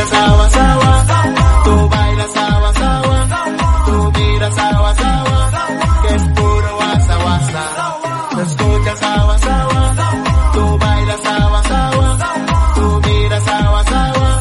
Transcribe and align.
escuchas 0.00 0.12
agua, 0.12 0.46
agua, 0.46 1.04
tú 1.64 1.88
bailas 1.88 2.36
agua, 2.36 2.72
agua, 2.76 3.28
tú 3.86 4.18
miras 4.18 4.58
agua, 4.58 4.90
agua, 4.90 5.50
que 6.02 6.14
es 6.14 6.22
puro 6.22 6.76
guasa, 6.76 7.22
guasa. 7.22 7.62
Tú 8.30 8.40
escuchas 8.40 9.02
agua, 9.02 9.36
agua, 9.36 9.94
tú 10.52 10.78
bailas 10.78 11.26
agua, 11.26 11.60
agua, 11.60 12.18
tú 12.74 13.08
miras 13.08 13.48
agua, 13.48 13.80
agua, 13.80 14.40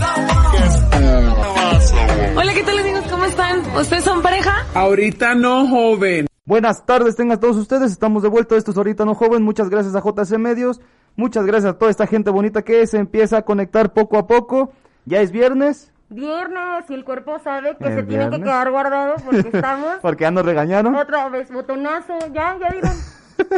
que 0.51 0.65
es 0.65 0.77
puro 0.77 1.35
guasa, 1.35 1.71
guasa. 1.71 1.95
Hola, 2.37 2.53
¿qué 2.53 2.63
tal 2.63 2.79
amigos? 2.79 3.03
¿Cómo 3.09 3.25
están? 3.25 3.59
¿Ustedes 3.75 4.03
son 4.03 4.21
pareja? 4.21 4.65
Ahorita 4.73 5.35
no, 5.35 5.67
joven. 5.67 6.27
Buenas 6.45 6.85
tardes, 6.85 7.15
tengan 7.15 7.39
todos 7.39 7.57
ustedes. 7.57 7.91
Estamos 7.91 8.23
de 8.23 8.29
vuelta. 8.29 8.55
Esto 8.55 8.71
es 8.71 8.77
Ahorita 8.77 9.05
No 9.05 9.13
Joven. 9.13 9.43
Muchas 9.43 9.69
gracias 9.69 9.95
a 9.95 10.01
JC 10.01 10.39
Medios. 10.39 10.81
Muchas 11.15 11.45
gracias 11.45 11.75
a 11.75 11.77
toda 11.77 11.91
esta 11.91 12.07
gente 12.07 12.31
bonita 12.31 12.63
que 12.63 12.87
se 12.87 12.97
empieza 12.97 13.37
a 13.37 13.41
conectar 13.43 13.93
poco 13.93 14.17
a 14.17 14.25
poco. 14.25 14.73
Ya 15.09 15.21
es 15.21 15.31
viernes. 15.31 15.91
Viernes 16.09 16.86
y 16.89 16.93
el 16.93 17.04
cuerpo 17.04 17.39
sabe 17.43 17.75
que 17.77 17.86
se 17.93 18.04
tiene 18.04 18.29
que 18.29 18.39
quedar 18.41 18.69
guardado 18.71 19.15
porque 19.25 19.50
estamos 19.54 19.97
Porque 20.01 20.23
ya 20.23 20.31
nos 20.31 20.45
regañaron. 20.45 20.95
otra 20.95 21.27
vez 21.29 21.51
botonazo, 21.51 22.13
ya, 22.31 22.57
ya 22.59 22.69
vieron. 22.69 22.91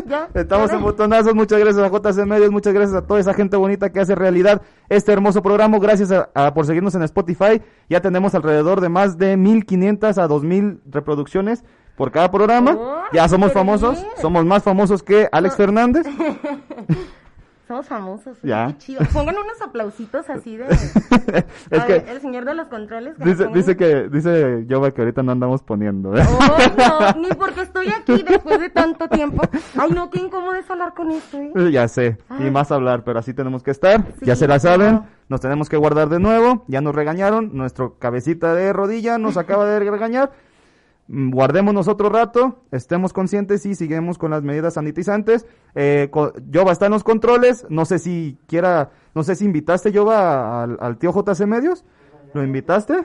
Ya. 0.07 0.27
Estamos 0.33 0.71
en 0.71 0.81
botonazos. 0.81 1.33
Muchas 1.35 1.59
gracias 1.59 1.83
a 1.83 1.89
JC 1.89 2.25
Medios. 2.25 2.51
Muchas 2.51 2.73
gracias 2.73 2.95
a 2.95 3.05
toda 3.05 3.19
esa 3.19 3.33
gente 3.33 3.57
bonita 3.57 3.91
que 3.91 3.99
hace 3.99 4.15
realidad 4.15 4.61
este 4.89 5.11
hermoso 5.11 5.41
programa. 5.41 5.77
Gracias 5.79 6.11
a, 6.11 6.29
a- 6.35 6.53
por 6.53 6.65
seguirnos 6.65 6.95
en 6.95 7.03
Spotify. 7.03 7.61
Ya 7.89 7.99
tenemos 7.99 8.33
alrededor 8.35 8.79
de 8.79 8.89
más 8.89 9.17
de 9.17 9.35
1500 9.37 10.17
a 10.19 10.27
2000 10.27 10.81
reproducciones 10.89 11.63
por 11.97 12.11
cada 12.11 12.31
programa. 12.31 12.75
Oh, 12.77 13.01
ya 13.11 13.27
somos 13.27 13.51
famosos. 13.51 13.95
bien. 13.99 14.07
Somos 14.21 14.45
más 14.45 14.63
famosos 14.63 15.03
que 15.03 15.27
Alex 15.31 15.55
Fernández. 15.57 16.05
Somos 17.71 17.87
famosos. 17.87 18.37
Ya. 18.43 18.75
Chido. 18.79 18.99
Pongan 19.13 19.33
unos 19.37 19.61
aplausitos 19.61 20.29
así 20.29 20.57
de. 20.57 20.65
es 21.71 21.83
que 21.85 21.93
ver, 21.93 22.05
el 22.09 22.19
señor 22.19 22.43
de 22.43 22.53
los 22.53 22.67
controles. 22.67 23.15
que 23.15 23.23
dice, 23.23 23.47
dice 23.47 23.77
que 23.77 24.09
dice 24.09 24.65
Jova 24.69 24.91
que 24.91 24.99
ahorita 24.99 25.23
no 25.23 25.31
andamos 25.31 25.63
poniendo. 25.63 26.13
¿eh? 26.13 26.21
Ay, 26.21 26.73
no, 26.77 27.21
ni 27.21 27.29
porque 27.29 27.61
estoy 27.61 27.87
aquí 27.87 28.25
después 28.27 28.59
de 28.59 28.69
tanto 28.71 29.07
tiempo. 29.07 29.41
Ay, 29.77 29.91
no, 29.91 30.09
qué 30.09 30.19
incómodo 30.19 30.53
es 30.55 30.69
hablar 30.69 30.93
con 30.93 31.11
esto, 31.11 31.37
¿eh? 31.37 31.71
Ya 31.71 31.87
sé, 31.87 32.17
y 32.39 32.43
Ay. 32.43 32.51
más 32.51 32.73
hablar, 32.73 33.05
pero 33.05 33.19
así 33.19 33.33
tenemos 33.33 33.63
que 33.63 33.71
estar. 33.71 34.01
Sí, 34.19 34.25
ya 34.25 34.35
se 34.35 34.49
la 34.49 34.59
saben, 34.59 34.97
claro. 34.97 35.05
nos 35.29 35.39
tenemos 35.39 35.69
que 35.69 35.77
guardar 35.77 36.09
de 36.09 36.19
nuevo. 36.19 36.65
Ya 36.67 36.81
nos 36.81 36.93
regañaron, 36.93 37.51
nuestro 37.53 37.97
cabecita 37.99 38.53
de 38.53 38.73
rodilla 38.73 39.17
nos 39.17 39.37
acaba 39.37 39.65
de 39.65 39.79
regañar. 39.79 40.33
Mm, 41.11 41.31
Guardémonos 41.31 41.89
otro 41.89 42.07
rato, 42.07 42.63
estemos 42.71 43.11
conscientes 43.11 43.65
y 43.65 43.75
seguimos 43.75 44.17
con 44.17 44.31
las 44.31 44.43
medidas 44.43 44.75
sanitizantes. 44.75 45.45
Eh, 45.75 46.09
Jova 46.13 46.71
está 46.71 46.85
en 46.85 46.93
los 46.93 47.03
controles, 47.03 47.65
no 47.67 47.83
sé 47.83 47.99
si 47.99 48.37
quiera, 48.47 48.91
no 49.13 49.23
sé 49.23 49.35
si 49.35 49.43
invitaste 49.43 49.91
Jova 49.93 50.63
al, 50.63 50.77
al 50.79 50.97
tío 50.97 51.11
JC 51.11 51.45
Medios. 51.45 51.83
¿Lo 52.33 52.41
invitaste? 52.45 53.03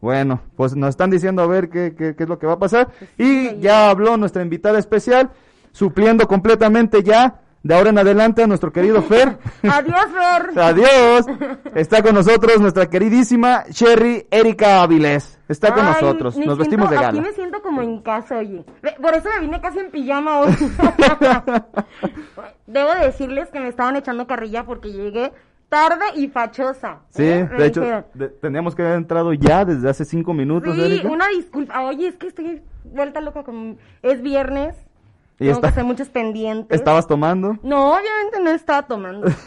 Bueno, 0.00 0.40
pues 0.56 0.74
nos 0.76 0.88
están 0.90 1.10
diciendo 1.10 1.42
a 1.42 1.46
ver 1.46 1.68
qué, 1.68 1.94
qué, 1.94 2.16
qué 2.16 2.22
es 2.22 2.28
lo 2.28 2.38
que 2.38 2.46
va 2.46 2.54
a 2.54 2.58
pasar. 2.58 2.88
Y 3.18 3.58
ya 3.58 3.90
habló 3.90 4.16
nuestra 4.16 4.40
invitada 4.40 4.78
especial, 4.78 5.30
supliendo 5.72 6.26
completamente 6.26 7.02
ya, 7.02 7.42
de 7.68 7.74
ahora 7.74 7.90
en 7.90 7.98
adelante, 7.98 8.42
a 8.42 8.46
nuestro 8.46 8.72
querido 8.72 9.02
Fer. 9.02 9.36
Adiós, 9.62 10.06
Fer. 10.10 10.58
Adiós. 10.58 11.26
Está 11.74 12.02
con 12.02 12.14
nosotros 12.14 12.58
nuestra 12.60 12.88
queridísima 12.88 13.64
Sherry 13.68 14.26
Erika 14.30 14.80
Avilés. 14.80 15.38
Está 15.50 15.74
con 15.74 15.84
Ay, 15.84 15.92
nosotros. 15.92 16.34
Nos 16.34 16.44
siento- 16.44 16.56
vestimos 16.56 16.88
de 16.88 16.96
Aquí 16.96 17.04
gala. 17.04 17.20
me 17.20 17.32
siento 17.32 17.60
como 17.60 17.82
en 17.82 18.00
casa, 18.00 18.38
oye. 18.38 18.64
Por 19.02 19.14
eso 19.14 19.28
me 19.34 19.40
vine 19.40 19.60
casi 19.60 19.80
en 19.80 19.90
pijama 19.90 20.40
hoy. 20.40 20.50
Debo 22.66 22.94
de 22.94 23.00
decirles 23.06 23.50
que 23.50 23.60
me 23.60 23.68
estaban 23.68 23.96
echando 23.96 24.26
carrilla 24.26 24.64
porque 24.64 24.90
llegué 24.90 25.32
tarde 25.68 26.04
y 26.16 26.28
fachosa. 26.28 27.00
Sí, 27.10 27.24
¿eh? 27.24 27.46
De 27.58 27.66
hecho, 27.66 27.82
de- 28.14 28.28
teníamos 28.28 28.74
que 28.74 28.80
haber 28.82 28.94
entrado 28.96 29.34
ya 29.34 29.66
desde 29.66 29.90
hace 29.90 30.06
cinco 30.06 30.32
minutos, 30.32 30.74
Sí, 30.74 30.80
Erika. 30.82 31.08
una 31.08 31.28
disculpa. 31.28 31.82
Oye, 31.82 32.08
es 32.08 32.16
que 32.16 32.28
estoy 32.28 32.62
vuelta 32.84 33.20
loca 33.20 33.42
con... 33.42 33.76
Es 34.02 34.22
viernes. 34.22 34.74
Y 35.40 35.44
tengo 35.44 35.52
está- 35.52 35.68
que 35.68 35.72
hacer 35.72 35.84
muchos 35.84 36.08
pendientes. 36.08 36.78
¿Estabas 36.78 37.06
tomando? 37.06 37.56
No, 37.62 37.92
obviamente 37.92 38.40
no 38.42 38.50
estaba 38.50 38.82
tomando. 38.86 39.28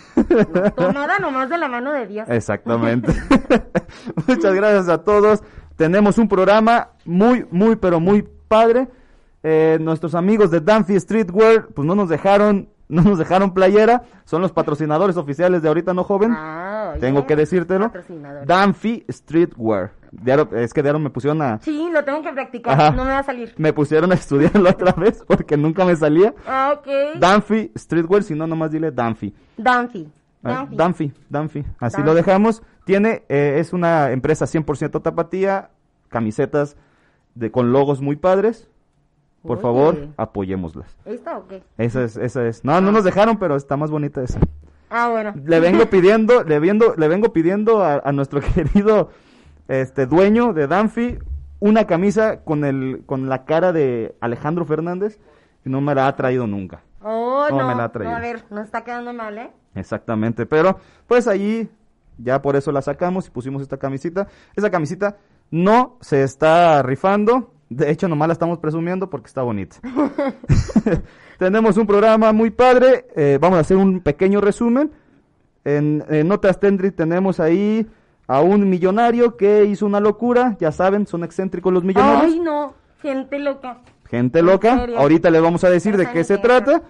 No, 0.53 0.71
tomada 0.71 1.19
nomás 1.19 1.49
de 1.49 1.57
la 1.57 1.67
mano 1.67 1.91
de 1.91 2.07
Dios. 2.07 2.29
Exactamente. 2.29 3.11
Muchas 4.27 4.53
gracias 4.53 4.87
a 4.87 4.99
todos. 5.03 5.43
Tenemos 5.75 6.17
un 6.17 6.27
programa 6.27 6.89
muy, 7.05 7.45
muy, 7.51 7.75
pero 7.75 7.99
muy 7.99 8.21
padre. 8.47 8.87
Eh, 9.43 9.77
nuestros 9.81 10.13
amigos 10.15 10.51
de 10.51 10.61
Danfi 10.61 10.97
Streetwear, 10.99 11.67
pues 11.69 11.85
no 11.87 11.95
nos 11.95 12.07
dejaron, 12.07 12.69
no 12.87 13.01
nos 13.01 13.17
dejaron 13.17 13.53
playera. 13.53 14.03
Son 14.25 14.41
los 14.41 14.51
patrocinadores 14.51 15.17
oficiales 15.17 15.61
de 15.61 15.67
ahorita 15.67 15.93
no 15.93 16.03
joven. 16.03 16.31
Ah, 16.37 16.70
Tengo 16.99 17.25
que 17.25 17.35
decírtelo. 17.35 17.91
Danfi 18.45 19.05
Streetwear. 19.09 19.91
Diario- 20.11 20.49
es 20.57 20.73
que 20.73 20.83
diario 20.83 20.99
me 20.99 21.09
pusieron 21.09 21.41
a, 21.41 21.59
Sí, 21.61 21.89
lo 21.91 22.03
tengo 22.03 22.21
que 22.21 22.33
practicar. 22.33 22.73
Ajá. 22.73 22.91
No 22.91 23.05
me 23.05 23.11
va 23.11 23.19
a 23.19 23.23
salir. 23.23 23.53
me 23.57 23.71
pusieron 23.71 24.11
a 24.11 24.15
estudiarlo 24.15 24.69
otra 24.69 24.91
vez 24.93 25.23
porque 25.25 25.55
nunca 25.55 25.85
me 25.85 25.95
salía. 25.95 26.33
Ah, 26.45 26.75
ok. 26.77 27.19
Danfi 27.19 27.71
Streetwear, 27.77 28.23
si 28.23 28.35
no, 28.35 28.45
nomás 28.45 28.71
dile 28.71 28.91
Danfi. 28.91 29.33
Danfi. 29.57 30.09
Ah, 30.43 30.65
Danfi. 30.71 30.75
Danfi, 30.75 31.13
Danfi, 31.29 31.59
así 31.79 31.97
Danfi. 31.97 32.01
lo 32.03 32.13
dejamos. 32.15 32.61
Tiene, 32.83 33.23
eh, 33.29 33.57
es 33.59 33.73
una 33.73 34.11
empresa 34.11 34.45
100% 34.47 35.01
tapatía, 35.01 35.69
camisetas 36.09 36.75
de, 37.35 37.51
con 37.51 37.71
logos 37.71 38.01
muy 38.01 38.15
padres. 38.17 38.67
Por 39.43 39.53
Oye. 39.57 39.61
favor, 39.61 40.07
apoyémoslas. 40.17 40.97
¿Esta 41.05 41.37
o 41.37 41.47
qué? 41.47 41.63
Esa 41.77 42.03
es, 42.03 42.15
esa 42.17 42.45
es. 42.45 42.63
No, 42.65 42.79
no 42.81 42.91
nos 42.91 43.03
dejaron, 43.03 43.37
pero 43.39 43.55
está 43.55 43.75
más 43.77 43.89
bonita 43.89 44.21
esa. 44.23 44.39
Ah, 44.91 45.09
bueno. 45.09 45.33
Le 45.45 45.59
vengo 45.59 45.85
pidiendo, 45.89 46.43
le 46.43 46.59
viendo, 46.59 46.93
le 46.97 47.07
vengo 47.07 47.31
pidiendo 47.33 47.83
a, 47.83 48.01
a 48.03 48.11
nuestro 48.11 48.41
querido 48.55 49.09
este 49.67 50.05
dueño 50.05 50.53
de 50.53 50.67
Danfi 50.67 51.17
una 51.59 51.85
camisa 51.85 52.43
con 52.43 52.65
el, 52.65 53.03
con 53.05 53.29
la 53.29 53.45
cara 53.45 53.71
de 53.71 54.15
Alejandro 54.19 54.65
Fernández 54.65 55.19
y 55.63 55.69
no 55.69 55.79
me 55.79 55.95
la 55.95 56.07
ha 56.07 56.15
traído 56.15 56.45
nunca. 56.47 56.83
Oh, 57.01 57.47
No, 57.49 57.59
no. 57.59 57.67
me 57.69 57.75
la 57.75 57.85
ha 57.85 57.91
traído. 57.91 58.11
No, 58.11 58.17
a 58.17 58.21
ver, 58.21 58.43
nos 58.49 58.65
está 58.65 58.83
quedando 58.83 59.13
mal, 59.13 59.37
¿eh? 59.37 59.51
Exactamente, 59.75 60.45
pero 60.45 60.79
pues 61.07 61.27
allí 61.27 61.69
ya 62.17 62.41
por 62.41 62.55
eso 62.55 62.71
la 62.71 62.81
sacamos 62.81 63.27
y 63.27 63.31
pusimos 63.31 63.61
esta 63.61 63.77
camisita. 63.77 64.27
Esa 64.55 64.69
camisita 64.69 65.17
no 65.51 65.97
se 66.01 66.23
está 66.23 66.81
rifando, 66.83 67.53
de 67.71 67.89
hecho 67.89 68.09
nomás 68.09 68.27
la 68.27 68.33
estamos 68.33 68.59
presumiendo 68.59 69.09
porque 69.09 69.27
está 69.27 69.43
bonita. 69.43 69.77
Tenemos 71.39 71.77
un 71.77 71.87
programa 71.87 72.33
muy 72.33 72.49
padre, 72.49 73.07
eh, 73.15 73.37
vamos 73.39 73.57
a 73.57 73.61
hacer 73.61 73.77
un 73.77 74.01
pequeño 74.01 74.41
resumen. 74.41 74.91
En, 75.63 76.03
en 76.09 76.27
Notas 76.27 76.59
Tendry 76.59 76.91
tenemos 76.91 77.39
ahí 77.39 77.87
a 78.27 78.41
un 78.41 78.69
millonario 78.69 79.37
que 79.37 79.65
hizo 79.65 79.85
una 79.85 79.99
locura, 79.99 80.57
ya 80.59 80.71
saben, 80.71 81.07
son 81.07 81.23
excéntricos 81.23 81.71
los 81.71 81.83
millonarios. 81.83 82.33
Ay, 82.33 82.39
no. 82.39 82.73
Gente 83.01 83.39
loca. 83.39 83.77
Gente 84.09 84.39
¿En 84.39 84.45
loca. 84.45 84.87
Ahorita 84.97 85.29
les 85.29 85.41
vamos 85.41 85.63
a 85.63 85.69
decir 85.69 85.95
de 85.95 86.09
qué 86.11 86.23
se 86.23 86.37
trata. 86.37 86.81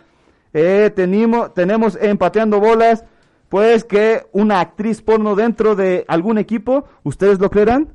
Eh, 0.54 0.92
tenemos, 0.96 1.54
tenemos 1.54 1.98
empateando 2.02 2.60
bolas, 2.60 3.06
pues 3.50 3.84
que 3.84 4.24
una 4.32 4.60
actriz 4.60 5.02
porno 5.02 5.36
dentro 5.36 5.76
de 5.76 6.06
algún 6.08 6.38
equipo, 6.40 6.86
¿ustedes 7.04 7.40
lo 7.40 7.52
creerán? 7.52 7.94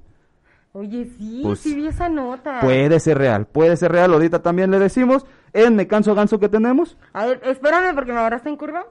Oye, 0.78 1.06
sí, 1.16 1.41
Pues, 1.42 1.60
sí 1.60 1.75
vi 1.75 1.87
esa 1.87 2.10
nota. 2.10 2.60
Puede 2.60 3.00
ser 3.00 3.16
real, 3.16 3.47
puede 3.47 3.78
ser 3.78 3.92
real. 3.92 4.12
Ahorita 4.12 4.42
también 4.42 4.70
le 4.70 4.78
decimos 4.78 5.25
en 5.54 5.75
Me 5.75 5.87
Canso 5.87 6.14
Ganso 6.14 6.38
que 6.38 6.50
tenemos. 6.50 6.98
A 7.14 7.25
ver, 7.25 7.41
espérame 7.44 7.94
porque 7.94 8.12
me 8.12 8.19
agarraste 8.19 8.50
en 8.50 8.56
curva. 8.56 8.84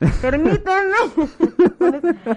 Permíteme. 0.22 0.96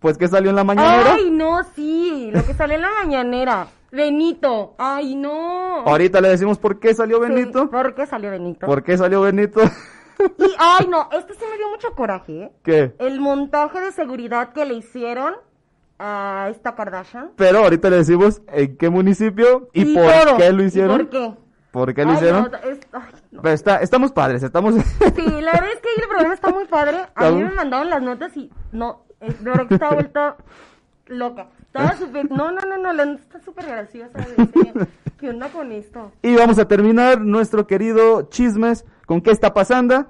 Pues 0.00 0.18
que 0.18 0.28
salió 0.28 0.50
en 0.50 0.56
la 0.56 0.64
mañanera. 0.64 1.14
Ay, 1.14 1.30
no, 1.30 1.64
sí. 1.74 2.30
Lo 2.30 2.44
que 2.44 2.52
salió 2.52 2.76
en 2.76 2.82
la 2.82 2.90
mañanera. 3.02 3.68
Benito. 3.90 4.74
Ay, 4.76 5.14
no. 5.16 5.78
Ahorita 5.86 6.20
le 6.20 6.28
decimos 6.28 6.58
por 6.58 6.78
qué 6.78 6.92
salió 6.92 7.22
Sí, 7.22 7.30
Benito. 7.30 7.70
¿Por 7.70 7.94
qué 7.94 8.04
salió 8.04 8.30
Benito? 8.30 8.66
¿Por 8.66 8.82
qué 8.82 8.98
salió 8.98 9.22
Benito? 9.22 9.62
Y, 9.62 10.54
ay, 10.58 10.88
no, 10.90 11.08
este 11.18 11.32
sí 11.32 11.44
me 11.50 11.56
dio 11.56 11.70
mucho 11.70 11.92
coraje, 11.94 12.42
¿eh? 12.42 12.52
¿Qué? 12.62 12.94
El 12.98 13.18
montaje 13.18 13.80
de 13.80 13.92
seguridad 13.92 14.52
que 14.52 14.66
le 14.66 14.74
hicieron 14.74 15.36
a 16.06 16.48
esta 16.50 16.74
Kardashian. 16.74 17.30
Pero 17.36 17.60
ahorita 17.60 17.88
le 17.88 17.96
decimos 17.96 18.42
en 18.48 18.76
qué 18.76 18.90
municipio 18.90 19.68
y, 19.72 19.94
por 19.94 20.04
todo. 20.04 20.36
qué 20.36 20.52
lo 20.52 20.62
¿Y 20.62 20.66
hicieron. 20.66 20.96
¿Por 20.98 21.08
qué? 21.08 21.34
¿Por 21.70 21.94
qué 21.94 22.04
lo 22.04 22.10
Ay, 22.10 22.16
hicieron? 22.16 22.50
no, 22.52 22.70
es- 22.70 22.80
ay, 22.92 23.02
no. 23.32 23.42
Pero 23.42 23.54
está, 23.54 23.76
estamos 23.78 24.12
padres, 24.12 24.42
estamos... 24.42 24.74
Sí, 24.74 25.22
la 25.26 25.52
verdad 25.52 25.68
es 25.74 25.80
que 25.80 25.88
el 26.02 26.08
programa 26.08 26.34
está 26.34 26.50
muy 26.50 26.66
padre. 26.66 26.98
A 27.14 27.30
mí 27.30 27.38
Está- 27.40 27.48
me 27.50 27.54
mandaron 27.56 27.90
las 27.90 28.02
notas 28.02 28.36
y 28.36 28.50
no, 28.70 29.04
de 29.20 29.34
verdad 29.50 29.66
que 29.66 29.74
estaba 29.74 29.94
vuelta 29.94 30.36
loca. 31.06 31.48
Estaba 31.62 31.96
súper, 31.96 32.30
no, 32.30 32.52
no, 32.52 32.60
no, 32.60 32.78
no, 32.78 32.92
la 32.92 33.04
neta 33.06 33.22
está 33.22 33.40
súper 33.40 33.66
graciosa. 33.66 34.18
¿Qué 35.18 35.30
onda 35.30 35.48
con 35.48 35.72
esto? 35.72 36.12
Y 36.22 36.36
vamos 36.36 36.58
a 36.58 36.68
terminar 36.68 37.20
nuestro 37.20 37.66
querido 37.66 38.28
chismes 38.28 38.84
con 39.06 39.20
qué 39.20 39.30
está 39.32 39.52
pasando 39.54 40.06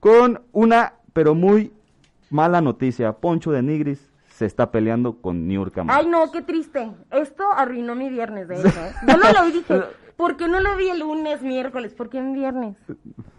con 0.00 0.42
una 0.52 0.94
pero 1.12 1.34
muy 1.34 1.72
mala 2.30 2.60
noticia. 2.62 3.12
Poncho 3.12 3.50
de 3.52 3.62
Nigris 3.62 4.10
se 4.36 4.46
está 4.46 4.72
peleando 4.72 5.20
con 5.20 5.46
Niurka. 5.46 5.84
Ay, 5.86 6.06
no, 6.08 6.30
qué 6.32 6.42
triste. 6.42 6.90
Esto 7.12 7.44
arruinó 7.56 7.94
mi 7.94 8.08
viernes, 8.08 8.48
de 8.48 8.56
hecho. 8.56 8.68
¿eh? 8.68 8.92
Yo 9.06 9.16
no 9.16 9.32
lo 9.32 9.52
dije, 9.52 9.82
¿por 10.16 10.36
qué 10.36 10.48
no 10.48 10.58
lo 10.58 10.76
vi 10.76 10.88
el 10.88 11.00
lunes, 11.00 11.40
miércoles? 11.42 11.94
¿Por 11.94 12.08
qué 12.08 12.18
en 12.18 12.32
viernes? 12.32 12.76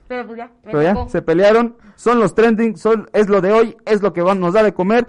Pero 0.07 0.25
pues 0.25 0.37
ya, 0.37 0.45
me 0.63 0.71
Pero 0.71 0.81
ya, 0.81 0.93
tocó. 0.93 1.09
se 1.09 1.21
pelearon, 1.21 1.75
son 1.95 2.19
los 2.19 2.33
trending, 2.33 2.77
son, 2.77 3.09
es 3.11 3.27
lo 3.27 3.41
de 3.41 3.51
hoy, 3.51 3.75
es 3.85 4.01
lo 4.01 4.13
que 4.13 4.21
van, 4.21 4.39
nos 4.39 4.53
da 4.53 4.63
de 4.63 4.73
comer. 4.73 5.07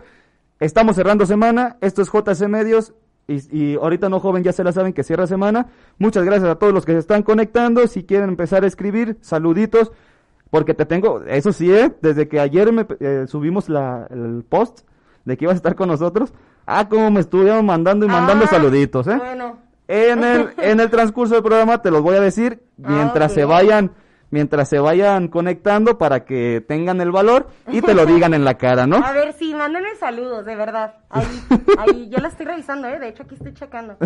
Estamos 0.58 0.96
cerrando 0.96 1.24
semana, 1.24 1.76
esto 1.80 2.02
es 2.02 2.10
JC 2.10 2.48
Medios 2.48 2.92
y, 3.28 3.56
y 3.56 3.74
ahorita 3.76 4.08
no 4.08 4.18
joven 4.18 4.42
ya 4.42 4.52
se 4.52 4.64
la 4.64 4.72
saben 4.72 4.92
que 4.92 5.04
cierra 5.04 5.28
semana. 5.28 5.68
Muchas 5.98 6.24
gracias 6.24 6.50
a 6.50 6.56
todos 6.56 6.72
los 6.74 6.84
que 6.84 6.92
se 6.92 6.98
están 6.98 7.22
conectando. 7.22 7.86
Si 7.86 8.02
quieren 8.02 8.30
empezar 8.30 8.64
a 8.64 8.66
escribir, 8.66 9.18
saluditos, 9.20 9.92
porque 10.50 10.74
te 10.74 10.84
tengo, 10.84 11.22
eso 11.22 11.52
sí, 11.52 11.72
¿eh? 11.72 11.94
desde 12.02 12.26
que 12.26 12.40
ayer 12.40 12.72
me, 12.72 12.86
eh, 12.98 13.26
subimos 13.28 13.68
la, 13.68 14.08
el 14.10 14.42
post 14.48 14.80
de 15.26 15.36
que 15.36 15.44
ibas 15.44 15.54
a 15.54 15.56
estar 15.56 15.74
con 15.74 15.88
nosotros, 15.88 16.32
ah, 16.66 16.88
como 16.88 17.10
me 17.10 17.20
estuvieron 17.20 17.66
mandando 17.66 18.06
y 18.06 18.08
mandando 18.08 18.44
Ah, 18.46 18.48
saluditos, 18.48 19.06
¿eh? 19.08 19.16
Bueno. 19.18 19.58
En 19.88 20.24
el, 20.24 20.48
en 20.58 20.80
el 20.80 20.90
transcurso 20.90 21.34
del 21.34 21.44
programa 21.44 21.82
te 21.82 21.90
los 21.90 22.00
voy 22.02 22.16
a 22.16 22.20
decir 22.20 22.62
mientras 22.76 23.30
Ah, 23.32 23.34
se 23.34 23.44
vayan, 23.44 23.90
mientras 24.30 24.68
se 24.68 24.78
vayan 24.78 25.28
conectando 25.28 25.98
para 25.98 26.24
que 26.24 26.64
tengan 26.66 27.00
el 27.00 27.10
valor 27.10 27.48
y 27.68 27.80
te 27.82 27.94
lo 27.94 28.06
digan 28.06 28.34
en 28.34 28.44
la 28.44 28.54
cara, 28.54 28.86
¿no? 28.86 28.96
A 28.96 29.12
ver, 29.12 29.32
sí, 29.32 29.54
mándenme 29.54 29.94
saludos, 29.96 30.44
de 30.44 30.56
verdad. 30.56 30.94
Ahí, 31.10 31.26
ahí, 31.78 32.08
yo 32.08 32.18
la 32.18 32.28
estoy 32.28 32.46
revisando, 32.46 32.88
¿eh? 32.88 32.98
De 32.98 33.08
hecho, 33.08 33.22
aquí 33.22 33.34
estoy 33.34 33.54
checando. 33.54 33.96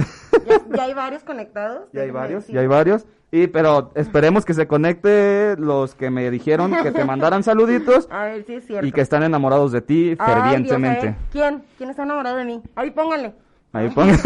Ya, 0.46 0.60
ya 0.76 0.82
hay 0.84 0.94
varios 0.94 1.24
conectados. 1.24 1.88
Ya 1.92 2.02
hay 2.02 2.10
varios, 2.10 2.42
decir. 2.42 2.54
ya 2.54 2.60
hay 2.60 2.66
varios. 2.66 3.06
Y 3.32 3.46
pero 3.46 3.92
esperemos 3.94 4.44
que 4.44 4.54
se 4.54 4.66
conecte 4.66 5.54
los 5.56 5.94
que 5.94 6.10
me 6.10 6.30
dijeron 6.32 6.74
que 6.82 6.90
te 6.90 7.04
mandaran 7.04 7.44
saluditos 7.44 8.08
A 8.10 8.24
ver, 8.24 8.44
sí 8.44 8.54
es 8.54 8.66
cierto. 8.66 8.84
y 8.84 8.90
que 8.90 9.00
están 9.02 9.22
enamorados 9.22 9.70
de 9.70 9.82
ti 9.82 10.16
Ay, 10.18 10.26
Dios, 10.26 10.42
fervientemente. 10.42 11.06
¿eh? 11.06 11.16
¿Quién? 11.30 11.62
¿Quién 11.78 11.90
está 11.90 12.02
enamorado 12.02 12.36
de 12.38 12.44
mí? 12.44 12.62
Ahí 12.74 12.90
pónganle. 12.90 13.34
Ahí 13.72 13.88
póngale. 13.88 14.18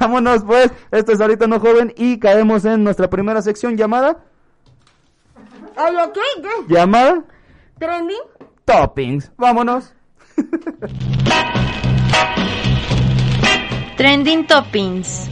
Vámonos 0.00 0.42
pues, 0.44 0.72
esto 0.90 1.12
es 1.12 1.20
ahorita 1.20 1.46
no 1.46 1.60
joven 1.60 1.92
y 1.96 2.18
caemos 2.18 2.64
en 2.64 2.82
nuestra 2.82 3.08
primera 3.08 3.40
sección 3.42 3.76
llamada 3.76 4.24
Ay, 5.76 5.96
ok, 5.96 6.18
¿qué? 6.42 6.74
llamada 6.74 7.24
¿Trending? 7.78 8.22
toppings. 8.64 9.30
Vámonos. 9.36 9.92
Trending 13.96 14.46
Toppings. 14.46 15.28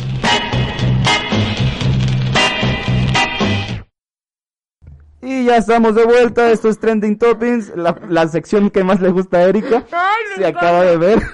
Y 5.24 5.44
ya 5.44 5.56
estamos 5.56 5.94
de 5.94 6.04
vuelta, 6.04 6.50
esto 6.50 6.69
es 6.69 6.80
Trending 6.80 7.16
Toppings, 7.16 7.76
la, 7.76 7.96
la 8.08 8.26
sección 8.26 8.70
que 8.70 8.82
más 8.82 9.00
le 9.00 9.10
gusta 9.10 9.38
a 9.38 9.42
Erika. 9.44 9.84
Ay, 9.92 10.22
me 10.30 10.42
Se 10.42 10.48
encanta. 10.48 10.58
acaba 10.69 10.82
de 10.82 10.96
ver. 10.96 11.19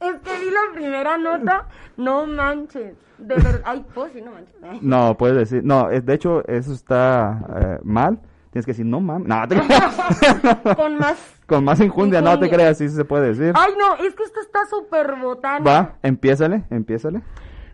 Es 0.00 0.14
que 0.22 0.38
vi 0.40 0.50
la 0.50 0.60
primera 0.74 1.18
nota. 1.18 1.66
No 1.96 2.26
manches. 2.26 2.94
De 3.18 3.34
verdad. 3.34 3.60
Ay, 3.64 3.84
pues 3.94 4.12
sí, 4.12 4.22
no 4.22 4.30
manches. 4.32 4.54
no, 4.82 5.16
puedes 5.18 5.36
decir, 5.36 5.62
no, 5.64 5.90
es- 5.90 6.06
de 6.06 6.14
hecho 6.14 6.46
eso 6.46 6.72
está 6.72 7.40
eh, 7.60 7.78
mal. 7.82 8.18
Tienes 8.52 8.64
que 8.66 8.72
decir, 8.72 8.86
no 8.86 9.00
mames. 9.00 9.28
No, 9.28 9.46
te 9.46 9.60
creas. 9.60 10.76
Con 10.76 10.98
más. 10.98 11.18
Con 11.46 11.64
más 11.64 11.80
enjundia, 11.80 12.20
no 12.20 12.38
te 12.38 12.48
creas, 12.48 12.78
sí 12.78 12.88
se 12.88 13.04
puede 13.04 13.28
decir. 13.28 13.52
Ay, 13.56 13.72
no, 13.78 13.94
es 14.04 14.14
que 14.14 14.22
esto 14.24 14.40
está 14.40 14.66
súper 14.66 15.16
botana. 15.16 15.64
Va, 15.64 15.92
empiézale, 16.02 16.64
empiézale. 16.70 17.22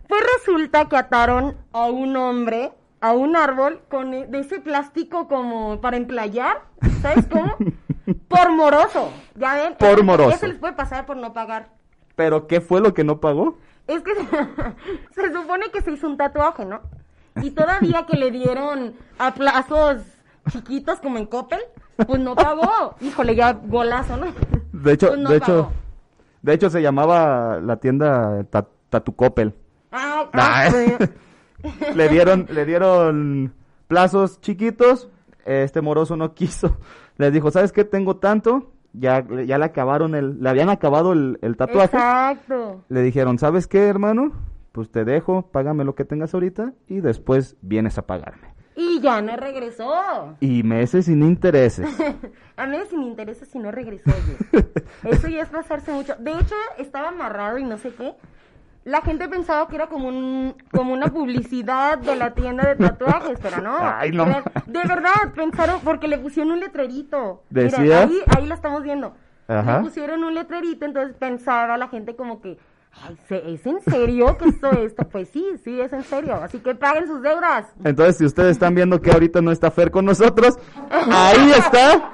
Pues 0.07 0.21
resulta 0.37 0.85
que 0.87 0.95
ataron 0.97 1.55
a 1.73 1.85
un 1.85 2.15
hombre 2.15 2.71
a 3.01 3.11
un 3.13 3.35
árbol 3.35 3.81
con 3.89 4.13
e- 4.13 4.27
de 4.27 4.39
ese 4.39 4.59
plástico 4.59 5.27
como 5.27 5.79
para 5.81 5.97
emplayar, 5.97 6.61
¿sabes 7.01 7.27
cómo? 7.27 7.55
Por 8.27 8.51
moroso, 8.51 9.11
ya 9.35 9.55
ven. 9.55 9.75
Por 9.77 10.03
moroso. 10.03 10.31
Eso 10.35 10.47
les 10.47 10.57
puede 10.57 10.73
pasar 10.73 11.05
por 11.05 11.17
no 11.17 11.33
pagar. 11.33 11.69
Pero 12.15 12.47
¿qué 12.47 12.61
fue 12.61 12.79
lo 12.81 12.93
que 12.93 13.03
no 13.03 13.19
pagó? 13.19 13.57
Es 13.85 14.01
que 14.01 14.11
se 15.11 15.33
supone 15.33 15.69
que 15.71 15.81
se 15.81 15.91
hizo 15.91 16.07
un 16.07 16.17
tatuaje, 16.17 16.65
¿no? 16.65 16.81
Y 17.41 17.51
todavía 17.51 18.05
que 18.05 18.15
le 18.17 18.31
dieron 18.31 18.93
a 19.19 19.33
plazos 19.33 20.01
chiquitos 20.49 20.99
como 20.99 21.17
en 21.17 21.25
Coppel, 21.25 21.59
pues 22.07 22.19
no 22.19 22.33
pagó. 22.35 22.95
Híjole, 23.01 23.35
ya 23.35 23.53
golazo, 23.53 24.15
¿no? 24.17 24.27
De 24.71 24.93
hecho, 24.93 25.09
Pues 25.09 25.19
no 25.19 25.29
de 25.29 25.37
hecho, 25.37 25.45
pagó. 25.63 25.71
de 26.41 26.53
hecho 26.53 26.69
se 26.69 26.81
llamaba 26.81 27.59
la 27.61 27.75
tienda 27.77 28.43
Ta- 28.49 28.67
Tatucopel. 28.89 29.53
Ah, 29.91 30.25
ah, 30.33 30.67
pues, 30.71 31.09
le 31.95 32.09
dieron, 32.09 32.47
le 32.49 32.65
dieron 32.65 33.53
plazos 33.87 34.41
chiquitos, 34.41 35.09
este 35.45 35.81
moroso 35.81 36.15
no 36.15 36.33
quiso. 36.33 36.77
Les 37.17 37.33
dijo, 37.33 37.51
¿sabes 37.51 37.71
qué? 37.71 37.83
Tengo 37.83 38.17
tanto, 38.17 38.71
ya, 38.93 39.25
ya 39.45 39.57
le 39.57 39.65
acabaron 39.65 40.15
el, 40.15 40.41
le 40.41 40.49
habían 40.49 40.69
acabado 40.69 41.13
el, 41.13 41.39
el 41.41 41.57
tatuaje. 41.57 41.97
Exacto. 41.97 42.83
Le 42.89 43.01
dijeron, 43.01 43.39
¿sabes 43.39 43.67
qué, 43.67 43.87
hermano? 43.87 44.33
Pues 44.71 44.91
te 44.91 45.05
dejo, 45.05 45.49
págame 45.51 45.83
lo 45.83 45.95
que 45.95 46.05
tengas 46.05 46.33
ahorita 46.33 46.73
y 46.87 46.99
después 46.99 47.57
vienes 47.61 47.97
a 47.97 48.05
pagarme. 48.05 48.57
Y 48.79 48.99
ya 49.01 49.23
no 49.23 49.35
regresó. 49.35 50.35
Y 50.39 50.61
meses 50.61 51.05
sin 51.05 51.23
intereses. 51.23 51.89
A 52.57 52.67
mí 52.67 52.77
sin 52.87 53.01
intereses 53.01 53.47
si 53.47 53.57
no 53.57 53.71
regresó. 53.71 54.11
Eso 55.03 55.27
ya 55.27 55.41
es 55.41 55.49
pasarse 55.49 55.91
mucho. 55.91 56.13
De 56.19 56.31
hecho, 56.31 56.55
estaba 56.77 57.09
amarrado 57.09 57.57
y 57.57 57.63
no 57.63 57.79
sé 57.79 57.91
qué. 57.95 58.13
La 58.87 59.01
gente 59.01 59.27
pensaba 59.27 59.67
que 59.67 59.75
era 59.75 59.87
como 59.87 60.07
un 60.07 60.55
como 60.71 60.93
una 60.93 61.07
publicidad 61.07 61.97
de 61.97 62.15
la 62.15 62.33
tienda 62.33 62.63
de 62.73 62.75
tatuajes, 62.77 63.37
pero 63.41 63.61
no. 63.61 63.77
Ay, 63.81 64.11
no. 64.11 64.23
Re- 64.23 64.43
De 64.65 64.79
verdad, 64.87 65.33
pensaron 65.35 65.81
porque 65.83 66.07
le 66.07 66.17
pusieron 66.17 66.53
un 66.53 66.61
letrerito. 66.61 67.43
¿Decía? 67.49 68.03
ahí, 68.03 68.17
ahí 68.37 68.45
la 68.45 68.55
estamos 68.55 68.83
viendo. 68.83 69.13
Ajá. 69.49 69.77
Le 69.79 69.83
pusieron 69.83 70.23
un 70.23 70.33
letrerito, 70.33 70.85
entonces 70.85 71.15
pensaba 71.17 71.77
la 71.77 71.89
gente 71.89 72.15
como 72.15 72.41
que, 72.41 72.57
ay, 73.05 73.17
¿se- 73.27 73.51
¿es 73.53 73.65
en 73.65 73.81
serio 73.81 74.37
que 74.37 74.49
esto 74.49 74.71
esto? 74.71 75.03
Pues 75.09 75.29
sí, 75.29 75.45
sí, 75.63 75.79
es 75.81 75.91
en 75.93 76.03
serio. 76.03 76.35
Así 76.35 76.59
que 76.59 76.75
paguen 76.75 77.07
sus 77.07 77.21
deudas. 77.21 77.65
Entonces, 77.83 78.17
si 78.17 78.25
ustedes 78.25 78.51
están 78.51 78.75
viendo 78.75 79.01
que 79.01 79.11
ahorita 79.11 79.41
no 79.41 79.51
está 79.51 79.71
Fer 79.71 79.91
con 79.91 80.05
nosotros, 80.05 80.57
ahí 80.89 81.51
está. 81.51 82.09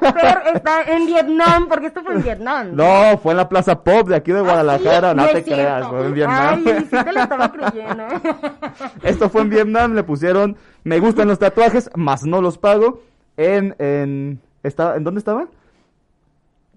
Pero 0.00 0.40
está 0.54 0.82
en 0.82 1.06
Vietnam, 1.06 1.66
porque 1.68 1.86
esto 1.86 2.02
fue 2.02 2.14
en 2.14 2.22
Vietnam. 2.22 2.68
No, 2.74 3.18
fue 3.18 3.32
en 3.32 3.38
la 3.38 3.48
Plaza 3.48 3.82
Pop 3.82 4.08
de 4.08 4.16
aquí 4.16 4.32
de 4.32 4.40
Guadalajara, 4.40 5.10
Ah, 5.10 5.14
no 5.14 5.26
sí, 5.28 5.32
te 5.34 5.42
cierto. 5.42 5.62
creas, 5.62 5.86
fue 5.88 6.06
en 6.06 6.14
Vietnam. 6.14 6.62
Ay, 6.66 6.86
sí 6.90 6.96
te 7.04 7.12
lo 7.12 7.20
estaba 7.20 7.52
creyendo. 7.52 8.04
Esto 9.02 9.28
fue 9.30 9.42
en 9.42 9.50
Vietnam, 9.50 9.94
le 9.94 10.02
pusieron, 10.02 10.56
me 10.84 10.98
gustan 11.00 11.28
los 11.28 11.38
tatuajes, 11.38 11.90
más 11.94 12.24
no 12.24 12.40
los 12.40 12.58
pago. 12.58 13.02
En, 13.36 13.74
en, 13.78 14.40
estaba, 14.62 14.96
¿en 14.96 15.04
dónde 15.04 15.18
estaba? 15.18 15.46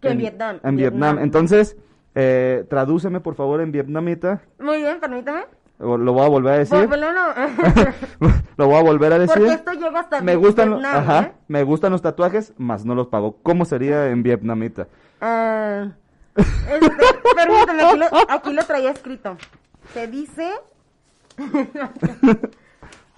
Que 0.01 0.09
en 0.09 0.17
Vietnam. 0.17 0.59
En 0.63 0.75
Vietnam. 0.75 1.19
Entonces, 1.19 1.75
eh, 2.19 2.65
tradúceme 2.67 3.19
por 3.19 3.35
favor 3.35 3.61
en 3.61 3.71
vietnamita. 3.71 4.41
Muy 4.59 4.77
bien, 4.77 4.99
permítame. 4.99 5.45
Lo 5.77 6.13
voy 6.13 6.25
a 6.25 6.27
volver 6.29 6.53
a 6.53 6.57
decir. 6.57 6.89
No. 6.89 6.97
Lo 8.57 8.65
voy 8.65 8.75
a 8.75 8.81
volver 8.81 9.13
a 9.13 9.19
decir. 9.19 9.37
Porque 9.37 9.53
esto 9.53 9.71
llega 9.73 9.99
hasta 9.99 10.21
me 10.21 10.35
gustan, 10.35 10.69
Vietnam, 10.71 10.95
ajá, 10.97 11.19
¿eh? 11.19 11.33
me 11.47 11.61
gustan 11.61 11.91
los 11.91 12.01
tatuajes, 12.01 12.53
más 12.57 12.83
no 12.85 12.95
los 12.95 13.07
pago. 13.07 13.37
¿Cómo 13.43 13.65
sería 13.65 14.07
en 14.09 14.23
vietnamita? 14.23 14.87
Este, 16.35 16.91
permítame, 17.35 17.83
aquí 17.83 17.97
lo, 17.99 18.05
aquí 18.29 18.53
lo 18.53 18.63
traía 18.63 18.89
escrito. 18.91 19.37
Se 19.93 20.07
dice... 20.07 20.51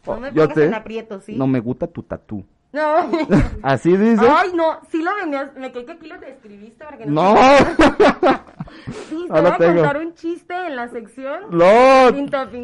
No 0.05 0.19
me 0.19 0.31
Yo 0.31 0.43
pongas 0.43 0.55
te- 0.55 0.65
en 0.65 0.73
aprietos, 0.73 1.23
¿sí? 1.23 1.35
No 1.35 1.45
me 1.45 1.59
gusta 1.59 1.85
tu 1.85 2.01
tatú. 2.01 2.43
No. 2.71 2.95
Así 3.63 3.95
dice. 3.95 4.25
Ay, 4.27 4.51
no, 4.55 4.79
sí 4.91 5.03
lo 5.03 5.15
venías, 5.15 5.53
me 5.55 5.71
quedé 5.71 5.85
que 5.85 5.91
aquí 5.91 6.07
lo 6.07 6.17
describiste 6.19 6.83
para 6.83 6.97
que 6.97 7.05
no. 7.05 7.35
Sí, 9.09 9.25
te 9.27 9.33
No 9.33 9.35
lo 9.35 9.41
voy 9.43 9.51
a 9.51 9.57
tengo. 9.57 9.73
contar 9.81 9.97
un 9.97 10.13
chiste 10.13 10.53
en 10.67 10.75
la 10.75 10.87
sección. 10.89 11.43
No, 11.51 12.11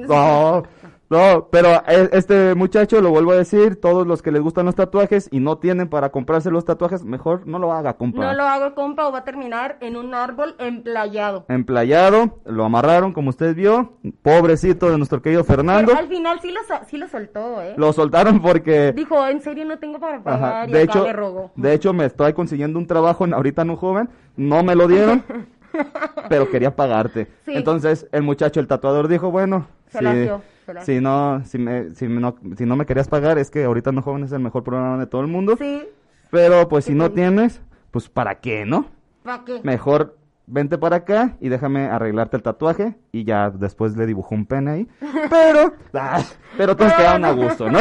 no, 0.08 0.64
no, 1.08 1.48
pero 1.52 1.70
e- 1.88 2.10
este 2.14 2.56
muchacho, 2.56 3.00
lo 3.00 3.12
vuelvo 3.12 3.32
a 3.32 3.36
decir, 3.36 3.80
todos 3.80 4.08
los 4.08 4.24
que 4.24 4.32
les 4.32 4.42
gustan 4.42 4.66
los 4.66 4.74
tatuajes 4.76 5.30
y 5.32 5.40
no 5.40 5.60
tienen 5.60 5.88
para 5.88 6.10
comprarse 6.10 6.50
los 6.50 6.66
tatuajes, 6.66 7.04
mejor 7.04 7.46
no 7.46 7.60
lo 7.60 7.72
haga, 7.72 7.94
compa. 7.94 8.22
No 8.24 8.34
lo 8.34 8.44
hago, 8.44 8.74
compa, 8.74 9.08
o 9.08 9.12
va 9.12 9.20
a 9.20 9.24
terminar 9.24 9.78
en 9.82 9.98
un 9.98 10.16
árbol 10.16 10.56
emplayado. 10.58 11.46
Emplayado, 11.48 12.40
lo 12.46 12.66
amarraron, 12.66 13.14
como 13.14 13.30
usted 13.30 13.56
vio, 13.56 13.94
pobrecito 14.24 14.90
de 14.90 14.98
nuestro 14.98 15.22
querido 15.22 15.44
Fernando. 15.44 15.88
Pero 15.92 16.00
al 16.00 16.08
final 16.10 16.40
sí 16.42 16.52
lo, 16.52 16.60
sí 16.88 16.98
lo 16.98 17.08
soltó, 17.08 17.62
¿eh? 17.62 17.76
Lo 17.78 17.94
soltaron 17.94 18.42
porque... 18.42 18.92
Dijo, 18.94 19.28
en 19.28 19.42
serio 19.42 19.64
no 19.66 19.78
tengo 19.78 20.00
para 20.00 20.24
pagar. 20.24 20.44
Ajá, 20.54 20.68
y 20.68 20.72
de 20.72 20.82
acá 20.84 21.00
hecho, 21.02 21.14
rogó. 21.14 21.52
de 21.56 21.74
hecho 21.74 21.94
me 21.94 22.06
estoy 22.06 22.34
consiguiendo 22.34 22.80
un 22.80 22.88
trabajo 22.88 23.26
en 23.26 23.34
ahorita 23.36 23.64
no 23.64 23.76
joven, 23.78 24.10
no 24.38 24.64
me 24.64 24.74
lo 24.76 24.88
dieron, 24.88 25.24
pero 26.30 26.50
quería 26.50 26.76
pagarte. 26.76 27.28
Sí. 27.46 27.54
Entonces 27.56 28.08
el 28.12 28.24
muchacho, 28.24 28.60
el 28.60 28.68
tatuador 28.68 29.08
dijo, 29.08 29.32
bueno, 29.32 29.68
Se 29.88 30.00
si, 30.00 30.06
se 30.06 30.86
si 30.86 31.02
no, 31.02 31.42
si 31.46 31.58
me, 31.58 31.94
si 31.96 32.08
me 32.08 32.20
no, 32.20 32.36
si 32.58 32.66
no 32.66 32.76
me 32.76 32.86
querías 32.86 33.08
pagar, 33.08 33.38
es 33.38 33.52
que 33.52 33.64
ahorita 33.64 33.92
no 33.92 34.02
joven 34.02 34.24
es 34.24 34.32
el 34.32 34.40
mejor 34.40 34.64
programa 34.64 34.98
de 34.98 35.08
todo 35.08 35.22
el 35.22 35.28
mundo. 35.28 35.56
Sí, 35.58 35.84
Pero 36.32 36.68
pues 36.68 36.86
si 36.86 36.94
no 36.94 37.12
tienes, 37.12 37.62
pues 37.92 38.10
para 38.10 38.36
qué, 38.36 38.66
¿no? 38.66 38.88
¿para 39.24 39.44
qué? 39.44 39.60
Mejor 39.64 40.18
vente 40.48 40.78
para 40.78 40.98
acá 40.98 41.38
y 41.40 41.50
déjame 41.50 41.86
arreglarte 41.86 42.38
el 42.38 42.44
tatuaje 42.44 42.96
y 43.12 43.24
ya 43.24 43.50
después 43.50 43.98
le 43.98 44.06
dibujó 44.06 44.36
un 44.36 44.46
pene 44.46 44.72
ahí. 44.72 44.88
Pero, 45.30 45.74
ah, 45.94 46.24
pero 46.58 46.76
todos 46.76 46.94
quedaron 46.94 47.26
a 47.26 47.34
no. 47.34 47.44
gusto, 47.44 47.70
¿no? 47.70 47.80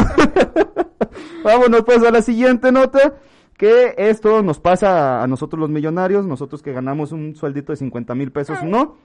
Vámonos 1.44 1.82
pues 1.84 2.02
a 2.02 2.10
la 2.10 2.22
siguiente 2.22 2.72
nota. 2.72 3.14
Que 3.56 3.94
esto 3.96 4.42
nos 4.42 4.58
pasa 4.58 5.22
a 5.22 5.26
nosotros 5.26 5.60
los 5.60 5.70
millonarios, 5.70 6.26
nosotros 6.26 6.60
que 6.62 6.72
ganamos 6.72 7.12
un 7.12 7.36
sueldito 7.36 7.72
de 7.72 7.76
50 7.76 8.14
mil 8.14 8.32
pesos, 8.32 8.58
no. 8.64 8.96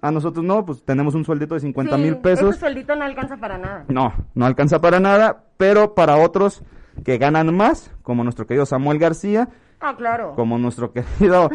A 0.00 0.10
nosotros 0.12 0.44
no, 0.44 0.64
pues 0.64 0.82
tenemos 0.84 1.14
un 1.14 1.24
sueldito 1.24 1.54
de 1.54 1.60
50 1.60 1.96
Sí, 1.96 2.02
mil 2.02 2.16
pesos. 2.18 2.50
Ese 2.50 2.60
sueldito 2.60 2.94
no 2.94 3.04
alcanza 3.04 3.36
para 3.36 3.58
nada. 3.58 3.84
No, 3.88 4.12
no 4.34 4.46
alcanza 4.46 4.80
para 4.80 5.00
nada, 5.00 5.44
pero 5.56 5.94
para 5.94 6.16
otros 6.16 6.62
que 7.04 7.18
ganan 7.18 7.54
más, 7.56 7.90
como 8.02 8.22
nuestro 8.24 8.46
querido 8.46 8.64
Samuel 8.64 8.98
García, 8.98 9.48
Ah, 9.80 9.94
claro. 9.96 10.34
como 10.36 10.56
nuestro 10.58 10.92
querido 11.20 11.50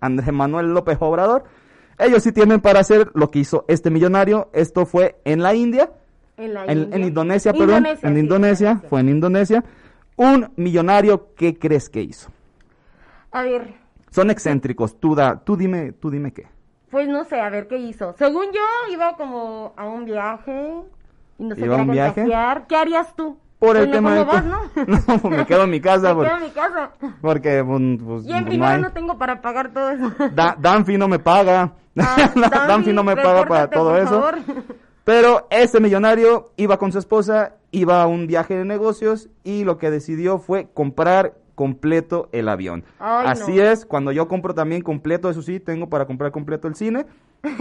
Andrés 0.00 0.32
Manuel 0.32 0.72
López 0.74 0.96
Obrador. 1.00 1.44
Ellos 1.98 2.22
sí 2.22 2.32
tienen 2.32 2.60
para 2.60 2.80
hacer 2.80 3.10
lo 3.14 3.30
que 3.30 3.38
hizo 3.40 3.64
este 3.68 3.90
millonario. 3.90 4.50
Esto 4.52 4.84
fue 4.86 5.16
en 5.24 5.42
la 5.42 5.54
India, 5.54 5.90
En, 6.36 6.52
la 6.54 6.64
en, 6.66 6.78
India. 6.78 6.96
en 6.96 7.04
Indonesia, 7.04 7.52
perdón. 7.52 7.76
Indonesia, 7.78 8.08
en 8.08 8.14
sí, 8.14 8.20
Indonesia, 8.20 8.82
fue 8.88 9.00
en 9.00 9.08
Indonesia. 9.08 9.64
Un 10.16 10.52
millonario, 10.56 11.34
¿qué 11.34 11.58
crees 11.58 11.88
que 11.88 12.00
hizo? 12.02 12.30
A 13.32 13.42
ver, 13.42 13.74
Son 14.10 14.30
excéntricos. 14.30 14.98
Tú, 15.00 15.14
da, 15.16 15.40
tú 15.44 15.56
dime, 15.56 15.92
tú 15.92 16.10
dime 16.10 16.32
qué. 16.32 16.46
pues 16.90 17.08
no 17.08 17.24
sé, 17.24 17.40
a 17.40 17.50
ver 17.50 17.66
qué 17.66 17.78
hizo. 17.78 18.14
Según 18.16 18.46
yo, 18.52 18.92
iba 18.92 19.16
como 19.16 19.72
a 19.76 19.86
un 19.86 20.04
viaje 20.04 20.70
y 21.38 21.44
no 21.44 21.54
se 21.56 21.64
¿Iba 21.64 21.78
a 21.78 21.82
un 21.82 21.90
viaje? 21.90 22.24
¿Qué 22.68 22.76
harías 22.76 23.14
tú? 23.16 23.36
Por 23.58 23.76
el 23.76 23.84
Pues 23.88 23.96
tema 23.96 24.14
de 24.14 24.24
no 24.24 24.30
que- 24.30 24.36
vas, 24.36 24.44
¿no? 24.44 24.60
No, 24.86 25.18
pues 25.22 25.36
me 25.36 25.46
quedo 25.46 25.64
en 25.64 25.70
mi 25.70 25.80
casa. 25.80 26.08
Me 26.10 26.14
por- 26.14 26.26
quedo 26.26 26.36
en 26.36 26.42
mi 26.44 26.50
casa. 26.50 26.90
Porque 27.20 27.64
pues, 27.64 27.82
pues, 28.04 28.26
Y 28.26 28.32
en 28.32 28.80
no 28.80 28.92
tengo 28.92 29.18
para 29.18 29.40
pagar 29.42 29.72
todo 29.72 29.90
eso. 29.90 30.12
Da- 30.32 30.56
Danfi 30.58 30.96
no 30.98 31.08
me 31.08 31.18
paga. 31.18 31.72
Ah, 31.98 32.30
Danfi 32.68 32.92
no 32.92 33.02
me 33.02 33.16
paga 33.16 33.46
para 33.46 33.68
todo 33.70 33.90
por 33.90 33.98
eso. 33.98 34.10
favor. 34.10 34.38
Pero 35.04 35.46
este 35.50 35.80
millonario 35.80 36.52
iba 36.56 36.78
con 36.78 36.90
su 36.90 36.98
esposa, 36.98 37.56
iba 37.70 38.02
a 38.02 38.06
un 38.06 38.26
viaje 38.26 38.56
de 38.56 38.64
negocios 38.64 39.28
y 39.44 39.64
lo 39.64 39.78
que 39.78 39.90
decidió 39.90 40.38
fue 40.38 40.68
comprar 40.72 41.34
completo 41.54 42.28
el 42.32 42.48
avión. 42.48 42.84
Ay, 42.98 43.26
Así 43.28 43.56
no. 43.56 43.62
es, 43.62 43.86
cuando 43.86 44.12
yo 44.12 44.28
compro 44.28 44.54
también 44.54 44.82
completo, 44.82 45.30
eso 45.30 45.42
sí, 45.42 45.60
tengo 45.60 45.88
para 45.88 46.06
comprar 46.06 46.32
completo 46.32 46.68
el 46.68 46.74
cine. 46.74 47.06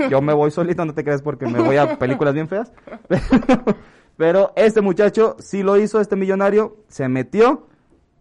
Yo 0.10 0.22
me 0.22 0.34
voy 0.34 0.52
solito, 0.52 0.86
no 0.86 0.94
te 0.94 1.04
creas 1.04 1.22
porque 1.22 1.46
me 1.46 1.62
voy 1.62 1.76
a 1.78 2.00
películas 2.00 2.34
bien 2.34 2.48
feas. 2.48 2.72
Pero, 3.08 3.22
pero 4.18 4.54
este 4.56 4.82
muchacho 4.82 5.36
sí 5.40 5.64
lo 5.64 5.78
hizo, 5.78 6.00
este 6.00 6.16
millonario 6.16 6.78
se 6.88 7.10
metió 7.10 7.68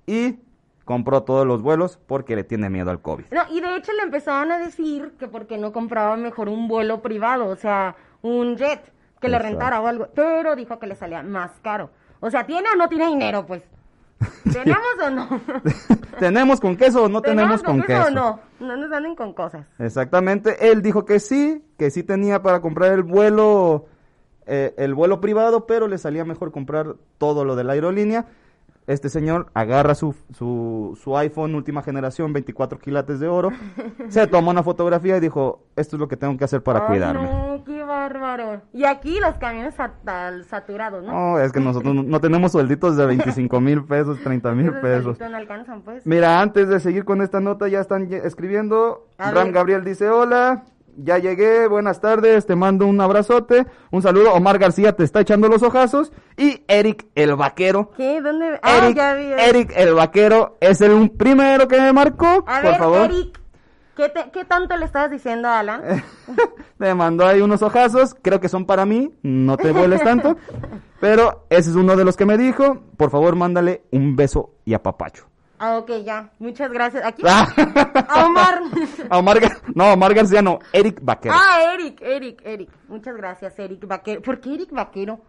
y 0.06 0.40
compró 0.84 1.22
todos 1.22 1.46
los 1.46 1.62
vuelos 1.62 1.98
porque 2.06 2.34
le 2.36 2.44
tiene 2.44 2.68
miedo 2.68 2.90
al 2.90 3.00
COVID. 3.00 3.26
No, 3.30 3.42
y 3.50 3.60
de 3.60 3.76
hecho 3.76 3.92
le 3.92 4.02
empezaban 4.02 4.50
a 4.50 4.58
decir 4.58 5.12
que 5.18 5.28
porque 5.28 5.58
no 5.58 5.72
compraba 5.72 6.16
mejor 6.16 6.48
un 6.48 6.68
vuelo 6.68 7.02
privado, 7.02 7.46
o 7.46 7.56
sea, 7.56 7.96
un 8.20 8.56
jet, 8.56 8.80
que 9.22 9.28
le 9.28 9.36
Exacto. 9.36 9.58
rentara 9.58 9.80
o 9.80 9.86
algo. 9.86 10.08
Pero 10.14 10.54
dijo 10.54 10.78
que 10.78 10.86
le 10.86 10.96
salía 10.96 11.22
más 11.22 11.52
caro. 11.62 11.90
O 12.20 12.30
sea, 12.30 12.44
¿tiene 12.44 12.68
o 12.74 12.76
no 12.76 12.88
tiene 12.88 13.06
dinero? 13.06 13.46
Pues. 13.46 13.62
¿Tenemos 14.52 14.80
o 15.02 15.10
no? 15.10 15.40
¿Tenemos 16.18 16.60
con 16.60 16.76
queso 16.76 17.04
o 17.04 17.08
no 17.08 17.22
tenemos 17.22 17.62
con 17.62 17.82
queso? 17.82 18.08
o 18.08 18.10
no? 18.10 18.40
No 18.60 18.76
nos 18.76 18.92
anden 18.92 19.14
con 19.16 19.32
cosas. 19.32 19.66
Exactamente, 19.78 20.70
él 20.70 20.82
dijo 20.82 21.04
que 21.04 21.18
sí, 21.18 21.64
que 21.78 21.90
sí 21.90 22.02
tenía 22.02 22.42
para 22.42 22.60
comprar 22.60 22.92
el 22.92 23.02
vuelo, 23.02 23.86
eh, 24.46 24.74
el 24.76 24.94
vuelo 24.94 25.20
privado, 25.20 25.66
pero 25.66 25.88
le 25.88 25.98
salía 25.98 26.24
mejor 26.24 26.52
comprar 26.52 26.94
todo 27.18 27.44
lo 27.44 27.56
de 27.56 27.64
la 27.64 27.72
aerolínea. 27.72 28.26
Este 28.86 29.08
señor 29.08 29.46
agarra 29.54 29.94
su, 29.94 30.12
su, 30.32 30.98
su 31.00 31.16
iPhone 31.16 31.54
última 31.54 31.82
generación, 31.82 32.32
24 32.32 32.78
quilates 32.80 33.20
de 33.20 33.28
oro, 33.28 33.50
se 34.08 34.26
tomó 34.26 34.50
una 34.50 34.64
fotografía 34.64 35.16
y 35.16 35.20
dijo, 35.20 35.62
esto 35.76 35.96
es 35.96 36.00
lo 36.00 36.08
que 36.08 36.16
tengo 36.16 36.36
que 36.36 36.44
hacer 36.44 36.62
para 36.64 36.80
Ay, 36.80 36.86
cuidarme. 36.88 37.22
No, 37.30 37.62
qué 37.64 37.82
bárbaro. 37.84 38.62
Y 38.72 38.84
aquí 38.84 39.20
los 39.20 39.34
camiones 39.36 39.74
sat- 39.76 40.42
saturados, 40.48 41.04
¿no? 41.04 41.12
No, 41.12 41.38
es 41.38 41.52
que 41.52 41.60
nosotros 41.60 41.94
no, 41.94 42.20
tenemos 42.20 42.50
suelditos 42.52 42.96
de 42.96 43.06
25 43.06 43.60
mil 43.60 43.84
pesos, 43.86 44.18
30 44.20 44.52
mil 44.52 44.66
Esos 44.66 44.80
pesos. 44.80 45.04
solitos 45.04 45.30
no 45.30 45.36
alcanzan, 45.36 45.82
pues. 45.82 46.04
Mira, 46.04 46.40
antes 46.40 46.68
de 46.68 46.80
seguir 46.80 47.04
con 47.04 47.22
esta 47.22 47.38
nota, 47.40 47.68
ya 47.68 47.80
están 47.80 48.12
escribiendo. 48.12 49.06
A 49.16 49.30
Ram 49.30 49.44
ver. 49.44 49.52
Gabriel 49.52 49.84
dice, 49.84 50.08
hola, 50.10 50.64
ya 50.96 51.18
llegué, 51.18 51.66
buenas 51.68 52.00
tardes, 52.00 52.46
te 52.46 52.56
mando 52.56 52.86
un 52.86 53.00
abrazote, 53.00 53.66
un 53.90 54.02
saludo. 54.02 54.32
Omar 54.34 54.58
García 54.58 54.92
te 54.94 55.04
está 55.04 55.20
echando 55.20 55.48
los 55.48 55.62
ojazos. 55.62 56.12
Y 56.36 56.62
Eric 56.68 57.06
el 57.14 57.34
Vaquero. 57.36 57.90
¿Qué? 57.96 58.20
¿Dónde? 58.20 58.58
Ah, 58.62 58.78
Eric, 58.84 58.96
ya 58.96 59.14
vi. 59.14 59.24
Eric 59.24 59.72
el 59.76 59.94
Vaquero 59.94 60.56
es 60.60 60.80
el 60.80 61.10
primero 61.10 61.68
que 61.68 61.80
me 61.80 61.92
marcó, 61.92 62.44
A 62.46 62.60
por 62.60 62.70
ver, 62.70 62.78
favor. 62.78 63.04
Eric, 63.10 63.40
¿qué, 63.96 64.08
te- 64.08 64.30
¿qué 64.32 64.44
tanto 64.44 64.76
le 64.76 64.84
estabas 64.86 65.10
diciendo 65.10 65.48
a 65.48 65.58
Alan? 65.60 65.82
Me 66.78 66.94
mandó 66.94 67.26
ahí 67.26 67.40
unos 67.40 67.62
ojazos, 67.62 68.16
creo 68.20 68.40
que 68.40 68.48
son 68.48 68.64
para 68.66 68.84
mí, 68.84 69.12
no 69.22 69.56
te 69.56 69.70
vueles 69.72 70.02
tanto. 70.02 70.36
pero 71.00 71.46
ese 71.48 71.70
es 71.70 71.76
uno 71.76 71.94
de 71.96 72.04
los 72.04 72.16
que 72.16 72.26
me 72.26 72.36
dijo, 72.36 72.82
por 72.96 73.10
favor 73.10 73.36
mándale 73.36 73.82
un 73.92 74.16
beso 74.16 74.54
y 74.64 74.74
apapacho. 74.74 75.26
Ah, 75.64 75.78
ok, 75.78 75.90
ya. 76.04 76.28
Muchas 76.40 76.72
gracias. 76.72 77.04
Aquí. 77.04 77.22
Ah. 77.24 77.46
A 78.08 78.26
Omar. 78.26 78.60
A 79.10 79.18
Omar 79.18 79.38
no, 79.76 79.92
Omar 79.92 80.12
García 80.12 80.42
no, 80.42 80.58
Eric 80.72 80.98
Vaquero. 81.02 81.34
Ah, 81.38 81.72
Eric, 81.74 82.00
Eric, 82.02 82.42
Eric. 82.44 82.68
Muchas 82.88 83.14
gracias, 83.16 83.56
Eric 83.60 83.86
Vaquero. 83.86 84.20
¿Por 84.22 84.40
qué 84.40 84.54
Eric 84.54 84.72
Vaquero? 84.72 85.20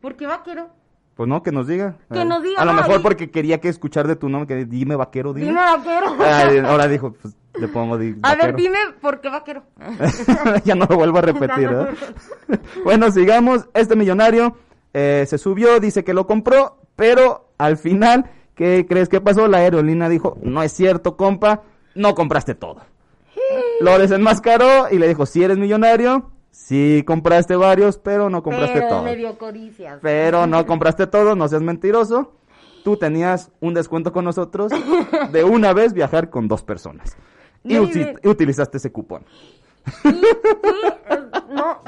¿Por 0.00 0.14
qué 0.14 0.26
Vaquero? 0.28 0.68
Pues 1.16 1.28
no, 1.28 1.42
que 1.42 1.50
nos 1.50 1.66
diga. 1.66 1.96
Que 2.12 2.20
Eh, 2.20 2.24
nos 2.24 2.42
diga, 2.44 2.62
A 2.62 2.64
lo 2.64 2.72
no, 2.74 2.80
mejor 2.82 3.00
y- 3.00 3.02
porque 3.02 3.30
quería 3.32 3.60
que 3.60 3.68
escuchar 3.68 4.06
de 4.06 4.14
tu 4.14 4.28
nombre, 4.28 4.46
que 4.46 4.64
dime 4.66 4.94
vaquero, 4.94 5.32
dime. 5.34 5.48
Dime 5.48 5.60
Vaquero. 5.60 6.68
Ahora 6.68 6.86
dijo, 6.86 7.12
pues 7.14 7.34
le 7.54 7.66
pongo 7.66 7.98
di- 7.98 8.16
A 8.22 8.36
ver, 8.36 8.54
dime 8.54 8.78
por 9.00 9.20
qué 9.20 9.30
Vaquero. 9.30 9.64
ya 10.64 10.76
no 10.76 10.86
lo 10.88 10.94
vuelvo 10.96 11.18
a 11.18 11.22
repetir. 11.22 11.68
¿eh? 11.70 12.58
bueno, 12.84 13.10
sigamos. 13.10 13.68
Este 13.74 13.96
millonario 13.96 14.56
eh, 14.94 15.24
se 15.28 15.38
subió, 15.38 15.80
dice 15.80 16.04
que 16.04 16.14
lo 16.14 16.26
compró, 16.28 16.78
pero 16.96 17.48
al 17.58 17.76
final, 17.76 18.30
¿qué 18.54 18.86
crees 18.88 19.08
que 19.08 19.20
pasó? 19.20 19.48
La 19.48 19.58
aerolínea 19.58 20.08
dijo, 20.08 20.38
no 20.42 20.62
es 20.62 20.72
cierto, 20.72 21.16
compa, 21.16 21.62
no 21.94 22.14
compraste 22.14 22.54
todo. 22.54 22.82
Lo 23.80 23.98
desenmascaró 23.98 24.88
y 24.90 24.98
le 24.98 25.08
dijo, 25.08 25.26
si 25.26 25.42
eres 25.42 25.58
millonario, 25.58 26.30
sí 26.50 27.02
compraste 27.06 27.56
varios, 27.56 27.98
pero 27.98 28.30
no 28.30 28.42
compraste 28.42 28.74
Pero 28.74 28.88
todo. 28.88 29.02
me 29.02 29.16
dio 29.16 29.36
codicias. 29.38 29.98
Pero 30.02 30.46
no 30.46 30.64
compraste 30.66 31.06
todo, 31.06 31.34
no 31.34 31.48
seas 31.48 31.62
mentiroso. 31.62 32.32
Tú 32.84 32.96
tenías 32.96 33.50
un 33.60 33.74
descuento 33.74 34.12
con 34.12 34.24
nosotros 34.24 34.72
de 35.30 35.44
una 35.44 35.72
vez 35.72 35.92
viajar 35.92 36.30
con 36.30 36.48
dos 36.48 36.62
personas. 36.62 37.16
Y 37.64 37.78
utilizaste 37.78 38.78
ese 38.78 38.90
cupón. 38.90 39.24
Sí, 40.02 40.10
sí, 40.12 40.26
eh, 41.10 41.18
no, 41.50 41.80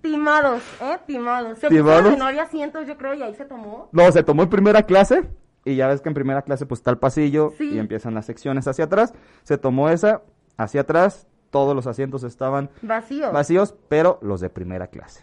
timados, 0.00 0.62
¿eh? 0.80 0.98
Timados. 1.06 1.58
Se 1.58 1.70
no 1.70 2.26
había 2.26 2.44
asientos, 2.44 2.86
yo 2.86 2.96
creo, 2.96 3.14
y 3.14 3.22
ahí 3.22 3.34
se 3.34 3.44
tomó. 3.44 3.88
No, 3.92 4.10
se 4.12 4.22
tomó 4.22 4.42
en 4.42 4.48
primera 4.48 4.82
clase. 4.84 5.24
Y 5.64 5.76
ya 5.76 5.88
ves 5.88 6.00
que 6.00 6.08
en 6.08 6.14
primera 6.14 6.42
clase 6.42 6.64
pues 6.66 6.80
está 6.80 6.90
el 6.90 6.98
pasillo 6.98 7.52
Sí. 7.58 7.70
y 7.74 7.78
empiezan 7.78 8.14
las 8.14 8.26
secciones 8.26 8.66
hacia 8.66 8.86
atrás. 8.86 9.12
Se 9.42 9.58
tomó 9.58 9.88
esa 9.90 10.22
hacia 10.56 10.82
atrás. 10.82 11.26
Todos 11.50 11.74
los 11.74 11.86
asientos 11.88 12.22
estaban 12.22 12.70
Vacío. 12.82 13.32
vacíos, 13.32 13.74
pero 13.88 14.18
los 14.22 14.40
de 14.40 14.50
primera 14.50 14.86
clase. 14.86 15.22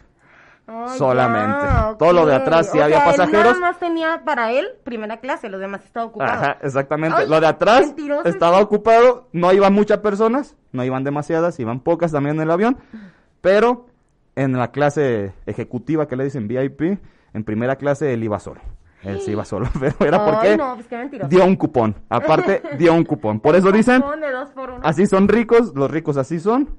Solamente. 0.98 1.66
ya, 1.66 1.96
Todo 1.98 2.12
lo 2.14 2.26
de 2.26 2.36
atrás 2.36 2.70
sí 2.72 2.78
O 2.80 2.84
había 2.84 2.98
sea, 2.98 3.06
él 3.10 3.18
pasajeros. 3.18 3.54
nada 3.60 3.72
más 3.72 3.80
tenía 3.80 4.22
para 4.26 4.52
él 4.52 4.68
primera 4.84 5.18
clase, 5.18 5.48
los 5.50 5.62
demás 5.62 5.84
estaban 5.86 6.10
ocupados. 6.10 6.34
Ajá, 6.34 6.58
exactamente. 6.62 7.18
Ay, 7.22 7.30
Lo 7.30 7.40
de 7.40 7.48
atrás 7.48 7.86
mentiroso. 7.88 8.28
estaba 8.28 8.60
ocupado, 8.60 9.30
no 9.32 9.54
iban 9.54 9.74
muchas 9.74 10.00
personas, 10.00 10.56
no 10.74 10.84
iban 10.84 11.04
demasiadas, 11.06 11.60
iban 11.60 11.80
pocas 11.80 12.12
también 12.12 12.36
en 12.36 12.42
el 12.44 12.52
avión, 12.52 12.78
pero 13.42 13.86
en 14.36 14.58
la 14.58 14.72
clase 14.72 15.34
ejecutiva 15.46 16.08
que 16.08 16.18
le 16.18 16.26
dicen 16.26 16.48
VIP, 16.50 17.00
en 17.34 17.44
primera 17.46 17.78
clase 17.78 18.14
él 18.14 18.24
iba 18.26 18.38
solo. 18.40 18.60
Él 19.04 19.22
sí 19.22 19.32
iba 19.32 19.46
solo, 19.46 19.68
pero 19.80 19.96
era 20.00 20.24
Ay, 20.26 20.32
porque 20.32 20.58
no, 20.58 20.76
pues 20.76 21.30
dio 21.30 21.46
un 21.46 21.56
cupón. 21.56 21.96
Aparte, 22.10 22.62
dio 22.78 22.94
un 22.94 23.04
cupón. 23.06 23.40
Por 23.40 23.56
eso 23.56 23.72
dicen, 23.72 24.02
Cupón 24.02 24.22
de 24.22 24.32
dos 24.32 24.50
por 24.52 24.70
uno. 24.72 24.82
así 24.84 25.06
son 25.08 25.28
ricos, 25.28 25.74
los 25.76 25.90
ricos 25.90 26.18
así 26.18 26.40
son. 26.40 26.70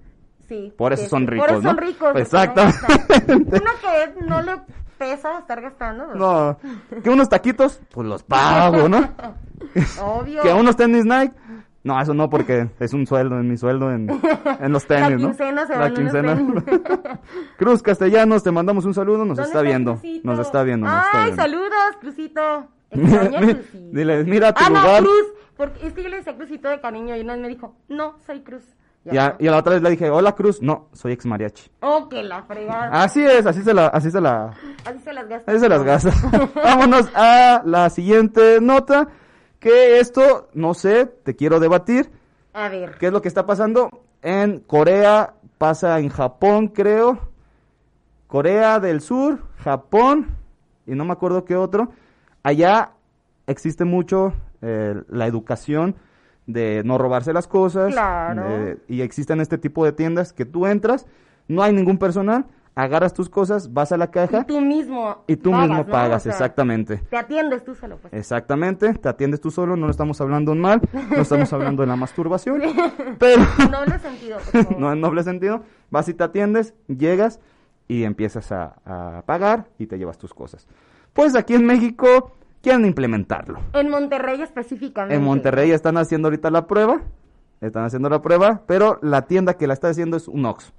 Sí. 0.48 0.72
por 0.78 0.94
eso 0.94 1.06
son 1.10 1.26
ricos, 1.26 1.46
Por 1.46 1.56
eso 1.58 1.62
¿no? 1.62 1.68
son 1.70 1.78
ricos. 1.78 2.16
Exactamente. 2.16 3.60
Uno 3.60 3.70
que 3.82 4.24
no 4.24 4.40
le 4.40 4.52
pesa 4.96 5.38
estar 5.40 5.60
gastando. 5.60 6.06
pues, 6.06 6.18
No, 6.18 6.58
que 7.02 7.10
unos 7.10 7.28
taquitos, 7.28 7.80
pues 7.92 8.08
los 8.08 8.22
pago, 8.22 8.88
¿no? 8.88 9.10
Obvio. 10.02 10.42
Que 10.42 10.52
unos 10.52 10.74
tenis 10.76 11.04
Nike. 11.04 11.34
No, 11.88 11.98
eso 11.98 12.12
no, 12.12 12.28
porque 12.28 12.68
es 12.80 12.92
un 12.92 13.06
sueldo, 13.06 13.38
en 13.38 13.48
mi 13.48 13.56
sueldo 13.56 13.90
en, 13.90 14.10
en 14.60 14.72
los 14.72 14.86
tenis, 14.86 15.12
La 15.12 15.16
¿no? 15.16 15.28
quincena 15.28 15.66
se 15.66 15.74
La 15.74 15.90
quincena. 15.90 16.38
Cruz 17.56 17.82
Castellanos, 17.82 18.42
te 18.42 18.50
mandamos 18.52 18.84
un 18.84 18.92
saludo, 18.92 19.24
nos 19.24 19.38
¿Dónde 19.38 19.44
está 19.44 19.62
viendo. 19.62 19.92
Crucito? 19.92 20.28
Nos 20.28 20.38
está 20.38 20.62
viendo, 20.64 20.86
nos 20.86 21.02
está 21.06 21.18
Ay, 21.18 21.24
viendo. 21.24 21.42
saludos, 21.42 21.96
Crucito. 22.02 22.66
Dile, 23.72 24.24
mira 24.24 24.52
tu 24.52 24.64
ah, 24.66 24.68
no, 24.68 24.80
lugar. 24.82 25.02
Cruz. 25.02 25.26
Porque 25.56 25.86
es 25.86 25.94
que 25.94 26.02
yo 26.02 26.10
le 26.10 26.16
decía 26.18 26.36
Crucito 26.36 26.68
de 26.68 26.78
cariño 26.78 27.16
y 27.16 27.22
una 27.22 27.32
vez 27.32 27.42
me 27.42 27.48
dijo, 27.48 27.74
no, 27.88 28.18
soy 28.26 28.42
Cruz. 28.42 28.64
Ya, 29.04 29.36
y 29.38 29.46
a 29.48 29.50
la 29.52 29.56
otra 29.56 29.72
vez 29.72 29.82
le 29.82 29.88
dije, 29.88 30.10
hola 30.10 30.32
Cruz. 30.32 30.60
No, 30.60 30.90
soy 30.92 31.12
ex 31.12 31.24
mariachi. 31.24 31.70
Oh, 31.80 32.06
que 32.10 32.22
la 32.22 32.42
fregada. 32.42 33.02
Así 33.02 33.24
es, 33.24 33.46
así 33.46 33.62
se 33.62 33.72
la, 33.72 33.86
así 33.86 34.10
se 34.10 34.20
la, 34.20 34.52
Así 34.84 34.98
se 35.02 35.12
las 35.14 35.26
gasta. 35.26 35.50
así 35.50 35.60
se 35.60 35.68
las 35.70 35.82
gasta. 35.84 36.10
Vámonos 36.54 37.08
a 37.14 37.62
la 37.64 37.88
siguiente 37.88 38.58
nota. 38.60 39.08
Que 39.58 39.98
esto, 39.98 40.48
no 40.54 40.74
sé, 40.74 41.06
te 41.06 41.34
quiero 41.34 41.60
debatir. 41.60 42.10
A 42.52 42.68
ver. 42.68 42.96
¿Qué 42.98 43.06
es 43.06 43.12
lo 43.12 43.22
que 43.22 43.28
está 43.28 43.46
pasando? 43.46 43.90
En 44.22 44.60
Corea, 44.60 45.34
pasa 45.58 45.98
en 45.98 46.08
Japón, 46.08 46.68
creo. 46.68 47.18
Corea 48.26 48.78
del 48.78 49.00
Sur, 49.00 49.40
Japón, 49.58 50.36
y 50.86 50.94
no 50.94 51.04
me 51.04 51.12
acuerdo 51.12 51.44
qué 51.44 51.56
otro. 51.56 51.88
Allá 52.42 52.92
existe 53.46 53.84
mucho 53.84 54.32
eh, 54.62 54.94
la 55.08 55.26
educación 55.26 55.96
de 56.46 56.82
no 56.84 56.98
robarse 56.98 57.32
las 57.32 57.46
cosas. 57.46 57.92
Claro. 57.92 58.42
eh, 58.46 58.78
y 58.88 59.02
existen 59.02 59.40
este 59.40 59.58
tipo 59.58 59.84
de 59.84 59.92
tiendas 59.92 60.32
que 60.32 60.44
tú 60.44 60.66
entras, 60.66 61.06
no 61.46 61.62
hay 61.62 61.72
ningún 61.72 61.98
personal, 61.98 62.46
agarras 62.80 63.12
tus 63.12 63.28
cosas, 63.28 63.72
vas 63.72 63.90
a 63.90 63.96
la 63.96 64.10
caja 64.10 64.40
Y 64.42 64.44
tú 64.44 64.60
mismo. 64.60 65.24
y 65.26 65.34
tú 65.36 65.50
pagas, 65.50 65.68
mismo 65.68 65.84
¿no? 65.84 65.90
pagas, 65.90 66.22
O 66.22 66.24
sea, 66.24 66.32
exactamente. 66.32 66.98
Te 67.10 67.16
atiendes 67.16 67.64
tú 67.64 67.74
solo, 67.74 67.96
pues. 67.98 68.12
Exactamente, 68.14 68.94
te 68.94 69.08
atiendes 69.08 69.40
tú 69.40 69.50
solo, 69.50 69.76
no 69.76 69.86
lo 69.86 69.90
estamos 69.90 70.20
hablando 70.20 70.52
en 70.52 70.60
mal, 70.60 70.80
no 71.10 71.20
estamos 71.22 71.52
hablando 71.52 71.82
de 71.82 71.88
la 71.88 71.96
masturbación, 71.96 72.62
pero 73.18 73.42
No 73.70 73.84
le 73.84 73.98
sentido, 73.98 74.38
por 74.38 74.62
favor. 74.64 74.78
no 74.80 74.92
en 74.92 75.00
noble 75.00 75.22
sentido, 75.24 75.62
vas 75.90 76.08
y 76.08 76.14
te 76.14 76.22
atiendes, 76.22 76.74
llegas 76.86 77.40
y 77.88 78.04
empiezas 78.04 78.52
a, 78.52 78.76
a 78.84 79.22
pagar 79.26 79.66
y 79.78 79.86
te 79.86 79.98
llevas 79.98 80.18
tus 80.18 80.32
cosas. 80.32 80.68
Pues 81.14 81.34
aquí 81.34 81.54
en 81.54 81.66
México 81.66 82.36
quieren 82.62 82.84
implementarlo. 82.84 83.58
En 83.72 83.90
Monterrey 83.90 84.40
específicamente. 84.40 85.16
En 85.16 85.24
Monterrey 85.24 85.72
están 85.72 85.96
haciendo 85.96 86.28
ahorita 86.28 86.50
la 86.50 86.66
prueba, 86.68 87.00
están 87.60 87.84
haciendo 87.84 88.08
la 88.08 88.22
prueba, 88.22 88.62
pero 88.66 89.00
la 89.02 89.22
tienda 89.22 89.54
que 89.54 89.66
la 89.66 89.74
está 89.74 89.88
haciendo 89.88 90.16
es 90.16 90.28
un 90.28 90.44
Oxxo. 90.46 90.72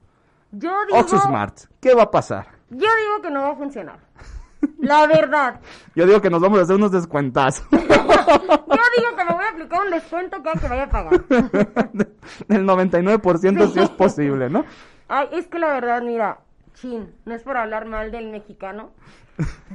Yo 0.52 0.86
digo, 0.86 1.20
Smart. 1.20 1.60
¿Qué 1.80 1.94
va 1.94 2.04
a 2.04 2.12
pasar? 2.12 2.60
yo 2.70 2.78
digo 2.78 3.22
que 3.22 3.32
no 3.32 3.42
va 3.42 3.52
a 3.52 3.56
funcionar. 3.56 4.00
La 4.80 5.08
verdad. 5.08 5.60
Yo 5.96 6.06
digo 6.06 6.22
que 6.22 6.30
nos 6.30 6.42
vamos 6.42 6.60
a 6.60 6.64
hacer 6.64 6.76
unos 6.76 6.92
descuentazos. 6.92 7.66
Yo 7.72 7.78
digo 7.78 9.16
que 9.16 9.26
me 9.26 9.34
voy 9.34 9.46
a 9.46 9.50
aplicar 9.50 9.82
un 9.86 9.92
descuento 9.92 10.44
cada 10.44 10.60
que 10.60 10.68
vaya 10.68 10.84
a 10.84 10.90
pagar. 10.90 11.24
Del 12.48 12.66
99% 12.66 13.74
sí 13.74 13.80
es 13.80 13.90
posible, 13.90 14.50
¿no? 14.50 14.66
Ay, 15.08 15.30
es 15.32 15.48
que 15.48 15.60
la 15.60 15.68
verdad, 15.68 16.02
mira, 16.02 16.40
chin, 16.74 17.14
no 17.26 17.34
es 17.34 17.44
por 17.44 17.58
hablar 17.58 17.86
mal 17.86 18.12
del 18.12 18.30
mexicano. 18.30 18.92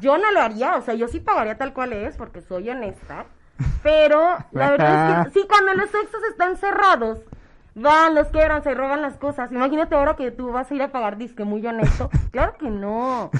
Yo 0.01 0.19
no 0.19 0.31
lo 0.31 0.41
haría, 0.41 0.77
o 0.77 0.83
sea, 0.83 0.95
yo 0.95 1.09
sí 1.09 1.21
pagaría 1.21 1.57
tal 1.57 1.73
cual 1.73 1.93
es, 1.95 2.17
porque 2.17 2.43
soy 2.43 2.69
honesta. 2.69 3.27
Pero 3.83 4.37
la 4.53 4.71
verdad 4.71 5.21
es 5.21 5.33
que 5.33 5.41
sí, 5.41 5.47
cuando 5.49 5.75
los 5.75 5.91
sexos 5.91 6.23
están 6.31 6.57
cerrados, 6.57 7.21
van, 7.75 8.15
los 8.15 8.29
quebran, 8.29 8.63
se 8.63 8.75
roban 8.75 9.03
las 9.03 9.17
cosas. 9.17 9.51
Imagínate 9.53 9.95
ahora 9.95 10.17
que 10.17 10.31
tú 10.31 10.51
vas 10.53 10.71
a 10.71 10.75
ir 10.75 10.83
a 10.83 10.93
pagar 10.93 11.17
disque 11.17 11.45
muy 11.45 11.67
honesto. 11.67 12.11
Claro 12.31 12.55
que 12.59 12.69
no. 12.69 13.31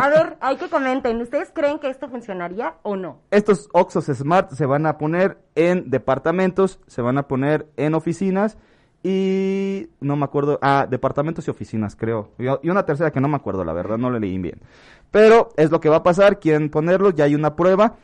A 0.00 0.08
ver, 0.08 0.38
hay 0.40 0.56
que 0.56 0.70
comenten, 0.70 1.20
¿ustedes 1.20 1.50
creen 1.52 1.78
que 1.78 1.90
esto 1.90 2.08
funcionaría 2.08 2.76
o 2.82 2.96
no? 2.96 3.20
Estos 3.30 3.68
Oxxos 3.74 4.06
Smart 4.06 4.50
se 4.52 4.64
van 4.64 4.86
a 4.86 4.96
poner 4.96 5.36
en 5.54 5.90
departamentos, 5.90 6.80
se 6.86 7.02
van 7.02 7.18
a 7.18 7.28
poner 7.28 7.66
en 7.76 7.92
oficinas 7.92 8.56
y 9.02 9.90
no 10.00 10.16
me 10.16 10.24
acuerdo, 10.24 10.58
ah, 10.62 10.86
departamentos 10.88 11.46
y 11.46 11.50
oficinas 11.50 11.96
creo. 11.96 12.30
Y, 12.38 12.46
y 12.66 12.70
una 12.70 12.86
tercera 12.86 13.10
que 13.10 13.20
no 13.20 13.28
me 13.28 13.36
acuerdo, 13.36 13.62
la 13.62 13.74
verdad, 13.74 13.98
no 13.98 14.10
le 14.10 14.20
leí 14.20 14.38
bien. 14.38 14.62
Pero 15.10 15.50
es 15.58 15.70
lo 15.70 15.80
que 15.80 15.90
va 15.90 15.96
a 15.96 16.02
pasar, 16.02 16.38
quieren 16.38 16.70
ponerlo, 16.70 17.10
ya 17.10 17.24
hay 17.24 17.34
una 17.34 17.56
prueba. 17.56 17.96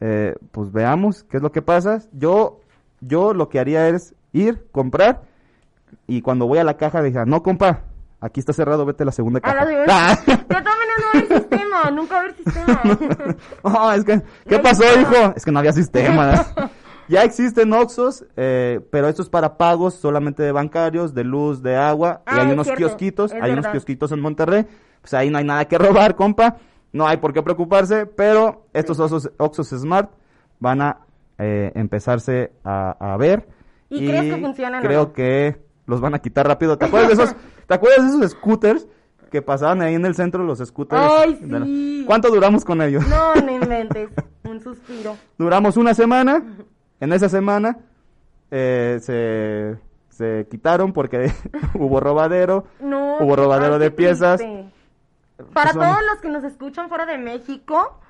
Eh, 0.00 0.34
pues 0.52 0.70
veamos 0.70 1.24
qué 1.24 1.38
es 1.38 1.42
lo 1.42 1.50
que 1.50 1.62
pasa. 1.62 2.02
Yo, 2.12 2.60
yo 3.00 3.34
lo 3.34 3.48
que 3.48 3.58
haría 3.58 3.88
es 3.88 4.14
ir, 4.40 4.66
comprar 4.72 5.22
y 6.06 6.22
cuando 6.22 6.46
voy 6.46 6.58
a 6.58 6.64
la 6.64 6.76
caja 6.76 7.02
dije, 7.02 7.18
no 7.26 7.42
compa, 7.42 7.80
aquí 8.20 8.40
está 8.40 8.52
cerrado, 8.52 8.84
vete 8.84 9.02
a 9.02 9.06
la 9.06 9.12
segunda 9.12 9.38
A 9.38 9.42
caja. 9.42 9.54
la 9.56 9.66
de 9.66 9.84
Ah. 9.88 10.18
Yo 10.26 10.34
también 10.36 10.88
no 11.12 11.20
el 11.20 11.28
sistema, 11.28 11.90
nunca 11.90 12.20
ver 12.22 12.30
el 12.30 12.36
sistema. 12.36 12.82
Oh, 13.62 13.92
es 13.92 14.04
que, 14.04 14.20
¿qué 14.46 14.56
Ya 14.56 14.62
pasó, 14.62 14.84
hijo? 15.00 15.32
Es 15.36 15.44
que 15.44 15.52
no 15.52 15.58
había 15.58 15.72
sistema. 15.72 16.46
ya 17.08 17.22
existen 17.24 17.72
Oxxos, 17.72 18.24
eh, 18.36 18.80
pero 18.90 19.08
esto 19.08 19.22
es 19.22 19.28
para 19.28 19.56
pagos 19.56 19.94
solamente 19.94 20.42
de 20.42 20.52
bancarios, 20.52 21.14
de 21.14 21.24
luz, 21.24 21.62
de 21.62 21.76
agua. 21.76 22.22
y 22.26 22.30
Ah, 22.30 22.42
hay 22.42 22.52
unos 22.52 22.66
cierto, 22.66 22.78
kiosquitos, 22.84 23.32
hay 23.32 23.52
unos 23.52 23.66
kiosquitos 23.68 24.12
en 24.12 24.20
Monterrey. 24.20 24.66
Pues 25.00 25.14
ahí 25.14 25.30
no 25.30 25.38
hay 25.38 25.44
nada 25.44 25.64
que 25.66 25.78
robar, 25.78 26.14
compa. 26.16 26.56
No 26.92 27.06
hay 27.06 27.18
por 27.18 27.32
qué 27.32 27.42
preocuparse, 27.42 28.06
pero 28.06 28.66
estos 28.72 28.98
Oxxos 29.38 29.68
Smart 29.68 30.10
van 30.58 30.80
a 30.82 30.98
eh, 31.38 31.70
empezarse 31.74 32.52
a, 32.64 33.12
a 33.12 33.16
ver. 33.16 33.46
¿Y 33.90 34.06
crees 34.06 34.34
que 34.34 34.40
funcionan 34.40 34.82
Creo 34.82 35.02
no? 35.04 35.12
que 35.12 35.56
los 35.86 36.00
van 36.00 36.14
a 36.14 36.18
quitar 36.18 36.46
rápido. 36.46 36.76
¿Te 36.78 36.86
acuerdas 36.86 37.16
de 37.16 37.24
esos, 37.24 37.36
¿te 37.66 37.74
acuerdas 37.74 38.02
de 38.02 38.18
esos 38.18 38.30
scooters 38.32 38.86
que 39.30 39.42
pasaban 39.42 39.82
ahí 39.82 39.94
en 39.94 40.04
el 40.06 40.14
centro, 40.14 40.44
los 40.44 40.58
scooters? 40.58 41.00
Ay, 41.02 41.36
sí. 41.64 42.04
¿Cuánto 42.06 42.28
duramos 42.30 42.64
con 42.64 42.82
ellos? 42.82 43.06
No, 43.08 43.34
no 43.34 43.50
inventes. 43.62 44.10
Un 44.44 44.60
suspiro. 44.60 45.16
Duramos 45.38 45.76
una 45.76 45.94
semana. 45.94 46.42
En 47.00 47.12
esa 47.12 47.28
semana 47.28 47.78
eh, 48.50 48.98
se, 49.00 49.78
se 50.08 50.46
quitaron 50.50 50.92
porque 50.92 51.30
hubo 51.74 52.00
robadero. 52.00 52.64
No. 52.80 53.18
Hubo 53.20 53.36
robadero 53.36 53.74
ay, 53.74 53.80
de 53.80 53.90
piezas. 53.90 54.40
triste. 54.40 54.72
Para 55.54 55.72
Son- 55.72 55.82
todos 55.82 55.98
los 56.12 56.20
que 56.20 56.28
nos 56.28 56.44
escuchan 56.44 56.88
fuera 56.88 57.06
de 57.06 57.16
México, 57.16 58.00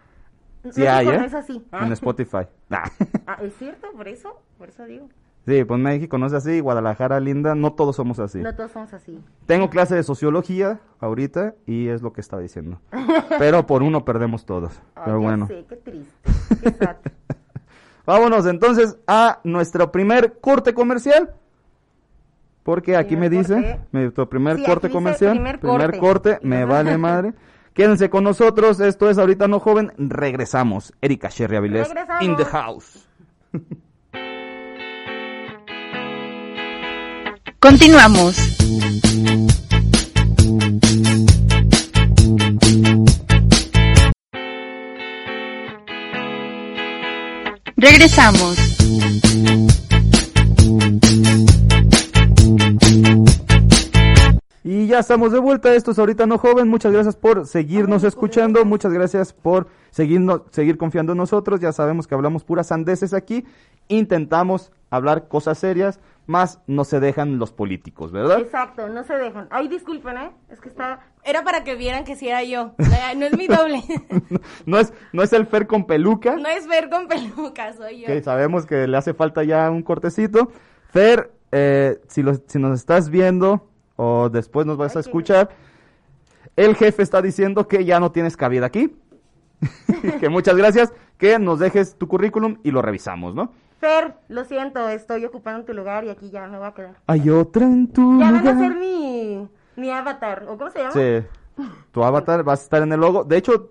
Sí 0.63 0.81
México 0.81 0.89
hay, 0.91 1.07
no 1.07 1.13
¿eh? 1.13 1.25
es 1.27 1.35
así. 1.35 1.65
En 1.73 1.93
Spotify. 1.93 2.47
Ah. 2.71 2.91
Ah, 3.27 3.39
es 3.43 3.55
cierto, 3.59 3.89
por 3.93 4.09
eso, 4.09 4.41
por 4.59 4.71
eso 4.71 4.85
digo. 4.87 5.09
Sí, 5.47 5.65
pues 5.65 5.81
México 5.81 6.19
no 6.19 6.27
es 6.27 6.35
así. 6.35 6.61
Guadalajara, 6.61 7.21
linda. 7.21 7.55
No 7.55 7.73
todos 7.73 7.97
somos 7.97 8.19
así. 8.19 8.39
No 8.41 8.55
todos 8.55 8.71
somos 8.73 8.93
así. 8.93 9.19
Tengo 9.47 9.71
clase 9.71 9.95
de 9.95 10.03
sociología 10.03 10.81
ahorita 11.01 11.55
y 11.67 11.89
es 11.89 12.03
lo 12.03 12.13
que 12.13 12.21
estaba 12.21 12.43
diciendo. 12.43 12.81
Pero 13.39 13.67
por 13.67 13.83
uno 13.83 14.05
perdemos 14.05 14.45
todos. 14.45 14.79
Ay, 14.95 15.03
Pero 15.07 15.21
bueno. 15.21 15.47
sé, 15.47 15.65
qué 15.69 15.77
triste. 15.77 16.31
Qué. 16.63 16.97
Vámonos 18.07 18.47
entonces 18.47 18.99
a 19.07 19.41
nuestro 19.45 19.91
primer 19.93 20.39
corte 20.41 20.75
comercial. 20.75 21.35
Porque 22.63 22.97
aquí 22.97 23.17
me 23.17 23.31
dice, 23.31 23.81
nuestro 23.93 24.29
primer 24.29 24.57
Sí, 24.59 24.65
corte 24.65 24.91
comercial, 24.91 25.39
primer 25.59 25.99
corte. 25.99 26.39
me 26.43 26.67
vale 26.67 26.99
madre. 26.99 27.33
Quédense 27.73 28.11
con 28.11 28.25
nosotros, 28.25 28.81
esto 28.81 29.09
es 29.09 29.17
Ahorita 29.17 29.49
No 29.49 29.59
Joven, 29.61 29.93
regresamos. 29.97 30.93
Erika 31.01 31.29
Sherry 31.31 31.57
Avilés, 31.57 31.89
Regresamos. 31.89 32.25
in 32.25 32.37
the 32.37 32.45
house. 32.45 33.09
Continuamos. 37.61 38.37
Regresamos. 47.77 48.57
Y 54.63 54.87
ya 54.87 55.01
estamos 55.01 55.33
de 55.33 55.41
vuelta, 55.41 55.75
esto 55.75 55.91
es 55.91 55.99
Ahorita 55.99 56.27
No 56.27 56.39
Joven, 56.39 56.69
muchas 56.69 56.93
gracias 56.93 57.17
por 57.17 57.45
seguirnos 57.47 58.05
escuchando, 58.05 58.65
muchas 58.67 58.93
gracias 58.93 59.33
por 59.33 59.67
seguirnos, 59.91 60.43
seguir 60.51 60.79
confiando 60.79 61.13
en 61.13 61.19
nosotros, 61.19 61.61
ya 61.61 61.73
sabemos 61.73 62.07
que 62.07 62.15
hablamos 62.15 62.45
puras 62.45 62.69
sandeces 62.69 63.15
aquí, 63.15 63.45
intentamos 63.89 64.71
hablar 64.91 65.27
cosas 65.27 65.59
serias, 65.59 65.99
más 66.29 66.61
no 66.67 66.85
se 66.85 67.01
dejan 67.01 67.39
los 67.39 67.53
políticos, 67.53 68.13
¿verdad? 68.13 68.39
Exacto, 68.41 68.87
no 68.89 69.03
se 69.03 69.15
dejan. 69.15 69.49
Ay, 69.51 69.67
disculpen, 69.67 70.19
¿eh? 70.19 70.31
Es 70.51 70.61
que 70.61 70.69
está... 70.69 71.01
Era 71.25 71.43
para 71.43 71.65
que 71.65 71.75
vieran 71.75 72.05
que 72.05 72.17
sí 72.17 72.29
era 72.29 72.45
yo. 72.45 72.75
No, 73.17 73.25
es 73.27 73.37
mi 73.37 73.47
doble. 73.49 73.83
No 74.67 74.79
es, 74.79 74.93
no 75.13 75.23
es 75.23 75.33
el 75.33 75.47
Fer 75.47 75.67
con 75.67 75.87
peluca, 75.87 76.37
No 76.37 76.49
es 76.49 76.69
ver 76.69 76.91
con 76.91 77.09
peluca, 77.09 77.73
soy 77.73 78.01
yo. 78.03 78.07
que 78.07 78.23
sabemos 78.23 78.67
que 78.67 78.87
le 78.87 78.97
hace 78.99 79.15
falta 79.15 79.43
ya 79.43 79.71
un 79.71 79.83
cortecito. 79.83 80.53
Fer, 80.93 81.33
eh, 81.51 81.99
si, 82.09 82.23
los- 82.23 82.43
si 82.47 82.59
nos 82.59 82.79
estás 82.79 83.09
viendo 83.09 83.67
o 83.97 84.29
después 84.29 84.67
nos 84.67 84.77
vas 84.77 84.97
a 84.97 85.01
escuchar, 85.01 85.49
el 86.57 86.77
jefe 86.77 87.03
está 87.03 87.23
diciendo 87.23 87.67
que 87.69 87.87
ya 87.87 88.01
no 88.01 88.13
tienes 88.13 88.37
cabida 88.37 88.67
aquí. 88.67 88.95
que 90.21 90.29
muchas 90.29 90.57
gracias, 90.57 90.93
que 91.17 91.39
nos 91.39 91.59
dejes 91.59 91.97
tu 91.97 92.07
currículum 92.07 92.59
y 92.63 92.71
lo 92.71 92.83
revisamos, 92.83 93.35
¿no? 93.35 93.51
Fer, 93.81 94.15
lo 94.29 94.45
siento, 94.45 94.89
estoy 94.89 95.25
ocupando 95.25 95.65
tu 95.65 95.73
lugar 95.73 96.05
y 96.05 96.11
aquí 96.11 96.31
ya 96.31 96.47
me 96.49 96.59
voy 96.59 96.67
a 96.67 96.73
quedar. 96.75 96.97
Hay 97.07 97.31
otra 97.31 97.65
en 97.65 97.87
tu 97.93 98.19
Ya 98.19 98.27
van 98.33 98.37
a 98.37 98.41
lugar. 98.41 98.59
ser 98.59 98.75
mi, 98.77 99.49
mi 99.77 99.91
avatar, 99.91 100.45
¿o 100.49 100.59
cómo 100.59 100.71
se 100.71 100.79
llama? 100.81 100.93
Sí, 100.93 101.27
tu 101.93 102.03
avatar 102.03 102.43
vas 102.43 102.61
a 102.61 102.63
estar 102.65 102.83
en 102.83 102.93
el 102.93 103.01
logo. 103.01 103.23
De 103.25 103.37
hecho, 103.37 103.71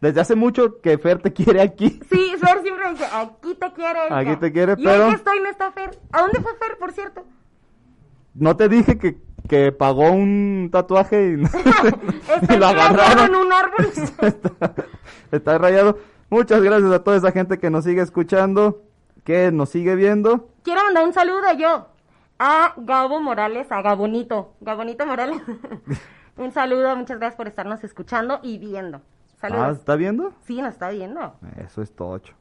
desde 0.00 0.20
hace 0.20 0.34
mucho 0.34 0.80
que 0.80 0.98
Fer 0.98 1.22
te 1.22 1.32
quiere 1.32 1.60
aquí. 1.60 2.00
Sí, 2.10 2.32
Fer 2.40 2.62
siempre 2.62 2.90
dice, 2.90 3.04
aquí 3.12 3.54
te 3.54 3.72
quiere. 3.72 4.00
Erika". 4.06 4.18
Aquí 4.18 4.36
te 4.36 4.52
quiere, 4.52 4.74
y 4.76 4.84
pero- 4.84 5.04
aquí 5.06 5.14
estoy, 5.14 5.40
no 5.40 5.48
está 5.48 5.70
Fer. 5.70 5.90
¿A 6.12 6.22
dónde 6.22 6.40
fue 6.40 6.52
Fer, 6.56 6.76
por 6.78 6.92
cierto? 6.92 7.24
No 8.34 8.56
te 8.56 8.68
dije 8.68 8.98
que, 8.98 9.18
que 9.48 9.70
pagó 9.70 10.10
un 10.10 10.68
tatuaje 10.72 11.28
y, 11.28 11.34
y 12.52 12.56
lo 12.56 12.66
agarraron. 12.66 13.26
en 13.26 13.34
un 13.36 13.52
árbol. 13.52 13.86
está, 14.20 14.74
está 15.30 15.58
rayado. 15.58 15.98
Muchas 16.28 16.60
gracias 16.60 16.90
a 16.90 17.04
toda 17.04 17.16
esa 17.18 17.30
gente 17.30 17.58
que 17.58 17.70
nos 17.70 17.84
sigue 17.84 18.02
escuchando, 18.02 18.82
que 19.24 19.50
nos 19.52 19.70
sigue 19.70 19.94
viendo. 19.96 20.48
Quiero 20.62 20.82
mandar 20.84 21.04
un 21.04 21.12
saludo 21.12 21.40
yo 21.58 21.88
a 22.38 22.74
Gabo 22.76 23.20
Morales, 23.20 23.70
a 23.70 23.82
Gabonito, 23.82 24.52
Gabonito 24.60 25.06
Morales. 25.06 25.40
un 26.36 26.52
saludo, 26.52 26.94
muchas 26.96 27.18
gracias 27.18 27.36
por 27.36 27.48
estarnos 27.48 27.82
escuchando 27.84 28.40
y 28.42 28.58
viendo. 28.58 28.98
Ah, 28.98 29.48
Saludos. 29.48 29.78
¿está 29.78 29.96
viendo? 29.96 30.32
Sí, 30.46 30.62
nos 30.62 30.72
está 30.72 30.88
viendo. 30.90 31.34
Eso 31.58 31.82
es 31.82 31.94
tocho. 31.94 32.34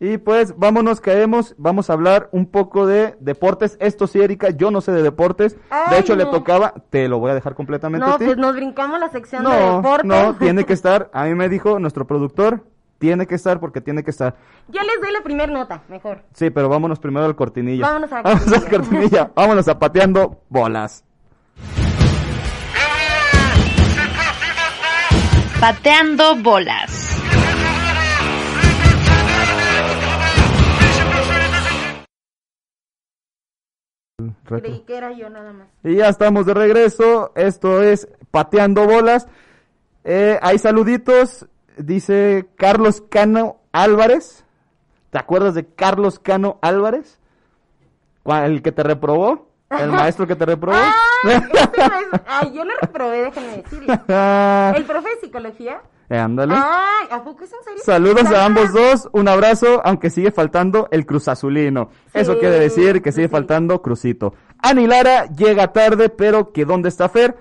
Y 0.00 0.18
pues 0.18 0.58
vámonos, 0.58 1.00
caemos, 1.00 1.54
vamos 1.56 1.88
a 1.88 1.94
hablar 1.94 2.28
un 2.32 2.46
poco 2.46 2.84
de 2.86 3.16
deportes. 3.20 3.78
Esto 3.80 4.06
sí, 4.06 4.20
Erika, 4.20 4.50
yo 4.50 4.70
no 4.70 4.80
sé 4.80 4.92
de 4.92 5.02
deportes. 5.02 5.56
de 5.90 5.98
hecho, 5.98 6.16
le 6.16 6.26
tocaba, 6.26 6.74
te 6.90 7.08
lo 7.08 7.18
voy 7.20 7.30
a 7.30 7.34
dejar 7.34 7.54
completamente 7.54 8.04
a 8.04 8.10
No, 8.10 8.18
ti. 8.18 8.24
pues 8.26 8.36
nos 8.36 8.54
brincamos 8.54 8.98
la 9.00 9.08
sección 9.08 9.44
de 9.44 9.50
no, 9.50 9.76
deporte. 9.76 10.06
no, 10.06 10.34
tiene 10.34 10.64
que 10.66 10.72
estar. 10.74 11.10
A 11.14 11.24
mí 11.24 11.34
me 11.34 11.48
dijo 11.48 11.78
nuestro 11.78 12.06
productor, 12.06 12.64
tiene 12.98 13.26
que 13.26 13.34
estar 13.34 13.60
porque 13.60 13.80
tiene 13.80 14.02
que 14.02 14.10
estar. 14.10 14.34
Yo 14.68 14.80
les 14.82 15.00
doy 15.00 15.12
la 15.12 15.22
primera 15.22 15.52
nota, 15.52 15.82
mejor. 15.88 16.22
Sí, 16.32 16.50
pero 16.50 16.68
vámonos 16.68 16.98
primero 16.98 17.26
al 17.26 17.36
cortinilla. 17.36 17.86
Vámonos 17.86 18.12
a 18.12 18.16
la 18.16 18.22
Vámonos 18.22 18.46
al 18.46 18.52
cortinilla. 18.60 18.78
cortinilla. 18.88 19.30
Vámonos 19.34 19.68
a 19.68 19.78
pateando 19.78 20.42
bolas. 20.48 21.04
Pateando 25.60 26.36
Bolas. 26.42 26.90
Creí 34.44 34.80
que 34.80 34.96
era 34.96 35.12
yo 35.12 35.28
nada 35.28 35.52
más. 35.52 35.68
Y 35.82 35.96
ya 35.96 36.08
estamos 36.08 36.46
de 36.46 36.54
regreso. 36.54 37.32
Esto 37.34 37.82
es 37.82 38.08
Pateando 38.30 38.86
Bolas. 38.86 39.26
Eh, 40.04 40.38
hay 40.40 40.58
saluditos. 40.58 41.46
Dice 41.76 42.46
Carlos 42.56 43.02
Cano 43.08 43.56
Álvarez. 43.72 44.44
¿Te 45.10 45.18
acuerdas 45.18 45.54
de 45.54 45.66
Carlos 45.66 46.18
Cano 46.18 46.58
Álvarez? 46.62 47.18
El 48.24 48.62
que 48.62 48.72
te 48.72 48.82
reprobó. 48.82 49.48
El 49.70 49.90
maestro 49.90 50.26
que 50.26 50.36
te 50.36 50.46
reprobó. 50.46 50.76
Ay, 52.26 52.52
yo 52.52 52.64
le 52.64 52.74
reprobé, 52.80 53.24
déjenme 53.24 53.56
decirle. 53.62 53.92
El 54.76 54.84
profe 54.84 55.08
de 55.10 55.20
psicología. 55.20 55.80
Eh, 56.08 56.18
ándale. 56.18 56.54
Ay, 56.54 57.08
¿a 57.10 57.24
poco 57.24 57.44
es 57.44 57.52
en 57.52 57.64
serio? 57.64 57.82
Saludos 57.82 58.26
a 58.26 58.44
ambos 58.44 58.72
dos, 58.72 59.08
un 59.12 59.26
abrazo, 59.26 59.80
aunque 59.84 60.10
sigue 60.10 60.30
faltando 60.30 60.86
el 60.90 61.06
Cruz 61.06 61.28
Azulino. 61.28 61.88
Eso 62.12 62.38
quiere 62.38 62.60
decir 62.60 63.00
que 63.00 63.10
sigue 63.10 63.28
sí. 63.28 63.32
faltando 63.32 63.80
Crucito. 63.80 64.34
Ani 64.58 64.86
Lara 64.86 65.26
llega 65.26 65.72
tarde, 65.72 66.10
pero 66.10 66.52
que 66.52 66.66
¿dónde 66.66 66.90
está 66.90 67.08
Fer? 67.08 67.36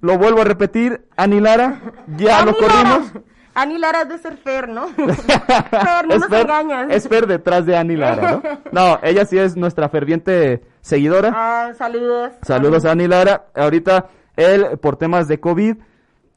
Lo 0.00 0.16
vuelvo 0.16 0.42
a 0.42 0.44
repetir, 0.44 1.06
Ani 1.16 1.40
Lara, 1.40 1.80
ya 2.16 2.38
Ani 2.38 2.52
lo 2.52 2.56
corrimos. 2.56 3.14
Lara. 3.14 3.24
Ani 3.54 3.78
Lara 3.78 4.02
es 4.02 4.08
de 4.08 4.18
ser 4.18 4.36
Fer, 4.36 4.68
¿no? 4.68 4.88
Fer, 4.88 6.06
no 6.08 6.18
nos 6.18 6.28
Fer, 6.28 6.40
engañas. 6.42 6.86
es 6.90 7.08
Fer 7.08 7.26
detrás 7.26 7.64
de 7.66 7.76
Ani 7.76 7.96
Lara, 7.96 8.32
¿no? 8.32 8.42
No, 8.72 8.98
ella 9.02 9.24
sí 9.24 9.38
es 9.38 9.56
nuestra 9.56 9.88
ferviente 9.88 10.62
seguidora. 10.80 11.32
Ah, 11.34 11.72
saludos. 11.78 12.32
Saludos 12.42 12.84
a 12.84 12.90
Ani 12.92 13.06
Lara. 13.06 13.46
Ahorita 13.54 14.06
él, 14.36 14.78
por 14.80 14.96
temas 14.96 15.28
de 15.28 15.38
COVID, 15.38 15.76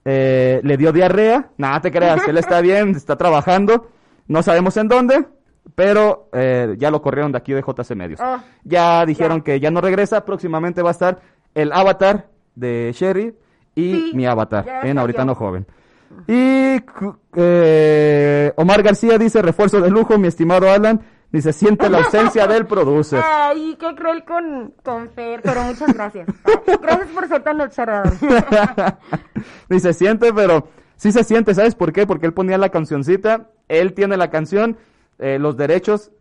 eh, 0.06 0.62
le 0.63 0.77
dio 0.77 0.91
diarrea. 0.91 1.49
Nada 1.58 1.82
te 1.82 1.91
creas, 1.91 2.27
él 2.27 2.38
está 2.38 2.62
bien, 2.62 2.91
está 2.91 3.15
trabajando. 3.17 3.89
No 4.27 4.43
sabemos 4.43 4.77
en 4.77 4.88
dónde, 4.88 5.25
pero 5.75 6.30
eh, 6.34 6.75
ya 6.77 6.91
lo 6.91 7.01
corrieron 7.01 7.32
de 7.32 7.39
aquí 7.39 7.53
de 7.53 7.62
JC 7.62 7.95
Medios. 7.95 8.19
Ah, 8.21 8.43
ya 8.63 9.06
dijeron 9.06 9.39
ya. 9.39 9.43
que 9.43 9.60
ya 9.60 9.71
no 9.71 9.82
regresa. 9.82 10.23
Próximamente 10.23 10.82
va 10.82 10.89
a 10.89 10.91
estar 10.91 11.19
el 11.56 11.71
avatar 11.71 12.27
de 12.56 12.91
Sherry 12.93 13.36
y 13.75 13.93
Sí, 13.93 14.12
mi 14.15 14.25
avatar 14.25 14.65
en 14.84 14.97
Ahorita 14.97 15.19
yo. 15.19 15.25
No 15.25 15.36
Joven. 15.36 15.65
Y 16.28 16.78
eh, 17.36 18.54
Omar 18.56 18.84
García 18.84 19.17
dice, 19.17 19.41
refuerzo 19.41 19.82
de 19.82 19.89
lujo, 19.89 20.17
mi 20.17 20.28
estimado 20.28 20.70
Alan. 20.70 21.02
Dice, 21.32 21.52
siente 21.52 21.89
la 21.89 22.00
ausencia 22.00 22.48
del 22.48 22.65
producer. 22.65 23.22
Ay, 23.26 23.78
qué 23.80 23.93
cruel 23.96 24.24
con, 24.24 24.74
con 24.84 25.10
Fer, 25.10 25.41
pero 25.43 25.62
muchas 25.63 25.93
gracias. 25.93 26.28
Gracias 26.82 27.10
por 27.10 27.28
ser 27.28 27.43
tan 27.43 27.60
observador. 27.60 28.13
Ni 29.70 29.80
se 29.80 29.93
siente, 29.93 30.34
pero 30.34 30.70
sí 30.96 31.12
se 31.12 31.26
siente, 31.26 31.54
¿sabes 31.54 31.76
por 31.76 31.91
qué? 31.91 32.08
Porque 32.08 32.28
él 32.28 32.34
ponía 32.34 32.58
la 32.58 32.70
cancioncita, 32.70 33.50
él 33.67 33.93
tiene 33.93 34.15
la 34.15 34.30
canción, 34.30 34.78
eh, 35.20 35.38
los 35.38 35.58
derechos 35.58 36.12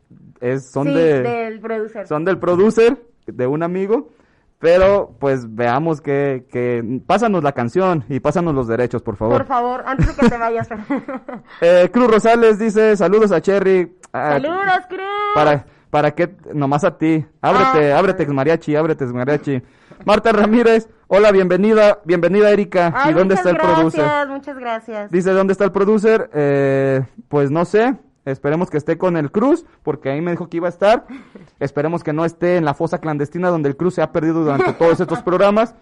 es, 0.40 0.70
son 0.70 0.88
sí, 0.88 0.94
de 0.94 1.22
del 1.22 1.61
producer. 1.61 2.07
son 2.07 2.25
del 2.25 2.38
producer, 2.38 2.99
de 3.27 3.46
un 3.46 3.62
amigo, 3.62 4.11
pero 4.59 5.14
pues 5.21 5.55
veamos 5.55 6.01
que, 6.01 6.47
que 6.51 7.01
pásanos 7.07 7.42
la 7.45 7.53
canción 7.53 8.05
y 8.09 8.21
pásanos 8.21 8.55
los 8.55 8.66
derechos, 8.69 9.03
por 9.03 9.16
favor. 9.16 9.37
Por 9.38 9.47
favor, 9.47 9.83
antes 9.87 10.07
de 10.09 10.14
que 10.23 10.29
te 10.31 10.38
vayas. 10.38 10.69
Eh, 11.61 11.88
Cruz 11.92 12.11
Rosales 12.11 12.59
dice, 12.59 12.97
saludos 12.97 13.33
a 13.33 13.40
Cherry. 13.40 13.97
Ah, 14.12 14.33
Saludos, 14.33 14.87
Cruz. 14.88 15.01
Para, 15.35 15.66
para 15.90 16.11
que, 16.14 16.35
nomás 16.55 16.85
a 16.85 16.97
ti. 16.99 17.25
Ábrete, 17.40 17.92
Ah. 17.92 17.99
ábrete, 17.99 18.27
mariachi, 18.27 18.77
ábrete, 18.77 19.05
mariachi. 19.07 19.62
Marta 20.05 20.33
Ramírez, 20.33 20.88
hola, 21.07 21.33
bienvenida, 21.33 22.01
bienvenida 22.05 22.51
Erika. 22.51 22.92
Ay, 22.95 23.12
¿Y 23.12 23.14
dónde 23.14 23.35
está 23.35 23.51
el 23.51 23.57
producer? 23.57 24.03
gracias, 24.05 24.29
Muchas 24.29 24.59
gracias. 24.59 25.11
Dice, 25.11 25.31
¿dónde 25.33 25.53
está 25.53 25.64
el 25.64 25.73
producer? 25.73 26.31
Eh, 26.35 27.03
pues 27.29 27.51
no 27.51 27.64
sé. 27.64 27.95
Esperemos 28.26 28.68
que 28.68 28.76
esté 28.76 28.98
con 28.98 29.16
el 29.16 29.30
Cruz, 29.30 29.64
porque 29.82 30.10
ahí 30.10 30.20
me 30.20 30.32
dijo 30.32 30.48
que 30.50 30.58
iba 30.58 30.66
a 30.66 30.70
estar. 30.70 31.06
Esperemos 31.60 32.04
que 32.04 32.12
no 32.12 32.24
esté 32.26 32.56
en 32.56 32.64
la 32.66 32.74
fosa 32.74 32.98
clandestina 32.98 33.48
donde 33.48 33.70
el 33.70 33.76
Cruz 33.76 33.94
se 33.94 34.02
ha 34.02 34.12
perdido 34.12 34.42
durante 34.44 34.72
todos 34.78 35.00
estos 35.00 35.22
programas. 35.22 35.74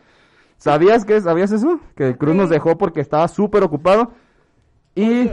¿Sabías 0.59 1.04
que 1.04 1.20
sabías 1.20 1.50
eso? 1.50 1.80
Que 1.96 2.07
el 2.09 2.16
Cruz 2.18 2.37
nos 2.37 2.48
dejó 2.50 2.78
porque 2.78 3.00
estaba 3.00 3.26
súper 3.26 3.64
ocupado. 3.64 4.12
Y 4.94 5.28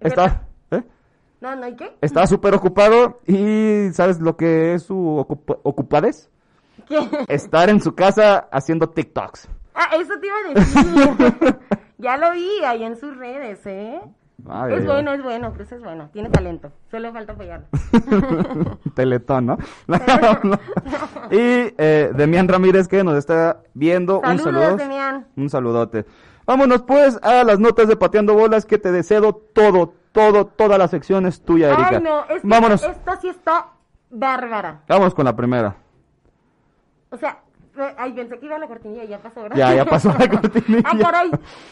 está, 0.00 0.42
¿eh? 0.72 0.82
No, 1.40 1.54
no, 1.54 1.68
¿y 1.68 1.76
qué? 1.76 1.96
estaba 2.00 2.26
súper 2.26 2.54
ocupado 2.54 3.20
y 3.26 3.90
¿sabes 3.92 4.18
lo 4.20 4.36
que 4.36 4.74
es 4.74 4.82
su 4.82 4.96
ocupa- 5.18 5.58
ocupades? 5.62 6.28
¿Qué? 6.88 6.98
Estar 7.28 7.68
en 7.70 7.80
su 7.80 7.94
casa 7.94 8.48
haciendo 8.50 8.88
TikToks. 8.88 9.48
Ah, 9.74 9.90
eso 9.96 10.12
te 10.20 10.26
iba 10.26 10.36
a 10.36 10.54
decir. 10.54 11.56
ya 11.98 12.16
lo 12.16 12.32
vi 12.32 12.64
ahí 12.64 12.82
en 12.84 12.96
sus 12.96 13.16
redes, 13.16 13.60
¿eh? 13.66 14.00
Madre 14.42 14.76
es 14.76 14.86
bueno, 14.86 15.12
es 15.12 15.22
bueno, 15.22 15.52
Cruz 15.52 15.72
es 15.72 15.82
bueno. 15.82 16.10
Tiene 16.12 16.28
talento. 16.28 16.72
Solo 16.90 17.12
falta 17.12 17.32
apoyarlo. 17.32 17.66
Teletón, 18.94 19.46
¿no? 19.46 19.58
y 21.30 21.72
eh, 21.78 22.12
Demian 22.14 22.48
Ramírez 22.48 22.88
que 22.88 23.04
nos 23.04 23.16
está 23.16 23.60
viendo. 23.74 24.20
un 24.20 24.38
saludo. 24.38 24.76
Demian. 24.76 25.26
Un 25.36 25.48
saludote. 25.48 26.04
Vámonos 26.46 26.82
pues 26.82 27.18
a 27.22 27.42
las 27.44 27.58
notas 27.58 27.88
de 27.88 27.96
Pateando 27.96 28.34
Bolas 28.34 28.66
que 28.66 28.76
te 28.76 28.92
deseo 28.92 29.32
todo, 29.32 29.94
todo, 30.12 30.46
toda 30.46 30.76
la 30.76 30.88
sección 30.88 31.24
es 31.26 31.40
tuya, 31.40 31.68
Erika. 31.68 31.88
Ay, 31.88 32.02
no, 32.02 32.24
es 32.24 32.42
que 32.42 32.48
Vámonos. 32.48 32.82
esta 32.82 33.16
sí 33.16 33.28
está 33.28 33.68
bárbara. 34.10 34.82
Vamos 34.88 35.14
con 35.14 35.24
la 35.24 35.34
primera. 35.34 35.76
O 37.10 37.16
sea, 37.16 37.38
ay, 37.96 38.12
pensé 38.12 38.38
que 38.38 38.46
iba 38.46 38.56
a 38.56 38.58
la 38.58 38.66
cortinilla 38.66 39.04
y 39.04 39.08
ya 39.08 39.18
pasó, 39.18 39.42
¿verdad? 39.42 39.56
Ya, 39.56 39.74
ya 39.74 39.84
pasó 39.84 40.14
la 40.18 40.28
cortinilla. 40.40 40.82
ah, 40.84 40.98
caray. 41.00 41.30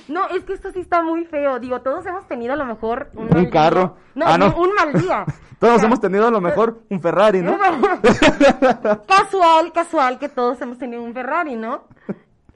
No, 0.08 0.28
es 0.28 0.44
que 0.44 0.52
esto 0.52 0.70
sí 0.72 0.80
está 0.80 1.02
muy 1.02 1.24
feo. 1.24 1.58
Digo, 1.58 1.80
todos 1.80 2.04
hemos 2.06 2.26
tenido 2.26 2.52
a 2.52 2.56
lo 2.56 2.64
mejor 2.64 3.10
un, 3.14 3.28
carro. 3.50 3.96
No, 4.14 4.26
Ah, 4.26 4.38
no. 4.38 4.46
un, 4.56 4.68
un 4.68 4.74
mal 4.74 4.92
día. 5.00 5.24
Todos 5.58 5.76
O 5.76 5.78
sea, 5.78 5.86
hemos 5.86 6.00
tenido 6.00 6.26
a 6.26 6.30
lo 6.32 6.40
mejor 6.40 6.80
un 6.90 7.00
Ferrari, 7.00 7.40
¿no? 7.40 7.56
casual, 9.06 9.72
casual 9.72 10.18
que 10.18 10.28
todos 10.28 10.60
hemos 10.60 10.78
tenido 10.78 11.02
un 11.02 11.14
Ferrari, 11.14 11.54
¿no? 11.56 11.84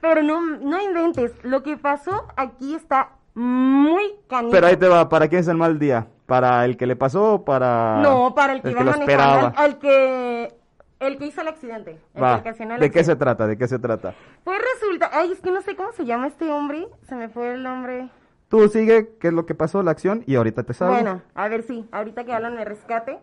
Pero 0.01 0.21
no, 0.23 0.41
no 0.41 0.81
inventes. 0.81 1.31
Lo 1.43 1.63
que 1.63 1.77
pasó 1.77 2.25
aquí 2.35 2.75
está 2.75 3.11
muy 3.33 4.03
canijo. 4.29 4.51
Pero 4.51 4.67
ahí 4.67 4.77
te 4.77 4.87
va, 4.87 5.07
¿para 5.09 5.27
quién 5.27 5.39
es 5.41 5.47
el 5.47 5.57
mal 5.57 5.79
día? 5.79 6.07
¿Para 6.25 6.65
el 6.65 6.75
que 6.75 6.85
le 6.85 6.97
pasó 6.97 7.35
o 7.35 7.45
para 7.45 7.99
No, 8.01 8.35
para 8.35 8.51
el 8.53 8.61
que 8.61 8.71
iba 8.71 8.83
lo 8.83 8.91
manejando, 8.91 9.47
al, 9.47 9.53
al 9.55 9.79
que 9.79 10.56
el 10.99 11.17
que 11.17 11.27
hizo 11.27 11.41
el 11.41 11.47
accidente, 11.47 11.99
el 12.13 12.23
Va, 12.23 12.41
que 12.43 12.49
el 12.49 12.53
¿de 12.79 12.89
qué 12.91 13.03
se 13.03 13.11
accidente. 13.11 13.15
trata? 13.17 13.47
¿De 13.47 13.57
qué 13.57 13.67
se 13.67 13.79
trata? 13.79 14.13
Pues 14.43 14.59
resulta, 14.75 15.09
ay, 15.13 15.31
es 15.31 15.41
que 15.41 15.51
no 15.51 15.61
sé 15.61 15.75
cómo 15.75 15.91
se 15.91 16.05
llama 16.05 16.27
este 16.27 16.49
hombre, 16.51 16.87
se 17.07 17.15
me 17.15 17.29
fue 17.29 17.53
el 17.53 17.63
nombre. 17.63 18.09
Tú 18.49 18.67
sigue 18.69 19.09
qué 19.19 19.27
es 19.27 19.33
lo 19.33 19.45
que 19.45 19.55
pasó, 19.55 19.83
la 19.83 19.91
acción, 19.91 20.23
y 20.25 20.35
ahorita 20.35 20.63
te 20.63 20.73
sabes. 20.73 20.95
Bueno, 21.03 21.21
a 21.35 21.47
ver 21.49 21.63
si, 21.63 21.87
ahorita 21.91 22.23
que 22.23 22.33
Alan 22.33 22.55
me 22.55 22.63
rescate. 22.65 23.19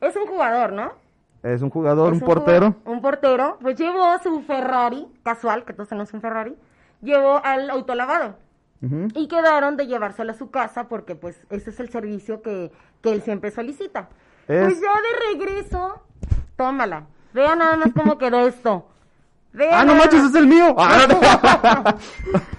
Es 0.00 0.16
un 0.16 0.26
jugador, 0.26 0.72
¿no? 0.72 0.92
Es 1.42 1.60
un 1.62 1.70
jugador, 1.70 2.14
Es 2.14 2.20
un 2.22 2.26
portero. 2.26 2.72
jugador- 2.72 2.92
un 2.92 3.02
portero, 3.02 3.58
pues 3.60 3.76
llevó 3.76 4.16
su 4.22 4.42
Ferrari, 4.42 5.08
casual, 5.24 5.64
que 5.64 5.72
todos 5.72 5.88
tenemos 5.88 6.12
un 6.14 6.20
Ferrari, 6.20 6.56
llevó 7.00 7.40
al 7.44 7.68
autolavado. 7.70 8.36
Ujú. 8.80 9.08
Y 9.14 9.28
quedaron 9.28 9.76
de 9.76 9.86
llevárselo 9.86 10.30
a 10.32 10.34
su 10.34 10.50
casa 10.50 10.88
porque 10.88 11.14
pues 11.16 11.44
ese 11.50 11.70
es 11.70 11.78
el 11.80 11.88
servicio 11.90 12.42
que, 12.42 12.72
que 13.00 13.12
él 13.12 13.22
siempre 13.22 13.50
solicita. 13.50 14.08
Es- 14.48 14.64
Pues 14.64 14.80
ya 14.80 14.92
de 14.92 15.36
regreso, 15.38 16.02
tómala. 16.66 17.06
Vea 17.34 17.56
nada 17.56 17.76
más 17.76 17.92
cómo 17.94 18.18
quedó 18.18 18.46
esto. 18.46 18.86
Vea 19.52 19.80
¡Ah, 19.80 19.84
no 19.84 19.94
manches, 19.96 20.22
es 20.24 20.34
el 20.34 20.46
mío! 20.46 20.74
¡Ah, 20.78 21.94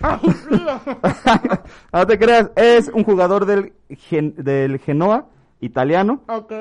no, 1.93 2.07
te 2.07 2.19
creas, 2.19 2.51
es 2.55 2.89
un 2.93 3.03
jugador 3.03 3.45
del, 3.45 3.73
Gen- 3.89 4.35
del 4.37 4.77
Genoa, 4.79 5.25
italiano. 5.61 6.21
ok. 6.27 6.51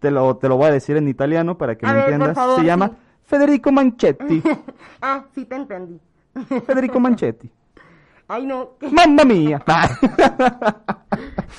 Te 0.00 0.10
lo, 0.12 0.36
te 0.36 0.48
lo 0.48 0.56
voy 0.56 0.66
a 0.68 0.70
decir 0.72 0.96
en 0.96 1.08
italiano 1.08 1.58
para 1.58 1.76
que 1.76 1.84
A 1.84 1.88
me 1.88 1.94
ver, 1.96 2.02
entiendas. 2.12 2.34
favor, 2.36 2.60
Se 2.60 2.64
llama. 2.64 2.92
Federico 3.26 3.72
Manchetti. 3.72 4.42
Ah, 5.02 5.24
sí 5.34 5.44
te 5.44 5.54
entendí. 5.56 6.00
Federico 6.66 6.98
Manchetti. 7.00 7.50
Ay, 8.28 8.46
no. 8.46 8.70
¡Mamma 8.90 9.24
mía! 9.24 9.62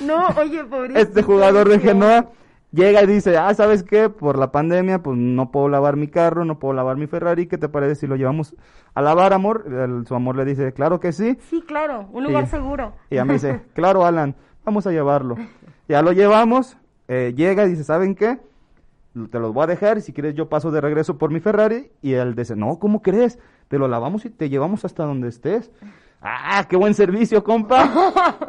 No, 0.02 0.28
oye, 0.38 0.64
pobre. 0.66 1.00
este 1.02 1.22
jugador 1.24 1.68
de 1.70 1.80
Genoa 1.80 2.26
llega 2.72 3.02
y 3.04 3.08
dice, 3.08 3.38
ah, 3.38 3.54
¿sabes 3.54 3.84
qué? 3.84 4.10
Por 4.10 4.38
la 4.38 4.52
pandemia, 4.52 5.02
pues 5.04 5.18
no 5.18 5.52
puedo 5.52 5.70
lavar 5.70 5.96
mi 5.96 6.08
carro, 6.08 6.46
no 6.46 6.60
puedo 6.60 6.74
lavar 6.74 6.98
mi 6.98 7.08
Ferrari, 7.08 7.48
¿qué 7.48 7.58
te 7.58 7.70
parece 7.70 7.96
si 7.96 8.08
lo 8.08 8.16
llevamos 8.16 8.56
a 8.94 9.02
lavar, 9.02 9.34
amor? 9.34 9.66
El- 9.68 10.06
su 10.08 10.16
amor 10.16 10.36
le 10.36 10.46
dice, 10.46 10.74
claro 10.74 11.00
que 11.00 11.12
sí. 11.12 11.38
Sí, 11.50 11.62
claro, 11.68 12.08
un 12.12 12.24
lugar 12.24 12.48
seguro. 12.48 12.94
Y 13.10 13.16
ella 13.16 13.26
me 13.26 13.34
dice, 13.34 13.62
claro, 13.74 14.06
Alan, 14.06 14.36
vamos 14.66 14.86
a 14.88 14.92
llevarlo. 14.92 15.36
Ya 15.88 16.02
lo 16.02 16.12
llevamos, 16.12 16.78
eh, 17.08 17.34
llega 17.36 17.66
y 17.66 17.70
dice, 17.72 17.84
¿saben 17.84 18.16
qué? 18.16 18.40
Te 19.32 19.40
los 19.40 19.54
voy 19.54 19.64
a 19.64 19.68
dejar 19.68 19.98
y 19.98 20.02
si 20.02 20.14
quieres 20.14 20.36
yo 20.36 20.50
paso 20.50 20.70
de 20.72 20.80
regreso 20.82 21.18
por 21.18 21.32
mi 21.32 21.40
Ferrari. 21.40 21.92
Y 22.02 22.14
él 22.14 22.36
dice, 22.36 22.56
no, 22.56 22.78
¿cómo 22.78 23.02
crees? 23.02 23.40
Te 23.68 23.80
lo 23.80 23.88
lavamos 23.88 24.24
y 24.26 24.30
te 24.30 24.50
llevamos 24.50 24.86
hasta 24.86 25.04
donde 25.04 25.28
estés. 25.30 25.72
Ah, 26.22 26.66
qué 26.70 26.76
buen 26.76 26.94
servicio, 26.94 27.44
compa. 27.44 27.90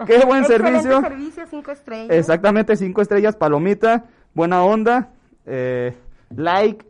Qué 0.06 0.24
buen 0.24 0.44
servicio. 0.44 1.00
servicio, 1.00 1.44
cinco 1.48 1.70
estrellas. 1.70 2.10
Exactamente, 2.10 2.76
cinco 2.76 3.00
estrellas, 3.00 3.36
palomita, 3.36 4.06
buena 4.34 4.64
onda, 4.64 5.10
eh, 5.46 5.96
like, 6.34 6.84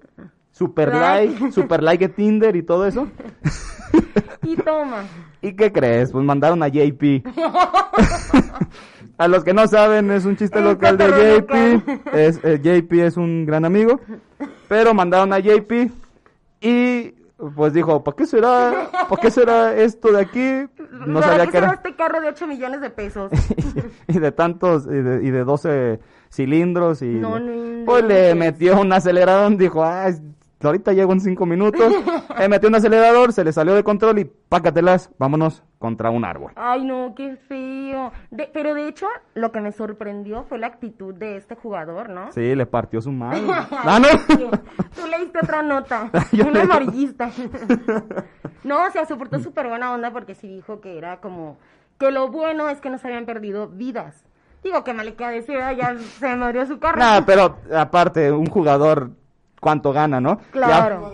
super 0.53 0.89
Like. 0.95 1.39
like, 1.39 1.53
super 1.53 1.83
like 1.83 2.09
de 2.09 2.15
Tinder 2.15 2.57
y 2.57 2.63
todo 2.63 2.87
eso. 2.87 3.09
Y 4.43 4.57
toma. 4.57 5.05
¿Y 5.43 5.53
qué 5.53 5.73
crees? 5.73 6.13
Pues 6.13 6.25
mandaron 6.25 6.63
a 6.63 6.69
JP. 6.69 7.25
a 9.19 9.29
los 9.29 9.45
que 9.45 9.53
no 9.53 9.67
saben, 9.67 10.11
es 10.11 10.25
un 10.25 10.37
chiste 10.37 10.61
local 10.61 10.97
de 10.97 11.09
JP. 11.09 12.15
Es, 12.15 12.41
eh, 12.43 12.61
JP 12.63 12.93
es 13.01 13.17
un 13.17 13.45
gran 13.47 13.65
amigo. 13.65 14.01
Pero 14.69 14.95
mandaron 14.95 15.33
a 15.33 15.39
JP 15.39 15.91
y 16.61 17.15
pues 17.55 17.73
dijo, 17.73 18.03
¿para 18.05 18.17
qué 18.17 18.27
será? 18.27 18.91
¿Para 19.09 19.23
qué 19.23 19.31
será 19.31 19.77
esto 19.77 20.13
de 20.13 20.21
aquí? 20.21 20.83
No 21.07 21.21
¿Para 21.21 21.37
sabía 21.37 21.47
qué 21.47 21.59
era. 21.59 21.73
este 21.73 21.95
carro 21.95 22.21
de 22.21 22.29
8 22.29 22.47
millones 22.47 22.81
de 22.81 22.91
pesos? 22.91 23.31
y 24.09 24.19
de 24.19 24.33
tantos, 24.33 24.87
y 24.87 24.91
de, 25.03 25.25
y 25.25 25.31
de 25.31 25.45
12 25.45 26.01
cilindros 26.31 27.03
y 27.03 27.07
No, 27.07 27.39
no 27.41 27.85
pues 27.85 28.05
le 28.05 28.35
metió 28.35 28.81
un 28.81 28.93
acelerador, 28.93 29.57
dijo, 29.57 29.83
ah, 29.83 30.11
ahorita 30.69 30.93
llego 30.93 31.13
en 31.13 31.21
5 31.21 31.47
minutos, 31.47 31.93
metió 32.49 32.69
un 32.69 32.75
acelerador, 32.75 33.33
se 33.33 33.45
le 33.45 33.53
salió 33.53 33.75
de 33.75 33.83
control 33.85 34.19
y 34.19 34.25
pácatelas, 34.25 35.11
vámonos 35.19 35.63
contra 35.79 36.11
un 36.11 36.25
árbol. 36.25 36.53
Ay, 36.57 36.85
no, 36.85 37.15
qué 37.17 37.37
feo. 37.37 38.13
De- 38.31 38.51
pero 38.53 38.75
de 38.75 38.89
hecho, 38.89 39.07
lo 39.35 39.53
que 39.53 39.61
me 39.61 39.73
sorprendió 39.73 40.45
fue 40.45 40.59
la 40.59 40.67
actitud 40.67 41.15
de 41.15 41.37
este 41.37 41.55
jugador, 41.55 42.11
¿no? 42.11 42.31
Sí, 42.33 42.55
le 42.55 42.67
partió 42.67 43.01
su 43.01 43.11
madre. 43.13 43.41
ah, 43.49 43.99
no. 44.01 44.09
Tú 44.95 45.07
leíste 45.11 45.39
otra 45.43 45.63
nota, 45.63 46.11
Yo 46.33 46.47
una 46.47 46.63
amarillista. 46.63 47.31
no, 48.65 48.85
o 48.87 48.91
sea, 48.91 49.07
soportó 49.07 49.39
súper 49.39 49.69
buena 49.69 49.93
onda 49.93 50.11
porque 50.11 50.35
sí 50.35 50.49
dijo 50.49 50.81
que 50.81 50.99
era 50.99 51.21
como, 51.21 51.59
que 51.99 52.11
lo 52.11 52.29
bueno 52.29 52.69
es 52.69 52.81
que 52.81 52.91
no 52.91 52.99
se 52.99 53.07
habían 53.09 53.25
perdido 53.27 53.69
vidas. 53.69 54.25
Digo, 54.63 54.85
que 54.85 54.93
mal 54.93 55.07
le 55.07 55.15
queda 55.15 55.31
decir, 55.31 55.57
"Ay, 55.57 55.77
ya 55.77 55.97
se 55.97 56.29
me 56.29 56.37
murió 56.45 56.67
su 56.67 56.79
carro. 56.79 56.99
Nah, 56.99 57.23
pero 57.25 57.57
aparte, 57.75 58.31
un 58.31 58.45
jugador, 58.45 59.13
¿cuánto 59.61 59.93
gana, 59.93 60.21
no? 60.21 60.39
Claro. 60.51 61.13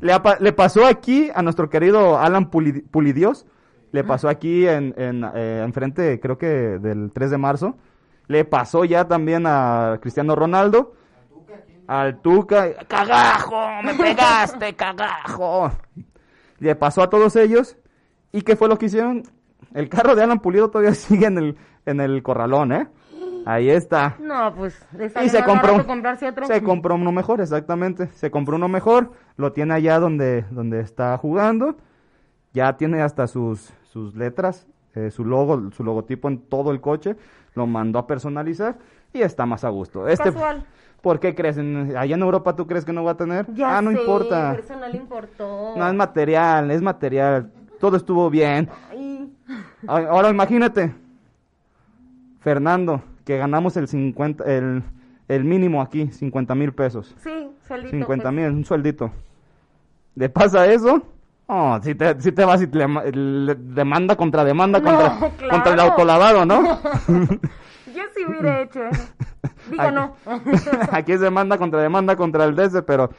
Le, 0.00 0.52
pasó 0.52 0.86
aquí 0.86 1.30
a 1.34 1.40
nuestro 1.42 1.70
querido 1.70 2.18
Alan 2.18 2.50
Puli- 2.50 2.82
Pulidios. 2.90 3.46
Le 3.92 4.04
pasó 4.04 4.28
aquí 4.28 4.66
en, 4.68 4.92
en, 4.98 5.24
eh, 5.34 5.62
enfrente, 5.64 6.20
creo 6.20 6.36
que 6.36 6.46
del 6.46 7.12
3 7.12 7.30
de 7.30 7.38
marzo. 7.38 7.76
Le 8.26 8.44
pasó 8.44 8.84
ya 8.84 9.06
también 9.06 9.44
a 9.46 9.98
Cristiano 10.02 10.34
Ronaldo. 10.36 10.92
Al 11.86 12.20
Tuca. 12.20 12.74
¡Cagajo! 12.88 13.82
¡Me 13.84 13.94
pegaste, 13.98 14.74
cagajo! 14.74 15.70
Le 16.58 16.74
pasó 16.74 17.02
a 17.02 17.08
todos 17.10 17.36
ellos. 17.36 17.76
¿Y 18.32 18.42
qué 18.42 18.56
fue 18.56 18.68
lo 18.68 18.76
que 18.76 18.86
hicieron? 18.86 19.22
El 19.72 19.88
carro 19.88 20.14
de 20.14 20.22
Alan 20.24 20.40
Pulido 20.40 20.68
todavía 20.68 20.94
sigue 20.94 21.26
en 21.26 21.38
el, 21.38 21.56
en 21.86 22.00
el 22.00 22.22
corralón, 22.22 22.72
¿eh? 22.72 22.88
Ahí 23.48 23.70
está. 23.70 24.16
No, 24.18 24.52
pues, 24.56 24.76
Y 25.24 25.28
se 25.28 25.44
compró, 25.44 25.86
comprarse 25.86 26.28
otro. 26.28 26.46
se 26.46 26.62
compró 26.64 26.96
uno 26.96 27.12
mejor, 27.12 27.40
exactamente. 27.40 28.08
Se 28.08 28.28
compró 28.28 28.56
uno 28.56 28.66
mejor, 28.66 29.12
lo 29.36 29.52
tiene 29.52 29.72
allá 29.72 30.00
donde, 30.00 30.44
donde 30.50 30.80
está 30.80 31.16
jugando. 31.16 31.76
Ya 32.52 32.76
tiene 32.76 33.02
hasta 33.02 33.28
sus, 33.28 33.72
sus 33.84 34.16
letras, 34.16 34.66
eh, 34.96 35.12
su 35.12 35.24
logo, 35.24 35.70
su 35.70 35.84
logotipo 35.84 36.26
en 36.26 36.38
todo 36.38 36.72
el 36.72 36.80
coche. 36.80 37.14
Lo 37.54 37.68
mandó 37.68 38.00
a 38.00 38.06
personalizar 38.08 38.78
y 39.12 39.20
está 39.22 39.46
más 39.46 39.62
a 39.62 39.68
gusto. 39.68 40.08
Este, 40.08 40.32
Casual. 40.32 40.66
¿Por 41.00 41.20
qué 41.20 41.36
crees? 41.36 41.56
En- 41.56 41.96
allá 41.96 42.16
en 42.16 42.22
Europa 42.22 42.56
tú 42.56 42.66
crees 42.66 42.84
que 42.84 42.92
no 42.92 43.04
va 43.04 43.12
a 43.12 43.16
tener? 43.16 43.46
Ya 43.54 43.78
ah, 43.78 43.80
no 43.80 43.92
sé, 43.92 44.00
importa. 44.00 44.54
eso 44.54 44.74
no 44.74 44.88
le 44.88 44.96
importó. 44.96 45.74
No 45.76 45.86
es 45.86 45.94
material, 45.94 46.68
es 46.72 46.82
material. 46.82 47.52
Todo 47.78 47.96
estuvo 47.96 48.28
bien. 48.28 48.68
Ay, 48.90 49.32
Ahora 49.86 50.30
imagínate, 50.30 50.92
Fernando, 52.40 53.02
que 53.26 53.36
ganamos 53.36 53.76
el 53.76 53.88
50, 53.88 54.44
el, 54.44 54.82
el 55.28 55.44
mínimo 55.44 55.82
aquí, 55.82 56.06
50 56.10 56.54
mil 56.54 56.72
pesos. 56.72 57.14
sí, 57.22 57.50
sueldito. 57.66 57.90
50 57.90 58.22
pues. 58.22 58.34
mil, 58.34 58.46
un 58.46 58.64
sueldito. 58.64 59.10
¿Le 60.14 60.28
pasa 60.30 60.64
eso? 60.66 61.02
Oh, 61.48 61.78
si 61.82 61.94
te, 61.94 62.18
si 62.20 62.32
te 62.32 62.44
vas 62.44 62.62
y 62.62 62.66
te 62.68 62.78
le- 62.78 63.12
le- 63.12 63.54
demanda 63.56 64.16
contra 64.16 64.42
demanda 64.44 64.78
No, 64.80 64.84
contra, 64.86 65.30
claro. 65.36 65.50
contra 65.50 65.72
el 65.74 65.80
autolavado, 65.80 66.46
¿no? 66.46 66.62
Yo 67.94 68.02
sí 68.14 68.24
hubiera 68.26 68.62
hecho 68.62 68.82
eso. 68.84 69.12
Digo, 69.70 69.90
no. 69.90 70.14
Aquí 70.92 71.12
es 71.12 71.20
demanda 71.20 71.58
contra 71.58 71.80
demanda 71.82 72.16
contra 72.16 72.44
el 72.44 72.54
DC, 72.56 72.82
pero 72.82 73.10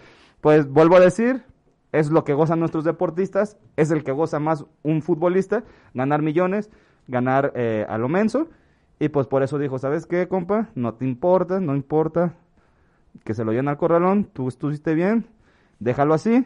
pues 0.41 0.67
vuelvo 0.69 0.95
a 0.95 0.99
decir, 0.99 1.43
es 1.91 2.09
lo 2.09 2.23
que 2.23 2.33
gozan 2.33 2.59
nuestros 2.59 2.83
deportistas, 2.83 3.57
es 3.75 3.91
el 3.91 4.03
que 4.03 4.11
goza 4.11 4.39
más 4.39 4.65
un 4.83 5.01
futbolista, 5.01 5.63
ganar 5.93 6.21
millones, 6.21 6.69
ganar 7.07 7.51
eh, 7.55 7.85
a 7.89 7.97
lo 7.97 8.07
menso, 8.09 8.47
y 8.99 9.09
pues 9.09 9.27
por 9.27 9.43
eso 9.43 9.59
dijo, 9.59 9.77
¿sabes 9.79 10.05
qué, 10.05 10.27
compa? 10.27 10.69
No 10.75 10.95
te 10.95 11.05
importa, 11.05 11.59
no 11.59 11.75
importa 11.75 12.33
que 13.23 13.33
se 13.33 13.43
lo 13.43 13.51
llene 13.51 13.69
al 13.69 13.77
corralón, 13.77 14.25
tú 14.25 14.47
estuviste 14.47 14.93
bien, 14.93 15.27
déjalo 15.79 16.13
así, 16.13 16.45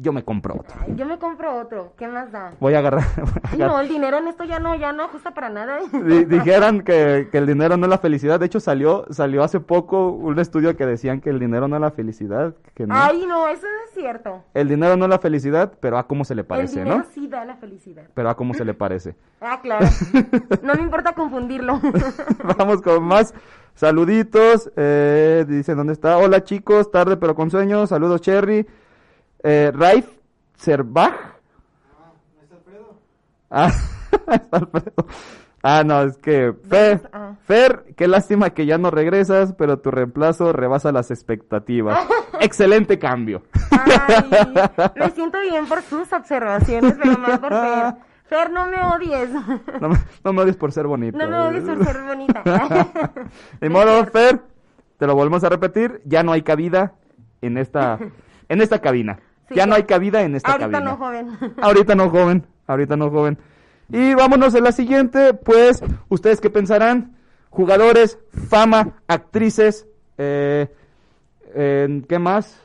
yo 0.00 0.12
me 0.12 0.22
compro 0.24 0.54
otro. 0.54 0.74
Yo 0.96 1.04
me 1.06 1.18
compro 1.18 1.56
otro. 1.60 1.92
¿Qué 1.98 2.08
más 2.08 2.32
da? 2.32 2.52
Voy 2.60 2.74
a 2.74 2.78
agarrar. 2.78 3.04
voy 3.16 3.24
a 3.42 3.48
agarrar- 3.48 3.68
No, 3.68 3.80
el 3.80 3.88
dinero 3.88 4.18
en 4.18 4.28
esto 4.28 4.44
ya 4.44 4.58
no, 4.58 4.74
ya 4.74 4.92
no 4.92 5.04
ajusta 5.04 5.32
para 5.32 5.50
nada. 5.50 5.78
Di- 5.92 6.24
dijeran 6.24 6.80
que, 6.82 7.28
que 7.30 7.38
el 7.38 7.46
dinero 7.46 7.76
no 7.76 7.86
es 7.86 7.90
la 7.90 7.98
felicidad. 7.98 8.40
De 8.40 8.46
hecho, 8.46 8.60
salió, 8.60 9.04
salió 9.10 9.42
hace 9.44 9.60
poco 9.60 10.08
un 10.10 10.38
estudio 10.38 10.76
que 10.76 10.86
decían 10.86 11.20
que 11.20 11.30
el 11.30 11.38
dinero 11.38 11.68
no 11.68 11.76
es 11.76 11.82
la 11.82 11.90
felicidad. 11.90 12.54
Que 12.74 12.86
no. 12.86 12.94
Ay, 12.96 13.26
no, 13.26 13.46
eso 13.48 13.66
es 13.88 13.94
cierto. 13.94 14.42
El 14.54 14.68
dinero 14.68 14.96
no 14.96 15.04
es 15.04 15.10
la 15.10 15.18
felicidad, 15.18 15.72
pero 15.80 15.98
a 15.98 16.06
cómo 16.06 16.24
se 16.24 16.34
le 16.34 16.44
parece, 16.44 16.78
el 16.78 16.84
dinero 16.84 16.98
¿no? 17.02 17.04
sí 17.12 17.28
da 17.28 17.44
la 17.44 17.56
felicidad. 17.56 18.04
Pero 18.14 18.30
a 18.30 18.36
cómo 18.36 18.54
se 18.54 18.64
le 18.64 18.74
parece. 18.74 19.14
Ah, 19.42 19.58
claro. 19.62 19.86
No 20.62 20.74
me 20.74 20.82
importa 20.82 21.14
confundirlo. 21.14 21.80
Vamos 22.58 22.82
con 22.82 23.02
más 23.02 23.32
saluditos. 23.74 24.70
Eh, 24.76 25.44
dice, 25.48 25.74
¿dónde 25.74 25.92
está? 25.94 26.18
Hola 26.18 26.44
chicos, 26.44 26.90
tarde 26.90 27.16
pero 27.16 27.34
con 27.34 27.50
sueño. 27.50 27.86
Saludos 27.86 28.20
Cherry. 28.20 28.66
Eh, 29.42 29.70
Raif 29.74 30.06
Cerbaj. 30.56 31.12
Ah, 33.50 33.68
es 34.32 34.52
Alfredo. 34.52 35.06
Ah, 35.62 35.82
no, 35.84 36.02
es 36.02 36.16
que 36.18 36.54
Fer, 36.68 37.02
Ah. 37.12 37.34
Fer, 37.44 37.84
qué 37.96 38.08
lástima 38.08 38.50
que 38.50 38.64
ya 38.64 38.78
no 38.78 38.90
regresas, 38.90 39.52
pero 39.54 39.78
tu 39.78 39.90
reemplazo 39.90 40.52
rebasa 40.52 40.90
las 40.92 41.10
expectativas. 41.10 41.98
Excelente 42.40 42.98
cambio. 42.98 43.42
Ay, 43.70 44.24
me 44.96 45.10
siento 45.10 45.38
bien 45.40 45.66
por 45.66 45.82
sus 45.82 46.10
observaciones, 46.12 46.94
pero 47.02 47.18
más 47.18 47.38
por 47.38 47.50
Fer. 47.50 47.94
Fer, 48.24 48.50
no 48.52 48.66
me 48.68 48.80
odies. 48.80 49.30
No 49.80 49.88
me, 49.88 49.96
no 50.24 50.32
me 50.32 50.42
odies 50.42 50.56
por 50.56 50.70
ser 50.72 50.86
bonito. 50.86 51.18
No 51.18 51.26
me 51.28 51.36
odies 51.36 51.64
por 51.64 51.84
ser 51.84 52.02
bonita. 52.04 52.42
Ni 53.60 53.68
modo, 53.68 54.06
Fer, 54.06 54.40
te 54.98 55.06
lo 55.06 55.14
volvemos 55.14 55.42
a 55.44 55.48
repetir, 55.48 56.00
ya 56.04 56.22
no 56.22 56.30
hay 56.32 56.42
cabida 56.42 56.92
en 57.42 57.58
esta, 57.58 57.98
en 58.48 58.62
esta 58.62 58.78
cabina. 58.78 59.18
Sí, 59.50 59.56
ya 59.56 59.66
no 59.66 59.74
hay 59.74 59.82
cabida 59.82 60.22
en 60.22 60.36
esta 60.36 60.52
Ahorita 60.52 60.70
cabina. 60.70 60.90
no, 60.90 60.96
joven. 60.96 61.38
Ahorita 61.60 61.94
no, 61.94 62.08
joven. 62.08 62.46
Ahorita 62.66 62.96
no, 62.96 63.10
joven. 63.10 63.38
Y 63.88 64.14
vámonos 64.14 64.54
a 64.54 64.60
la 64.60 64.70
siguiente, 64.70 65.34
pues, 65.34 65.82
¿ustedes 66.08 66.40
qué 66.40 66.48
pensarán? 66.48 67.16
Jugadores, 67.50 68.18
fama, 68.48 68.92
actrices, 69.08 69.88
eh, 70.16 70.68
¿qué 71.52 72.18
más? 72.20 72.60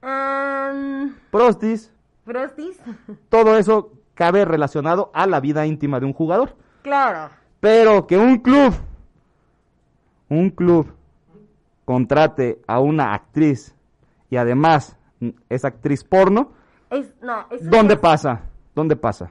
Um, 0.00 1.14
Prostis, 1.32 1.90
Frosties. 2.24 2.78
todo 3.28 3.58
eso 3.58 3.92
cabe 4.14 4.44
relacionado 4.44 5.10
a 5.12 5.26
la 5.26 5.40
vida 5.40 5.66
íntima 5.66 5.98
de 5.98 6.06
un 6.06 6.12
jugador. 6.12 6.54
Claro. 6.82 7.30
Pero 7.58 8.06
que 8.06 8.16
un 8.16 8.38
club, 8.38 8.72
un 10.28 10.50
club, 10.50 10.94
contrate 11.84 12.60
a 12.66 12.80
una 12.80 13.14
actriz 13.14 13.74
y 14.30 14.36
además 14.36 14.96
es 15.48 15.64
actriz 15.64 16.04
porno, 16.04 16.52
Es, 16.90 17.12
no, 17.22 17.46
eso 17.50 17.64
¿dónde 17.70 17.94
es- 17.94 18.00
pasa? 18.00 18.42
¿Dónde 18.74 18.96
pasa? 18.96 19.30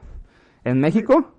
¿En 0.63 0.79
México? 0.81 1.31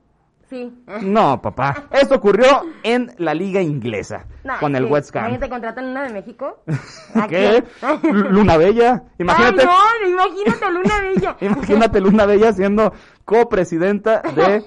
Sí. 0.48 0.72
No, 1.02 1.42
papá. 1.42 1.86
Esto 1.90 2.14
ocurrió 2.14 2.46
en 2.84 3.10
la 3.18 3.34
liga 3.34 3.60
inglesa 3.60 4.26
No, 4.44 4.54
con 4.60 4.76
el 4.76 4.84
sí. 4.86 4.92
West 4.92 5.16
Ham. 5.16 5.22
Imagínate, 5.24 5.48
contratan 5.50 5.84
una 5.86 6.02
de 6.04 6.12
México. 6.12 6.62
¿Qué? 7.28 7.64
Luna 8.12 8.56
Bella. 8.56 9.02
Imagínate, 9.18 9.62
Ay, 9.62 10.12
no, 10.12 10.24
imagínate 10.28 10.70
Luna 10.70 11.00
Bella. 11.00 11.36
imagínate 11.40 12.00
Luna 12.00 12.26
Bella 12.26 12.52
siendo 12.52 12.92
copresidenta 13.24 14.22
de, 14.22 14.62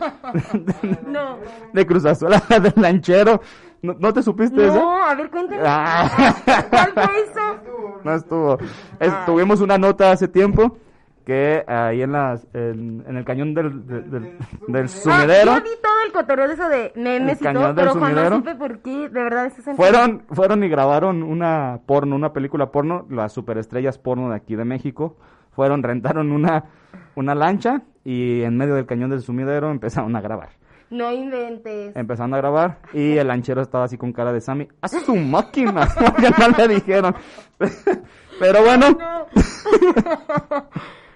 de, 0.60 0.98
No. 1.08 1.38
de 1.72 1.86
Cruz 1.86 2.06
Azul, 2.06 2.32
del 2.50 2.74
lanchero. 2.76 3.40
¿No, 3.82 3.96
no 4.00 4.14
te 4.14 4.22
supiste 4.24 4.66
eso? 4.66 4.76
No, 4.76 5.04
a 5.04 5.16
ver, 5.16 5.30
cuéntame. 5.30 5.62
Ah. 5.66 6.10
¿Cuál 6.70 6.94
fue 6.94 7.22
eso? 7.24 8.00
No 8.04 8.14
estuvo. 8.14 8.58
Es- 9.00 9.26
tuvimos 9.26 9.62
una 9.62 9.78
nota 9.78 10.12
hace 10.12 10.28
tiempo 10.28 10.78
que 11.26 11.64
ahí 11.68 12.02
en, 12.02 12.12
las, 12.12 12.48
en, 12.54 13.04
en 13.08 13.16
el 13.18 13.24
cañón 13.24 13.54
del, 13.54 13.86
del, 13.86 14.10
del- 14.10 14.38
del 14.68 14.86
Ah, 14.86 14.88
sumidero 14.88 15.56
yo 15.58 15.62
vi 15.62 15.70
todo 15.84 15.94
el 16.08 16.12
cotorreo 16.12 16.48
de 16.48 16.54
eso 16.56 16.68
de 16.70 16.92
memes 16.96 17.40
y 17.40 17.44
todo, 17.46 17.76
pero 17.76 17.94
sumidero. 17.94 18.36
supe 18.38 18.56
por 18.56 18.80
qué, 18.80 19.10
de 19.10 19.24
verdad, 19.24 19.46
eso 19.46 19.70
es 19.70 19.78
fueron, 19.78 20.24
fueron 20.32 20.64
y 20.64 20.70
grabaron 20.70 21.22
una 21.22 21.82
porno, 21.86 22.16
una 22.16 22.34
película 22.34 22.72
porno, 22.72 23.06
las 23.12 23.32
superestrellas 23.32 23.98
porno 24.00 24.30
de 24.30 24.36
aquí 24.38 24.56
de 24.56 24.66
México. 24.66 25.18
Fueron, 25.52 25.84
rentaron 25.84 26.32
una, 26.32 26.64
una 27.16 27.36
lancha 27.36 27.82
y 28.04 28.42
en 28.44 28.58
medio 28.58 28.76
del 28.76 28.86
cañón 28.88 29.10
del 29.12 29.22
sumidero 29.22 29.70
empezaron 29.72 30.16
a 30.16 30.22
grabar. 30.22 30.50
No 30.90 31.12
inventes. 31.12 31.96
Empezaron 31.96 32.34
a 32.34 32.38
grabar 32.38 32.80
y 32.94 33.18
el 33.18 33.28
lanchero 33.28 33.62
estaba 33.62 33.84
así 33.86 33.98
con 33.98 34.12
cara 34.12 34.34
de 34.34 34.42
Sammy. 34.42 34.68
¡A 34.82 34.88
su 34.88 35.16
máquina! 35.16 35.88
que 36.20 36.30
no 36.30 36.58
le 36.58 36.68
dijeron. 36.76 37.16
Pero 38.40 38.64
bueno, 38.64 38.88
No. 38.92 39.26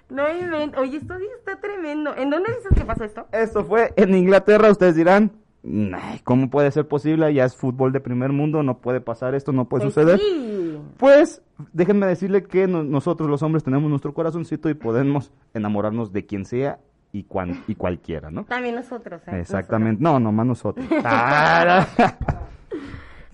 No 0.09 0.31
invento. 0.31 0.79
Oye, 0.81 0.97
esto 0.97 1.15
está 1.39 1.59
tremendo. 1.59 2.15
¿En 2.15 2.29
dónde 2.29 2.49
dices 2.53 2.71
que 2.75 2.86
pasó 2.86 3.03
esto? 3.03 3.25
Esto 3.31 3.63
fue 3.65 3.93
en 3.95 4.13
Inglaterra, 4.13 4.69
ustedes 4.69 4.95
dirán, 4.95 5.31
"Ay, 5.65 6.19
¿cómo 6.23 6.51
puede 6.51 6.69
ser 6.71 6.88
posible? 6.88 7.33
Ya 7.33 7.45
es 7.45 7.55
fútbol 7.55 7.91
de 7.93 7.99
primer 7.99 8.31
mundo, 8.31 8.62
no 8.62 8.77
puede 8.77 9.01
pasar 9.01 9.33
esto, 9.33 9.51
no 9.53 9.65
puede 9.67 9.86
Pues 9.86 9.93
suceder. 9.95 10.19
sí. 10.19 10.77
Pues 10.97 11.41
déjenme 11.71 12.05
decirle 12.05 12.43
que 12.43 12.67
no- 12.67 12.83
nosotros 12.83 13.27
los 13.27 13.41
hombres 13.41 13.63
tenemos 13.63 13.89
nuestro 13.89 14.13
corazoncito 14.13 14.69
y 14.69 14.75
podemos 14.75 15.31
enamorarnos 15.55 16.13
de 16.13 16.25
quien 16.27 16.45
sea 16.45 16.77
y, 17.13 17.23
cuan- 17.23 17.63
y 17.67 17.76
cualquiera, 17.76 18.30
¿no? 18.30 18.43
También 18.43 18.76
nosotros, 18.76 19.21
¿eh? 19.28 19.39
Exactamente, 19.39 20.04
no, 20.04 20.19
nomás 20.19 20.45
nosotros. 20.45 20.86
Nosotros. 20.91 22.13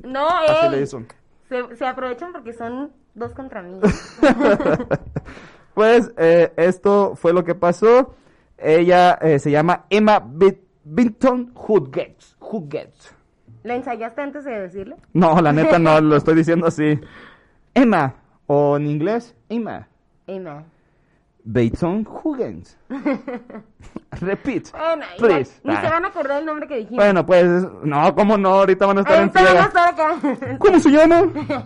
No, 0.03 0.27
Así 0.29 0.65
ey, 0.65 0.71
le. 0.71 0.85
Se, 0.85 1.75
se 1.75 1.85
aprovechan 1.87 2.31
porque 2.31 2.53
son 2.53 2.91
dos 3.15 3.33
contra 3.33 3.63
mí. 3.63 3.79
Pues 5.73 6.11
eh, 6.17 6.51
esto 6.57 7.15
fue 7.15 7.31
lo 7.31 7.45
que 7.45 7.55
pasó. 7.55 8.13
Ella 8.57 9.13
eh, 9.21 9.39
se 9.39 9.49
llama 9.49 9.85
Emma 9.89 10.21
Binton 10.83 11.53
Huggetts. 11.55 12.35
Huggetts. 12.39 13.15
¿Lo 13.63 13.73
ensayaste 13.73 14.21
antes 14.21 14.43
de 14.43 14.59
decirle? 14.59 14.97
No, 15.13 15.39
la 15.39 15.53
neta 15.53 15.79
no, 15.79 16.01
lo 16.01 16.17
estoy 16.17 16.35
diciendo 16.35 16.67
así. 16.67 16.99
Emma, 17.73 18.13
o 18.47 18.75
en 18.75 18.87
inglés, 18.87 19.35
Emma. 19.47 19.87
Emma. 20.27 20.65
Bateson 21.43 22.07
Huggins. 22.23 22.77
Repeat, 24.21 24.71
Bueno, 24.71 25.05
igual, 25.17 25.47
ni 25.63 25.73
Ah. 25.73 25.81
se 25.81 25.89
van 25.89 26.05
a 26.05 26.07
acordar 26.09 26.39
el 26.39 26.45
nombre 26.45 26.67
que 26.67 26.75
dijimos. 26.77 26.97
Bueno, 26.97 27.25
pues, 27.25 27.45
no, 27.83 28.15
¿cómo 28.15 28.37
no? 28.37 28.49
Ahorita 28.49 28.85
van 28.85 28.97
a 28.97 29.01
estar 29.01 29.21
en 29.21 29.31
van 29.31 29.47
a 29.57 29.61
estar 29.61 29.89
acá. 29.93 30.15
¿Cómo 30.59 30.79
se 30.79 30.89
llama? 30.89 31.23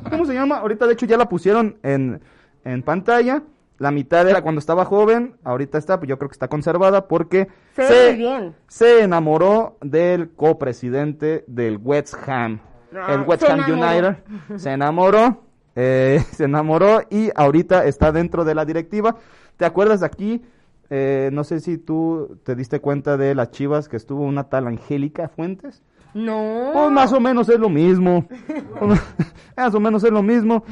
¿Cómo 0.09 0.25
se 0.25 0.33
llama? 0.33 0.57
Ahorita, 0.57 0.85
de 0.85 0.93
hecho, 0.93 1.05
ya 1.05 1.17
la 1.17 1.27
pusieron 1.27 1.77
en, 1.83 2.21
en 2.63 2.83
pantalla. 2.83 3.41
La 3.79 3.91
mitad 3.91 4.27
era 4.29 4.41
cuando 4.43 4.59
estaba 4.59 4.85
joven, 4.85 5.35
ahorita 5.43 5.77
está, 5.77 5.97
pues 5.99 6.07
yo 6.07 6.17
creo 6.17 6.29
que 6.29 6.33
está 6.33 6.47
conservada 6.47 7.07
porque 7.07 7.47
Se 7.75 8.13
bien. 8.13 8.53
enamoró 9.01 9.77
del 9.81 10.29
copresidente 10.35 11.43
del 11.47 11.77
West 11.81 12.13
Ham. 12.27 12.59
Ah, 12.95 13.13
el 13.13 13.21
West 13.21 13.43
Ham 13.43 13.61
enamoró. 13.67 14.07
United 14.07 14.15
se 14.57 14.71
enamoró, 14.71 15.41
eh, 15.75 16.23
se 16.31 16.43
enamoró 16.45 17.01
y 17.09 17.31
ahorita 17.35 17.85
está 17.85 18.11
dentro 18.11 18.45
de 18.45 18.53
la 18.55 18.63
directiva. 18.63 19.15
¿Te 19.57 19.65
acuerdas 19.65 20.03
aquí? 20.03 20.41
Eh, 20.89 21.29
no 21.33 21.43
sé 21.43 21.59
si 21.59 21.77
tú 21.77 22.37
te 22.43 22.55
diste 22.55 22.79
cuenta 22.79 23.17
de 23.17 23.33
las 23.35 23.51
chivas 23.51 23.87
que 23.89 23.97
estuvo 23.97 24.23
una 24.23 24.45
tal 24.45 24.67
Angélica 24.67 25.27
Fuentes. 25.29 25.81
No. 26.13 26.69
Pues 26.73 26.91
más 26.91 27.11
o 27.13 27.19
menos 27.19 27.49
es 27.49 27.59
lo 27.59 27.69
mismo. 27.69 28.27
más 29.57 29.73
o 29.73 29.79
menos 29.79 30.03
es 30.03 30.11
lo 30.11 30.21
mismo. 30.21 30.63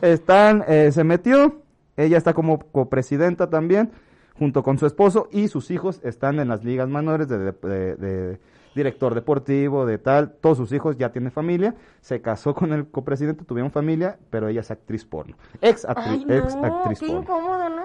Están, 0.00 0.64
eh, 0.68 0.90
se 0.92 1.04
metió. 1.04 1.60
Ella 1.96 2.16
está 2.18 2.34
como 2.34 2.58
copresidenta 2.58 3.48
también, 3.48 3.90
junto 4.38 4.62
con 4.62 4.78
su 4.78 4.86
esposo 4.86 5.28
y 5.32 5.48
sus 5.48 5.70
hijos 5.70 6.00
están 6.04 6.38
en 6.40 6.48
las 6.48 6.62
ligas 6.64 6.88
menores 6.88 7.28
de, 7.28 7.38
de- 7.38 7.52
de- 7.52 7.96
de 7.96 8.40
director 8.74 9.14
deportivo, 9.14 9.86
de 9.86 9.96
tal. 9.96 10.32
Todos 10.40 10.58
sus 10.58 10.72
hijos 10.72 10.98
ya 10.98 11.10
tienen 11.10 11.30
familia. 11.32 11.74
Se 12.02 12.20
casó 12.20 12.54
con 12.54 12.72
el 12.74 12.86
copresidente, 12.88 13.44
tuvieron 13.44 13.70
familia, 13.70 14.18
pero 14.28 14.48
ella 14.48 14.60
es 14.60 14.70
actriz 14.70 15.04
porno. 15.06 15.36
Ex 15.62 15.86
actriz, 15.86 16.24
Ay, 16.28 16.36
ex 16.36 16.54
no, 16.56 16.64
actriz 16.66 17.00
qué 17.00 17.06
porno. 17.06 17.22
incómodo, 17.22 17.68
¿no? 17.70 17.82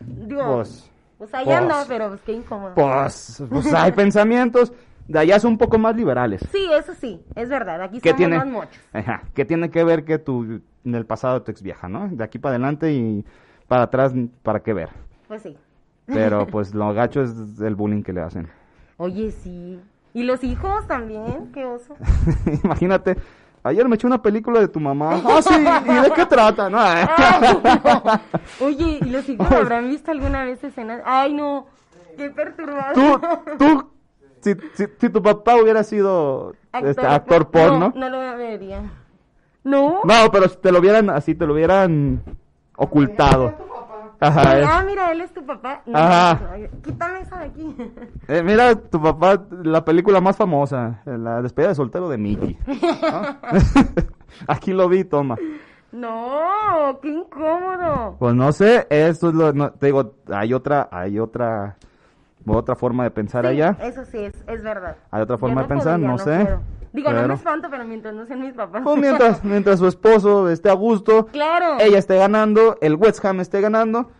Digo, 0.00 0.56
Pues, 0.56 0.90
pues 1.18 1.34
ahí 1.34 1.44
pues, 1.44 1.56
anda, 1.56 1.84
pero 1.88 2.08
pues 2.08 2.20
qué 2.22 2.32
incómodo. 2.32 2.74
pues, 2.74 3.42
pues 3.48 3.72
hay 3.74 3.92
pensamientos. 3.92 4.72
De 5.06 5.18
allá 5.18 5.40
son 5.40 5.52
un 5.52 5.58
poco 5.58 5.78
más 5.78 5.96
liberales. 5.96 6.42
Sí, 6.52 6.68
eso 6.70 6.92
sí, 6.94 7.22
es 7.34 7.48
verdad. 7.48 7.80
Aquí 7.82 7.98
¿Qué 8.00 8.10
somos 8.10 8.18
tiene? 8.18 8.36
más 8.36 8.46
mochos. 8.46 8.78
Ajá, 8.92 9.22
¿Qué 9.34 9.46
tiene 9.46 9.70
que 9.70 9.82
ver 9.82 10.04
que 10.04 10.18
tu, 10.18 10.60
en 10.84 10.94
el 10.94 11.06
pasado 11.06 11.40
tu 11.42 11.50
ex 11.50 11.62
vieja, 11.62 11.88
¿no? 11.88 12.08
De 12.08 12.22
aquí 12.22 12.38
para 12.38 12.56
adelante 12.56 12.92
y 12.92 13.24
para 13.68 13.84
atrás, 13.84 14.12
¿para 14.42 14.60
qué 14.60 14.74
ver? 14.74 14.90
Pues 15.26 15.42
sí. 15.42 15.56
Pero 16.06 16.46
pues 16.50 16.74
lo 16.74 16.92
gacho 16.92 17.22
es 17.22 17.32
el 17.60 17.74
bullying 17.74 18.02
que 18.02 18.12
le 18.12 18.20
hacen. 18.20 18.48
Oye, 18.98 19.30
sí. 19.30 19.80
¿Y 20.12 20.24
los 20.24 20.44
hijos 20.44 20.86
también? 20.86 21.52
Qué 21.54 21.64
oso. 21.64 21.96
Imagínate, 22.64 23.16
ayer 23.68 23.88
me 23.88 23.96
eché 23.96 24.06
una 24.06 24.20
película 24.20 24.60
de 24.60 24.68
tu 24.68 24.80
mamá. 24.80 25.20
Ah, 25.28 25.42
sí, 25.42 25.54
¿y 25.54 25.94
de 26.02 26.10
qué 26.12 26.26
trata? 26.26 26.68
No, 26.70 26.78
Ay, 26.80 27.06
no. 27.40 28.20
Oye, 28.66 28.98
¿y 29.02 29.10
los 29.10 29.28
hijos 29.28 29.50
habrán 29.50 29.88
visto 29.88 30.10
alguna 30.10 30.44
vez 30.44 30.62
escenas? 30.64 31.02
Ay, 31.04 31.34
no. 31.34 31.66
Qué 32.16 32.30
perturbador. 32.30 32.94
Tú, 32.94 33.56
tú, 33.58 33.90
si, 34.40 34.54
si, 34.74 34.86
si 34.98 35.10
tu 35.10 35.22
papá 35.22 35.56
hubiera 35.56 35.84
sido 35.84 36.54
este, 36.72 37.06
actor 37.06 37.50
porno. 37.50 37.92
No, 37.94 38.08
no 38.08 38.08
lo 38.08 38.36
vería. 38.36 38.82
¿No? 39.64 40.00
No, 40.04 40.30
pero 40.32 40.48
si 40.48 40.56
te 40.56 40.72
lo 40.72 40.78
hubieran 40.78 41.10
así, 41.10 41.34
te 41.34 41.46
lo 41.46 41.52
hubieran 41.52 42.22
ocultado. 42.76 43.54
Ajá, 44.20 44.78
ah, 44.78 44.82
mira, 44.84 45.12
él 45.12 45.20
es 45.20 45.32
tu 45.32 45.44
papá. 45.46 45.82
No, 45.86 45.98
Ajá. 45.98 46.40
quítame 46.82 47.20
esa 47.20 47.38
de 47.38 47.44
aquí. 47.44 47.76
Eh, 48.26 48.42
mira, 48.42 48.74
tu 48.74 49.00
papá, 49.00 49.40
la 49.62 49.84
película 49.84 50.20
más 50.20 50.36
famosa, 50.36 51.00
la 51.04 51.40
despedida 51.40 51.68
de 51.68 51.74
soltero 51.76 52.08
de 52.08 52.18
Mickey. 52.18 52.58
Aquí 54.48 54.72
lo 54.72 54.88
vi, 54.88 55.04
toma. 55.04 55.36
No, 55.92 56.98
qué 57.00 57.08
incómodo. 57.08 58.16
Pues 58.18 58.34
no 58.34 58.52
sé, 58.52 58.86
esto 58.90 59.28
es 59.28 59.34
lo, 59.34 59.52
no, 59.52 59.70
te 59.72 59.86
digo, 59.86 60.14
hay 60.30 60.52
otra, 60.52 60.88
hay 60.92 61.18
otra, 61.18 61.76
otra 62.46 62.76
forma 62.76 63.04
de 63.04 63.10
pensar 63.10 63.44
Sí, 63.44 63.50
allá. 63.50 63.76
Eso 63.82 64.04
sí, 64.04 64.18
es, 64.18 64.34
es 64.46 64.62
verdad. 64.62 64.96
Hay 65.10 65.22
otra 65.22 65.38
forma 65.38 65.62
de 65.62 65.68
pensar, 65.68 65.92
podría, 65.94 66.08
no 66.08 66.18
sé, 66.18 66.44
puedo. 66.44 66.60
Digo, 66.92 67.12
no 67.12 67.28
me 67.28 67.34
espanto, 67.34 67.68
pero 67.70 67.84
mientras 67.84 68.14
no 68.14 68.24
sean 68.26 68.40
mis 68.40 68.54
papás. 68.54 68.82
Pues 68.82 68.98
mientras, 68.98 69.44
mientras 69.44 69.78
su 69.78 69.86
esposo 69.86 70.48
esté 70.48 70.70
a 70.70 70.74
gusto, 70.74 71.26
Claro. 71.26 71.76
ella 71.80 71.98
esté 71.98 72.16
ganando, 72.16 72.78
el 72.80 72.94
West 72.94 73.24
Ham 73.24 73.40
esté 73.40 73.60
ganando, 73.60 74.10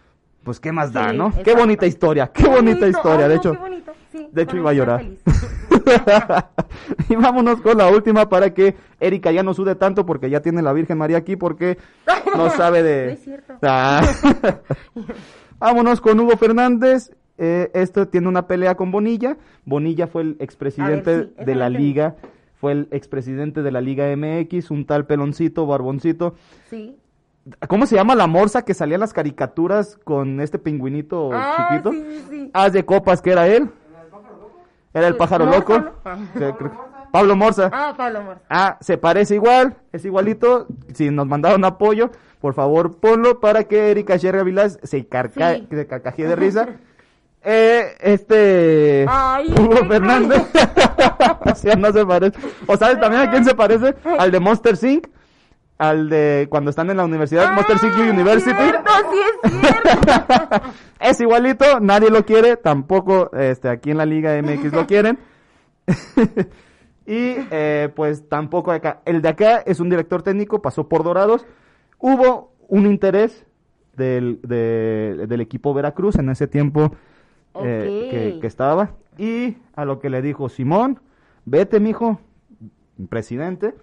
pues 0.45 0.61
qué 0.61 0.73
más 0.73 0.93
da, 0.93 1.13
¿no? 1.13 1.33
Qué 1.45 1.55
bonita 1.55 1.87
historia, 1.87 2.31
qué, 2.33 2.47
bonita 2.47 2.87
historia, 2.87 3.29
de 3.29 3.35
no, 3.35 3.41
hecho. 3.41 3.53
qué 3.53 3.59
bonito. 3.59 3.93
Sí, 4.13 4.29
De 4.33 4.43
hecho 4.43 4.57
iba 4.57 4.71
a 4.71 4.75
llorar. 4.75 5.05
y 7.09 7.17
vámonos 7.17 7.61
con 7.61 7.77
la 7.79 7.89
última 7.89 8.29
para 8.29 8.53
que 8.55 8.77
Erika 9.01 9.31
ya 9.31 9.43
no 9.43 9.55
sude 9.55 9.75
tanto 9.75 10.07
porque 10.07 10.31
ya 10.31 10.41
tiene 10.41 10.63
la 10.63 10.73
Virgen 10.73 10.99
María 10.99 11.19
aquí 11.19 11.37
porque 11.37 11.79
no 12.35 12.51
sabe 12.51 12.83
de... 12.83 13.07
No 13.07 13.13
es 13.13 13.25
cierto. 13.25 13.55
Ah. 13.63 14.03
vámonos 15.59 16.01
con 16.01 16.19
Hugo 16.21 16.37
Fernández. 16.37 17.11
Eh, 17.39 17.71
esto 17.75 18.09
tiene 18.09 18.29
una 18.29 18.47
pelea 18.47 18.75
con 18.75 18.91
Bonilla. 18.91 19.37
Bonilla 19.65 20.07
fue 20.07 20.23
el 20.23 20.37
expresidente 20.41 21.17
ver, 21.17 21.31
sí, 21.39 21.45
de 21.45 21.55
la 21.55 21.69
liga. 21.71 22.17
Fue 22.61 22.73
el 22.73 22.89
expresidente 22.91 23.63
de 23.63 23.71
la 23.71 23.81
Liga 23.81 24.07
MX, 24.17 24.73
un 24.73 24.85
tal 24.85 25.07
peloncito, 25.07 25.65
barboncito. 25.67 26.35
Sí. 26.69 26.97
¿Cómo 27.69 27.87
se 27.87 27.95
llama 27.95 28.17
la 28.17 28.27
morsa 28.27 28.65
que 28.65 28.75
salía 28.75 28.97
en 28.97 29.01
las 29.01 29.13
caricaturas 29.13 29.97
con 30.03 30.41
este 30.41 30.59
pingüinito 30.59 31.31
Ah, 31.33 31.69
chiquito? 31.71 31.93
sí, 31.93 32.03
sí, 32.05 32.25
sí. 32.29 32.51
Haz 32.53 32.73
de 32.73 32.85
copas 32.85 33.23
que 33.23 33.31
era 33.31 33.47
él. 33.47 33.71
Era 34.93 35.07
el 35.07 35.17
pájaro 35.17 35.47
loco. 35.47 35.79
¿no? 35.79 35.91
Ah. 36.05 36.17
Sí, 36.35 36.41
creo- 36.59 36.89
Pablo 37.13 37.37
Morsa. 37.37 37.71
Ah, 37.73 37.95
Pablo 37.97 38.23
Morza. 38.23 38.43
Ah, 38.51 38.77
se 38.81 38.99
parece 38.99 39.37
igual, 39.37 39.77
es 39.93 40.05
igualito. 40.05 40.67
Si 40.95 41.11
nos 41.11 41.27
mandaron 41.27 41.65
apoyo, 41.65 42.11
por 42.41 42.55
favor 42.55 42.97
ponlo 42.97 43.41
para 43.41 43.65
que 43.65 43.91
Erika 43.93 44.17
Sherry 44.17 44.43
Vilás 44.45 44.79
se, 44.83 45.07
carca 45.07 45.55
Sí. 45.55 45.67
se 45.71 45.87
carcajee 45.87 46.25
de 46.27 46.37
risa. 46.37 46.69
Eh, 47.43 47.95
este 48.01 49.07
Ay, 49.09 49.53
Hugo 49.59 49.77
Fernández. 49.89 50.43
o 51.45 51.55
sea, 51.55 51.77
no 51.77 51.93
se 51.93 52.05
parece. 52.05 52.39
¿O 52.67 52.77
sabes 52.77 53.01
también 53.01 53.23
a 53.23 53.31
quién 53.31 53.45
se 53.45 53.55
parece? 53.55 53.95
Al 54.19 54.31
de 54.31 54.41
Monster 54.41 54.77
Inc. 54.83 55.07
Al 55.79 56.09
de 56.09 56.49
cuando 56.51 56.71
están 56.71 56.91
en 56.91 56.97
la 56.97 57.05
universidad, 57.05 57.53
Monster 57.55 57.77
Inc. 57.83 57.95
Ah, 57.97 58.11
University. 58.11 58.51
Cierto, 58.57 58.93
sí 59.13 59.19
es 59.45 59.51
cierto. 59.61 60.63
es 61.01 61.21
igualito, 61.21 61.65
nadie 61.81 62.11
lo 62.11 62.25
quiere, 62.27 62.57
tampoco 62.57 63.31
este, 63.33 63.69
aquí 63.69 63.93
en 63.93 63.99
la 63.99 64.07
Liga 64.07 64.41
MX 64.43 64.73
lo 64.73 64.87
quieren. 64.89 65.19
y 67.07 67.37
eh, 67.51 67.91
pues 67.95 68.29
tampoco 68.29 68.73
acá. 68.73 69.01
El 69.05 69.23
de 69.23 69.29
acá 69.29 69.59
es 69.65 69.81
un 69.81 69.89
director 69.89 70.23
técnico, 70.23 70.61
pasó 70.61 70.89
por 70.89 71.05
Dorados. 71.05 71.47
Hubo 71.99 72.53
un 72.69 72.87
interés 72.87 73.47
del, 73.97 74.41
de- 74.43 75.27
del 75.29 75.41
equipo 75.41 75.73
Veracruz 75.75 76.17
en 76.17 76.29
ese 76.29 76.47
tiempo 76.47 76.93
eh, 77.65 78.09
que, 78.35 78.41
que 78.41 78.47
estaba. 78.47 78.91
Y 79.17 79.57
a 79.75 79.85
lo 79.85 79.99
que 79.99 80.11
le 80.11 80.23
dijo 80.23 80.49
Simón, 80.49 81.01
vete 81.45 81.81
mijo, 81.81 82.21
presidente, 83.09 83.75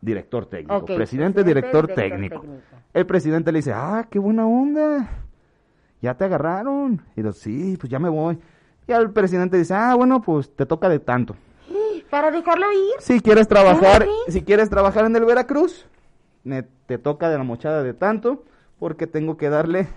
director 0.00 0.46
técnico. 0.46 0.84
Presidente, 0.84 0.96
presidente, 1.42 1.44
director, 1.44 1.86
director 1.86 1.94
técnico. 2.10 2.40
técnico. 2.40 2.62
El 2.92 3.06
presidente 3.06 3.52
le 3.52 3.58
dice, 3.58 3.72
ah, 3.72 4.06
qué 4.10 4.18
buena 4.18 4.46
onda. 4.46 5.08
Ya 6.00 6.14
te 6.14 6.24
agarraron. 6.24 7.02
Y 7.16 7.22
yo, 7.22 7.32
sí, 7.32 7.76
pues 7.80 7.90
ya 7.90 7.98
me 7.98 8.08
voy. 8.08 8.38
Y 8.86 8.92
al 8.92 9.10
presidente 9.12 9.56
dice, 9.56 9.74
ah, 9.74 9.94
bueno, 9.94 10.20
pues 10.22 10.54
te 10.54 10.66
toca 10.66 10.88
de 10.88 10.98
tanto. 10.98 11.34
Para 12.10 12.30
dejarlo 12.30 12.70
ir. 12.72 13.00
Si 13.00 13.20
quieres 13.20 13.48
trabajar, 13.48 14.06
si 14.28 14.42
quieres 14.42 14.68
trabajar 14.70 15.06
en 15.06 15.16
el 15.16 15.24
Veracruz, 15.24 15.86
me- 16.44 16.62
te 16.86 16.98
toca 16.98 17.30
de 17.30 17.38
la 17.38 17.44
mochada 17.44 17.82
de 17.82 17.94
tanto, 17.94 18.44
porque 18.78 19.06
tengo 19.06 19.36
que 19.38 19.48
darle 19.48 19.88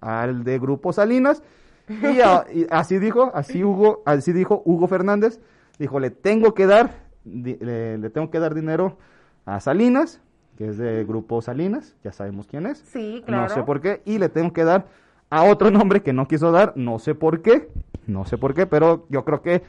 al 0.00 0.44
de 0.44 0.58
Grupo 0.60 0.92
Salinas. 0.92 1.42
Y, 1.88 2.20
a- 2.20 2.44
y 2.52 2.66
así 2.70 2.98
dijo, 2.98 3.30
así 3.34 3.64
Hugo, 3.64 4.02
así 4.04 4.32
dijo 4.32 4.62
Hugo 4.64 4.86
Fernández, 4.88 5.40
dijo, 5.78 6.00
le 6.00 6.10
tengo 6.10 6.54
que 6.54 6.66
dar, 6.66 6.90
le, 7.24 7.98
le 7.98 8.10
tengo 8.10 8.30
que 8.30 8.40
dar 8.40 8.54
dinero 8.54 8.98
a 9.46 9.60
Salinas, 9.60 10.20
que 10.56 10.68
es 10.68 10.78
de 10.78 11.04
Grupo 11.04 11.40
Salinas, 11.40 11.96
ya 12.04 12.12
sabemos 12.12 12.46
quién 12.46 12.66
es. 12.66 12.78
Sí, 12.78 13.22
claro. 13.24 13.44
No 13.44 13.48
sé 13.48 13.62
por 13.62 13.80
qué, 13.80 14.02
y 14.04 14.18
le 14.18 14.28
tengo 14.28 14.52
que 14.52 14.64
dar 14.64 14.86
a 15.30 15.44
otro 15.44 15.70
nombre 15.70 16.02
que 16.02 16.12
no 16.12 16.28
quiso 16.28 16.52
dar, 16.52 16.72
no 16.76 16.98
sé 16.98 17.14
por 17.14 17.42
qué, 17.42 17.70
no 18.06 18.24
sé 18.24 18.38
por 18.38 18.54
qué, 18.54 18.66
pero 18.66 19.06
yo 19.08 19.24
creo 19.24 19.42
que 19.42 19.62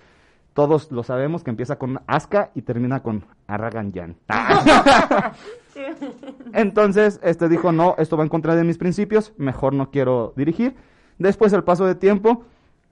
todos 0.53 0.91
lo 0.91 1.03
sabemos 1.03 1.43
que 1.43 1.51
empieza 1.51 1.77
con 1.77 2.01
Aska 2.07 2.49
y 2.55 2.63
termina 2.63 3.01
con 3.03 3.23
Arraganyan. 3.47 4.15
Entonces, 6.53 7.19
este 7.23 7.47
dijo, 7.49 7.71
no, 7.71 7.95
esto 7.97 8.17
va 8.17 8.23
en 8.23 8.29
contra 8.29 8.55
de 8.55 8.63
mis 8.63 8.77
principios, 8.77 9.33
mejor 9.37 9.73
no 9.73 9.91
quiero 9.91 10.33
dirigir. 10.35 10.75
Después, 11.19 11.53
el 11.53 11.63
paso 11.63 11.85
de 11.85 11.93
tiempo, 11.95 12.43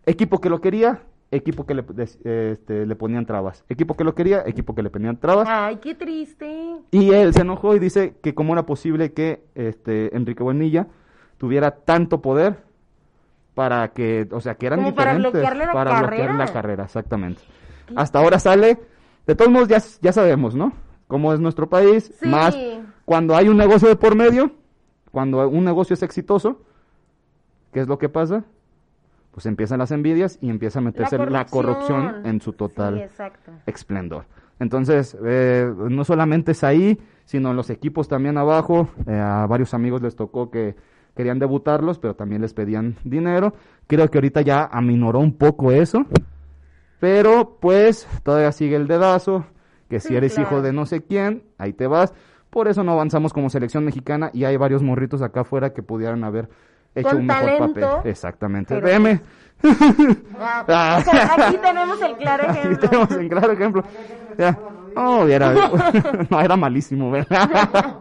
equipo 0.05 0.39
que 0.39 0.49
lo 0.49 0.61
quería, 0.61 1.01
equipo 1.31 1.65
que 1.65 1.73
le, 1.73 1.83
este, 2.23 2.85
le 2.85 2.95
ponían 2.95 3.25
trabas. 3.25 3.63
Equipo 3.69 3.95
que 3.95 4.03
lo 4.03 4.13
quería, 4.15 4.43
equipo 4.45 4.75
que 4.75 4.83
le 4.83 4.89
ponían 4.89 5.17
trabas. 5.17 5.47
Ay, 5.49 5.77
qué 5.77 5.95
triste. 5.95 6.75
Y 6.91 7.09
él 7.11 7.33
se 7.33 7.41
enojó 7.41 7.75
y 7.75 7.79
dice 7.79 8.15
que 8.21 8.35
cómo 8.35 8.53
era 8.53 8.65
posible 8.65 9.11
que 9.13 9.43
este 9.55 10.15
Enrique 10.15 10.43
Buenilla 10.43 10.87
tuviera 11.37 11.71
tanto 11.71 12.21
poder 12.21 12.57
para 13.55 13.89
que, 13.89 14.27
o 14.31 14.39
sea, 14.39 14.55
que 14.55 14.67
eran 14.67 14.79
Como 14.83 14.93
para 14.95 15.13
diferentes 15.15 15.31
bloquearle 15.33 15.65
la 15.65 15.73
para 15.73 15.91
bloquearle 15.99 16.17
carrera. 16.27 16.45
la 16.45 16.53
carrera, 16.53 16.83
exactamente. 16.83 17.41
Hasta 17.95 18.19
ahora 18.19 18.37
sale, 18.39 18.77
de 19.25 19.35
todos 19.35 19.49
modos 19.51 19.67
ya, 19.67 19.81
ya 20.01 20.11
sabemos, 20.13 20.55
¿no? 20.55 20.73
Cómo 21.07 21.33
es 21.33 21.39
nuestro 21.39 21.67
país, 21.69 22.13
Sí. 22.21 22.27
más 22.27 22.55
cuando 23.05 23.35
hay 23.35 23.47
un 23.47 23.57
negocio 23.57 23.87
de 23.87 23.95
por 23.95 24.15
medio, 24.15 24.51
cuando 25.11 25.47
un 25.47 25.63
negocio 25.63 25.93
es 25.93 26.03
exitoso, 26.03 26.61
¿qué 27.71 27.81
es 27.81 27.87
lo 27.87 27.97
que 27.97 28.09
pasa? 28.09 28.43
Pues 29.31 29.45
empiezan 29.45 29.79
las 29.79 29.91
envidias 29.91 30.39
y 30.41 30.49
empieza 30.49 30.79
a 30.79 30.81
meterse 30.81 31.17
la 31.17 31.45
corrupción, 31.45 32.25
en 32.25 32.41
su 32.41 32.53
total 32.53 33.09
Sí, 33.15 33.23
esplendor. 33.67 34.25
Entonces, 34.59 35.15
eh, 35.23 35.71
no 35.89 36.03
solamente 36.03 36.53
es 36.53 36.63
ahí, 36.63 36.97
sino 37.25 37.51
en 37.51 37.55
los 37.55 37.69
equipos 37.69 38.07
también 38.07 38.37
abajo. 38.37 38.89
Eh, 39.05 39.13
a 39.13 39.45
varios 39.45 39.73
amigos 39.73 40.01
les 40.01 40.15
tocó 40.15 40.49
que 40.49 40.75
querían 41.15 41.39
debutarlos, 41.39 41.99
pero 41.99 42.15
también 42.15 42.41
les 42.41 42.53
pedían 42.53 42.95
dinero. 43.03 43.53
Creo 43.85 44.09
que 44.09 44.17
ahorita 44.17 44.41
ya 44.41 44.63
aminoró 44.65 45.19
un 45.19 45.37
poco 45.37 45.71
eso. 45.71 46.05
Pero 46.99 47.57
pues 47.59 48.07
todavía 48.23 48.51
sigue 48.51 48.75
el 48.75 48.87
dedazo, 48.87 49.45
que 49.89 49.99
si 49.99 50.15
eres 50.15 50.33
claro. 50.33 50.49
hijo 50.49 50.61
de 50.63 50.73
no 50.73 50.85
sé 50.85 51.03
quién, 51.03 51.43
ahí 51.59 51.73
te 51.73 51.85
vas. 51.85 52.13
Por 52.49 52.67
eso 52.67 52.83
no 52.83 52.93
avanzamos 52.93 53.33
como 53.33 53.49
selección 53.49 53.85
mexicana 53.85 54.31
y 54.33 54.45
hay 54.45 54.57
varios 54.57 54.81
morritos 54.81 55.21
acá 55.21 55.41
afuera 55.41 55.73
que 55.73 55.83
pudieran 55.83 56.23
haber 56.23 56.49
hecho 56.99 57.09
Con 57.09 57.17
un 57.19 57.25
mejor 57.27 57.43
talento, 57.45 57.89
papel. 57.89 58.11
Exactamente. 58.11 58.75
pero- 58.75 58.87
Veme. 58.87 59.21
Ah, 60.39 60.63
Ah. 60.67 60.97
o 60.99 61.03
sea, 61.03 61.33
aquí 61.47 61.57
tenemos 61.61 62.01
el 62.01 62.15
claro 62.17 62.43
Aquí 62.49 62.59
ejemplo. 62.59 62.89
tenemos 62.89 63.11
en 63.11 63.29
claro 63.29 63.51
ejemplo. 63.53 63.83
Ya. 64.37 64.59
Oh, 64.95 65.25
era, 65.27 65.53
no, 66.29 66.41
era 66.41 66.55
malísimo, 66.57 67.11
¿verdad? 67.11 67.97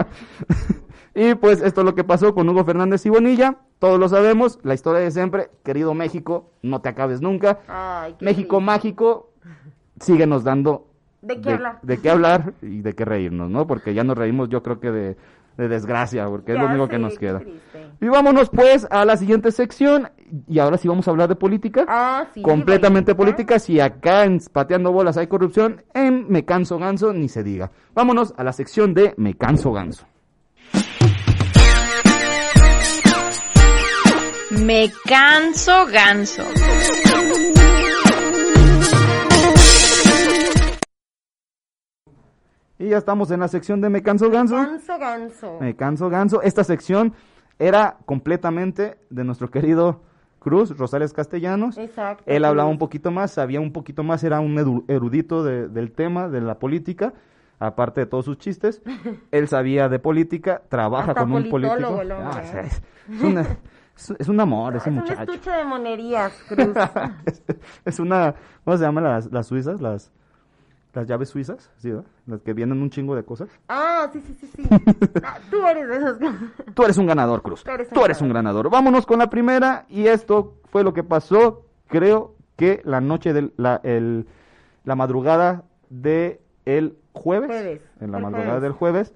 y 1.14 1.34
pues 1.34 1.60
esto 1.62 1.80
es 1.80 1.84
lo 1.84 1.94
que 1.94 2.04
pasó 2.04 2.34
con 2.34 2.48
Hugo 2.48 2.64
Fernández 2.64 3.04
y 3.06 3.10
Bonilla. 3.10 3.56
Todos 3.78 3.98
lo 3.98 4.08
sabemos, 4.08 4.58
la 4.62 4.74
historia 4.74 5.00
de 5.00 5.10
siempre. 5.10 5.50
Querido 5.64 5.92
México, 5.94 6.50
no 6.62 6.80
te 6.80 6.88
acabes 6.88 7.20
nunca. 7.20 7.58
Ay, 7.68 8.16
México 8.20 8.56
triste. 8.56 8.64
mágico, 8.66 9.30
síguenos 10.00 10.44
dando 10.44 10.86
¿De 11.22 11.40
qué 11.40 11.52
hablar? 11.54 11.78
de 11.82 11.98
qué 11.98 12.10
hablar 12.10 12.52
y 12.62 12.80
de 12.82 12.94
qué 12.94 13.04
reírnos, 13.04 13.50
¿no? 13.50 13.66
Porque 13.66 13.92
ya 13.94 14.04
nos 14.04 14.16
reímos 14.16 14.48
yo 14.48 14.62
creo 14.62 14.78
que 14.80 14.90
de, 14.90 15.16
de 15.56 15.68
desgracia, 15.68 16.26
porque 16.26 16.52
es 16.52 16.58
lo 16.58 16.66
único 16.66 16.88
que 16.88 16.98
nos 16.98 17.18
queda. 17.18 17.38
triste. 17.40 17.86
Y 18.00 18.08
vámonos 18.08 18.50
pues 18.50 18.86
a 18.90 19.04
la 19.04 19.16
siguiente 19.16 19.50
sección. 19.52 20.08
Y 20.48 20.58
ahora 20.58 20.76
sí 20.76 20.86
vamos 20.88 21.06
a 21.08 21.10
hablar 21.12 21.28
de 21.28 21.36
política 21.36 21.84
Ah, 21.88 22.26
sí. 22.34 22.42
completamente 22.42 23.14
política. 23.14 23.54
política. 23.54 23.58
Si 23.58 23.80
acá 23.80 24.24
en 24.24 24.38
Pateando 24.52 24.92
Bolas 24.92 25.16
hay 25.16 25.28
corrupción, 25.28 25.82
en 25.94 26.26
Me 26.28 26.44
Canso 26.44 26.78
Ganso 26.78 27.12
ni 27.12 27.28
se 27.28 27.42
diga. 27.42 27.70
Vámonos 27.94 28.34
a 28.36 28.44
la 28.44 28.52
sección 28.52 28.92
de 28.92 29.14
Me 29.16 29.34
Canso 29.34 29.72
Ganso. 29.72 30.06
Me 34.50 34.90
canso 35.04 35.86
ganso. 35.86 36.42
Y 42.78 42.88
ya 42.88 42.98
estamos 42.98 43.30
en 43.30 43.40
la 43.40 43.48
sección 43.48 43.80
de 43.80 43.88
Me 43.88 44.02
Canso 44.02 44.30
Ganso. 44.30 44.56
Ganso, 44.56 44.98
ganso. 44.98 45.58
Me 45.60 45.74
Canso 45.76 46.10
Ganso. 46.10 46.42
Esta 46.42 46.62
sección 46.64 47.14
era 47.58 47.96
completamente 48.04 48.98
de 49.08 49.24
nuestro 49.24 49.50
querido 49.50 50.02
Cruz, 50.38 50.76
Rosales 50.76 51.12
Castellanos. 51.12 51.78
Exacto. 51.78 52.22
Él 52.26 52.44
hablaba 52.44 52.68
un 52.68 52.78
poquito 52.78 53.10
más, 53.10 53.30
sabía 53.32 53.60
un 53.60 53.72
poquito 53.72 54.02
más, 54.04 54.22
era 54.24 54.40
un 54.40 54.84
erudito 54.88 55.42
de- 55.42 55.68
del 55.68 55.90
tema, 55.92 56.28
de 56.28 56.40
la 56.42 56.58
política, 56.58 57.14
aparte 57.58 58.02
de 58.02 58.06
todos 58.06 58.26
sus 58.26 58.38
chistes. 58.38 58.82
Él 59.32 59.48
sabía 59.48 59.88
de 59.88 59.98
política, 59.98 60.62
trabaja 60.68 61.12
Hasta 61.12 61.22
con 61.22 61.32
un 61.32 61.48
político. 61.48 62.00
Ah, 62.12 62.42
¿eh? 62.44 62.62
es, 62.66 62.82
es 63.16 63.22
una- 63.22 63.40
es- 63.96 64.14
es 64.18 64.28
un 64.28 64.38
amor 64.38 64.76
ese 64.76 64.82
Es 64.90 64.94
un 64.94 64.94
muchacho. 65.00 65.32
estuche 65.32 65.50
de 65.50 65.64
monerías, 65.64 66.32
Cruz. 66.46 66.76
es, 67.24 67.42
es 67.86 67.98
una, 67.98 68.34
¿cómo 68.64 68.76
se 68.76 68.84
llaman 68.84 69.04
las, 69.04 69.32
las 69.32 69.46
suizas? 69.46 69.80
Las, 69.80 70.12
las 70.96 71.06
llaves 71.06 71.28
suizas, 71.28 71.70
¿sí, 71.76 71.90
verdad? 71.90 72.04
Las 72.26 72.40
que 72.42 72.52
vienen 72.54 72.80
un 72.82 72.90
chingo 72.90 73.14
de 73.14 73.22
cosas. 73.24 73.48
ah, 73.68 74.08
sí, 74.12 74.20
sí, 74.26 74.34
sí, 74.40 74.46
sí. 74.56 74.62
Ah, 75.22 75.38
tú 75.50 75.64
eres 75.66 75.88
de 75.88 75.96
esos. 75.96 76.18
Tú 76.74 76.82
eres 76.84 76.96
un 76.98 77.06
ganador, 77.06 77.42
Cruz. 77.42 77.62
Tú 77.64 77.70
eres 77.70 77.88
un 77.88 77.94
Tú 77.94 78.04
eres 78.04 78.20
un 78.22 78.32
ganador. 78.32 78.70
Vámonos 78.70 79.04
con 79.06 79.18
la 79.18 79.28
primera 79.30 79.84
y 79.88 80.06
esto 80.06 80.54
fue 80.72 80.82
lo 80.82 80.92
que 80.94 81.04
pasó, 81.04 81.66
creo 81.88 82.34
que 82.56 82.80
la 82.84 83.00
noche 83.00 83.32
del 83.32 83.52
la, 83.58 83.80
el, 83.84 84.26
la 84.84 84.96
madrugada 84.96 85.64
de 85.90 86.40
el 86.64 86.96
jueves, 87.12 87.48
Jueves, 87.48 87.82
en 88.00 88.10
la 88.10 88.16
el 88.18 88.22
madrugada 88.24 88.46
jueves. 88.52 88.62
del 88.62 88.72
jueves. 88.72 89.14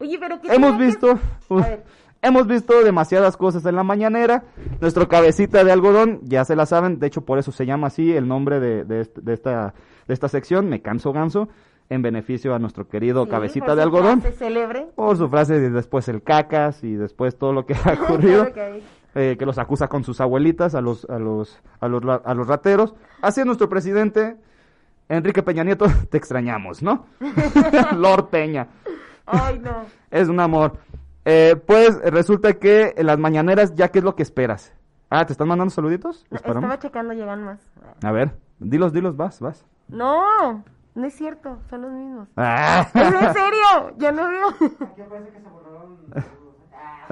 Oye, 0.00 0.18
pero 0.18 0.40
que 0.40 0.52
Hemos 0.52 0.76
que- 0.76 0.84
visto 0.84 1.18
A 1.50 1.54
ver. 1.54 1.84
Hemos 2.22 2.46
visto 2.46 2.82
demasiadas 2.84 3.36
cosas 3.36 3.64
en 3.66 3.76
la 3.76 3.82
mañanera. 3.82 4.44
Nuestro 4.80 5.08
cabecita 5.08 5.64
de 5.64 5.72
algodón, 5.72 6.20
ya 6.22 6.44
se 6.44 6.56
la 6.56 6.66
saben, 6.66 6.98
de 6.98 7.06
hecho 7.06 7.22
por 7.24 7.38
eso 7.38 7.52
se 7.52 7.66
llama 7.66 7.86
así 7.88 8.12
el 8.16 8.28
nombre 8.28 8.60
de, 8.60 8.84
de, 8.84 9.08
de 9.22 9.32
esta 9.32 9.74
de 10.08 10.14
esta 10.14 10.28
sección, 10.28 10.68
Me 10.68 10.82
canso 10.82 11.12
ganso, 11.12 11.48
en 11.88 12.02
beneficio 12.02 12.52
a 12.54 12.58
nuestro 12.58 12.88
querido 12.88 13.24
Sí, 13.24 13.30
cabecita 13.30 13.76
de 13.76 13.82
algodón. 13.82 14.20
frase 14.20 14.36
célebre. 14.36 14.86
Por 14.96 15.16
su 15.16 15.28
frase 15.28 15.60
de 15.60 15.70
después 15.70 16.08
el 16.08 16.22
cacas 16.22 16.82
y 16.82 16.94
después 16.94 17.36
todo 17.38 17.52
lo 17.52 17.64
que 17.64 17.74
ha 17.84 17.92
ocurrido. 17.94 18.46
Eh, 19.14 19.36
que 19.38 19.44
los 19.46 19.58
acusa 19.58 19.88
con 19.88 20.04
sus 20.04 20.20
abuelitas 20.20 20.74
a 20.76 20.80
los, 20.80 21.04
a 21.10 21.18
los, 21.18 21.60
a 21.80 21.88
los, 21.88 22.02
a 22.24 22.34
los 22.34 22.46
rateros. 22.46 22.94
Así 23.20 23.40
es 23.40 23.46
nuestro 23.46 23.68
presidente, 23.68 24.36
Enrique 25.08 25.42
Peña 25.42 25.64
Nieto, 25.64 25.86
te 26.10 26.16
extrañamos, 26.16 26.80
¿no? 26.82 27.06
Lord 27.96 28.28
Peña, 28.30 28.68
Ay, 29.26 29.58
no. 29.60 29.84
es 30.10 30.28
un 30.28 30.38
amor. 30.40 30.74
Eh, 31.24 31.56
pues 31.66 32.00
resulta 32.10 32.54
que 32.54 32.94
en 32.96 33.06
las 33.06 33.18
mañaneras, 33.18 33.74
ya 33.74 33.88
qué 33.88 33.98
es 33.98 34.04
lo 34.04 34.14
que 34.16 34.22
esperas. 34.22 34.72
Ah, 35.10 35.26
¿te 35.26 35.32
están 35.32 35.48
mandando 35.48 35.70
saluditos? 35.70 36.24
Esperamos. 36.30 36.62
Estaba 36.64 36.78
checando, 36.78 37.12
llegan 37.14 37.42
más. 37.44 37.60
A 38.02 38.12
ver, 38.12 38.32
dilos, 38.58 38.92
dilos, 38.92 39.16
vas, 39.16 39.40
vas. 39.40 39.66
No, 39.88 40.62
no 40.94 41.06
es 41.06 41.14
cierto, 41.14 41.58
son 41.68 41.82
los 41.82 41.90
mismos. 41.92 42.28
Ah. 42.36 42.86
¿Es 42.94 43.02
en 43.02 43.32
serio? 43.34 43.94
Ya 43.98 44.12
no 44.12 44.28
veo. 44.28 44.48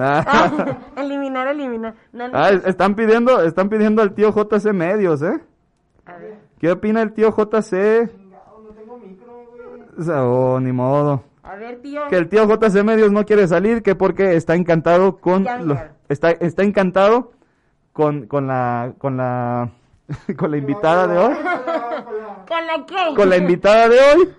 Ah. 0.01 0.23
Ah, 0.25 0.77
eliminar, 0.95 1.45
eliminar. 1.49 1.93
No, 2.13 2.29
no. 2.29 2.37
Ah, 2.37 2.51
es- 2.51 2.65
están 2.65 2.95
pidiendo, 2.95 3.41
están 3.41 3.67
pidiendo 3.67 4.01
al 4.01 4.13
tío 4.13 4.31
JC 4.31 4.71
Medios, 4.71 5.21
¿eh? 5.21 5.41
A 6.05 6.13
ver. 6.13 6.37
¿Qué 6.57 6.71
opina 6.71 7.01
el 7.01 7.11
tío 7.11 7.31
JC? 7.35 8.09
O 9.97 10.01
sea, 10.01 10.23
Oh, 10.23 10.57
ni 10.61 10.71
modo. 10.71 11.23
A 11.51 11.55
ver, 11.55 11.81
tío. 11.81 12.01
Que 12.09 12.17
el 12.17 12.29
tío 12.29 12.45
JC 12.47 12.83
Medios 12.83 13.11
no 13.11 13.25
quiere 13.25 13.47
salir, 13.47 13.81
que 13.81 13.95
porque 13.95 14.35
está 14.35 14.53
encantado 14.55 15.17
con 15.17 15.43
lo- 15.65 15.79
está, 16.07 16.31
está 16.31 16.63
encantado 16.63 17.31
con, 17.93 18.27
con 18.27 18.45
la 18.47 18.93
con 18.99 19.17
la 19.17 19.71
con 20.37 20.51
la 20.51 20.57
invitada 20.57 21.07
de 21.07 21.17
hoy. 21.17 21.33
¿Con 22.47 22.67
la 22.67 22.85
qué? 22.85 23.15
Con 23.15 23.29
la 23.29 23.37
invitada 23.37 23.89
de 23.89 23.97
hoy 23.99 24.29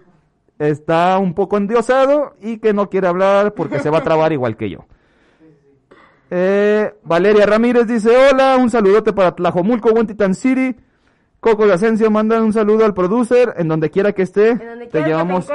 está 0.58 1.18
un 1.18 1.34
poco 1.34 1.56
endiosado 1.56 2.34
y 2.40 2.58
que 2.58 2.72
no 2.72 2.88
quiere 2.90 3.08
hablar 3.08 3.54
porque 3.54 3.80
se 3.80 3.90
va 3.90 3.98
a 3.98 4.02
trabar 4.04 4.32
igual 4.32 4.56
que 4.56 4.70
yo. 4.70 4.84
Eh, 6.30 6.94
Valeria 7.02 7.44
Ramírez 7.46 7.86
dice, 7.88 8.10
hola, 8.16 8.56
un 8.56 8.70
saludote 8.70 9.12
para 9.12 9.34
Tlajomulco, 9.34 9.90
Huentitan 9.90 10.34
City. 10.34 10.76
Coco 11.40 11.66
de 11.66 11.72
Asensio 11.72 12.10
manda 12.10 12.42
un 12.42 12.52
saludo 12.52 12.84
al 12.84 12.92
producer, 12.92 13.54
en 13.56 13.66
donde 13.68 13.90
quiera 13.90 14.12
que 14.12 14.22
esté. 14.22 14.56
te 14.92 15.02
llevamos, 15.02 15.48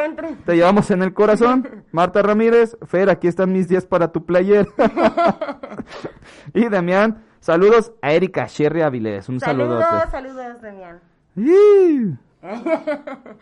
te 0.45 0.55
llevamos 0.55 0.89
en 0.89 1.03
el 1.03 1.13
corazón. 1.13 1.67
Marta 1.91 2.23
Ramírez, 2.23 2.75
Fer, 2.87 3.09
aquí 3.11 3.27
están 3.27 3.53
mis 3.53 3.67
10 3.67 3.85
para 3.85 4.11
tu 4.11 4.25
player. 4.25 4.67
y 6.55 6.67
Damián, 6.69 7.23
saludos 7.39 7.91
a 8.01 8.13
Erika 8.13 8.47
Sherry 8.47 8.81
Avilés, 8.81 9.29
un 9.29 9.39
Saludos, 9.39 9.83
saludote. 9.83 10.11
saludos, 10.11 10.61
Damián. 10.61 10.99
¡Y! 11.35 12.15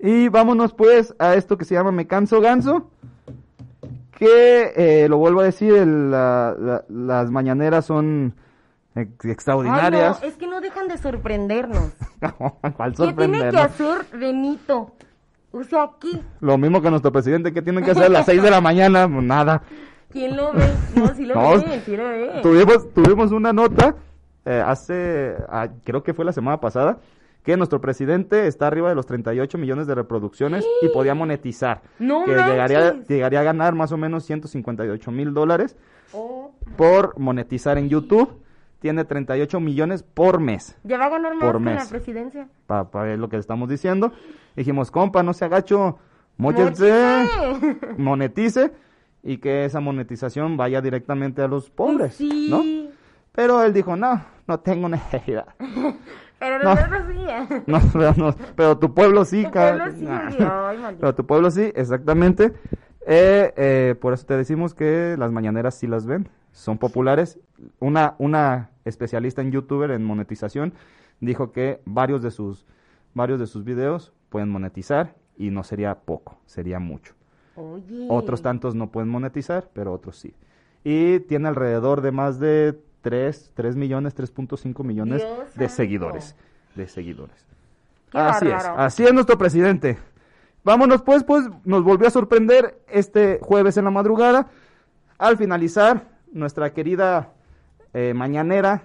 Y 0.00 0.28
vámonos 0.28 0.74
pues 0.74 1.12
a 1.18 1.34
esto 1.34 1.58
que 1.58 1.64
se 1.64 1.74
llama 1.74 1.90
Me 1.90 2.06
Canso 2.06 2.40
Ganso. 2.40 2.88
Que 4.12 4.72
eh, 4.76 5.08
lo 5.08 5.18
vuelvo 5.18 5.40
a 5.40 5.44
decir, 5.44 5.74
el- 5.74 6.10
la- 6.12 6.54
la- 6.58 6.84
las 6.88 7.30
mañaneras 7.32 7.84
son 7.86 8.34
ex- 8.98 9.24
extraordinarias. 9.24 10.18
Ay, 10.20 10.22
no, 10.22 10.28
es 10.28 10.36
que 10.38 10.46
no 10.46 10.60
dejan 10.60 10.88
de 10.88 10.98
sorprendernos. 10.98 11.92
¿Cuál 12.38 12.50
¿Qué 12.60 12.76
tiene 12.76 12.92
que 12.92 12.94
sorprendernos? 12.94 13.62
hacer 13.62 14.18
Benito? 14.18 14.92
O 15.50 15.62
sea, 15.64 15.84
aquí. 15.84 16.20
Lo 16.40 16.58
mismo 16.58 16.82
que 16.82 16.90
nuestro 16.90 17.10
presidente, 17.12 17.52
que 17.52 17.62
tiene 17.62 17.82
que 17.82 17.92
hacer 17.92 18.04
a 18.04 18.08
las 18.08 18.26
6 18.26 18.42
de 18.42 18.50
la 18.50 18.60
mañana? 18.60 19.08
Pues 19.08 19.24
nada. 19.24 19.62
¿Quién 20.10 20.36
lo 20.36 20.52
ve? 20.52 20.64
No, 20.94 21.14
sí 21.14 21.24
lo 21.26 21.34
No, 21.40 21.50
ve, 21.58 21.80
sí 21.84 21.96
lo 21.96 22.04
ve. 22.04 22.40
Tuvimos, 22.42 22.92
tuvimos 22.94 23.32
una 23.32 23.52
nota 23.52 23.94
eh, 24.44 24.62
hace, 24.64 25.34
ah, 25.48 25.68
creo 25.84 26.02
que 26.02 26.14
fue 26.14 26.24
la 26.24 26.32
semana 26.32 26.58
pasada, 26.60 26.98
que 27.44 27.56
nuestro 27.56 27.80
presidente 27.80 28.46
está 28.46 28.66
arriba 28.66 28.88
de 28.88 28.94
los 28.94 29.04
38 29.06 29.56
millones 29.58 29.86
de 29.86 29.94
reproducciones 29.94 30.64
y 30.82 30.88
podía 30.88 31.14
monetizar. 31.14 31.82
¡No 31.98 32.24
que 32.24 32.32
llegaría, 32.34 32.94
llegaría 33.08 33.40
a 33.40 33.42
ganar 33.42 33.74
más 33.74 33.92
o 33.92 33.96
menos 33.98 34.24
158 34.24 35.10
mil 35.12 35.32
dólares 35.34 35.76
Oh, 36.14 36.52
por 36.76 37.18
monetizar 37.18 37.76
en 37.76 37.90
YouTube. 37.90 38.30
Tiene 38.80 39.04
38 39.04 39.58
millones 39.60 40.02
por 40.04 40.40
mes. 40.40 40.76
ya 40.84 40.98
va 40.98 41.06
a 41.06 41.08
ganar 41.08 41.34
más 41.34 41.44
Por 41.44 41.54
con 41.54 41.64
la 41.64 41.70
mes. 41.72 41.88
presidencia. 41.88 42.48
Para 42.66 42.84
ver 43.04 43.18
lo 43.18 43.28
que 43.28 43.36
estamos 43.36 43.68
diciendo. 43.68 44.12
Dijimos, 44.54 44.90
compa, 44.90 45.22
no 45.22 45.32
se 45.32 45.44
agacho, 45.44 45.98
monetice 47.96 48.72
y 49.22 49.38
que 49.38 49.64
esa 49.64 49.80
monetización 49.80 50.56
vaya 50.56 50.80
directamente 50.80 51.42
a 51.42 51.48
los 51.48 51.70
pobres, 51.70 52.14
Sí. 52.14 52.48
¿no? 52.50 52.62
Pero 53.32 53.62
él 53.62 53.72
dijo, 53.72 53.96
no, 53.96 54.20
no 54.46 54.60
tengo 54.60 54.88
necesidad. 54.88 55.46
Pero 56.38 56.58
No. 56.62 56.74
no 56.74 56.96
hacía. 56.96 57.48
No, 57.66 57.80
pero, 57.92 58.14
no, 58.16 58.34
pero 58.54 58.78
tu 58.78 58.94
pueblo 58.94 59.24
sí, 59.24 59.42
Tu 59.44 59.50
ca- 59.50 59.70
pueblo 59.76 59.92
sí, 59.96 60.04
Nah. 60.04 60.92
Pero 61.00 61.14
tu 61.16 61.26
pueblo 61.26 61.50
sí, 61.50 61.72
exactamente. 61.74 62.52
Eh, 63.06 63.52
eh, 63.56 63.94
por 64.00 64.12
eso 64.12 64.24
te 64.24 64.36
decimos 64.36 64.72
que 64.74 65.16
las 65.18 65.32
mañaneras 65.32 65.74
sí 65.76 65.88
las 65.88 66.06
ven, 66.06 66.28
son 66.58 66.78
populares. 66.78 67.38
Una, 67.78 68.14
una 68.18 68.70
especialista 68.84 69.42
en 69.42 69.52
youtuber 69.52 69.90
en 69.92 70.04
monetización 70.04 70.74
dijo 71.20 71.52
que 71.52 71.80
varios 71.84 72.22
de 72.22 72.30
sus 72.30 72.66
varios 73.14 73.40
de 73.40 73.46
sus 73.46 73.64
videos 73.64 74.12
pueden 74.28 74.48
monetizar 74.48 75.14
y 75.36 75.50
no 75.50 75.64
sería 75.64 75.94
poco, 75.94 76.38
sería 76.46 76.78
mucho. 76.78 77.14
Oye. 77.56 78.06
Otros 78.08 78.42
tantos 78.42 78.74
no 78.74 78.90
pueden 78.90 79.08
monetizar, 79.08 79.70
pero 79.72 79.92
otros 79.92 80.18
sí. 80.18 80.34
Y 80.84 81.20
tiene 81.20 81.48
alrededor 81.48 82.00
de 82.02 82.12
más 82.12 82.38
de 82.38 82.78
3, 83.02 83.52
3 83.54 83.76
millones, 83.76 84.16
3.5 84.16 84.84
millones 84.84 85.22
Dios 85.22 85.38
de 85.54 85.68
santo. 85.68 85.74
seguidores. 85.74 86.36
De 86.74 86.86
seguidores. 86.86 87.46
Qué 88.10 88.18
así 88.18 88.48
es, 88.48 88.64
así 88.64 89.04
es 89.04 89.12
nuestro 89.12 89.38
presidente. 89.38 89.98
Vámonos 90.64 91.02
pues, 91.02 91.24
pues 91.24 91.48
nos 91.64 91.82
volvió 91.82 92.08
a 92.08 92.10
sorprender 92.10 92.80
este 92.88 93.38
jueves 93.42 93.76
en 93.76 93.84
la 93.84 93.90
madrugada. 93.90 94.48
Al 95.18 95.36
finalizar, 95.36 96.17
nuestra 96.32 96.72
querida 96.72 97.32
eh, 97.94 98.12
mañanera, 98.14 98.82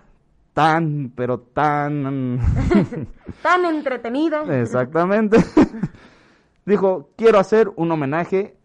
tan, 0.54 1.12
pero 1.16 1.40
tan... 1.40 2.40
Tan 3.42 3.66
entretenido. 3.66 4.50
Exactamente. 4.52 5.38
Dijo, 6.66 7.10
quiero 7.18 7.40
hacer 7.40 7.70
un 7.76 7.92
homenaje 7.92 8.56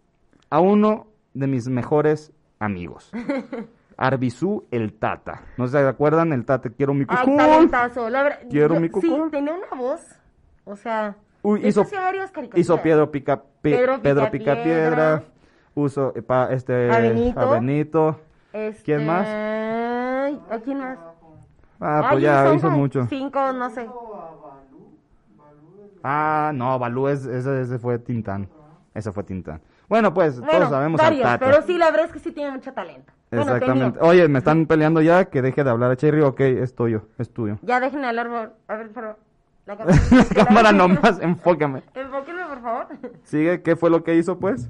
a 0.50 0.60
uno 0.60 1.06
de 1.34 1.46
mis 1.46 1.68
mejores 1.68 2.32
amigos. 2.58 3.10
Arbizú 3.96 4.64
el 4.70 4.92
Tata. 4.92 5.42
¿No 5.56 5.66
se 5.66 5.78
acuerdan? 5.78 6.32
El 6.32 6.44
Tata, 6.44 6.70
quiero 6.70 6.94
mi 6.94 7.04
verdad, 8.22 8.40
Quiero 8.48 8.74
yo- 8.74 8.80
mi 8.80 8.86
Sí, 8.88 8.92
cucún. 8.92 9.30
tenía 9.30 9.52
una 9.54 9.80
voz. 9.80 10.00
O 10.64 10.76
sea. 10.76 11.16
Uy, 11.42 11.66
hizo, 11.66 11.84
hizo 12.54 12.76
Pedro 12.80 13.10
Pica, 13.10 13.40
Pi- 13.40 13.70
Pedro 13.72 14.00
Pedro 14.00 14.30
Picapiedra. 14.30 14.30
Picapiedra. 14.30 15.22
Uso 15.74 16.12
eh, 16.14 16.22
pa- 16.22 16.52
este, 16.52 16.90
A 16.90 16.98
Benito. 17.46 18.20
Este, 18.52 18.82
¿Quién 18.84 19.06
más? 19.06 19.26
ay, 19.26 20.40
¿A 20.50 20.58
quién 20.58 20.78
más? 20.78 20.98
Ah, 21.80 22.00
Ay, 22.04 22.06
pues 22.12 22.22
ya 22.24 22.44
son 22.44 22.56
hizo 22.56 22.70
mucho. 22.70 23.06
Cinco, 23.08 23.52
no 23.52 23.70
sé. 23.70 23.86
Ah, 26.02 26.52
no, 26.54 26.78
Balú, 26.78 27.08
es- 27.08 27.26
ese, 27.26 27.60
ese 27.62 27.78
fue 27.78 27.98
Tintán. 27.98 28.48
Ese 28.94 29.12
fue 29.12 29.22
Tintán. 29.24 29.60
Bueno, 29.88 30.12
pues 30.12 30.38
Bueno, 30.40 30.52
todos 30.58 30.70
sabemos 30.70 31.00
varios, 31.00 31.22
Tata. 31.22 31.44
pero 31.44 31.62
sí, 31.62 31.78
la 31.78 31.90
verdad 31.90 32.06
es 32.06 32.12
que 32.12 32.18
sí 32.18 32.32
tiene 32.32 32.50
mucho 32.50 32.72
talento. 32.72 33.12
Bueno, 33.30 33.52
Exactamente. 33.54 33.98
tenía. 33.98 34.08
Oye, 34.10 34.28
me 34.28 34.38
están 34.38 34.66
peleando 34.66 35.00
ya, 35.02 35.26
que 35.26 35.42
deje 35.42 35.64
de 35.64 35.70
hablar 35.70 35.90
a 35.90 35.96
Cherry. 35.96 36.22
Ok, 36.22 36.40
es 36.40 36.74
tuyo, 36.74 37.02
es 37.18 37.30
tuyo. 37.30 37.58
Ya 37.62 37.80
déjenme 37.80 38.06
hablar, 38.06 38.28
por- 38.28 38.52
a 38.68 38.76
ver, 38.76 38.90
por 38.90 39.16
la 39.66 39.76
cámara. 39.76 39.98
Cámara 40.34 40.72
nomás, 40.72 41.20
enfócame. 41.20 41.82
Enfóquenme, 41.94 42.44
por 42.46 42.60
favor. 42.62 42.86
Sigue, 43.24 43.62
¿qué 43.62 43.76
fue 43.76 43.90
lo 43.90 44.02
que 44.04 44.14
hizo, 44.16 44.38
pues? 44.38 44.68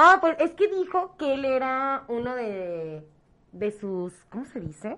Ah, 0.00 0.18
pues 0.20 0.36
es 0.38 0.52
que 0.52 0.68
dijo 0.68 1.16
que 1.18 1.34
él 1.34 1.44
era 1.44 2.04
uno 2.06 2.36
de, 2.36 3.04
de 3.50 3.70
sus, 3.72 4.14
¿cómo 4.30 4.44
se 4.44 4.60
dice? 4.60 4.96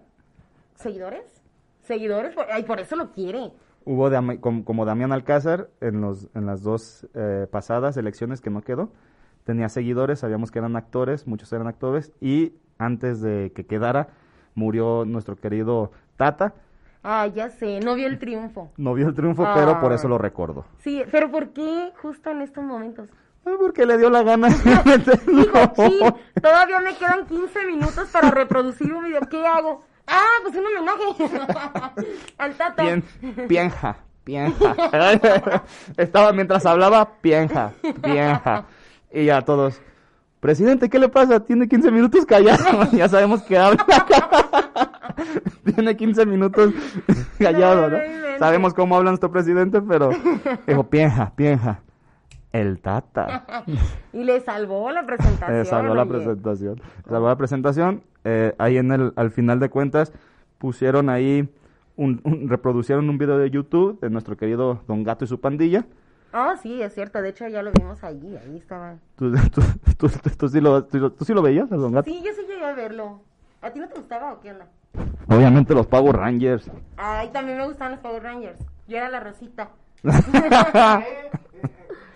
¿Seguidores? 0.74 1.42
¿Seguidores? 1.80 2.34
Por- 2.34 2.44
Ay, 2.52 2.64
por 2.64 2.80
eso 2.80 2.96
lo 2.96 3.10
quiere. 3.10 3.50
Hubo 3.86 4.10
como, 4.40 4.62
como 4.64 4.84
Damián 4.84 5.10
Alcázar 5.12 5.70
en, 5.80 6.02
los, 6.02 6.28
en 6.34 6.44
las 6.44 6.62
dos 6.62 7.06
eh, 7.14 7.46
pasadas 7.50 7.96
elecciones 7.96 8.42
que 8.42 8.50
no 8.50 8.60
quedó. 8.60 8.90
Tenía 9.44 9.70
seguidores, 9.70 10.18
sabíamos 10.18 10.50
que 10.50 10.58
eran 10.58 10.76
actores, 10.76 11.26
muchos 11.26 11.50
eran 11.54 11.66
actores. 11.66 12.12
Y 12.20 12.52
antes 12.76 13.22
de 13.22 13.52
que 13.54 13.64
quedara, 13.64 14.08
murió 14.54 15.06
nuestro 15.06 15.34
querido 15.36 15.92
Tata. 16.16 16.52
Ah, 17.02 17.26
ya 17.26 17.48
sé, 17.48 17.80
no 17.80 17.94
vio 17.94 18.06
el 18.06 18.18
triunfo. 18.18 18.70
No 18.76 18.92
vio 18.92 19.08
el 19.08 19.14
triunfo, 19.14 19.46
pero 19.54 19.80
por 19.80 19.92
Ah. 19.92 19.94
eso 19.94 20.08
lo 20.08 20.18
recuerdo. 20.18 20.66
Sí, 20.80 21.02
pero 21.10 21.30
¿por 21.30 21.48
qué 21.54 21.90
justo 22.02 22.30
en 22.30 22.42
estos 22.42 22.62
momentos? 22.62 23.08
Ah, 23.44 23.52
Porque 23.58 23.86
le 23.86 23.98
dio 23.98 24.10
la 24.10 24.22
gana. 24.22 24.48
Dijo, 25.26 25.72
sí, 25.76 26.00
todavía 26.40 26.80
me 26.80 26.94
quedan 26.96 27.26
15 27.26 27.66
minutos 27.66 28.08
para 28.12 28.30
reproducir 28.30 28.92
un 28.92 29.04
video. 29.04 29.20
¿Qué 29.28 29.44
hago? 29.46 29.82
Ah, 30.06 30.24
pues 30.42 30.54
un 30.56 30.64
homenaje 30.66 31.94
al 32.38 32.54
Tata. 32.54 32.82
Bien, 32.82 33.04
pienja, 33.48 33.96
pienja. 34.24 34.74
Estaba 35.96 36.32
mientras 36.32 36.66
hablaba, 36.66 37.12
pienja, 37.20 37.72
pienja. 38.02 38.64
Y 39.12 39.26
ya 39.26 39.42
todos, 39.42 39.80
presidente, 40.40 40.88
¿qué 40.90 40.98
le 40.98 41.08
pasa? 41.08 41.40
Tiene 41.40 41.68
15 41.68 41.90
minutos 41.92 42.26
callado. 42.26 42.90
ya 42.92 43.08
sabemos 43.08 43.42
que 43.42 43.56
habla. 43.56 43.86
Tiene 45.64 45.96
15 45.96 46.26
minutos 46.26 46.72
callado, 47.38 47.88
¿no? 47.88 47.98
Sabemos 48.38 48.74
cómo 48.74 48.96
habla 48.96 49.10
nuestro 49.10 49.30
presidente, 49.30 49.80
pero 49.80 50.10
dijo, 50.66 50.84
pienja, 50.84 51.32
pienja. 51.36 51.82
El 52.52 52.80
tata. 52.80 53.64
Y 54.12 54.24
le 54.24 54.40
salvó 54.40 54.90
la 54.90 55.04
presentación. 55.06 55.56
Eh, 55.60 55.64
salvó 55.64 55.94
la 55.94 56.04
presentación. 56.06 56.80
Salvó 57.08 57.28
la 57.28 57.36
presentación. 57.36 58.02
Eh, 58.24 58.54
ahí 58.58 58.76
en 58.76 58.90
el, 58.92 59.12
al 59.16 59.30
final 59.30 59.60
de 59.60 59.70
cuentas, 59.70 60.12
pusieron 60.58 61.08
ahí, 61.08 61.48
un, 61.96 62.20
un- 62.24 62.48
reproducieron 62.48 63.08
un 63.08 63.18
video 63.18 63.38
de 63.38 63.50
YouTube 63.50 64.00
de 64.00 64.10
nuestro 64.10 64.36
querido 64.36 64.80
Don 64.88 65.04
Gato 65.04 65.24
y 65.24 65.28
su 65.28 65.40
pandilla. 65.40 65.84
Ah, 66.32 66.54
sí, 66.60 66.80
es 66.82 66.92
cierto. 66.94 67.22
De 67.22 67.28
hecho, 67.30 67.46
ya 67.48 67.62
lo 67.62 67.70
vimos 67.72 68.02
allí. 68.04 68.36
Ahí 68.36 68.56
estaba. 68.56 68.96
¿Tú, 69.16 69.32
tú, 69.54 69.62
tú- 70.08 70.08
tú- 70.36 70.48
sí, 70.48 70.60
lo, 70.60 70.84
tú- 70.84 71.10
tú 71.10 71.24
sí 71.24 71.32
lo 71.34 71.42
veías, 71.42 71.68
Don 71.70 71.92
Gato? 71.92 72.10
Sí, 72.10 72.20
yo 72.24 72.32
sí 72.34 72.42
llegué 72.48 72.64
a 72.64 72.74
verlo. 72.74 73.20
¿A 73.62 73.70
ti 73.70 73.78
no 73.78 73.88
te 73.88 73.94
gustaba 73.94 74.32
o 74.32 74.40
qué 74.40 74.50
onda? 74.52 74.66
Obviamente 75.28 75.72
los 75.74 75.86
Power 75.86 76.16
Rangers. 76.16 76.70
Ay, 76.96 77.28
también 77.28 77.58
me 77.58 77.66
gustaban 77.66 77.92
los 77.92 78.00
Power 78.00 78.22
Rangers. 78.22 78.58
Yo 78.88 78.96
era 78.96 79.08
la 79.08 79.20
Rosita. 79.20 79.68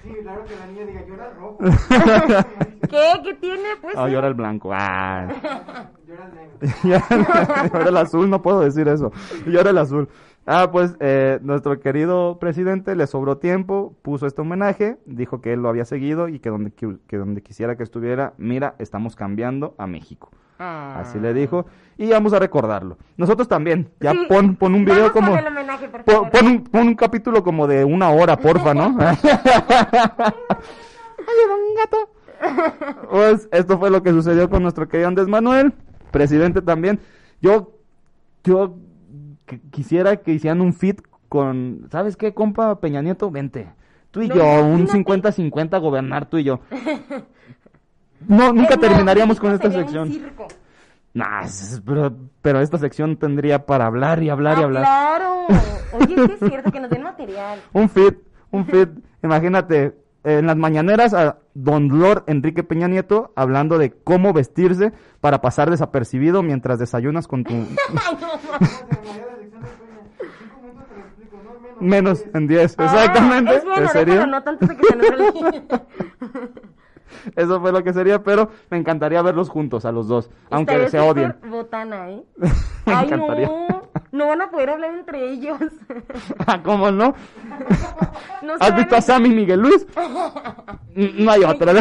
Sí, 0.05 0.11
claro 0.23 0.45
que 0.45 0.55
la 0.57 0.67
niña 0.67 0.85
diga, 0.85 1.07
yo 1.07 1.15
era 1.15 1.31
rojo. 1.31 1.57
¿Qué? 2.91 3.13
¿Qué 3.25 3.35
tiene? 3.41 3.69
Pues 3.81 3.95
No, 3.97 4.07
yo 4.07 4.19
era 4.19 4.29
el 4.29 4.35
blanco. 4.35 4.71
Ah. 4.73 5.29
Yo 6.07 6.13
era 6.13 6.29
negro. 6.29 6.59
yo 7.73 7.79
era 7.81 7.89
el 7.89 7.97
azul, 7.97 8.29
no 8.29 8.43
puedo 8.43 8.61
decir 8.61 8.87
eso. 8.89 9.11
Yo 9.47 9.61
era 9.61 9.71
el 9.71 9.79
azul. 9.79 10.07
Ah, 10.47 10.71
pues 10.71 10.95
eh, 11.01 11.39
nuestro 11.43 11.81
querido 11.81 12.39
presidente 12.39 12.95
le 12.97 13.07
sobró 13.07 13.39
tiempo, 13.39 13.95
puso 14.03 14.27
este 14.27 14.43
homenaje, 14.43 14.99
dijo 15.07 15.41
que 15.41 15.55
él 15.55 15.63
lo 15.63 15.71
había 15.71 15.87
seguido 15.87 16.29
y 16.29 16.39
que 16.39 16.51
donde, 16.51 16.71
que 16.73 17.17
donde 17.17 17.43
quisiera 17.43 17.77
que 17.77 17.83
estuviera, 17.83 18.35
mira, 18.37 18.75
estamos 18.79 19.17
cambiando 19.17 19.75
a 19.79 19.87
México. 19.87 20.31
Ah. 20.59 20.99
Así 21.01 21.19
le 21.19 21.33
dijo. 21.35 21.67
Y 21.97 22.11
vamos 22.11 22.33
a 22.33 22.39
recordarlo. 22.39 22.97
Nosotros 23.17 23.49
también. 23.49 23.89
Ya 24.01 24.13
Sí. 24.13 24.27
pon, 24.29 24.55
pon 24.57 24.75
un 24.75 24.85
video 24.85 25.11
Vamos 25.13 25.13
como... 25.13 25.37
el 25.37 25.47
homenaje, 25.47 25.89
por 25.89 26.05
Pon, 26.05 26.15
favor. 26.15 26.31
pon 26.31 26.47
un, 26.47 26.65
pon 26.65 26.87
un 26.89 26.95
capítulo 26.95 27.43
como 27.43 27.67
de 27.67 27.85
una 27.85 28.11
hora, 28.11 28.37
porfa, 28.37 28.73
¿no? 28.75 28.89
Oye, 31.19 31.47
don 31.49 31.75
gato. 31.77 32.11
Pues 33.11 33.49
esto 33.53 33.79
fue 33.79 33.91
lo 33.91 34.03
que 34.03 34.11
sucedió 34.11 34.51
con 34.51 34.63
nuestro 34.63 34.87
querido 34.89 35.09
Andrés 35.09 35.29
Manuel, 35.29 35.73
presidente 36.11 36.61
también. 36.63 37.01
Yo, 37.41 37.73
yo 38.45 38.77
qu- 39.47 39.61
quisiera 39.71 40.17
que 40.17 40.33
hicieran 40.33 40.61
un 40.61 40.73
fit 40.75 41.01
con, 41.29 41.87
¿sabes 41.91 42.17
qué, 42.17 42.33
compa 42.35 42.81
Peña 42.81 43.03
Nieto? 43.03 43.31
Vente. 43.31 43.69
Tú 44.11 44.23
y 44.23 44.29
No, 44.29 44.37
yo, 44.37 44.65
un 44.65 44.81
imagínate. 44.81 45.23
50-50 45.43 45.81
gobernar 45.81 46.27
tú 46.27 46.39
y 46.39 46.45
yo. 46.45 46.61
No, 48.27 48.53
nunca 48.55 48.75
Es 48.75 48.81
terminaríamos 48.81 49.39
con 49.39 49.53
esta 49.53 49.67
un 49.69 49.75
sección. 49.75 50.11
Nah, 51.13 51.43
es- 51.45 51.83
pero, 51.85 52.13
pero 52.41 52.61
esta 52.61 52.79
sección 52.79 53.17
tendría 53.17 53.67
para 53.67 53.87
hablar 53.87 54.23
y 54.23 54.31
hablar 54.31 54.57
y 54.59 54.61
Ah, 54.63 54.65
hablar. 54.65 54.83
claro. 54.85 55.47
Oye, 55.93 56.15
sí 56.27 56.33
es 56.41 56.49
cierto 56.49 56.73
que 56.73 56.81
nos 56.81 56.91
den 56.91 57.03
material. 57.03 57.61
Un 57.73 57.89
fit, 57.89 58.17
un 58.51 58.65
fit. 58.67 58.89
Imagínate, 59.23 59.85
eh, 60.25 60.39
en 60.39 60.47
las 60.47 60.57
mañaneras 60.57 61.13
a 61.13 61.39
Don 61.55 61.89
Lord 61.89 62.25
Enrique 62.27 62.63
Peña 62.65 62.89
Nieto 62.89 63.33
hablando 63.37 63.77
de 63.79 63.91
cómo 63.93 64.33
vestirse 64.33 64.93
para 65.21 65.41
pasar 65.43 65.71
desapercibido 65.71 66.43
mientras 66.43 66.79
desayunas 66.79 67.29
con 67.29 67.45
tu... 67.45 67.53
Vamos 67.55 67.69
a 67.71 68.87
terminar 68.87 69.27
la 69.29 69.37
sección 69.37 69.63
de 69.63 69.69
Peña. 69.69 70.31
Cinco 70.39 70.63
minutos 70.63 70.85
te 70.89 70.95
lo 70.97 71.01
explico, 71.05 71.37
no 71.45 71.74
menos. 71.85 72.25
En 72.35 72.47
10, 72.47 72.75
Ah, 72.79 72.85
exactamente. 72.85 73.55
Es 73.57 73.65
bueno, 73.65 73.83
¿En 73.83 73.89
serio? 73.89 74.15
déjalo, 74.15 74.33
no 74.33 74.43
tanto 74.43 74.67
de 74.67 74.77
que 74.77 74.87
se 74.87 74.97
nos 74.97 75.09
olvide. 75.11 75.63
Eso 77.37 77.61
fue 77.61 77.73
lo 77.73 77.83
que 77.83 77.93
sería, 77.93 78.23
pero 78.23 78.51
me 78.71 78.77
encantaría 78.77 79.23
verlos 79.23 79.49
juntos, 79.49 79.85
a 79.85 79.93
los 79.93 80.09
dos, 80.09 80.31
aunque 80.51 80.89
se 80.91 80.99
odien. 81.01 81.37
botana, 81.49 82.11
¿eh? 82.11 82.23
Me 82.87 82.93
Ay, 82.95 83.07
encantaría. 83.07 83.47
no. 83.47 83.85
No 84.13 84.29
van 84.29 84.43
a 84.43 84.51
poder 84.51 84.71
hablar 84.71 84.95
entre 84.95 85.31
ellos. 85.31 85.59
Ah, 86.47 86.61
¿Cómo 86.63 86.91
no? 86.91 87.15
No 88.43 88.55
¿Has 88.61 88.77
visto 88.77 88.95
a 88.97 89.01
Sammy 89.01 89.31
y 89.31 89.35
Miguel 89.35 89.61
Luis? 89.61 89.87
No 90.95 91.31
hay 91.31 91.43
otra, 91.45 91.73
¿no? 91.73 91.81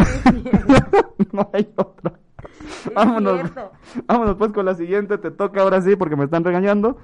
hay 1.52 1.68
otra. 1.76 2.12
Vámonos. 2.94 3.50
Vámonos 4.06 4.36
pues 4.36 4.52
con 4.52 4.64
la 4.64 4.74
siguiente, 4.74 5.18
te 5.18 5.30
toca 5.30 5.60
ahora 5.62 5.80
sí 5.82 5.94
porque 5.96 6.16
me 6.16 6.24
están 6.24 6.42
regañando. 6.44 6.98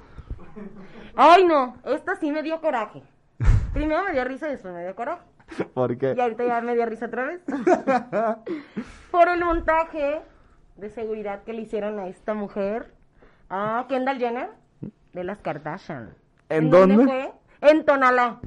Ay, 1.15 1.45
no. 1.45 1.75
Esta 1.85 2.15
sí 2.15 2.31
me 2.31 2.43
dio 2.43 2.59
coraje. 2.61 3.03
Primero 3.73 4.03
me 4.03 4.11
dio 4.13 4.23
risa 4.23 4.47
y 4.47 4.51
después 4.51 4.73
me 4.73 4.83
dio 4.83 4.95
coraje. 4.95 5.23
Porque 5.73 6.13
Y 6.15 6.21
ahorita 6.21 6.45
ya 6.45 6.61
me 6.61 6.75
dio 6.75 6.85
risa 6.85 7.07
otra 7.07 7.25
vez. 7.25 7.41
Por 9.11 9.27
el 9.27 9.43
montaje 9.43 10.21
de 10.77 10.89
seguridad 10.89 11.43
que 11.43 11.53
le 11.53 11.61
hicieron 11.61 11.99
a 11.99 12.07
esta 12.07 12.33
mujer, 12.33 12.93
a 13.49 13.85
Kendall 13.89 14.17
Jenner, 14.17 14.49
de 15.13 15.23
las 15.23 15.39
Kardashian. 15.39 16.15
¿En 16.49 16.69
dónde? 16.69 17.03
fue? 17.03 17.31
En 17.61 17.85
Tonalá. 17.85 18.39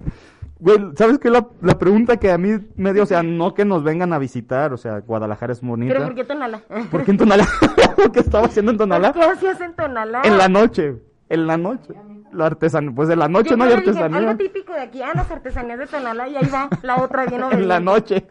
Güey, 0.58 0.78
¿sabes 0.96 1.18
qué? 1.18 1.30
La, 1.30 1.46
la 1.60 1.78
pregunta 1.78 2.16
que 2.16 2.30
a 2.30 2.38
mí 2.38 2.58
me 2.76 2.94
dio, 2.94 3.02
o 3.02 3.06
sea, 3.06 3.22
no 3.22 3.52
que 3.52 3.64
nos 3.64 3.82
vengan 3.84 4.12
a 4.12 4.18
visitar, 4.18 4.72
o 4.72 4.76
sea, 4.78 5.00
Guadalajara 5.00 5.52
es 5.52 5.60
bonita. 5.60 5.92
¿Pero 5.92 6.06
por 6.06 6.14
qué 6.14 6.24
Tonalá? 6.24 6.62
¿Por 6.90 7.04
qué 7.04 7.10
en 7.10 7.18
Tonalá? 7.18 7.46
¿Qué 8.12 8.20
estaba 8.20 8.46
haciendo 8.46 8.72
en 8.72 8.78
Tonalá? 8.78 9.12
¿Qué 9.12 9.22
hacías 9.22 9.60
en 9.60 9.74
Tonalá? 9.74 10.22
En 10.24 10.38
la 10.38 10.48
noche, 10.48 10.96
en 11.28 11.46
la 11.46 11.56
noche. 11.58 11.92
La 12.34 12.46
artesanía, 12.46 12.92
pues 12.94 13.08
en 13.10 13.18
la 13.18 13.28
noche 13.28 13.50
Yo 13.50 13.56
no 13.56 13.64
hay 13.64 13.70
que 13.70 13.76
dije, 13.76 13.90
artesanía. 13.90 14.18
Algo 14.18 14.36
típico 14.36 14.72
de 14.72 14.80
aquí, 14.80 15.02
ah, 15.02 15.12
las 15.14 15.30
artesanías 15.30 15.78
de 15.78 15.86
Tonalá, 15.86 16.28
y 16.28 16.36
ahí 16.36 16.48
va 16.52 16.68
la 16.82 16.96
otra 17.02 17.26
bien 17.26 17.42
En 17.52 17.68
la 17.68 17.80
noche. 17.80 18.26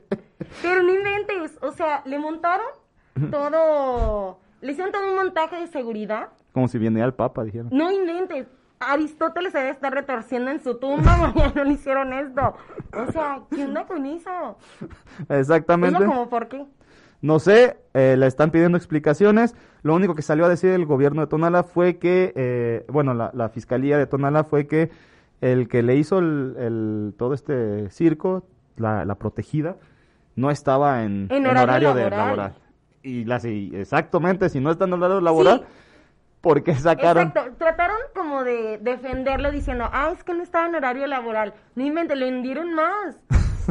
Pero 0.62 0.84
no 0.84 0.94
inventes, 0.94 1.58
o 1.62 1.72
sea, 1.72 2.02
le 2.06 2.20
montaron 2.20 2.66
todo, 3.32 4.40
le 4.62 4.72
hicieron 4.72 4.92
todo 4.92 5.08
un 5.08 5.16
montaje 5.16 5.56
de 5.58 5.68
seguridad. 5.68 6.30
Como 6.52 6.68
si 6.68 6.78
viniera 6.78 7.06
el 7.06 7.14
Papa, 7.14 7.44
dijeron. 7.44 7.70
No 7.72 7.92
inventes, 7.92 8.48
Aristóteles 8.80 9.52
se 9.52 9.60
debe 9.60 9.72
estar 9.72 9.94
retorciendo 9.94 10.52
en 10.52 10.62
su 10.62 10.78
tumba 10.78 11.18
porque 11.34 11.52
no 11.56 11.64
le 11.64 11.74
hicieron 11.74 12.14
esto. 12.14 12.56
O 12.94 13.12
sea, 13.12 13.42
¿qué 13.50 13.66
onda 13.66 13.86
con 13.86 14.06
eso? 14.06 14.58
Exactamente. 15.30 15.98
¿Eso 15.98 16.06
como 16.06 16.30
por 16.30 16.48
qué? 16.48 16.66
No 17.22 17.40
sé, 17.40 17.78
eh, 17.94 18.16
le 18.18 18.28
están 18.28 18.52
pidiendo 18.52 18.78
explicaciones. 18.78 19.56
Lo 19.84 19.94
único 19.96 20.16
que 20.16 20.22
salió 20.22 20.46
a 20.46 20.50
decir 20.50 20.72
el 20.72 20.86
gobierno 20.86 21.22
de 21.22 21.28
Tonala 21.28 21.64
fue 21.64 21.98
que, 21.98 22.32
eh, 22.36 22.86
bueno, 22.88 23.14
la, 23.14 23.32
la 23.34 23.50
fiscalía 23.50 23.98
de 23.98 24.08
Tonala 24.08 24.44
fue 24.44 24.66
que 24.66 24.90
el 25.42 25.68
que 25.68 25.84
le 25.84 25.96
hizo 25.98 26.20
el, 26.20 26.56
el- 26.58 27.14
todo 27.18 27.34
este 27.34 27.90
circo, 27.90 28.46
la, 28.78 29.04
la 29.06 29.16
protegida, 29.16 29.76
no 30.36 30.50
estaba 30.52 31.04
en, 31.04 31.28
En 31.30 31.46
en 31.46 31.48
horario 31.48 31.94
de 31.94 32.04
laboral. 32.10 32.28
laboral. 32.28 32.54
Y 33.04 33.26
la, 33.26 33.40
sí, 33.42 33.72
exactamente, 33.76 34.48
si 34.50 34.62
no 34.62 34.72
está 34.72 34.86
en 34.86 34.94
horario 34.94 35.20
laboral, 35.20 35.60
Sí. 35.60 35.66
¿por 36.40 36.64
qué 36.64 36.74
sacaron? 36.76 37.28
Exacto, 37.28 37.52
trataron 37.58 37.98
como 38.16 38.46
de 38.46 38.78
defenderlo 38.82 39.52
diciendo, 39.52 39.90
ah, 39.92 40.12
es 40.16 40.24
que 40.24 40.34
no 40.34 40.42
estaba 40.44 40.66
en 40.68 40.76
horario 40.76 41.06
laboral. 41.08 41.54
No 41.76 41.84
inventes, 41.84 42.18
lo 42.18 42.26
hundieron 42.26 42.74
más. 42.74 43.20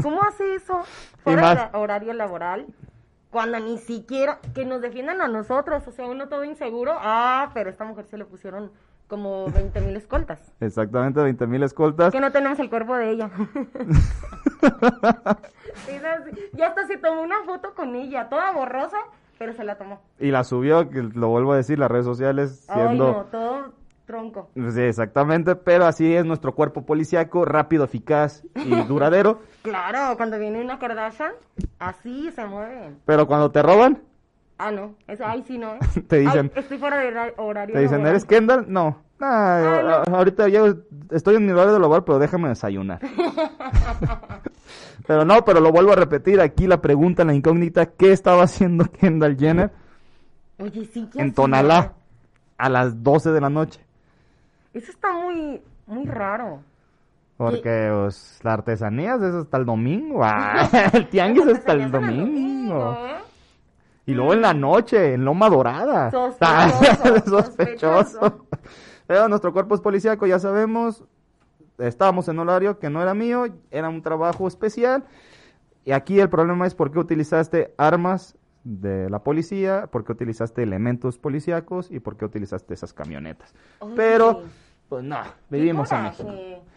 ¿Cómo 0.03 0.23
hace 0.23 0.55
eso? 0.57 0.81
Y 1.21 1.23
Fuera 1.23 1.71
de 1.73 1.79
horario 1.79 2.13
laboral. 2.13 2.67
Cuando 3.33 3.59
ni 3.59 3.79
siquiera, 3.79 4.41
que 4.55 4.67
nos 4.67 4.83
defiendan 4.83 5.23
a 5.23 5.27
nosotros, 5.27 5.89
o 5.89 5.91
sea, 5.91 6.05
uno 6.05 6.29
todo 6.29 6.45
inseguro. 6.45 6.93
Ah, 6.99 7.51
pero 7.55 7.71
esta 7.71 7.85
mujer 7.85 8.05
se 8.05 8.19
le 8.19 8.27
pusieron 8.27 8.71
como 9.09 9.47
20 9.51 9.81
mil 9.81 9.97
escoltas. 9.97 10.53
Exactamente, 10.61 11.21
20 11.23 11.47
mil 11.47 11.63
escoltas. 11.63 12.13
Que 12.13 12.21
no 12.21 12.31
tenemos 12.31 12.59
el 12.59 12.69
cuerpo 12.69 12.95
de 12.95 13.11
ella. 13.11 13.31
Ya 16.53 16.69
hasta 16.69 16.87
se 16.87 16.99
tomó 16.99 17.23
una 17.23 17.43
foto 17.45 17.75
con 17.75 17.95
ella, 17.95 18.29
toda 18.29 18.53
borrosa, 18.53 18.99
pero 19.39 19.55
se 19.55 19.65
la 19.65 19.77
tomó. 19.77 20.03
Y 20.21 20.31
la 20.31 20.45
subió, 20.45 20.91
que 20.91 21.03
lo 21.03 21.29
vuelvo 21.29 21.55
a 21.55 21.57
decir, 21.57 21.79
las 21.79 21.91
redes 21.91 22.05
sociales 22.05 22.67
Ay, 22.69 22.89
siendo... 22.89 23.13
no, 23.13 23.25
todo 23.25 23.73
tronco. 24.13 24.51
Sí, 24.55 24.81
exactamente, 24.83 25.57
pero 25.57 25.87
así 25.87 26.15
es 26.15 26.25
nuestro 26.27 26.55
cuerpo 26.55 26.85
policíaco, 26.85 27.47
rápido, 27.47 27.85
eficaz 27.85 28.45
y 28.55 28.71
duradero. 28.89 29.41
Claro, 29.63 30.15
cuando 30.19 30.39
viene 30.39 30.61
una 30.63 30.79
Kardashian, 30.79 31.33
así 31.79 32.31
se 32.33 32.45
mueven. 32.45 32.99
Pero 33.07 33.27
cuando 33.27 33.51
te 33.51 33.63
roban, 33.63 34.03
Ah, 34.59 34.71
no, 34.71 34.95
eso, 35.09 35.25
ay, 35.27 35.43
sí, 35.49 35.57
no. 35.59 35.75
¿eh? 35.75 35.79
Te 36.09 36.21
dicen- 36.21 36.53
Ay, 36.55 36.61
estoy 36.63 36.79
fuera 36.79 36.99
de 36.99 37.09
hora- 37.09 37.33
horario. 37.39 37.73
te 37.75 37.81
dicen, 37.81 37.97
laboral. 37.99 38.11
¿eres 38.13 38.25
Kendall? 38.27 38.65
No. 38.69 38.99
Ah, 39.19 40.03
Ah, 40.05 40.09
no. 40.09 40.17
ahorita 40.19 40.47
estoy 41.11 41.35
en 41.37 41.47
mi 41.47 41.51
horario 41.53 41.73
de 41.73 41.81
laboral, 41.81 42.05
pero 42.05 42.19
déjame 42.21 42.49
desayunar. 42.49 43.01
pero 45.07 45.25
no, 45.25 45.45
pero 45.45 45.61
lo 45.61 45.73
vuelvo 45.73 45.93
a 45.93 45.97
repetir, 45.97 46.41
aquí 46.41 46.67
la 46.67 46.81
pregunta, 46.81 47.25
la 47.25 47.35
incógnita, 47.35 47.87
¿qué 47.87 48.13
estaba 48.13 48.45
haciendo 48.45 48.85
Kendall 48.85 49.37
Jenner 49.39 49.71
Oye, 50.59 50.85
sí, 50.85 51.09
¿qué 51.13 51.21
en? 51.23 51.35
Tonalá 51.35 51.95
a 52.59 52.69
las 52.69 53.03
12 53.03 53.31
de 53.33 53.41
la 53.41 53.51
noche? 53.51 53.81
Eso 54.75 54.91
está 54.91 55.13
muy, 55.13 55.63
muy 55.87 56.07
raro. 56.07 56.63
Porque 57.37 57.91
pues, 57.93 58.41
la 58.43 58.55
artesanía 58.55 59.17
es 59.17 59.23
hasta 59.23 59.57
el 59.57 59.65
domingo. 59.65 60.23
Ah, 60.23 60.69
el 60.93 61.09
tianguis 61.09 61.47
Las 61.47 61.59
hasta 61.59 61.73
el 61.73 61.91
domingo. 61.91 62.97
¿eh? 63.01 63.17
Y 64.07 64.15
luego 64.15 64.33
en 64.33 64.43
la 64.43 64.55
noche, 64.55 65.15
en 65.15 65.25
Loma 65.25 65.49
Dorada. 65.49 66.11
Sospechoso, 66.11 67.29
sospechoso. 67.29 68.47
Pero 69.07 69.29
nuestro 69.29 69.53
cuerpo 69.53 69.75
es 69.75 69.81
policíaco, 69.81 70.27
ya 70.27 70.39
sabemos. 70.39 71.05
Estábamos 71.79 72.29
en 72.29 72.39
horario 72.39 72.79
que 72.79 72.91
no 72.91 73.03
era 73.03 73.15
mío, 73.15 73.47
era 73.71 73.89
un 73.89 74.03
trabajo 74.03 74.47
especial. 74.47 75.05
Y 75.85 75.93
aquí 75.93 76.21
el 76.21 76.29
problema 76.29 76.67
es 76.67 76.75
por 76.75 76.93
qué 76.93 76.99
utilizaste 76.99 77.75
armas 77.77 78.37
de 78.65 79.11
la 79.11 79.21
policía, 79.21 79.89
por 79.91 80.05
qué 80.05 80.13
utilizaste 80.13 80.63
elementos 80.63 81.19
policíacos 81.19 81.91
y 81.91 82.01
por 82.01 82.17
qué 82.17 82.25
utilizaste 82.25 82.75
esas 82.75 82.93
camionetas. 82.93 83.55
Pero, 83.97 84.43
pues 84.89 85.03
no, 85.05 85.19
vivimos 85.51 85.91
en. 85.93 86.03
México. 86.03 86.31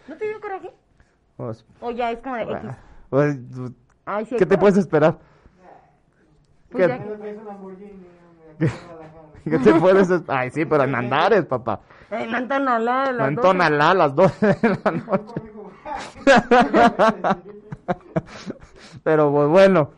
¿No 0.08 0.18
te 0.18 0.28
dio 0.28 0.40
coraje? 0.42 0.72
Pues, 1.38 1.66
O 1.82 1.92
ya 1.92 2.12
es 2.12 2.20
como 2.20 2.36
de 2.36 2.44
X. 2.44 2.54
bueno, 2.54 2.76
pues, 3.10 3.38
Ay, 4.06 4.26
sí, 4.26 4.36
¿Qué 4.38 4.46
te 4.46 4.58
puedes 4.58 4.78
esperar? 4.78 5.18
Pues 6.70 6.88
¿Qué-. 6.88 8.70
¿Qué 9.50 9.60
te 9.60 9.74
puedes 9.76 10.10
es- 10.10 10.24
Ay, 10.28 10.50
sí, 10.52 10.66
pero 10.66 10.84
en 10.84 10.96
Andares, 10.96 11.46
papá. 11.46 11.82
En 12.10 12.34
Antonalá, 12.34 13.12
No 13.12 13.26
en 13.28 13.36
Tonalá 13.36 13.92
a 13.92 13.94
las 13.96 14.16
12 14.16 14.48
de 14.48 14.80
la 14.84 14.92
noche. 14.92 15.42
Pero 19.04 19.32
pues 19.32 19.48
bueno, 19.50 19.92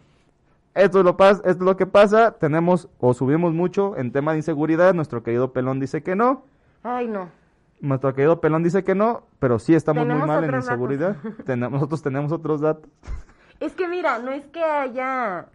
esto 0.77 0.99
es, 0.99 1.05
lo 1.05 1.17
pas- 1.17 1.37
esto 1.39 1.49
es 1.49 1.59
lo 1.59 1.75
que 1.77 1.85
pasa. 1.85 2.31
Tenemos 2.37 2.89
o 2.99 3.13
subimos 3.13 3.53
mucho 3.53 3.97
en 3.97 4.11
tema 4.11 4.31
de 4.31 4.37
inseguridad. 4.39 4.93
Nuestro 4.93 5.23
querido 5.23 5.51
Pelón 5.53 5.79
dice 5.79 6.03
que 6.03 6.15
no. 6.15 6.43
Ay, 6.83 7.07
no. 7.07 7.29
Nuestro 7.81 8.13
querido 8.13 8.39
Pelón 8.41 8.63
dice 8.63 8.83
que 8.83 8.95
no, 8.95 9.23
pero 9.39 9.59
sí 9.59 9.75
estamos 9.75 10.05
muy 10.05 10.15
mal 10.27 10.43
en 10.43 10.55
inseguridad. 10.55 11.15
Tenemos- 11.45 11.73
nosotros 11.73 12.01
tenemos 12.01 12.31
otros 12.31 12.61
datos. 12.61 12.89
Es 13.59 13.73
que 13.73 13.87
mira, 13.87 14.19
no 14.19 14.31
es 14.31 14.45
que 14.47 14.63
haya 14.63 15.47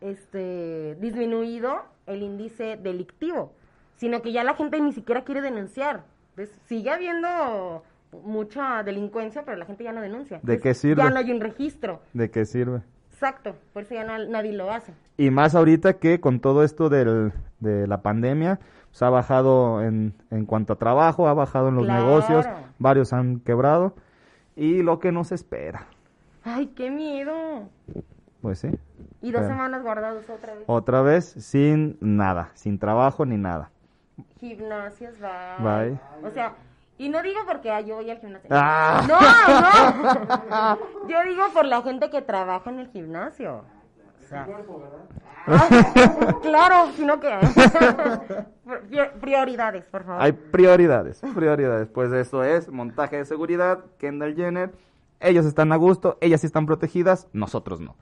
este 0.00 0.96
disminuido 1.00 1.82
el 2.06 2.22
índice 2.22 2.76
delictivo, 2.76 3.52
sino 3.96 4.20
que 4.22 4.32
ya 4.32 4.44
la 4.44 4.54
gente 4.54 4.80
ni 4.80 4.92
siquiera 4.92 5.24
quiere 5.24 5.40
denunciar. 5.40 6.04
Sigue 6.66 6.90
habiendo 6.90 7.82
mucha 8.24 8.82
delincuencia, 8.82 9.44
pero 9.44 9.56
la 9.56 9.64
gente 9.66 9.84
ya 9.84 9.92
no 9.92 10.00
denuncia. 10.00 10.38
¿De 10.42 10.54
Entonces, 10.54 10.62
qué 10.62 10.74
sirve? 10.74 11.02
Ya 11.02 11.10
no 11.10 11.18
hay 11.18 11.30
un 11.30 11.40
registro. 11.40 12.00
¿De 12.12 12.30
qué 12.30 12.44
sirve? 12.44 12.82
Exacto, 13.24 13.54
por 13.72 13.84
eso 13.84 13.94
ya 13.94 14.04
no- 14.04 14.26
nadie 14.28 14.52
lo 14.52 14.70
hace. 14.70 14.92
Y 15.16 15.30
más 15.30 15.54
ahorita 15.54 15.94
que 15.94 16.20
con 16.20 16.40
todo 16.40 16.62
esto 16.62 16.90
del, 16.90 17.32
de 17.60 17.86
la 17.86 18.02
pandemia, 18.02 18.58
pues 18.90 19.02
ha 19.02 19.08
bajado 19.08 19.82
en, 19.82 20.12
en 20.30 20.44
cuanto 20.44 20.74
a 20.74 20.76
trabajo, 20.76 21.26
ha 21.26 21.32
bajado 21.32 21.68
en 21.68 21.76
los 21.76 21.86
Claro. 21.86 22.04
negocios, 22.04 22.46
varios 22.78 23.14
han 23.14 23.40
quebrado. 23.40 23.94
Y 24.56 24.82
lo 24.82 24.98
que 24.98 25.10
nos 25.10 25.32
espera, 25.32 25.86
Ay, 26.44 26.66
qué 26.76 26.90
miedo. 26.90 27.32
pues 28.42 28.58
sí. 28.58 28.68
Y 29.22 29.30
dos 29.32 29.40
Pero- 29.40 29.54
semanas 29.54 29.82
guardados 29.82 30.28
otra 30.28 30.54
vez. 30.54 30.64
Otra 30.66 31.00
vez 31.00 31.24
sin 31.24 31.96
nada, 32.02 32.50
sin 32.52 32.78
trabajo 32.78 33.24
ni 33.24 33.38
nada. 33.38 33.70
Gimnasios, 34.38 35.14
bye. 35.18 35.64
Bye. 35.88 35.98
O 36.22 36.30
sea, 36.30 36.52
y 36.98 37.08
no 37.08 37.22
digo 37.22 37.40
porque 37.46 37.70
ah, 37.70 37.80
yo 37.80 37.96
voy 37.96 38.10
al 38.10 38.18
gimnasio. 38.18 38.48
Ah. 38.52 39.04
No, 39.08 40.78
no. 40.78 40.78
Yo 41.08 41.22
digo 41.24 41.44
por 41.52 41.64
la 41.64 41.82
gente 41.82 42.08
que 42.10 42.22
trabaja 42.22 42.70
en 42.70 42.78
el 42.80 42.88
gimnasio. 42.90 43.64
O 44.22 44.26
sea, 44.26 44.46
Ah, 45.46 45.68
claro, 46.42 46.88
sino 46.96 47.20
que 47.20 47.28
Pri- 48.64 49.10
prioridades, 49.20 49.84
por 49.84 50.04
favor. 50.04 50.22
Hay 50.22 50.32
prioridades, 50.32 51.20
prioridades. 51.34 51.88
Pues 51.88 52.10
esto 52.12 52.42
es 52.42 52.68
montaje 52.70 53.16
de 53.18 53.24
seguridad, 53.26 53.84
Kendall 53.98 54.34
Jenner. 54.34 54.72
Ellos 55.20 55.44
están 55.44 55.72
a 55.72 55.76
gusto, 55.76 56.16
ellas 56.22 56.40
sí 56.40 56.46
están 56.46 56.64
protegidas, 56.64 57.28
nosotros 57.34 57.80
no. 57.80 57.94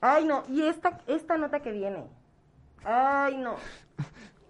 Ay, 0.00 0.24
no, 0.24 0.42
y 0.48 0.62
esta 0.62 0.98
esta 1.06 1.36
nota 1.36 1.60
que 1.60 1.72
viene. 1.72 2.06
Ay, 2.84 3.36
no. 3.36 3.56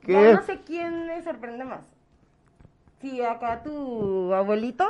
¿Qué? 0.03 0.13
Ya 0.13 0.35
no 0.35 0.43
sé 0.43 0.61
quién 0.61 1.09
me 1.09 1.21
sorprende 1.23 1.65
más. 1.65 1.85
Si 3.01 3.23
acá 3.23 3.63
tu 3.63 4.33
abuelito 4.35 4.85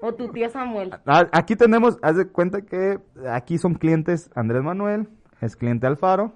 o 0.00 0.14
tu 0.14 0.28
tío 0.28 0.48
Samuel. 0.48 0.94
Ah, 1.06 1.26
Aquí 1.32 1.56
tenemos, 1.56 1.98
haz 2.02 2.16
de 2.16 2.28
cuenta 2.28 2.62
que 2.62 2.98
aquí 3.30 3.58
son 3.58 3.74
clientes 3.74 4.30
Andrés 4.34 4.62
Manuel, 4.62 5.08
es 5.40 5.56
cliente 5.56 5.86
Alfaro 5.86 6.32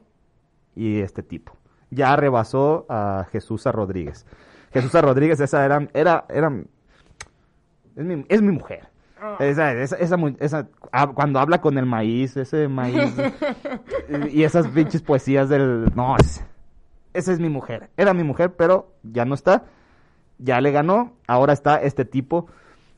y 0.75 1.01
este 1.01 1.23
tipo. 1.23 1.53
Ya 1.91 2.15
rebasó 2.17 2.87
a 2.89 3.27
Jesús 3.31 3.67
a 3.67 3.73
Rodríguez. 3.73 4.27
Jesús 4.73 4.95
a 4.95 5.03
Rodríguez, 5.03 5.41
esa 5.41 5.65
era, 5.65 5.87
era, 5.95 6.25
era, 6.29 6.51
es 7.97 8.05
mi, 8.05 8.25
es 8.29 8.43
mi 8.43 8.53
mujer. 8.53 8.89
Esa, 9.39 9.73
esa, 9.75 9.97
esa, 9.99 10.17
esa- 10.41 10.69
ah, 10.91 11.07
cuando 11.15 11.39
habla 11.39 11.61
con 11.61 11.79
el 11.79 11.87
maíz, 11.87 12.37
ese 12.37 12.67
maíz, 12.67 13.15
y 14.33 14.43
esas 14.43 14.67
pinches 14.69 15.01
poesías 15.01 15.49
del, 15.49 15.93
no, 15.95 16.17
es- 16.17 16.45
esa 17.13 17.33
es 17.33 17.39
mi 17.39 17.49
mujer. 17.49 17.91
Era 17.97 18.15
mi 18.15 18.25
mujer, 18.25 18.55
pero 18.57 18.93
ya 19.05 19.25
no 19.25 19.35
está. 19.35 19.65
Ya 20.43 20.61
le 20.61 20.71
ganó. 20.71 21.13
Ahora 21.27 21.53
está 21.53 21.81
este 21.81 22.05
tipo 22.05 22.47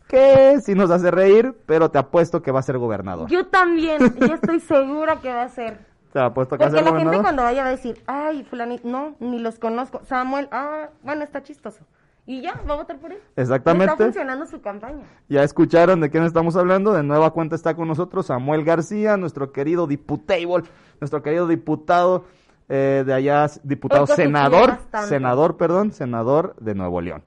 que 0.09 0.61
sí 0.61 0.75
nos 0.75 0.91
hace 0.91 1.11
reír, 1.11 1.57
pero 1.67 1.91
te 1.91 1.99
apuesto 1.99 2.43
que 2.43 2.51
va 2.51 2.61
a 2.61 2.63
ser 2.63 2.79
gobernador. 2.79 3.29
Yo 3.29 3.47
también, 3.47 4.15
yo 4.19 4.35
estoy 4.35 4.61
segura 4.61 5.17
que 5.21 5.33
va 5.33 5.43
a 5.43 5.49
ser. 5.49 5.79
Te 6.13 6.21
apuesto 6.21 6.57
que 6.57 6.63
va 6.63 6.69
a 6.69 6.71
Porque 6.71 6.85
ser 6.85 6.95
la 6.95 7.01
gente 7.01 7.23
cuando 7.23 7.43
vaya 7.43 7.63
va 7.63 7.69
a 7.71 7.73
decir, 7.73 8.01
ay, 8.07 8.45
fulanito, 8.45 8.87
no, 8.87 9.17
ni 9.19 9.41
los 9.41 9.59
conozco. 9.59 10.01
Samuel, 10.05 10.47
ah, 10.53 10.91
bueno, 11.03 11.25
está 11.25 11.43
chistoso. 11.43 11.81
Y 12.25 12.41
ya, 12.41 12.55
va 12.69 12.75
a 12.75 12.77
votar 12.77 12.99
por 12.99 13.11
él. 13.11 13.19
Exactamente. 13.35 13.93
Está 13.93 14.05
funcionando 14.05 14.47
su 14.47 14.61
campaña. 14.61 15.05
Ya 15.29 15.43
escucharon 15.43 16.01
de 16.01 16.11
quién 16.11 16.23
estamos 16.23 16.55
hablando. 16.55 16.93
De 16.93 17.03
nueva 17.03 17.33
cuenta 17.33 17.57
está 17.57 17.75
con 17.75 17.89
nosotros 17.89 18.27
Samuel 18.27 18.65
García, 18.65 19.17
nuestro 19.17 19.51
querido 19.51 19.89
diputable, 19.89 20.65
nuestro 21.01 21.21
querido 21.21 21.49
diputado 21.49 22.25
eh, 22.69 23.03
de 23.05 23.13
allá, 23.13 23.51
diputado 23.65 24.07
senador, 24.07 24.79
senador, 25.09 25.57
perdón, 25.57 25.93
senador 25.93 26.55
de 26.61 26.75
Nuevo 26.77 27.01
León. 27.01 27.25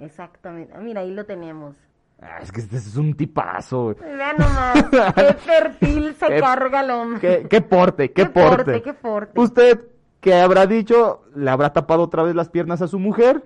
Exactamente. 0.00 0.72
Ah, 0.76 0.80
Mira, 0.80 1.00
ahí 1.02 1.12
lo 1.14 1.24
tenemos. 1.24 1.76
Ah, 2.22 2.38
es 2.42 2.52
que 2.52 2.60
este 2.60 2.76
es 2.76 2.96
un 2.96 3.14
tipazo. 3.14 3.94
Vean 3.98 4.36
nomás, 4.38 4.84
qué 5.14 5.36
perfil 5.46 6.14
se 6.18 6.26
Qué- 6.26 6.40
carga 6.40 6.80
el 6.80 6.90
hombre. 6.90 7.20
¿Qué, 7.20 7.48
qué 7.48 7.60
porte, 7.62 8.12
qué, 8.12 8.24
Qué 8.24 8.28
porte, 8.28 8.56
porte. 8.64 8.82
qué 8.82 8.92
porte. 8.92 9.40
Usted, 9.40 9.80
¿qué 10.20 10.34
habrá 10.34 10.66
dicho? 10.66 11.22
¿Le 11.34 11.50
habrá 11.50 11.72
tapado 11.72 12.02
otra 12.02 12.22
vez 12.22 12.34
las 12.34 12.50
piernas 12.50 12.82
a 12.82 12.88
su 12.88 12.98
mujer? 12.98 13.42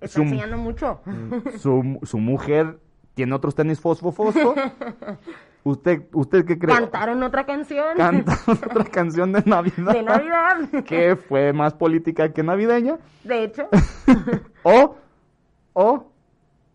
Está 0.00 0.14
Su, 0.16 0.22
enseñando 0.22 0.56
mucho. 0.56 1.00
su, 1.58 1.98
su 2.02 2.18
mujer 2.18 2.78
tiene 3.14 3.34
otros 3.34 3.54
tenis 3.54 3.78
fosfo 3.80 4.10
fosfo. 4.10 4.54
¿Usted, 5.64 6.02
usted 6.12 6.44
qué 6.44 6.58
cree? 6.58 6.74
Cantaron 6.76 7.22
otra 7.22 7.46
canción. 7.46 7.96
Canta 7.96 8.36
otra 8.46 8.84
canción 8.84 9.32
de 9.32 9.42
Navidad. 9.46 9.92
De 9.94 10.02
Navidad. 10.02 10.56
Que 10.84 11.16
fue 11.16 11.52
más 11.54 11.72
política 11.72 12.32
que 12.34 12.42
navideña. 12.42 12.98
De 13.22 13.44
hecho, 13.44 13.68
O, 14.62 14.96
o, 15.74 16.10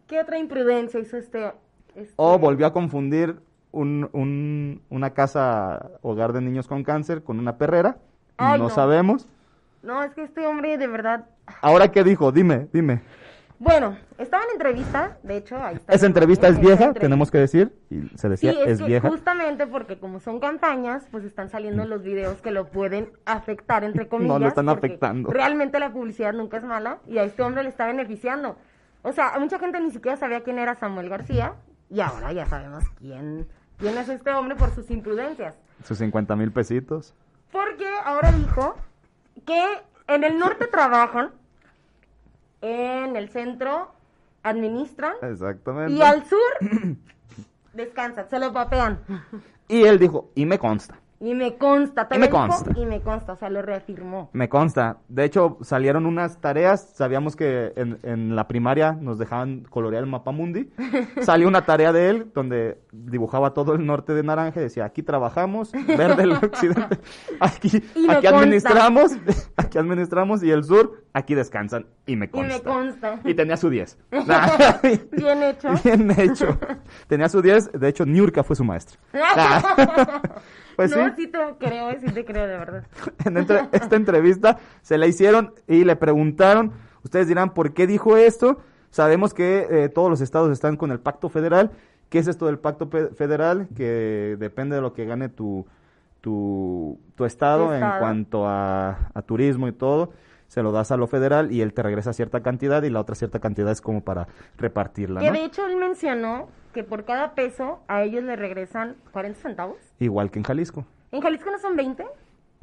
¿qué 0.07 0.19
otra 0.19 0.37
imprudencia 0.37 0.99
hizo 0.99 1.17
este? 1.17 1.51
este- 1.95 2.13
o 2.17 2.37
volvió 2.37 2.67
a 2.67 2.73
confundir 2.73 3.39
un, 3.71 4.09
un- 4.13 4.81
una 4.89 5.13
casa 5.13 5.89
hogar 6.01 6.33
de 6.33 6.41
niños 6.41 6.67
con 6.67 6.83
cáncer 6.83 7.23
con 7.23 7.39
una 7.39 7.57
perrera. 7.57 7.97
Ay, 8.37 8.59
no, 8.59 8.65
no. 8.65 8.69
sabemos. 8.69 9.27
No, 9.81 10.03
es 10.03 10.13
que 10.13 10.23
este 10.23 10.45
hombre 10.45 10.77
de 10.77 10.87
verdad. 10.87 11.25
Ahora, 11.61 11.91
¿qué 11.91 12.03
dijo? 12.03 12.31
Dime, 12.31 12.67
dime. 12.73 13.01
Bueno, 13.61 13.97
estaba 14.17 14.43
en 14.45 14.51
entrevista, 14.51 15.17
de 15.21 15.35
hecho, 15.35 15.57
ahí 15.61 15.75
está. 15.75 15.91
Esa 15.93 16.05
entrevista 16.05 16.47
es 16.47 16.55
vieja, 16.57 16.75
entrevista. 16.85 16.99
tenemos 17.01 17.29
que 17.29 17.39
decir. 17.39 17.73
Y 17.89 18.07
se 18.17 18.17
Sí, 18.17 18.29
decía, 18.29 18.51
es, 18.51 18.67
es, 18.67 18.79
que 18.79 18.85
vieja. 18.85 19.09
justamente 19.09 19.67
porque 19.67 19.99
como 19.99 20.21
son 20.21 20.39
campañas, 20.39 21.05
pues 21.11 21.25
están 21.25 21.49
saliendo 21.49 21.83
los 21.85 22.01
videos 22.01 22.41
que 22.41 22.51
lo 22.51 22.67
pueden 22.69 23.09
afectar, 23.25 23.83
entre 23.83 24.07
comillas. 24.09 24.39
lo 24.39 24.47
están 24.47 24.69
afectando. 24.69 25.29
Realmente 25.29 25.77
la 25.79 25.91
publicidad 25.91 26.31
nunca 26.33 26.55
es 26.57 26.63
mala 26.63 26.99
y 27.05 27.17
a 27.17 27.23
este 27.23 27.41
hombre 27.43 27.63
le 27.63 27.69
está 27.69 27.85
beneficiando. 27.87 28.55
O 29.01 29.11
sea, 29.13 29.37
mucha 29.39 29.59
gente 29.59 29.79
ni 29.79 29.91
siquiera 29.91 30.17
sabía 30.17 30.43
quién 30.43 30.59
era 30.59 30.75
Samuel 30.75 31.09
García 31.09 31.55
y 31.89 32.01
ahora 32.01 32.33
ya 32.33 32.45
sabemos 32.45 32.83
quién, 32.99 33.47
quién 33.77 33.97
es 33.97 34.09
este 34.09 34.31
hombre 34.31 34.55
por 34.55 34.71
sus 34.71 34.89
imprudencias. 34.91 35.55
Sus 35.83 35.97
50 35.97 36.35
mil 36.35 36.51
pesitos. 36.51 37.13
Porque 37.51 37.87
ahora 38.03 38.31
dijo 38.31 38.75
que 39.45 39.63
en 40.07 40.23
el 40.23 40.37
norte 40.37 40.67
trabajan, 40.67 41.31
en 42.61 43.15
el 43.15 43.29
centro 43.29 43.93
administran 44.43 45.13
Exactamente. 45.21 45.93
y 45.93 46.01
al 46.01 46.25
sur 46.25 46.97
descansan, 47.73 48.29
se 48.29 48.39
lo 48.39 48.51
papean. 48.51 48.99
Y 49.67 49.83
él 49.83 49.97
dijo, 49.99 50.31
y 50.35 50.45
me 50.45 50.59
consta. 50.59 50.99
Y 51.22 51.36
me 51.36 51.57
consta, 51.57 52.07
Y 52.11 52.17
me 52.17 52.30
consta. 52.30 52.72
y 52.80 52.86
me 52.86 53.01
consta, 53.01 53.34
o 53.34 53.36
sea, 53.36 53.49
lo 53.49 53.61
reafirmó. 53.61 54.30
Me 54.32 54.47
consta. 54.47 54.99
De 55.09 55.26
hecho, 55.26 55.57
salieron 55.61 56.05
unas 56.05 56.39
tareas. 56.39 56.91
Sabíamos 56.95 57.36
que 57.36 57.74
en, 57.76 57.99
en 58.03 58.36
la 58.38 58.47
primaria 58.47 58.93
nos 58.93 59.17
dejaban 59.20 59.65
colorear 59.70 60.03
el 60.03 60.09
mapa 60.09 60.32
mundi. 60.32 60.70
Salió 61.22 61.47
una 61.49 61.65
tarea 61.65 61.91
de 61.91 62.09
él 62.09 62.32
donde 62.34 62.78
dibujaba 62.93 63.53
todo 63.53 63.74
el 63.74 63.86
norte 63.86 64.13
de 64.13 64.24
naranja 64.24 64.61
y 64.61 64.63
decía, 64.63 64.86
aquí 64.86 65.03
trabajamos, 65.03 65.72
verde 65.74 66.24
el 66.24 66.32
occidente, 66.32 66.99
aquí, 67.41 67.84
Y 67.95 68.09
aquí 68.09 68.28
administramos, 68.28 69.11
aquí 69.57 69.78
administramos 69.78 70.41
y 70.41 70.51
el 70.51 70.63
sur, 70.63 71.03
aquí 71.13 71.36
descansan. 71.36 71.86
Y 72.05 72.15
me 72.15 72.26
Y 72.26 72.30
consta. 72.30 72.53
me 72.55 72.61
consta. 72.63 73.20
Y 73.26 73.34
tenía 73.34 73.57
su 73.57 73.70
10. 73.70 73.97
Bien 75.11 75.43
hecho. 75.43 75.70
Bien 75.84 76.11
hecho. 76.17 76.57
Tenía 77.07 77.28
su 77.28 77.41
10. 77.41 77.74
De 77.74 77.88
hecho, 77.89 78.05
Niurka 78.05 78.41
fue 78.43 78.55
su 78.55 78.63
maestra. 78.63 78.97
Pues 80.88 80.95
no, 80.95 81.15
sí 81.15 81.27
te 81.27 81.38
creo, 81.59 81.91
sí 81.99 82.05
te 82.13 82.23
creo, 82.25 82.47
de 82.47 82.57
verdad. 82.57 82.84
en 83.25 83.38
entre- 83.38 83.67
esta 83.71 83.95
entrevista 83.95 84.57
se 84.82 84.97
la 84.97 85.07
hicieron 85.07 85.53
y 85.67 85.84
le 85.84 85.95
preguntaron, 85.95 86.71
ustedes 87.03 87.27
dirán, 87.27 87.53
¿por 87.53 87.73
qué 87.73 87.86
dijo 87.88 88.15
esto? 88.17 88.59
Sabemos 88.89 89.34
que 89.34 89.67
eh, 89.69 89.89
todos 89.89 90.09
los 90.09 90.21
estados 90.21 90.51
están 90.51 90.77
con 90.77 90.91
el 90.91 90.99
pacto 90.99 91.30
federal. 91.30 91.71
¿Qué 92.09 92.17
es 92.19 92.27
esto 92.27 92.45
del 92.47 92.57
pacto 92.59 92.88
fe- 92.88 93.09
federal? 93.09 93.67
Que 93.75 94.36
depende 94.39 94.75
de 94.77 94.82
lo 94.82 94.93
que 94.93 95.05
gane 95.05 95.30
tu, 95.30 95.65
tu, 96.21 96.99
tu 97.15 97.25
estado, 97.25 97.73
en 97.75 97.82
cuanto 97.99 98.47
a, 98.47 99.09
a 99.13 99.21
turismo 99.21 99.67
y 99.67 99.71
todo. 99.73 100.11
Se 100.47 100.63
lo 100.63 100.71
das 100.71 100.91
a 100.91 100.97
lo 100.97 101.05
federal 101.05 101.51
y 101.51 101.61
él 101.61 101.73
te 101.73 101.84
regresa 101.84 102.11
cierta 102.13 102.41
cantidad 102.41 102.82
y 102.84 102.89
la 102.89 102.99
otra 103.01 103.13
cierta 103.15 103.39
cantidad 103.39 103.71
es 103.71 103.82
como 103.82 104.01
para 104.03 104.27
repartirla, 104.57 105.19
Que 105.19 105.27
¿no? 105.27 105.34
de 105.34 105.45
hecho 105.45 105.67
él 105.67 105.75
mencionó 105.75 106.47
que 106.74 106.84
por 106.84 107.05
cada 107.05 107.34
peso 107.34 107.80
a 107.88 108.03
ellos 108.03 108.24
le 108.24 108.36
regresan 108.36 108.95
40 109.11 109.39
centavos. 109.39 109.78
Igual 109.99 110.32
que 110.32 110.39
en 110.39 110.43
Jalisco. 110.45 110.86
¿En 111.11 111.22
Jalisco 111.22 111.49
no 111.51 111.59
son 111.59 111.76
20? 111.76 112.05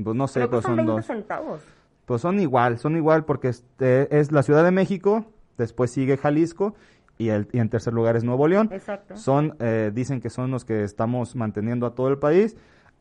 Pues 0.02 0.16
no 0.16 0.28
sé, 0.28 0.40
Creo 0.40 0.46
que 0.46 0.50
pero 0.50 0.62
son 0.62 0.70
son 0.70 0.76
20 0.76 0.92
dos. 0.92 1.06
centavos. 1.06 1.60
Pues 2.04 2.22
son 2.22 2.38
igual, 2.38 2.78
son 2.78 2.96
igual 2.96 3.24
porque 3.24 3.48
este 3.48 4.16
es 4.18 4.30
la 4.30 4.42
Ciudad 4.42 4.62
de 4.64 4.70
México, 4.70 5.26
después 5.58 5.90
sigue 5.90 6.16
Jalisco 6.16 6.74
y, 7.18 7.30
el, 7.30 7.48
y 7.52 7.58
en 7.58 7.68
tercer 7.68 7.92
lugar 7.92 8.14
es 8.16 8.22
Nuevo 8.22 8.46
León. 8.46 8.68
Exacto. 8.72 9.16
Son, 9.16 9.56
eh, 9.58 9.90
dicen 9.92 10.20
que 10.20 10.30
son 10.30 10.50
los 10.50 10.64
que 10.64 10.84
estamos 10.84 11.34
manteniendo 11.34 11.86
a 11.86 11.94
todo 11.94 12.08
el 12.08 12.18
país. 12.18 12.56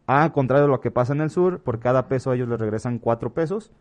A 0.08 0.32
contrario 0.32 0.66
de 0.66 0.72
lo 0.72 0.82
que 0.82 0.91
pasa 0.91 1.14
en 1.14 1.22
el 1.22 1.30
sur, 1.30 1.60
por 1.62 1.80
cada 1.80 2.08
peso 2.08 2.32
a 2.32 2.36
ellos 2.36 2.47
les 2.47 2.60
regresan 2.60 2.99
cuatro 2.99 3.34
pesos. 3.34 3.72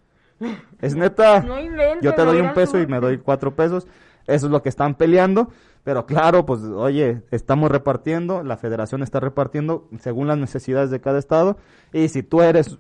Es 0.80 0.94
neta. 0.96 1.40
No 1.40 1.56
Yo 2.00 2.14
te 2.14 2.24
doy 2.24 2.40
un 2.40 2.52
peso 2.54 2.80
y 2.80 2.86
me 2.86 3.00
doy 3.00 3.18
cuatro 3.18 3.54
pesos. 3.54 3.86
Eso 4.26 4.46
es 4.46 4.52
lo 4.52 4.62
que 4.62 4.70
están 4.70 4.94
peleando. 4.94 5.50
Pero 5.84 6.06
claro, 6.06 6.46
pues 6.46 6.62
oye, 6.62 7.22
estamos 7.30 7.70
repartiendo, 7.70 8.42
la 8.42 8.56
federación 8.56 9.02
está 9.02 9.20
repartiendo 9.20 9.86
según 10.00 10.26
las 10.28 10.38
necesidades 10.38 10.90
de 10.90 11.00
cada 11.00 11.18
estado. 11.18 11.58
Y 11.92 12.08
si 12.08 12.22
tú 12.22 12.40
eres 12.42 12.78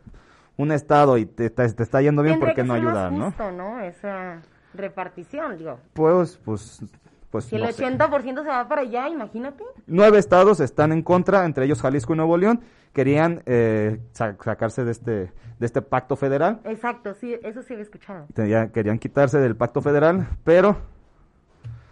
un 0.56 0.72
estado 0.72 1.18
y 1.18 1.26
te, 1.26 1.50
te- 1.50 1.68
te 1.72 1.82
está 1.82 2.00
yendo 2.00 2.22
bien, 2.22 2.40
¿por 2.40 2.54
qué 2.54 2.62
no 2.64 2.72
más 2.74 2.80
ayudar, 2.82 3.12
no? 3.12 3.26
justo, 3.26 3.52
¿no? 3.52 3.80
Esa 3.80 4.40
repartición, 4.72 5.58
digo. 5.58 5.78
Pues, 5.92 6.38
pues, 6.44 6.82
pues 7.30 7.44
Si 7.46 7.56
el 7.56 7.62
no 7.62 7.72
sé. 7.72 7.84
80% 7.84 8.42
se 8.42 8.48
va 8.48 8.68
para 8.68 8.82
allá, 8.82 9.08
imagínate. 9.08 9.64
Nueve 9.86 10.18
estados 10.18 10.60
están 10.60 10.92
en 10.92 11.02
contra, 11.02 11.44
entre 11.44 11.64
ellos 11.66 11.82
Jalisco 11.82 12.14
y 12.14 12.16
Nuevo 12.16 12.36
León. 12.36 12.60
Querían 12.92 13.42
eh, 13.46 14.00
sa- 14.12 14.36
sacarse 14.42 14.84
de 14.84 14.92
este, 14.92 15.12
de 15.58 15.66
este 15.66 15.82
pacto 15.82 16.16
federal. 16.16 16.60
Exacto, 16.64 17.12
sí, 17.14 17.36
eso 17.42 17.62
sí 17.62 17.72
había 17.74 17.82
escuchado. 17.82 18.26
Tenía- 18.34 18.70
querían 18.72 18.98
quitarse 18.98 19.38
del 19.38 19.56
pacto 19.56 19.82
federal, 19.82 20.28
pero 20.44 20.76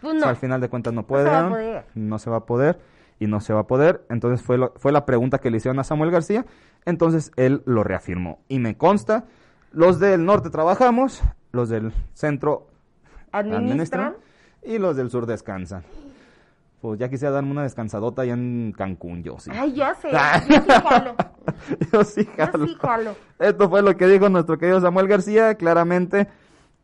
Pues 0.02 0.14
no. 0.16 0.26
al 0.26 0.36
final 0.36 0.60
de 0.60 0.68
cuentas 0.68 0.92
no 0.92 1.02
se 1.02 1.12
va 1.14 1.20
a 1.20 1.48
pueden. 1.48 1.48
poder. 1.50 1.84
No 1.94 2.18
se 2.18 2.28
va 2.30 2.36
a 2.38 2.44
poder 2.44 2.80
y 3.18 3.26
no 3.28 3.40
se 3.40 3.52
va 3.54 3.60
a 3.60 3.66
poder. 3.66 4.04
Entonces 4.10 4.44
fue, 4.44 4.58
lo- 4.58 4.74
fue 4.76 4.92
la 4.92 5.06
pregunta 5.06 5.38
que 5.38 5.50
le 5.50 5.56
hicieron 5.56 5.78
a 5.78 5.84
Samuel 5.84 6.10
García. 6.10 6.44
Entonces 6.84 7.30
él 7.36 7.62
lo 7.64 7.84
reafirmó. 7.84 8.40
Y 8.48 8.58
me 8.58 8.76
consta, 8.76 9.24
los 9.70 9.98
del 10.00 10.24
norte 10.24 10.50
trabajamos, 10.50 11.22
los 11.52 11.68
del 11.68 11.92
centro 12.14 12.66
Administran. 13.30 14.16
y 14.62 14.78
los 14.78 14.96
del 14.96 15.08
sur 15.10 15.26
descansan. 15.26 15.82
Pues 16.80 16.98
ya 16.98 17.08
quisiera 17.08 17.32
darme 17.32 17.52
una 17.52 17.62
descansadota 17.62 18.22
allá 18.22 18.32
en 18.34 18.72
Cancún, 18.76 19.22
yo 19.22 19.38
sí. 19.38 19.52
Ay, 19.54 19.72
ya 19.72 19.94
sé. 19.94 20.08
Yo 20.50 20.60
sí 20.64 20.72
jalo. 20.82 21.14
yo 21.92 22.04
sí 22.04 22.24
Yo 22.24 22.32
jalo. 22.36 22.66
sí 22.66 22.76
jalo. 22.80 23.14
Esto 23.38 23.70
fue 23.70 23.82
lo 23.82 23.96
que 23.96 24.08
dijo 24.08 24.28
nuestro 24.28 24.58
querido 24.58 24.80
Samuel 24.80 25.06
García. 25.06 25.54
Claramente 25.54 26.26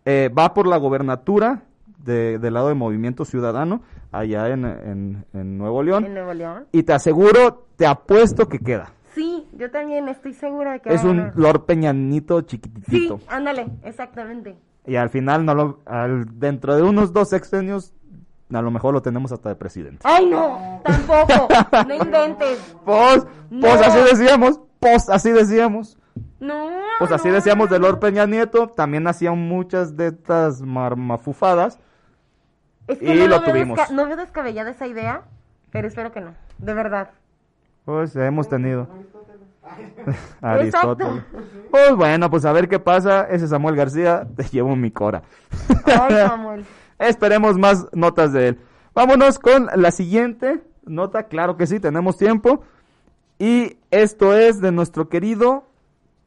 eh, 0.05 0.31
va 0.37 0.55
por 0.55 0.69
la 0.69 0.77
gobernatura 0.77 1.62
de- 1.99 2.38
del 2.38 2.55
lado 2.55 2.68
de 2.68 2.74
Movimiento 2.74 3.24
Ciudadano, 3.24 3.82
allá 4.12 4.49
en, 4.49 4.64
en- 4.64 5.24
en 5.34 5.59
Nuevo 5.59 5.82
León. 5.82 6.05
En 6.07 6.14
Nuevo 6.14 6.32
León. 6.34 6.66
Y 6.72 6.82
te 6.84 6.92
aseguro, 6.92 7.66
te 7.76 7.86
apuesto 7.86 8.49
que 8.49 8.59
queda. 8.59 8.92
Sí, 9.14 9.46
yo 9.55 9.70
también 9.70 10.09
estoy 10.09 10.32
segura 10.34 10.72
de 10.72 10.80
que 10.80 10.94
Es 10.94 11.03
un. 11.05 11.32
Lord 11.34 11.64
Peñanito 11.64 12.40
Sí, 12.40 12.46
chiquitito. 12.46 13.18
ándale, 13.28 13.66
exactamente. 13.82 14.57
Y 14.86 14.96
al 14.96 15.11
final, 15.11 15.44
no 15.44 15.55
lo, 15.55 15.80
al- 15.86 16.38
dentro 16.38 16.76
de 16.76 16.82
unos 16.82 17.12
dos 17.12 17.28
sexenios, 17.30 17.92
a 18.53 18.62
lo 18.62 18.70
mejor 18.70 18.94
lo 18.94 19.03
tenemos 19.03 19.32
hasta 19.32 19.49
de 19.51 19.57
presidente. 19.57 19.99
Ay, 20.05 20.26
no, 20.26 20.80
tampoco. 20.84 21.49
No 21.88 21.94
inventes. 21.94 22.74
Pues, 22.84 23.26
No. 23.51 23.61
pues 23.61 23.80
así 23.86 23.99
decíamos, 23.99 24.61
pues 24.80 25.09
así 25.11 25.30
decíamos. 25.32 25.99
No. 26.40 26.68
Pues 27.01 27.11
así 27.12 27.28
no, 27.28 27.34
decíamos 27.34 27.68
de 27.70 27.78
no. 27.80 27.88
Lord 27.88 27.99
Peña 27.99 28.24
Nieto, 28.26 28.68
también 28.68 29.07
hacían 29.09 29.36
muchas 29.38 29.96
de 29.96 30.07
estas 30.09 30.62
marmafufadas. 30.62 31.78
Es 32.89 33.01
Y 33.03 33.14
lo 33.26 33.41
veo 33.41 33.43
tuvimos. 33.43 33.91
no 33.91 34.07
veo 34.07 34.16
descabellada 34.16 34.70
esa 34.70 34.86
idea, 34.86 35.22
pero 35.70 35.89
espero 35.89 36.11
que 36.11 36.20
no. 36.20 36.34
De 36.59 36.74
verdad. 36.74 37.11
Pues 37.84 38.16
hemos 38.16 38.49
tenido. 38.49 38.89
Aristóteles. 40.41 41.22
Pues 41.70 41.95
bueno, 41.95 42.30
pues 42.30 42.45
a 42.45 42.53
ver 42.53 42.68
qué 42.68 42.78
pasa. 42.78 43.24
Ese 43.28 43.47
Samuel 43.47 43.76
García, 43.76 44.26
te 44.36 44.45
llevo 44.45 44.74
mi 44.74 44.91
cora. 44.91 45.22
Ay, 45.84 46.14
Samuel. 46.26 46.64
Esperemos 46.99 47.59
más 47.59 47.86
notas 47.93 48.32
de 48.32 48.49
él. 48.49 48.61
Vámonos 48.95 49.39
con 49.39 49.68
la 49.74 49.91
siguiente 49.91 50.62
nota. 50.84 51.24
Claro 51.24 51.57
que 51.57 51.66
sí, 51.66 51.78
tenemos 51.80 52.16
tiempo. 52.16 52.64
Y 53.39 53.76
esto 53.91 54.34
es 54.34 54.61
de 54.61 54.72
nuestro 54.72 55.09
querido 55.09 55.64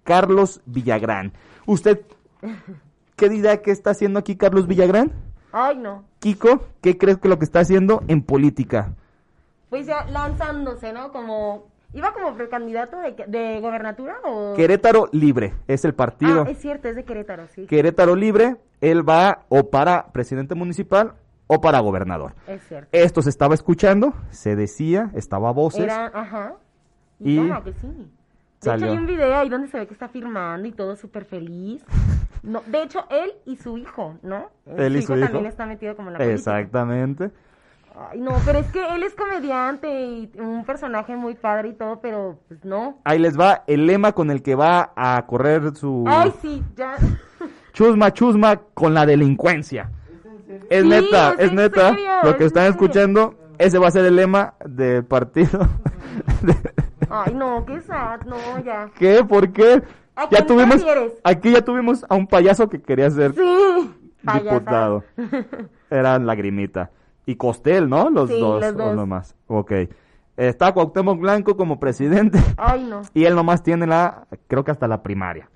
Carlos 0.03 0.62
Villagrán. 0.66 1.34
¿Usted 1.66 2.01
qué 3.16 3.30
dirá 3.30 3.57
que 3.57 3.72
está 3.72 3.89
haciendo 3.89 4.20
aquí 4.20 4.36
Carlos 4.36 4.68
Villagrán? 4.68 5.12
Ay, 5.52 5.78
no. 5.78 6.04
Kiko, 6.20 6.62
¿qué 6.82 6.97
crees 6.97 7.18
que 7.18 7.30
lo 7.30 7.38
que 7.39 7.45
está 7.45 7.60
haciendo 7.60 8.04
en 8.08 8.22
política? 8.24 8.93
Pues 9.70 9.88
ya 9.88 10.06
lanzándose, 10.06 10.93
¿no? 10.93 11.12
Como. 11.12 11.70
¿Iba 11.93 12.14
como 12.14 12.34
precandidato 12.36 12.97
de, 12.99 13.16
de 13.28 13.60
gobernatura 13.60 14.16
o.? 14.24 14.54
Querétaro 14.56 15.10
Libre 15.12 15.54
es 15.68 15.84
el 15.84 15.93
partido. 15.93 16.45
Ah, 16.47 16.49
es 16.49 16.60
cierto, 16.60 16.88
es 16.88 16.95
de 16.95 17.04
Querétaro, 17.04 17.47
sí. 17.47 17.66
Querétaro 17.68 18.16
Libre, 18.16 18.56
él 18.80 19.08
va 19.08 19.43
o 19.49 19.70
para 19.70 20.08
presidente 20.14 20.56
municipal 20.56 21.16
o 21.47 21.60
para 21.60 21.80
gobernador. 21.82 22.34
Es 22.47 22.64
cierto. 22.66 22.88
Esto 22.93 23.22
se 23.22 23.30
estaba 23.30 23.56
escuchando, 23.56 24.14
se 24.30 24.56
decía, 24.56 25.12
estaba 25.16 25.49
a 25.49 25.52
voces. 25.52 25.82
Era, 25.84 26.10
ajá. 26.14 26.54
Y 27.20 27.34
Y, 27.34 27.38
toma, 27.38 27.62
que 27.62 27.74
sí. 27.74 27.88
De 28.62 28.66
salió. 28.66 28.86
hecho, 28.86 28.93
hay 28.93 28.97
un 28.99 29.07
video 29.07 29.36
ahí 29.38 29.49
donde 29.49 29.68
se 29.68 29.80
ve 29.80 29.88
que 29.88 29.93
está 29.93 30.07
firmando 30.07 30.68
y 30.68 30.72
todo 30.72 30.95
súper 30.95 31.26
feliz. 31.26 31.84
No, 32.43 32.62
de 32.68 32.84
hecho, 32.84 33.05
él 33.09 33.32
y 33.45 33.55
su 33.57 33.78
hijo, 33.78 34.18
¿no? 34.24 34.49
Él 34.66 34.95
y 34.95 35.01
su 35.01 35.16
hijo. 35.16 35.26
también 35.26 35.45
está 35.47 35.66
metido 35.66 35.95
como 35.95 36.09
en 36.09 36.14
la 36.14 36.20
política. 36.20 36.36
Exactamente. 36.59 37.32
Ay, 38.09 38.20
no, 38.22 38.32
pero 38.45 38.59
es 38.59 38.68
que 38.72 38.95
él 38.95 39.03
es 39.03 39.14
comediante 39.16 40.01
y 40.05 40.32
un 40.39 40.64
personaje 40.66 41.16
muy 41.16 41.36
padre 41.36 41.70
y 41.70 41.74
todo, 41.74 41.99
pero 42.01 42.39
pues 42.47 42.64
no. 42.64 42.99
Ahí 43.03 43.20
les 43.20 43.38
va 43.39 43.64
el 43.68 43.86
lema 43.86 44.14
con 44.14 44.32
el 44.32 44.41
que 44.41 44.55
va 44.55 44.91
a 44.95 45.24
correr 45.28 45.76
su 45.76 46.05
Ay, 46.07 46.32
sí, 46.41 46.64
ya. 46.76 46.95
chusma 47.74 48.12
chusma 48.14 48.62
con 48.74 48.93
la 48.93 49.05
delincuencia. 49.05 49.89
Es 50.70 50.84
Sí, 50.84 50.89
neta, 50.89 51.34
es 51.38 51.51
neta. 51.51 51.89
serio, 51.89 52.12
Lo 52.24 52.38
que 52.38 52.43
es 52.45 52.47
están 52.47 52.64
serio. 52.64 52.72
escuchando, 52.72 53.36
ese 53.66 53.78
va 53.80 53.88
a 53.88 53.91
ser 53.91 54.05
el 54.05 54.16
lema 54.16 54.53
del 54.66 55.03
partido. 55.05 55.59
Ay, 57.09 57.34
no, 57.34 57.66
qué 57.66 57.82
sad, 57.82 58.22
no, 58.22 58.38
ya. 58.64 58.89
¿Qué? 58.97 59.24
¿Por 59.24 59.51
qué? 59.51 59.82
¿A 60.16 60.30
Ya 60.30 60.45
tuvimos, 60.45 60.84
prefieres? 60.84 61.14
aquí 61.24 61.51
ya 61.51 61.64
tuvimos 61.64 62.05
a 62.09 62.16
un 62.16 62.28
payaso 62.28 62.70
que 62.70 62.82
quería 62.82 63.09
ser 63.09 63.34
Sí, 63.34 63.91
payasa. 64.24 64.43
diputado. 64.53 65.03
Era 65.89 66.20
Lagrimita. 66.20 66.91
Y 67.26 67.36
Costel, 67.36 67.89
¿no? 67.89 68.09
Los 68.09 68.30
Sí, 68.30 68.39
dos, 68.39 68.62
los 68.62 68.74
o 68.74 68.78
dos. 68.78 68.95
nomás. 68.95 69.36
Ok. 69.47 69.72
Está 70.38 70.72
Cuauhtémoc 70.74 71.20
Blanco 71.20 71.55
como 71.57 71.80
presidente. 71.80 72.39
Ay, 72.57 72.84
no. 72.84 73.01
Y 73.14 73.26
él 73.26 73.36
nomás 73.36 73.62
tiene 73.64 73.86
la, 73.88 74.26
creo 74.47 74.64
que 74.64 74.72
hasta 74.72 74.88
la 74.88 75.03
primaria. 75.03 75.49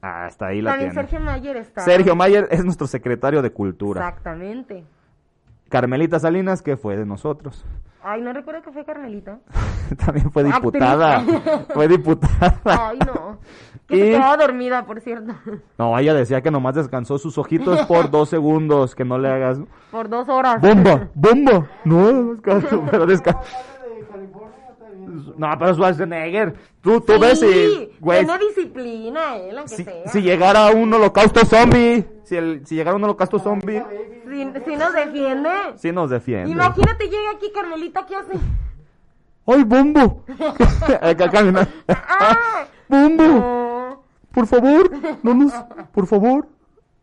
Ah, 0.00 0.26
hasta 0.26 0.46
ahí 0.46 0.60
la 0.62 0.70
También 0.72 0.92
tiene. 0.92 1.08
Sergio 1.08 1.20
Mayer 1.24 1.56
está. 1.56 1.80
Sergio 1.82 2.14
Mayer 2.14 2.46
es 2.50 2.64
nuestro 2.64 2.86
secretario 2.86 3.42
de 3.42 3.50
Cultura. 3.50 4.00
Exactamente. 4.06 4.84
Carmelita 5.68 6.18
Salinas, 6.18 6.62
que 6.62 6.76
fue 6.76 6.96
de 6.96 7.04
nosotros. 7.06 7.64
Ay, 8.02 8.22
no 8.22 8.32
recuerdo 8.32 8.62
que 8.62 8.72
fue 8.72 8.84
Carmelita. 8.84 9.38
También 10.04 10.30
fue 10.30 10.44
diputada. 10.44 11.22
fue 11.74 11.88
diputada. 11.88 12.60
Ay, 12.64 12.98
no. 13.06 13.38
Que 13.86 13.96
Y- 13.96 14.00
se 14.00 14.06
quedaba 14.12 14.36
dormida, 14.36 14.84
por 14.86 15.00
cierto. 15.00 15.32
No, 15.78 15.98
ella 15.98 16.14
decía 16.14 16.40
que 16.40 16.50
nomás 16.50 16.74
descansó 16.74 17.18
sus 17.18 17.36
ojitos 17.38 17.80
por 17.86 18.10
dos 18.10 18.28
segundos, 18.28 18.94
que 18.94 19.04
no 19.04 19.18
le 19.18 19.28
hagas... 19.28 19.58
Por 19.90 20.08
dos 20.08 20.28
horas. 20.28 20.60
¡Bomba! 20.60 21.08
¡Bomba! 21.14 21.66
No, 21.84 22.34
descansó, 22.34 22.82
pero 22.90 23.06
descansó. 23.06 23.40
No, 25.36 25.48
pero 25.58 25.74
Schwarzenegger, 25.74 26.54
tú, 26.80 27.00
tú 27.00 27.14
Sí, 27.14 27.18
ves 27.20 27.42
y, 27.42 27.90
güey, 28.00 28.24
Tiene 28.24 28.38
disciplina, 28.46 29.36
él, 29.36 29.58
aunque 29.58 29.76
si, 29.76 29.84
sea. 29.84 30.06
si 30.08 30.22
llegara 30.22 30.70
un 30.70 30.92
holocausto 30.92 31.44
zombie, 31.44 32.04
si, 32.24 32.36
el, 32.36 32.66
si 32.66 32.74
llegara 32.76 32.96
un 32.96 33.04
holocausto 33.04 33.38
zombie, 33.38 33.82
Si, 34.24 34.30
si 34.64 34.76
nos 34.76 34.92
defiende. 34.92 35.50
sí 35.76 35.92
nos 35.92 36.10
defiende. 36.10 36.50
Imagínate, 36.50 37.04
llega 37.04 37.30
aquí 37.34 37.50
Carmelita, 37.52 38.04
¿qué 38.06 38.16
hace? 38.16 38.32
¡Ay, 39.46 39.64
bombo! 39.64 40.24
Acá 41.00 41.30
caminando. 41.30 41.70
¡Ah! 41.88 42.66
¡Bombo! 42.88 43.22
No. 43.24 44.02
Por 44.32 44.46
favor, 44.46 44.90
no 45.22 45.34
nos, 45.34 45.52
por 45.92 46.06
favor, 46.06 46.46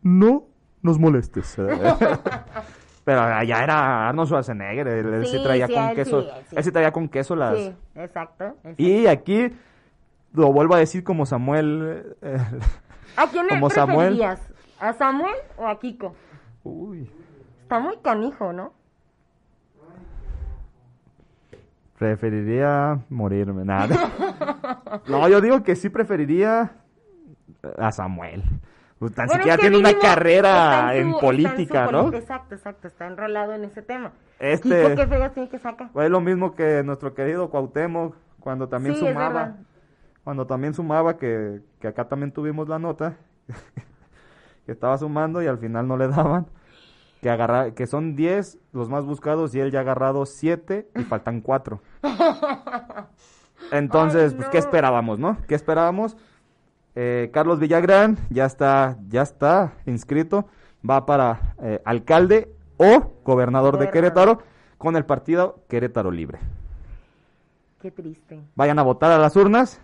no 0.02 0.44
nos 0.80 0.98
molestes. 0.98 1.56
Pero 3.06 3.20
allá 3.20 3.62
era 3.62 4.08
Arnold 4.08 4.26
Schwarzenegger, 4.28 4.88
él, 4.88 5.14
él 5.14 5.26
sí, 5.26 5.36
Sí, 5.36 5.42
traía 5.44 5.68
sí, 5.68 5.74
con 5.74 5.84
él 5.84 5.94
queso, 5.94 6.22
sí, 6.22 6.56
él 6.56 6.64
sí. 6.64 6.72
traía 6.72 6.90
con 6.90 7.08
queso 7.08 7.36
las... 7.36 7.56
Sí, 7.56 7.72
exacto. 7.94 8.44
exacto. 8.46 8.82
Y 8.82 9.06
aquí, 9.06 9.48
lo 10.32 10.52
vuelvo 10.52 10.74
a 10.74 10.78
decir 10.78 11.04
como 11.04 11.24
Samuel... 11.24 12.16
eh, 12.20 12.36
¿A 13.16 13.28
quién 13.28 13.46
como 13.46 13.70
Samuel. 13.70 14.20
¿A 14.80 14.92
Samuel 14.94 15.36
o 15.56 15.68
a 15.68 15.78
Kiko? 15.78 16.16
uy, 16.64 17.08
Está 17.62 17.78
muy 17.78 17.96
canijo, 17.98 18.52
¿no? 18.52 18.72
preferiría 21.96 22.98
morirme, 23.08 23.64
nada. 23.64 24.10
no, 25.08 25.28
yo 25.28 25.40
digo 25.40 25.62
que 25.62 25.76
sí 25.76 25.90
preferiría 25.90 26.72
a 27.78 27.92
Samuel. 27.92 28.42
Pues 28.98 29.12
tan 29.14 29.26
Bueno, 29.26 29.42
siquiera 29.42 29.54
es 29.56 29.60
tiene 29.60 29.76
una 29.78 29.98
carrera 29.98 30.94
en, 30.96 31.08
su- 31.12 31.14
su 31.14 31.20
política, 31.20 31.84
¿no? 31.86 32.04
política, 32.04 32.18
Exacto, 32.18 32.54
exacto, 32.54 32.88
está 32.88 33.06
enrolado 33.06 33.52
en 33.54 33.64
ese 33.64 33.82
tema. 33.82 34.12
Este- 34.38 34.94
¿qué 34.94 35.06
fregas 35.06 35.34
tiene 35.34 35.48
que 35.50 35.58
sacar? 35.58 35.90
Pues 35.92 36.10
lo 36.10 36.20
mismo 36.20 36.54
que 36.54 36.82
nuestro 36.82 37.12
querido 37.14 37.50
Cuauhtémoc, 37.50 38.14
cuando 38.40 38.68
también 38.68 38.94
Sí, 38.96 39.04
es 39.06 39.12
sumaba, 39.12 39.56
cuando 40.24 40.46
también 40.46 40.72
sumaba, 40.74 41.18
que, 41.18 41.60
que 41.80 41.88
acá 41.88 42.08
también 42.08 42.32
tuvimos 42.32 42.68
la 42.68 42.78
nota, 42.78 43.16
que 44.66 44.72
estaba 44.72 44.96
sumando 44.96 45.42
y 45.42 45.46
al 45.46 45.58
final 45.58 45.86
no 45.86 45.96
le 45.98 46.08
daban, 46.08 46.46
que 47.20 47.28
agarra, 47.28 47.72
que 47.72 47.86
son 47.86 48.16
10 48.16 48.58
los 48.72 48.88
más 48.88 49.04
buscados 49.04 49.54
y 49.54 49.60
él 49.60 49.70
ya 49.72 49.80
ha 49.80 49.82
agarrado 49.82 50.24
7 50.24 50.88
y 50.96 51.02
faltan 51.04 51.42
4. 51.42 51.82
Entonces, 53.72 54.32
Ay, 54.32 54.36
pues, 54.36 54.46
no. 54.46 54.52
¿qué 54.52 54.58
esperábamos, 54.58 55.18
no? 55.18 55.38
¿Qué 55.48 55.54
esperábamos? 55.54 56.16
Eh, 56.98 57.30
Carlos 57.30 57.60
Villagrán 57.60 58.16
ya 58.30 58.46
está, 58.46 58.96
ya 59.10 59.20
está 59.20 59.74
inscrito, 59.84 60.48
va 60.88 61.04
para 61.04 61.54
eh, 61.62 61.82
alcalde 61.84 62.50
o 62.78 63.12
gobernador 63.22 63.78
de. 63.78 63.90
Querétaro 63.90 64.38
con 64.78 64.96
el 64.96 65.04
partido 65.04 65.60
Querétaro 65.68 66.10
Libre. 66.10 66.38
Qué 67.82 67.90
triste. 67.90 68.40
Vayan 68.54 68.78
a 68.78 68.82
votar 68.82 69.12
a 69.12 69.18
las 69.18 69.36
urnas 69.36 69.78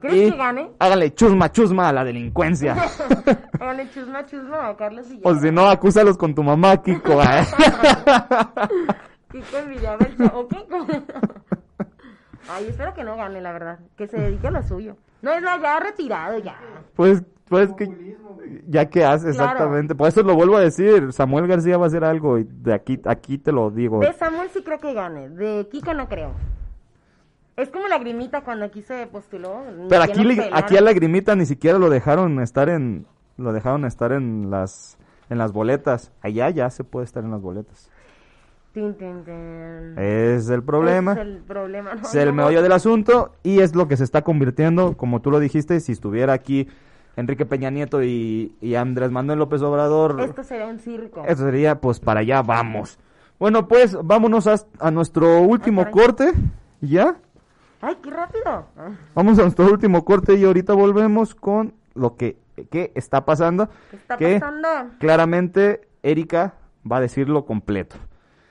¿Crees 0.00 0.28
y 0.28 0.30
que 0.30 0.38
gane? 0.38 0.70
háganle 0.78 1.14
chusma 1.14 1.52
chusma 1.52 1.90
a 1.90 1.92
la 1.92 2.04
delincuencia. 2.04 2.74
Háganle 3.60 3.90
chusma 3.90 4.24
chusma 4.24 4.68
a 4.68 4.76
Carlos 4.76 5.04
o 5.06 5.10
Villarreal. 5.10 5.40
si 5.40 5.50
no, 5.50 5.68
acúsalos 5.68 6.16
con 6.16 6.34
tu 6.34 6.42
mamá, 6.42 6.82
Kiko. 6.82 7.22
¿eh? 7.22 7.44
Kiko 9.30 9.58
show, 10.16 10.30
¿o? 10.32 10.48
Ay, 12.50 12.68
espero 12.68 12.94
que 12.94 13.04
no 13.04 13.16
gane, 13.16 13.42
la 13.42 13.52
verdad. 13.52 13.80
Que 13.96 14.06
se 14.06 14.18
dedique 14.18 14.46
a 14.46 14.50
lo 14.50 14.62
suyo. 14.62 14.96
No 15.22 15.32
es 15.32 15.42
la 15.42 15.60
ya 15.60 15.80
retirado, 15.80 16.38
ya. 16.38 16.56
pues, 16.94 17.22
pues 17.48 17.72
que 17.74 18.16
ya 18.66 18.86
que 18.86 19.04
hace 19.04 19.30
Claro. 19.32 19.50
exactamente. 19.50 19.94
Por 19.94 20.08
eso 20.08 20.22
lo 20.22 20.34
vuelvo 20.34 20.56
a 20.56 20.60
decir, 20.60 21.12
Samuel 21.12 21.46
García 21.46 21.76
va 21.78 21.84
a 21.84 21.86
hacer 21.88 22.04
algo 22.04 22.38
y 22.38 22.44
de 22.44 22.74
aquí, 22.74 23.00
aquí 23.04 23.38
te 23.38 23.52
lo 23.52 23.70
digo. 23.70 24.00
De 24.00 24.12
Samuel 24.12 24.48
sí 24.52 24.62
creo 24.62 24.78
que 24.78 24.92
gane. 24.94 25.28
De 25.28 25.66
Kiko 25.70 25.94
no 25.94 26.08
creo. 26.08 26.32
Es 27.56 27.70
como 27.70 27.88
la 27.88 27.98
grimita 27.98 28.42
cuando 28.42 28.64
aquí 28.66 28.82
se 28.82 29.06
postuló. 29.08 29.62
Pero 29.88 30.02
aquí, 30.02 30.38
aquí 30.52 30.76
a 30.76 30.80
Lagrimita 30.80 31.34
ni 31.34 31.44
siquiera 31.44 31.76
lo 31.78 31.90
dejaron 31.90 32.40
estar 32.40 32.68
en, 32.68 33.04
lo 33.36 33.52
dejaron 33.52 33.84
estar 33.84 34.12
en 34.12 34.48
las, 34.50 34.96
en 35.28 35.38
las 35.38 35.50
boletas. 35.52 36.12
Allá 36.20 36.50
ya 36.50 36.70
se 36.70 36.84
puede 36.84 37.04
estar 37.06 37.24
en 37.24 37.32
las 37.32 37.42
boletas. 37.42 37.90
Es 39.96 40.48
el 40.50 40.62
problema. 40.62 41.12
Es 41.12 41.18
el 41.18 41.38
problema. 41.38 41.94
no, 41.94 42.02
Es 42.02 42.14
el 42.14 42.28
no, 42.28 42.34
meollo 42.34 42.62
del 42.62 42.72
asunto 42.72 43.32
y 43.42 43.60
es 43.60 43.74
lo 43.74 43.88
que 43.88 43.96
se 43.96 44.04
está 44.04 44.22
convirtiendo, 44.22 44.96
como 44.96 45.20
tú 45.20 45.30
lo 45.30 45.40
dijiste, 45.40 45.80
si 45.80 45.92
estuviera 45.92 46.32
aquí 46.32 46.68
Enrique 47.16 47.46
Peña 47.46 47.70
Nieto 47.70 48.02
y, 48.02 48.54
y 48.60 48.74
Andrés 48.76 49.10
Manuel 49.10 49.38
López 49.40 49.62
Obrador, 49.62 50.20
Esto 50.20 50.44
sería 50.44 50.66
un 50.66 50.78
circo. 50.78 51.24
eso 51.26 51.44
sería 51.44 51.80
pues 51.80 51.98
para 51.98 52.20
allá 52.20 52.42
vamos. 52.42 52.98
Bueno, 53.40 53.66
pues 53.68 53.96
vámonos 54.04 54.46
a, 54.46 54.56
a 54.80 54.90
nuestro 54.90 55.40
último 55.40 55.82
caray. 55.82 55.92
corte, 55.94 56.32
¿ya? 56.80 57.16
Ay, 57.80 57.96
qué 58.02 58.10
rápido. 58.10 58.66
Ah, 58.76 58.90
Vamos 59.14 59.38
a 59.38 59.42
nuestro 59.42 59.66
último 59.66 60.04
corte 60.04 60.34
y 60.34 60.44
ahorita 60.44 60.74
volvemos 60.74 61.34
con 61.34 61.74
lo 61.94 62.16
que, 62.16 62.36
que 62.70 62.90
está 62.96 63.24
pasando. 63.24 63.68
¿Qué 63.90 63.96
está 63.96 64.16
que 64.16 64.34
pasando? 64.40 64.68
claramente 64.98 65.88
Erika 66.02 66.54
va 66.90 66.96
a 66.96 67.00
decirlo 67.00 67.44
completo. 67.46 67.96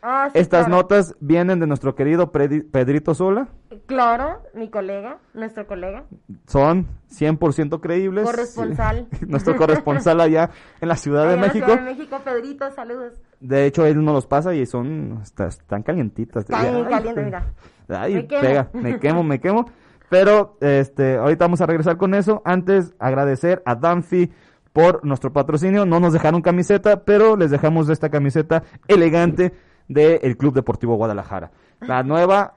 Ah, 0.09 0.29
sí, 0.31 0.39
Estas 0.39 0.67
claro. 0.67 0.81
notas 0.83 1.15
vienen 1.19 1.59
de 1.59 1.67
nuestro 1.67 1.93
querido 1.95 2.31
Predi- 2.31 2.63
Pedrito 2.71 3.13
Sola. 3.13 3.49
Claro, 3.87 4.41
mi 4.53 4.69
colega, 4.69 5.17
nuestro 5.33 5.67
colega. 5.67 6.05
Son 6.47 6.87
100% 7.09 7.81
creíbles. 7.81 8.23
Corresponsal. 8.23 9.07
nuestro 9.27 9.57
corresponsal 9.57 10.21
allá 10.21 10.49
en 10.79 10.87
la 10.87 10.95
Ciudad 10.95 11.23
Allá 11.23 11.29
de 11.31 11.35
en 11.35 11.41
la 11.41 11.47
México. 11.47 11.65
Ciudad 11.65 11.79
de 11.83 11.91
México, 11.93 12.21
Pedrito, 12.23 12.71
saludos. 12.71 13.13
De 13.41 13.65
hecho, 13.65 13.85
él 13.85 14.01
nos 14.03 14.13
los 14.13 14.27
pasa 14.27 14.55
y 14.55 14.65
son 14.65 15.19
está- 15.21 15.47
están 15.47 15.83
calientitas. 15.83 16.43
Está 16.43 16.61
Ay, 16.61 16.71
bien 16.73 16.85
caliente, 16.85 17.23
mira. 17.25 17.45
Ay, 17.89 18.13
Me 18.15 18.27
quemo. 18.27 18.41
pega, 18.41 18.69
me 18.73 18.99
quemo, 18.99 19.23
me 19.23 19.39
quemo. 19.41 19.65
Pero 20.09 20.57
este, 20.61 21.17
ahorita 21.17 21.43
vamos 21.45 21.59
a 21.59 21.65
regresar 21.65 21.97
con 21.97 22.13
eso. 22.13 22.41
Antes, 22.45 22.93
agradecer 22.97 23.61
a 23.65 23.75
Danfi 23.75 24.31
por 24.71 25.03
nuestro 25.03 25.33
patrocinio. 25.33 25.85
No 25.85 25.99
nos 25.99 26.13
dejaron 26.13 26.41
camiseta, 26.41 27.03
pero 27.03 27.35
les 27.35 27.51
dejamos 27.51 27.89
esta 27.89 28.09
camiseta 28.09 28.63
elegante 28.87 29.51
del 29.87 30.37
Club 30.37 30.53
Deportivo 30.53 30.95
Guadalajara. 30.95 31.51
La 31.81 32.03
nueva 32.03 32.55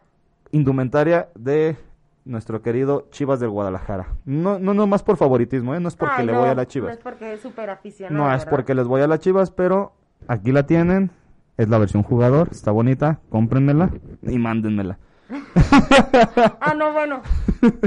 indumentaria 0.53 1.29
de 1.35 1.77
nuestro 2.25 2.63
querido 2.63 3.07
Chivas 3.11 3.41
del 3.41 3.51
Guadalajara. 3.51 4.09
No, 4.25 4.59
no, 4.59 4.75
no 4.75 4.87
más 4.87 5.03
por 5.03 5.17
favoritismo, 5.17 5.75
¿eh? 5.75 5.81
No 5.81 5.89
es 5.89 5.97
porque 5.97 6.15
Ay, 6.19 6.27
le 6.27 6.33
no, 6.33 6.41
voy 6.41 6.49
a 6.49 6.55
las 6.55 6.67
No 6.67 6.71
Chivas. 6.71 6.93
es 6.93 6.99
porque 7.03 7.33
es 7.35 7.41
súper 7.41 7.71
aficionado. 7.71 8.23
No 8.25 8.35
es 8.35 8.45
porque 8.47 8.75
les 8.75 8.87
voy 8.87 9.03
a 9.03 9.07
las 9.07 9.21
Chivas, 9.21 9.51
pero 9.51 9.93
aquí 10.29 10.53
la 10.53 10.67
tienen. 10.67 11.11
Es 11.57 11.69
la 11.69 11.77
versión 11.79 12.03
jugador, 12.03 12.49
está 12.53 12.71
bonita, 12.71 13.21
cómprenmela 13.29 13.91
y 14.23 14.39
mándenmela. 14.39 14.99
Ah, 16.61 16.75
no, 16.75 16.93
bueno. 16.93 17.23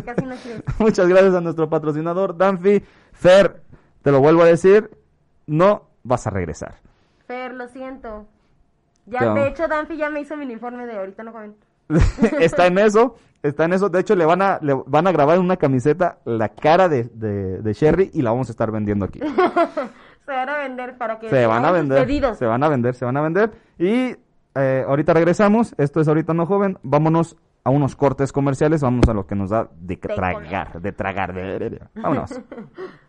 Casi 0.06 0.26
no. 0.26 0.36
Muchas 0.80 1.08
gracias 1.08 1.34
a 1.36 1.42
nuestro 1.42 1.70
patrocinador, 1.70 2.38
Danfi. 2.38 2.84
Fer, 3.12 3.62
te 4.02 4.12
lo 4.12 4.20
vuelvo 4.20 4.42
a 4.44 4.46
decir, 4.46 4.90
no 5.48 5.90
vas 6.04 6.28
a 6.28 6.30
regresar. 6.30 6.76
Fer, 7.28 7.54
lo 7.54 7.68
siento. 7.68 8.28
¿Qué 9.06 9.12
Ya, 9.12 9.34
de 9.34 9.48
hecho, 9.48 9.68
Danfi 9.68 9.98
ya 9.98 10.10
me 10.10 10.22
hizo 10.22 10.36
mi 10.38 10.46
uniforme 10.46 10.86
de 10.86 10.98
ahorita, 10.98 11.24
no 11.24 11.32
joven. 11.32 11.56
está 12.40 12.68
en 12.68 12.78
eso, 12.78 13.16
está 13.42 13.66
en 13.66 13.74
eso. 13.74 13.90
De 13.90 14.00
hecho, 14.00 14.16
le 14.16 14.26
van 14.26 14.42
a, 14.42 14.60
le 14.62 14.74
van 14.86 15.06
a 15.08 15.12
grabar 15.12 15.38
en 15.38 15.44
una 15.44 15.58
camiseta 15.58 16.20
la 16.26 16.50
cara 16.50 16.88
de, 16.90 17.04
de, 17.14 17.62
de 17.62 17.74
Sherry 17.74 18.10
y 18.14 18.22
la 18.22 18.32
vamos 18.32 18.48
a 18.50 18.52
estar 18.52 18.72
vendiendo 18.72 19.06
aquí. 19.06 19.20
Se 20.26 20.32
van 20.32 20.48
a 20.48 20.58
vender 20.60 20.98
para 20.98 21.20
que 21.20 21.30
se 21.30 21.46
van 21.46 21.66
a 21.66 21.72
vender, 21.72 22.06
pedidos. 22.08 22.38
se 22.38 22.46
van 22.46 22.64
a 22.64 22.70
vender, 22.70 22.96
se 22.96 23.04
van 23.04 23.18
a 23.18 23.22
vender. 23.22 23.52
Y 23.78 24.16
eh, 24.56 24.86
ahorita 24.88 25.14
regresamos, 25.14 25.76
esto 25.78 26.00
es 26.00 26.08
ahorita 26.08 26.34
no 26.34 26.46
joven, 26.46 26.78
vámonos 26.82 27.36
a 27.66 27.70
unos 27.72 27.98
cortes 27.98 28.32
comerciales, 28.32 28.80
vamos 28.82 29.10
a 29.10 29.14
lo 29.14 29.28
que 29.28 29.36
nos 29.36 29.50
da 29.50 29.68
de 29.76 29.98
tragar, 29.98 30.82
de 30.82 30.92
tragar, 30.94 31.34
de, 31.34 31.60
de- 31.60 31.70
de- 31.72 31.82
vámonos. 31.96 32.40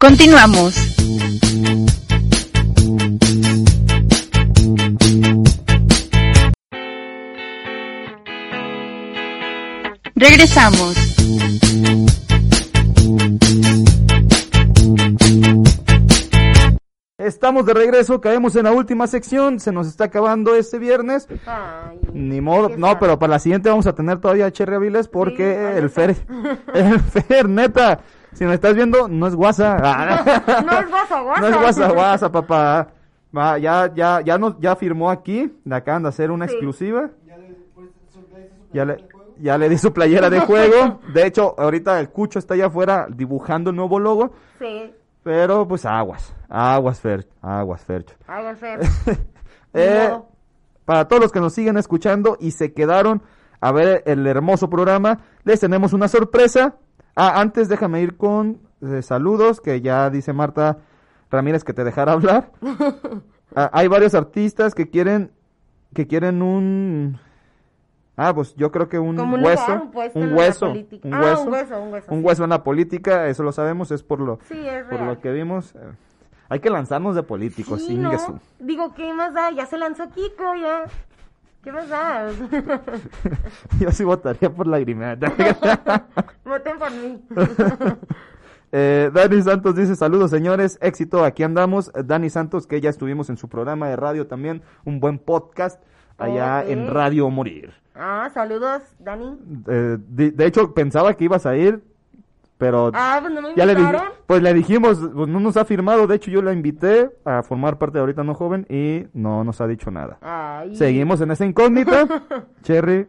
Continuamos. 0.00 0.74
Regresamos. 10.14 10.96
Estamos 17.18 17.66
de 17.66 17.74
regreso, 17.74 18.22
caemos 18.22 18.56
en 18.56 18.64
la 18.64 18.72
última 18.72 19.06
sección, 19.06 19.60
se 19.60 19.70
nos 19.70 19.86
está 19.86 20.04
acabando 20.04 20.56
este 20.56 20.78
viernes. 20.78 21.28
Ay, 21.44 22.00
Ni 22.14 22.40
modo, 22.40 22.70
no, 22.70 22.98
pero 22.98 23.18
para 23.18 23.32
la 23.32 23.38
siguiente 23.38 23.68
vamos 23.68 23.86
a 23.86 23.94
tener 23.94 24.18
todavía 24.18 24.46
a 24.46 24.50
Cherry 24.50 24.76
Aviles 24.76 25.08
porque 25.08 25.72
Sí, 25.74 25.78
el. 25.78 25.90
Fer, 25.90 26.16
el 26.74 27.00
Fer, 27.00 27.50
neta, 27.50 28.00
si 28.32 28.44
me 28.44 28.54
estás 28.54 28.74
viendo, 28.74 29.08
no 29.08 29.26
es 29.26 29.34
guasa. 29.34 29.76
No 30.66 30.78
es 30.80 30.88
guasa, 30.90 31.20
guasa. 31.20 31.40
No 31.40 31.46
es 31.48 31.56
guasa, 31.60 31.92
guasa, 31.92 32.32
papá. 32.32 32.88
Va, 33.36 33.58
ya, 33.58 33.92
ya, 33.94 34.20
ya, 34.22 34.38
no, 34.38 34.58
ya 34.60 34.74
firmó 34.76 35.10
aquí, 35.10 35.52
le 35.64 35.74
acaban 35.74 36.02
de 36.02 36.08
hacer 36.08 36.30
una 36.30 36.46
Sí. 36.48 36.54
exclusiva. 36.54 37.10
Ya 37.26 37.36
le 37.36 37.54
pues, 37.74 37.88
Ya 38.72 38.84
le, 38.84 39.04
ya 39.38 39.58
di 39.58 39.78
su 39.78 39.92
playera 39.92 40.28
de 40.30 40.40
juego. 40.40 41.00
De 41.14 41.26
hecho, 41.26 41.54
ahorita 41.58 42.00
el 42.00 42.10
Cucho 42.10 42.38
está 42.38 42.54
allá 42.54 42.66
afuera 42.66 43.06
dibujando 43.08 43.70
el 43.70 43.76
nuevo 43.76 43.98
logo. 44.00 44.32
Sí, 44.58 44.92
Pero 45.22 45.66
pues 45.68 45.84
aguas, 45.86 46.34
aguas, 46.48 46.98
Fer, 47.00 47.26
aguas, 47.42 47.84
Fercho. 47.84 48.14
hagan 48.26 48.56
Fer. 48.56 48.80
Eh, 49.74 50.10
para 50.84 51.06
todos 51.06 51.22
los 51.22 51.30
que 51.32 51.40
nos 51.40 51.52
siguen 51.54 51.76
escuchando 51.76 52.36
y 52.40 52.50
se 52.50 52.72
quedaron 52.72 53.22
a 53.60 53.70
ver 53.72 54.02
el 54.06 54.26
hermoso 54.26 54.68
programa, 54.68 55.18
les 55.44 55.60
tenemos 55.60 55.92
una 55.92 56.08
sorpresa. 56.08 56.74
Ah, 57.14 57.40
antes 57.40 57.68
déjame 57.68 58.00
ir 58.02 58.16
con 58.16 58.58
eh, 58.82 59.02
saludos, 59.02 59.60
que 59.60 59.80
ya 59.80 60.10
dice 60.10 60.32
Marta 60.32 60.78
Ramírez 61.30 61.64
que 61.64 61.72
te 61.72 61.84
dejara 61.84 62.12
hablar. 62.12 62.50
Ah, 63.56 63.68
hay 63.72 63.88
varios 63.88 64.14
artistas 64.14 64.76
que 64.76 64.90
quieren 64.90 65.32
que 65.92 66.06
quieren 66.06 66.40
un 66.40 67.18
Ah, 68.16 68.32
pues 68.32 68.54
yo 68.54 68.70
creo 68.70 68.88
que 68.88 68.98
un 68.98 69.16
Como 69.16 69.34
un 69.36 69.44
hueso, 69.44 69.62
lugar, 69.66 69.82
un 69.82 69.90
puesto 69.90 70.20
hueso, 70.20 70.66
Ah, 70.66 71.20
hueso, 71.20 71.42
un 71.42 71.52
hueso, 71.52 71.80
un 71.82 71.92
hueso, 71.92 72.12
un 72.12 72.18
sí. 72.20 72.24
hueso 72.24 72.44
en 72.44 72.50
la 72.50 72.62
política, 72.62 73.26
eso 73.28 73.42
lo 73.42 73.50
sabemos, 73.50 73.90
es 73.90 74.02
por 74.02 74.20
lo 74.20 74.38
Sí, 74.48 74.58
es 74.68 74.84
por 74.84 75.00
lo 75.00 75.20
que 75.20 75.32
vimos. 75.32 75.74
Hay 76.48 76.60
que 76.60 76.68
lanzarnos 76.68 77.14
de 77.14 77.22
políticos. 77.22 77.86
Digo, 78.58 78.92
¿qué 78.94 79.14
más 79.14 79.32
da? 79.34 79.50
Ya 79.52 79.66
se 79.66 79.78
lanzó 79.78 80.10
Kiko, 80.10 80.54
ya. 80.54 80.84
¿Qué 81.62 81.72
más 81.72 81.88
da? 81.88 82.30
Yo 83.80 83.90
sí 83.90 84.02
votaría 84.04 84.50
por 84.50 84.66
la 84.66 84.78
grimeta. 84.78 85.30
Voten 86.44 86.78
por 86.78 86.90
mí. 86.90 87.22
Eh, 88.72 89.10
Dani 89.12 89.42
Santos 89.42 89.74
dice, 89.74 89.96
saludos 89.96 90.30
señores, 90.30 90.78
éxito, 90.80 91.24
aquí 91.24 91.42
andamos. 91.42 91.90
Dani 91.92 92.30
Santos, 92.30 92.68
que 92.68 92.80
ya 92.80 92.88
estuvimos 92.88 93.28
en 93.28 93.36
su 93.36 93.48
programa 93.48 93.88
de 93.88 93.96
radio 93.96 94.28
también, 94.28 94.62
un 94.84 95.00
buen 95.00 95.18
podcast 95.18 95.82
allá 96.18 96.62
en 96.64 96.86
Radio 96.86 97.28
Morir. 97.30 97.74
Ah, 97.96 98.30
saludos, 98.32 98.82
Dani. 99.00 99.36
Eh, 99.66 99.96
de, 99.98 100.30
de 100.30 100.46
hecho, 100.46 100.72
pensaba 100.72 101.14
que 101.14 101.24
ibas 101.24 101.46
a 101.46 101.56
ir, 101.56 101.82
pero 102.60 102.92
Ah, 102.94 103.18
pues 103.20 103.32
no 103.34 103.42
me 103.42 103.54
ya 103.56 103.66
le, 103.66 103.74
pues 104.26 104.40
le 104.42 104.54
dijimos, 104.54 104.98
pues 105.12 105.26
no 105.28 105.40
nos 105.40 105.56
ha 105.56 105.64
firmado, 105.64 106.06
de 106.06 106.14
hecho 106.14 106.30
yo 106.30 106.42
la 106.42 106.52
invité 106.52 107.10
a 107.24 107.42
formar 107.42 107.78
parte 107.78 107.94
de 107.94 108.00
Ahorita 108.00 108.22
No 108.22 108.34
Joven 108.34 108.66
y 108.68 109.06
no 109.14 109.42
nos 109.42 109.60
ha 109.60 109.66
dicho 109.66 109.90
nada. 109.90 110.18
Ay. 110.20 110.76
Seguimos 110.76 111.20
en 111.22 111.32
esa 111.32 111.44
incógnita. 111.44 112.06
Cherry, 112.62 113.08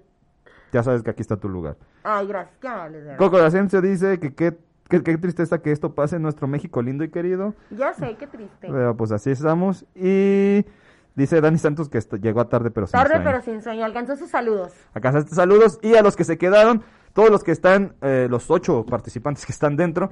ya 0.71 0.81
sabes 0.81 1.03
que 1.03 1.11
aquí 1.11 1.21
está 1.21 1.35
tu 1.37 1.49
lugar. 1.49 1.75
Ay, 2.03 2.25
gracias. 2.25 3.17
Coco 3.17 3.37
de 3.37 3.45
Asensio 3.45 3.81
dice 3.81 4.19
que 4.19 4.33
qué 4.33 5.17
tristeza 5.17 5.61
que 5.61 5.71
esto 5.71 5.93
pase 5.93 6.15
en 6.15 6.21
nuestro 6.23 6.47
México 6.47 6.81
lindo 6.81 7.03
y 7.03 7.09
querido. 7.09 7.53
Ya 7.69 7.93
sé, 7.93 8.15
qué 8.17 8.25
triste. 8.27 8.67
Pero 8.71 8.95
pues 8.97 9.11
así 9.11 9.29
estamos. 9.31 9.85
Y 9.95 10.65
dice 11.15 11.41
Dani 11.41 11.57
Santos 11.57 11.89
que 11.89 11.97
esto 11.97 12.15
llegó 12.17 12.39
a 12.41 12.49
tarde 12.49 12.71
pero 12.71 12.87
sin 12.87 12.93
Tarde, 12.93 13.15
sueño. 13.15 13.23
pero 13.25 13.41
sin 13.41 13.61
sueño. 13.61 13.85
Alcanzó 13.85 14.15
sus 14.15 14.29
saludos. 14.29 14.71
Están 14.95 15.27
saludos 15.27 15.77
y 15.81 15.95
a 15.95 16.01
los 16.01 16.15
que 16.15 16.23
se 16.23 16.37
quedaron, 16.37 16.83
todos 17.14 17.30
los 17.30 17.43
que 17.43 17.51
están, 17.51 17.95
eh, 18.01 18.28
los 18.30 18.49
ocho 18.49 18.86
participantes 18.86 19.45
que 19.45 19.51
están 19.51 19.76
dentro, 19.76 20.09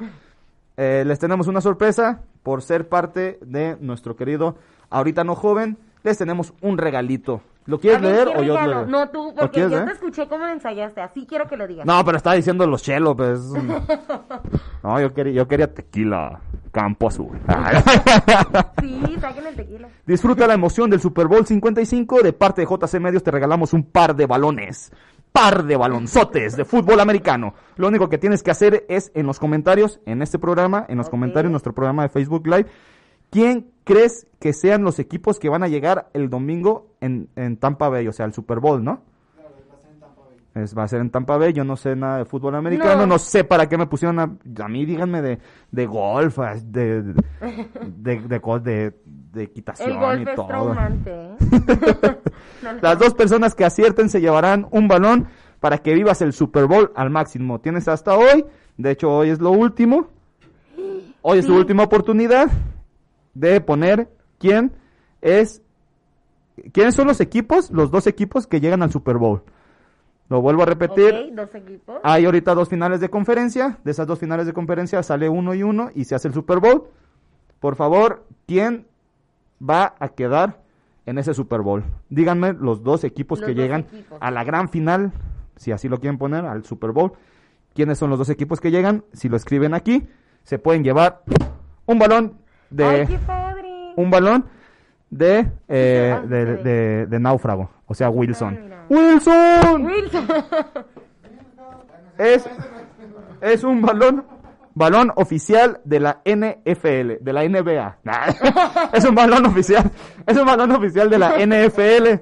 eh, 0.77 1.03
les 1.05 1.19
tenemos 1.19 1.47
una 1.47 1.61
sorpresa 1.61 2.21
por 2.43 2.61
ser 2.61 2.87
parte 2.87 3.39
de 3.41 3.77
nuestro 3.79 4.15
querido 4.15 4.55
Ahorita 4.89 5.23
No 5.23 5.35
Joven. 5.35 5.77
Les 6.03 6.17
tenemos 6.17 6.53
un 6.61 6.77
regalito. 6.77 7.41
¿Lo 7.65 7.79
quieres 7.79 8.01
leer 8.01 8.29
¿qué 8.29 8.37
o 8.39 8.41
yo 8.41 8.55
lo 8.59 8.65
leo? 8.67 8.85
No, 8.87 9.09
tú, 9.09 9.31
¿Lo 9.35 9.35
porque 9.35 9.59
yo 9.59 9.67
leer? 9.67 9.85
te 9.85 9.91
escuché 9.91 10.27
cómo 10.27 10.45
lo 10.45 10.51
ensayaste. 10.51 11.01
Así 11.01 11.27
quiero 11.27 11.47
que 11.47 11.55
lo 11.55 11.67
digas. 11.67 11.85
No, 11.85 12.03
pero 12.03 12.17
estaba 12.17 12.35
diciendo 12.35 12.65
los 12.65 12.81
chelos, 12.81 13.15
pues. 13.15 13.41
No, 14.83 14.99
yo 14.99 15.13
quería, 15.13 15.33
yo 15.33 15.47
quería 15.47 15.71
tequila. 15.71 16.39
Campo 16.71 17.07
azul. 17.09 17.37
Sí, 18.81 19.17
saquen 19.19 19.47
el 19.47 19.55
tequila. 19.55 19.89
Disfruta 20.07 20.47
la 20.47 20.53
emoción 20.53 20.89
del 20.89 21.01
Super 21.01 21.27
Bowl 21.27 21.45
55. 21.45 22.21
De 22.23 22.33
parte 22.33 22.61
de 22.61 22.67
JC 22.67 22.99
Medios 22.99 23.23
te 23.23 23.31
regalamos 23.31 23.73
un 23.73 23.83
par 23.83 24.15
de 24.15 24.25
balones. 24.25 24.91
Par 25.39 25.63
de 25.63 25.77
balonzotes 25.77 26.57
de 26.57 26.65
fútbol 26.65 26.99
americano. 26.99 27.53
Lo 27.77 27.87
único 27.87 28.09
que 28.09 28.17
tienes 28.17 28.43
que 28.43 28.51
hacer 28.51 28.85
es 28.89 29.09
en 29.15 29.25
los 29.25 29.39
comentarios, 29.39 30.01
en 30.05 30.21
este 30.21 30.37
programa, 30.37 30.85
en 30.89 30.97
los 30.97 31.09
comentarios, 31.09 31.45
en 31.47 31.53
nuestro 31.53 31.73
programa 31.73 32.03
de 32.03 32.09
Facebook 32.09 32.45
Live, 32.45 32.65
¿quién 33.29 33.71
crees 33.85 34.27
que 34.41 34.51
sean 34.51 34.83
los 34.83 34.99
equipos 34.99 35.39
que 35.39 35.47
van 35.47 35.63
a 35.63 35.69
llegar 35.69 36.09
el 36.13 36.29
domingo 36.29 36.87
en, 36.99 37.29
en 37.37 37.55
Tampa 37.55 37.87
Bay? 37.87 38.05
O 38.09 38.11
sea, 38.11 38.25
el 38.25 38.33
Super 38.33 38.59
Bowl, 38.59 38.83
¿no? 38.83 39.01
Claro, 39.33 39.55
va 39.71 39.77
a 39.77 39.79
ser 39.79 39.91
en 39.93 39.99
Tampa 40.01 40.21
Bay. 40.23 40.61
Es, 40.61 40.77
va 40.77 40.83
a 40.83 40.87
ser 40.89 40.99
en 40.99 41.09
Tampa 41.09 41.37
Bay, 41.37 41.53
yo 41.53 41.63
no 41.63 41.77
sé 41.77 41.95
nada 41.95 42.17
de 42.17 42.25
fútbol 42.25 42.55
americano, 42.55 43.01
no, 43.01 43.07
No. 43.07 43.17
sé 43.17 43.45
para 43.45 43.69
qué 43.69 43.77
me 43.77 43.85
pusieron 43.87 44.19
a, 44.19 44.23
a 44.61 44.67
mí, 44.67 44.85
díganme 44.85 45.21
de, 45.21 45.39
de 45.71 45.85
golf, 45.85 46.37
de, 46.65 47.01
de, 47.01 47.13
de, 47.95 48.39
de, 48.59 48.93
de- 49.39 49.45
equitación 49.45 49.89
El 49.91 49.97
golf 49.97 50.19
y 50.19 50.29
es 50.29 50.35
todo. 50.35 50.47
traumante. 50.47 51.11
¿eh? 51.11 51.35
No, 52.61 52.73
no. 52.73 52.79
Las 52.81 52.99
dos 52.99 53.13
personas 53.13 53.55
que 53.55 53.63
acierten 53.63 54.09
se 54.09 54.19
llevarán 54.19 54.67
un 54.71 54.87
balón 54.89 55.27
para 55.61 55.77
que 55.77 55.93
vivas 55.93 56.21
el 56.21 56.33
Super 56.33 56.65
Bowl 56.65 56.91
al 56.93 57.09
máximo. 57.09 57.59
Tienes 57.61 57.87
hasta 57.87 58.17
hoy, 58.17 58.45
de 58.77 58.91
hecho 58.91 59.09
hoy 59.09 59.29
es 59.29 59.39
lo 59.39 59.51
último, 59.51 60.07
hoy 61.21 61.39
es 61.39 61.45
tu 61.45 61.53
Sí. 61.53 61.57
última 61.57 61.83
oportunidad 61.83 62.49
de 63.33 63.61
poner 63.61 64.09
quién 64.39 64.73
es, 65.21 65.61
quiénes 66.73 66.95
son 66.95 67.07
los 67.07 67.21
equipos, 67.21 67.71
los 67.71 67.91
dos 67.91 68.07
equipos 68.07 68.45
que 68.45 68.59
llegan 68.59 68.83
al 68.83 68.91
Super 68.91 69.17
Bowl. 69.17 69.41
Lo 70.27 70.41
vuelvo 70.41 70.63
a 70.63 70.65
repetir. 70.65 71.13
Ok, 71.13 71.33
dos 71.35 71.55
equipos. 71.55 71.95
Hay 72.03 72.25
ahorita 72.25 72.53
dos 72.55 72.67
finales 72.69 72.99
de 72.99 73.09
conferencia. 73.09 73.79
De 73.85 73.91
esas 73.91 74.05
dos 74.05 74.19
finales 74.19 74.45
de 74.47 74.53
conferencia 74.53 75.01
sale 75.01 75.27
uno 75.29 75.53
y 75.55 75.63
uno 75.63 75.89
y 75.95 76.03
se 76.03 76.13
hace 76.15 76.27
el 76.27 76.33
Super 76.33 76.59
Bowl. 76.59 76.83
Por 77.61 77.75
favor, 77.77 78.25
¿quién 78.45 78.85
va 79.67 79.95
a 79.99 80.09
quedar 80.09 80.61
en 81.05 81.17
ese 81.17 81.33
Super 81.33 81.61
Bowl? 81.61 81.83
Díganme 82.09 82.53
los 82.53 82.83
dos 82.83 83.03
equipos 83.03 83.39
Los 83.39 83.47
que 83.47 83.53
dos 83.55 83.61
llegan 83.63 83.81
equipos. 83.81 84.17
a 84.21 84.31
la 84.31 84.43
gran 84.43 84.69
final, 84.69 85.11
si 85.55 85.71
así 85.71 85.89
lo 85.89 85.99
quieren 85.99 86.17
poner, 86.17 86.45
al 86.45 86.63
Super 86.65 86.91
Bowl. 86.91 87.13
¿Quiénes 87.73 87.97
son 87.97 88.09
los 88.09 88.19
dos 88.19 88.29
equipos 88.29 88.59
que 88.59 88.71
llegan? 88.71 89.03
Si 89.13 89.29
lo 89.29 89.37
escriben 89.37 89.73
aquí, 89.73 90.07
se 90.43 90.59
pueden 90.59 90.83
llevar 90.83 91.21
un 91.85 91.99
balón 91.99 92.33
de 92.69 92.85
Ay, 92.85 93.07
qué 93.07 93.17
padre. 93.19 93.93
un 93.95 94.09
balón 94.11 94.45
de, 95.09 95.51
eh, 95.67 96.19
de, 96.27 96.45
de- 96.57 97.05
de 97.07 97.19
náufrago, 97.19 97.69
o 97.87 97.93
sea, 97.93 98.09
Wilson. 98.09 98.59
Ah. 98.71 98.85
¡Wilson! 98.89 99.85
Wilson. 99.85 100.27
Es, 102.17 102.47
es 103.41 103.63
un 103.63 103.81
balón, 103.81 104.25
balón 104.75 105.11
oficial 105.15 105.81
de 105.83 105.99
la 105.99 106.21
NFL, 106.25 107.23
de 107.23 107.33
la 107.33 107.43
NBA. 107.47 107.97
Nah, 108.03 108.27
es 108.93 109.05
un 109.05 109.15
balón 109.15 109.45
oficial, 109.45 109.91
es 110.25 110.37
un 110.37 110.45
balón 110.45 110.71
oficial 110.71 111.09
de 111.09 111.19
la 111.19 111.37
NFL. 111.45 112.19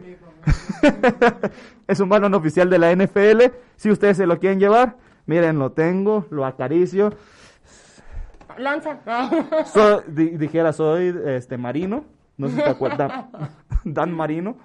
es 1.88 2.00
un 2.00 2.10
balón 2.10 2.34
oficial 2.34 2.70
de 2.70 2.80
la 2.80 2.96
NFL. 2.96 3.44
Si 3.76 3.90
ustedes 3.92 4.18
se 4.18 4.26
lo 4.26 4.40
quieren 4.40 4.60
llevar, 4.60 4.98
miren, 5.26 5.60
lo 5.60 5.72
tengo, 5.72 6.26
lo 6.30 6.46
acaricio. 6.46 7.14
Lanza. 8.58 8.98
Di- 10.08 10.38
dijera, 10.38 10.74
soy 10.74 11.16
este 11.26 11.58
marino. 11.58 12.06
No 12.38 12.48
sé 12.50 12.56
si 12.56 12.62
te 12.62 12.70
acuerdas. 12.70 13.26
Dan 13.84 14.12
Marino. 14.14 14.58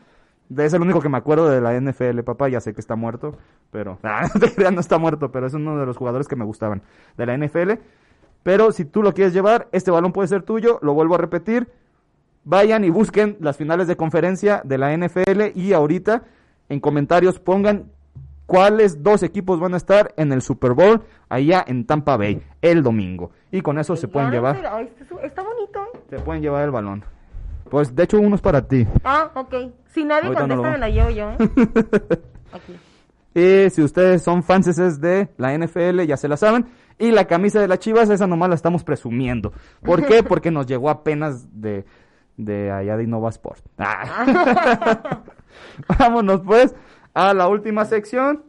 Es 0.59 0.75
el 0.75 0.83
único 0.83 1.01
que 1.01 1.09
me 1.09 1.19
acuerdo 1.19 1.49
de 1.49 1.61
la 1.61 1.79
NFL, 1.79 2.21
papá. 2.21 2.49
Ya 2.49 2.61
sé 2.61 2.75
que 2.75 2.81
está 2.81 2.97
muerto, 2.97 3.37
pero. 3.71 3.99
Ah, 4.05 4.29
no 4.73 4.81
está 4.81 4.99
muerto, 4.99 5.33
pero 5.33 5.47
es 5.47 5.55
uno 5.55 5.79
de 5.79 5.87
los 5.87 5.97
jugadores 5.97 6.29
que 6.29 6.37
me 6.37 6.45
gustaban 6.45 6.83
de 7.17 7.27
la 7.27 7.37
NFL. 7.37 7.73
Pero 8.43 8.73
si 8.73 8.85
tú 8.85 9.03
lo 9.03 9.15
quieres 9.15 9.33
llevar, 9.33 9.69
este 9.73 9.91
balón 9.91 10.13
puede 10.13 10.29
ser 10.29 10.43
tuyo. 10.43 10.79
Lo 10.83 10.95
vuelvo 10.95 11.15
a 11.15 11.19
repetir. 11.19 11.69
Vayan 12.45 12.85
y 12.85 12.91
busquen 12.91 13.37
las 13.41 13.57
finales 13.57 13.87
de 13.87 13.97
conferencia 13.97 14.63
de 14.65 14.79
la 14.79 14.97
NFL 14.97 15.53
y 15.55 15.73
ahorita 15.73 16.25
en 16.69 16.81
comentarios 16.81 17.39
pongan 17.39 17.91
cuáles 18.47 19.03
dos 19.03 19.23
equipos 19.23 19.61
van 19.61 19.75
a 19.75 19.77
estar 19.77 20.13
en 20.17 20.33
el 20.33 20.43
Super 20.43 20.73
Bowl 20.73 21.03
allá 21.29 21.65
en 21.67 21.87
Tampa 21.87 22.17
Bay 22.17 22.43
el 22.61 22.83
domingo. 22.83 23.31
Y 23.51 23.61
con 23.61 23.79
eso 23.79 23.95
se 23.97 24.09
pueden 24.09 24.31
llevar. 24.31 24.57
Está 24.57 25.43
bonito. 25.43 25.81
¿eh? 25.95 25.99
Se 26.11 26.19
pueden 26.19 26.43
llevar 26.43 26.65
el 26.65 26.71
balón. 26.71 27.05
Pues 27.73 27.97
de 27.97 28.03
hecho 28.03 28.21
uno 28.21 28.37
es 28.37 28.43
para 28.43 28.69
ti. 28.69 28.87
Ah, 29.03 29.31
ok. 29.35 29.55
Si 29.95 30.05
nadie 30.05 30.27
Ahorita 30.27 30.41
contesta, 30.41 30.71
me 30.73 30.79
la 30.79 30.91
llevo 30.91 31.09
yo, 31.09 31.31
¿eh? 31.31 31.39
Aquí. 32.53 32.79
Y 33.35 33.71
si 33.71 33.83
ustedes 33.83 34.23
son 34.23 34.43
fanses 34.43 35.01
de 35.01 35.31
la 35.39 35.57
NFL, 35.57 36.03
ya 36.03 36.19
se 36.19 36.29
la 36.29 36.37
saben. 36.37 36.67
Y 36.99 37.13
la 37.13 37.25
camisa 37.25 37.63
de 37.63 37.69
las 37.69 37.79
chivas, 37.79 38.11
esa 38.11 38.27
nomás 38.27 38.51
la 38.51 38.57
estamos 38.57 38.85
presumiendo. 38.85 39.55
¿Por 39.83 40.05
qué? 40.05 40.23
Porque 40.29 40.51
nos 40.51 40.67
llegó 40.67 40.91
apenas 40.91 41.47
de, 41.63 41.87
de 42.37 42.71
allá 42.71 42.99
de 42.99 43.05
Innova 43.05 43.31
Sport. 43.31 43.65
Ah. 43.79 45.23
Vámonos 45.99 46.43
pues 46.45 46.75
a 47.15 47.33
la 47.33 47.49
última 47.49 47.87
sección. 47.87 48.45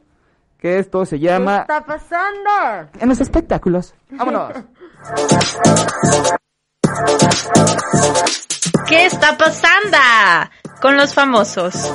Que 0.57 0.79
esto 0.79 1.05
se 1.05 1.17
¿Qué 1.17 1.27
llama 1.27 1.59
está 1.61 1.85
pasando? 1.85 2.89
En 2.99 3.07
los 3.07 3.21
espectáculos. 3.21 3.95
Vámonos. 4.09 4.51
¿Qué 8.87 9.05
está 9.05 9.37
pasando 9.37 9.97
con 10.81 10.97
los 10.97 11.13
famosos? 11.13 11.91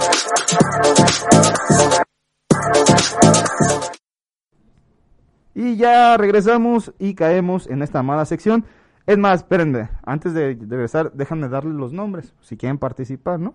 Y 5.54 5.76
ya 5.76 6.16
regresamos 6.16 6.92
y 6.98 7.14
caemos 7.14 7.66
en 7.66 7.82
esta 7.82 8.02
mala 8.02 8.24
sección. 8.24 8.64
Es 9.06 9.18
más, 9.18 9.40
espérenme, 9.40 9.88
antes 10.04 10.34
de 10.34 10.58
regresar, 10.68 11.12
déjenme 11.12 11.48
darles 11.48 11.74
los 11.74 11.92
nombres, 11.92 12.34
si 12.40 12.56
quieren 12.56 12.78
participar, 12.78 13.40
¿no? 13.40 13.54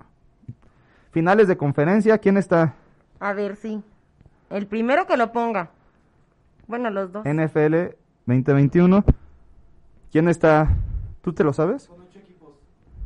Finales 1.12 1.48
de 1.48 1.58
conferencia, 1.58 2.18
¿quién 2.18 2.38
está? 2.38 2.74
A 3.20 3.34
ver, 3.34 3.56
sí. 3.56 3.84
El 4.50 4.68
primero 4.68 5.06
que 5.06 5.16
lo 5.16 5.32
ponga. 5.32 5.70
Bueno, 6.68 6.90
los 6.90 7.12
dos. 7.12 7.24
NFL 7.26 7.96
2021. 8.26 9.04
¿Quién 10.12 10.28
está? 10.28 10.76
¿Tú 11.22 11.34
te 11.34 11.44
lo 11.44 11.54
sabes? 11.54 11.84
Son 11.84 12.02
ocho 12.02 12.20
equipos. 12.20 12.54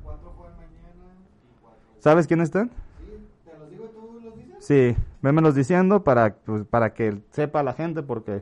Cuatro 0.04 0.34
juegan 0.38 0.56
mañana 0.58 1.14
y 1.44 1.62
cuatro. 1.62 1.87
¿Sabes 2.00 2.28
quiénes 2.28 2.46
están? 2.46 2.70
Sí, 3.00 3.18
te 3.46 3.58
los 3.58 3.70
digo 3.70 3.86
y 3.86 3.96
tú 3.96 4.20
los 4.24 4.36
dices. 4.36 4.56
Sí, 4.66 4.96
vémelos 5.22 5.56
diciendo 5.56 6.04
para, 6.04 6.36
pues, 6.36 6.64
para 6.66 6.94
que 6.94 7.20
sepa 7.32 7.64
la 7.64 7.74
gente, 7.74 8.04
porque 8.04 8.42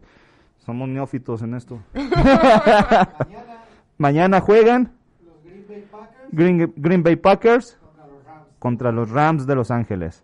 somos 0.57 0.87
neófitos 0.89 1.41
en 1.41 1.53
esto. 1.55 1.79
Mañana 1.93 3.59
Mañana 3.97 4.41
juegan 4.41 4.91
los 5.23 5.43
Green 5.43 5.65
Bay 5.67 5.87
Packers 5.91 6.27
Green, 6.31 6.73
Green 6.75 7.03
Bay 7.03 7.15
Packers 7.15 7.77
contra 7.79 8.05
los 8.11 8.23
Rams. 8.25 8.47
contra 8.59 8.91
los 8.91 9.09
Rams 9.11 9.47
de 9.47 9.55
Los 9.55 9.71
Ángeles. 9.71 10.23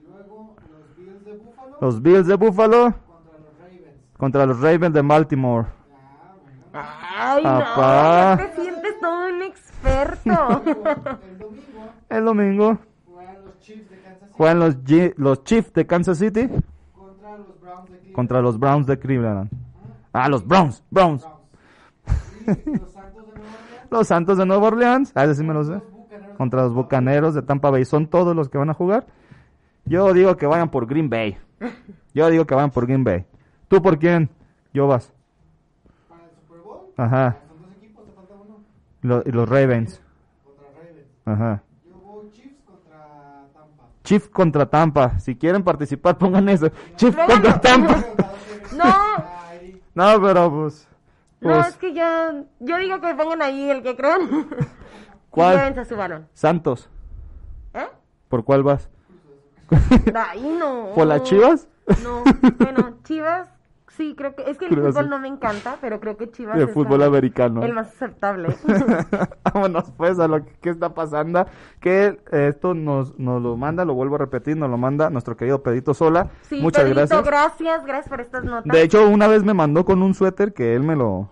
Y 0.00 0.06
luego 0.08 0.56
los 0.70 0.96
Bills 0.96 1.24
de 1.24 1.32
Buffalo 1.36 1.76
Los 1.80 2.02
Bills 2.02 2.26
de 2.26 2.34
Buffalo 2.34 2.84
contra 2.84 3.38
los 3.38 3.58
Ravens. 3.60 4.16
contra 4.18 4.46
los 4.46 4.60
Ravens 4.60 4.94
de 4.94 5.02
Baltimore. 5.02 5.66
Ay, 6.74 7.42
Papá. 7.44 8.36
no, 8.36 8.42
ya 8.44 8.54
te 8.54 8.62
sientes 8.62 9.00
todo 9.00 9.26
un 9.28 9.42
experto. 9.42 10.62
El 10.66 10.74
domingo 10.74 11.22
El 11.28 11.38
domingo 11.38 11.92
juegan 12.20 13.44
los 13.44 13.58
Chiefs 13.60 13.90
de 13.90 13.96
Kansas 14.02 14.28
City 14.28 14.32
juegan 14.36 14.58
los, 14.60 14.76
G- 14.84 15.14
los 15.16 15.44
Chiefs 15.44 15.72
de 15.72 15.86
Kansas 15.86 16.18
City 16.18 16.48
contra 16.94 17.36
los 17.38 17.60
Browns 17.60 17.88
de 17.90 17.96
Cleveland. 17.98 18.12
contra 18.12 18.42
los 18.42 18.58
Browns 18.58 18.86
de 18.86 18.98
Cleveland. 18.98 19.50
Ah, 20.12 20.28
los 20.28 20.46
Browns, 20.46 20.82
Browns. 20.90 21.26
Los 22.46 22.90
Santos 22.92 23.26
de 23.26 23.34
Nueva 23.34 23.48
Orleans 23.48 23.90
Los 23.90 24.06
Santos 24.08 24.38
de 24.38 24.46
Nueva 24.46 24.66
Orleans, 24.66 25.12
ah, 25.14 25.24
ese 25.24 25.34
sí 25.36 25.44
me 25.44 25.54
lo 25.54 25.64
sé. 25.64 25.72
los 25.72 25.82
Contra 26.36 26.62
los 26.62 26.74
Bucaneros 26.74 27.34
de 27.34 27.42
Tampa 27.42 27.70
Bay. 27.70 27.84
Son 27.84 28.06
todos 28.08 28.34
los 28.34 28.48
que 28.48 28.58
van 28.58 28.70
a 28.70 28.74
jugar. 28.74 29.06
Yo 29.84 30.12
digo 30.12 30.36
que 30.36 30.46
vayan 30.46 30.70
por 30.70 30.86
Green 30.86 31.08
Bay. 31.10 31.36
Yo 32.14 32.28
digo 32.30 32.44
que 32.46 32.54
vayan 32.54 32.70
por 32.70 32.86
Green 32.86 33.04
Bay. 33.04 33.24
¿Tú 33.68 33.80
por 33.80 33.98
quién? 33.98 34.28
Yo 34.74 34.86
vas. 34.86 35.12
para 36.08 36.24
el 36.24 36.30
Super 36.36 36.58
Bowl. 36.62 36.80
Ajá. 36.96 37.36
Son 37.48 37.62
dos 37.62 37.72
equipos, 37.76 38.04
te 38.06 38.12
falta 38.12 38.34
uno. 38.34 38.58
Lo- 39.02 39.22
los 39.24 39.48
Ravens. 39.48 40.00
Contra 40.44 40.66
Ravens. 40.76 41.06
Ajá. 41.24 41.62
Yo 41.88 41.94
voy 41.96 42.30
Chiefs 42.32 42.62
contra 42.66 43.46
Tampa. 43.54 43.84
Chief 44.02 44.28
contra 44.30 44.66
Tampa. 44.66 45.18
Si 45.18 45.36
quieren 45.36 45.62
participar, 45.62 46.18
pongan 46.18 46.48
eso. 46.48 46.70
Chief 46.96 47.16
contra 47.16 47.60
Tampa. 47.60 48.04
No. 48.72 48.94
No, 49.94 50.22
pero 50.22 50.50
pues. 50.50 50.88
No, 51.40 51.50
pues, 51.50 51.68
es 51.68 51.76
que 51.76 51.92
ya. 51.92 52.32
Yo 52.58 52.78
digo 52.78 53.02
que 53.02 53.14
pongan 53.14 53.42
ahí 53.42 53.68
el 53.68 53.82
que 53.82 53.94
crean. 53.94 54.48
¿Cuál? 55.30 55.56
Llévense 55.58 55.84
su 55.84 55.96
balón. 55.96 56.26
Santos. 56.32 56.88
¿Eh? 57.74 57.86
¿Por 58.28 58.44
cuál 58.44 58.62
vas? 58.62 58.88
Ay, 60.14 60.56
no. 60.58 60.92
¿Por 60.94 61.06
las 61.06 61.22
Chivas? 61.24 61.68
No, 62.02 62.22
bueno, 62.58 62.98
Chivas, 63.04 63.48
sí, 63.96 64.14
creo 64.16 64.34
que. 64.34 64.50
Es 64.50 64.58
que 64.58 64.66
el 64.66 64.74
fútbol 64.74 65.08
no 65.08 65.18
me 65.18 65.28
encanta, 65.28 65.76
pero 65.80 66.00
creo 66.00 66.16
que 66.16 66.30
Chivas. 66.30 66.56
De 66.56 66.64
es 66.64 66.70
fútbol 66.70 67.02
americano. 67.02 67.62
El 67.62 67.72
más 67.72 67.88
aceptable. 67.88 68.54
Vámonos 69.54 69.90
pues 69.96 70.18
a 70.18 70.28
lo 70.28 70.44
que, 70.44 70.70
está 70.70 70.94
pasando. 70.94 71.46
Que 71.80 72.18
eh, 72.32 72.48
esto 72.48 72.74
nos, 72.74 73.18
nos 73.18 73.42
lo 73.42 73.56
manda, 73.56 73.84
lo 73.84 73.94
vuelvo 73.94 74.16
a 74.16 74.18
repetir, 74.18 74.56
nos 74.56 74.70
lo 74.70 74.76
manda 74.78 75.10
nuestro 75.10 75.36
querido 75.36 75.62
Pedrito 75.62 75.94
Sola. 75.94 76.30
Sí, 76.42 76.60
Muchas 76.60 76.82
Pedrito, 76.82 77.00
gracias. 77.00 77.24
gracias, 77.24 77.86
gracias 77.86 78.08
por 78.08 78.20
estas 78.20 78.44
notas. 78.44 78.72
De 78.72 78.82
hecho, 78.82 79.08
una 79.08 79.26
vez 79.26 79.44
me 79.44 79.54
mandó 79.54 79.84
con 79.84 80.02
un 80.02 80.14
suéter 80.14 80.52
que 80.52 80.74
él 80.74 80.82
me 80.82 80.96
lo... 80.96 81.30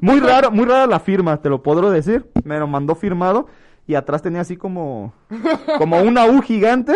Muy 0.00 0.20
raro, 0.20 0.50
muy 0.50 0.64
rara 0.64 0.86
la 0.86 1.00
firma, 1.00 1.40
te 1.40 1.48
lo 1.48 1.62
podré 1.62 1.90
decir. 1.90 2.28
Me 2.44 2.58
lo 2.58 2.66
mandó 2.66 2.94
firmado 2.94 3.46
y 3.86 3.94
atrás 3.94 4.22
tenía 4.22 4.40
así 4.40 4.56
como... 4.56 5.12
Como 5.78 6.00
una 6.02 6.26
U 6.26 6.42
gigante 6.42 6.94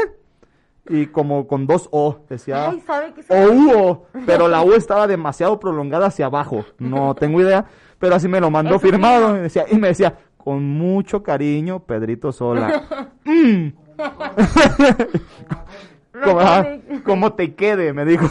y 0.89 1.07
como 1.07 1.47
con 1.47 1.67
dos 1.67 1.89
O. 1.93 2.19
Decía... 2.29 2.71
Ay, 2.71 2.83
¿sabe 2.87 3.13
qué? 3.15 3.25
O 3.29 3.53
U 3.53 3.71
O, 3.75 4.07
pero 4.27 4.49
la 4.49 4.63
U 4.63 4.75
estaba 4.75 5.07
demasiado 5.07 5.61
prolongada 5.61 6.07
hacia 6.07 6.27
abajo. 6.27 6.65
No 6.79 7.15
tengo 7.19 7.41
idea, 7.41 7.67
pero 7.99 8.15
así 8.15 8.29
me 8.29 8.41
lo 8.41 8.51
mandó 8.51 8.79
firmado. 8.79 9.27
firma. 9.27 9.39
Y, 9.39 9.43
decía, 9.43 9.65
y 9.71 9.77
me 9.77 9.89
decía, 9.89 10.17
con 10.37 10.65
mucho 10.65 11.23
cariño, 11.23 11.81
Pedrito 11.81 12.33
Sola. 12.33 12.83
Mm. 13.29 13.73
como, 16.23 16.41
ah, 16.41 16.65
como 17.05 17.33
te 17.33 17.57
quede, 17.57 17.93
me 17.93 18.05
dijo. 18.05 18.25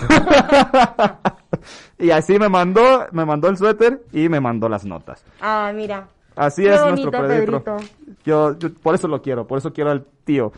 y 1.99 2.11
así 2.11 2.39
me 2.39 2.47
mandó, 2.47 3.07
me 3.11 3.25
mandó 3.25 3.49
el 3.49 3.57
suéter 3.57 4.01
y 4.13 4.29
me 4.29 4.39
mandó 4.39 4.69
las 4.69 4.85
notas. 4.85 5.25
Ah, 5.41 5.73
mira. 5.75 6.07
Así 6.35 6.63
Qué 6.63 6.73
es 6.73 6.81
nuestro 6.81 7.11
Pedrito. 7.11 7.77
Yo 8.23 8.55
por 8.81 8.95
eso 8.95 9.07
lo 9.07 9.21
quiero, 9.21 9.47
por 9.47 9.57
eso 9.57 9.71
quiero 9.71 9.91
al 9.91 10.05
tío. 10.23 10.51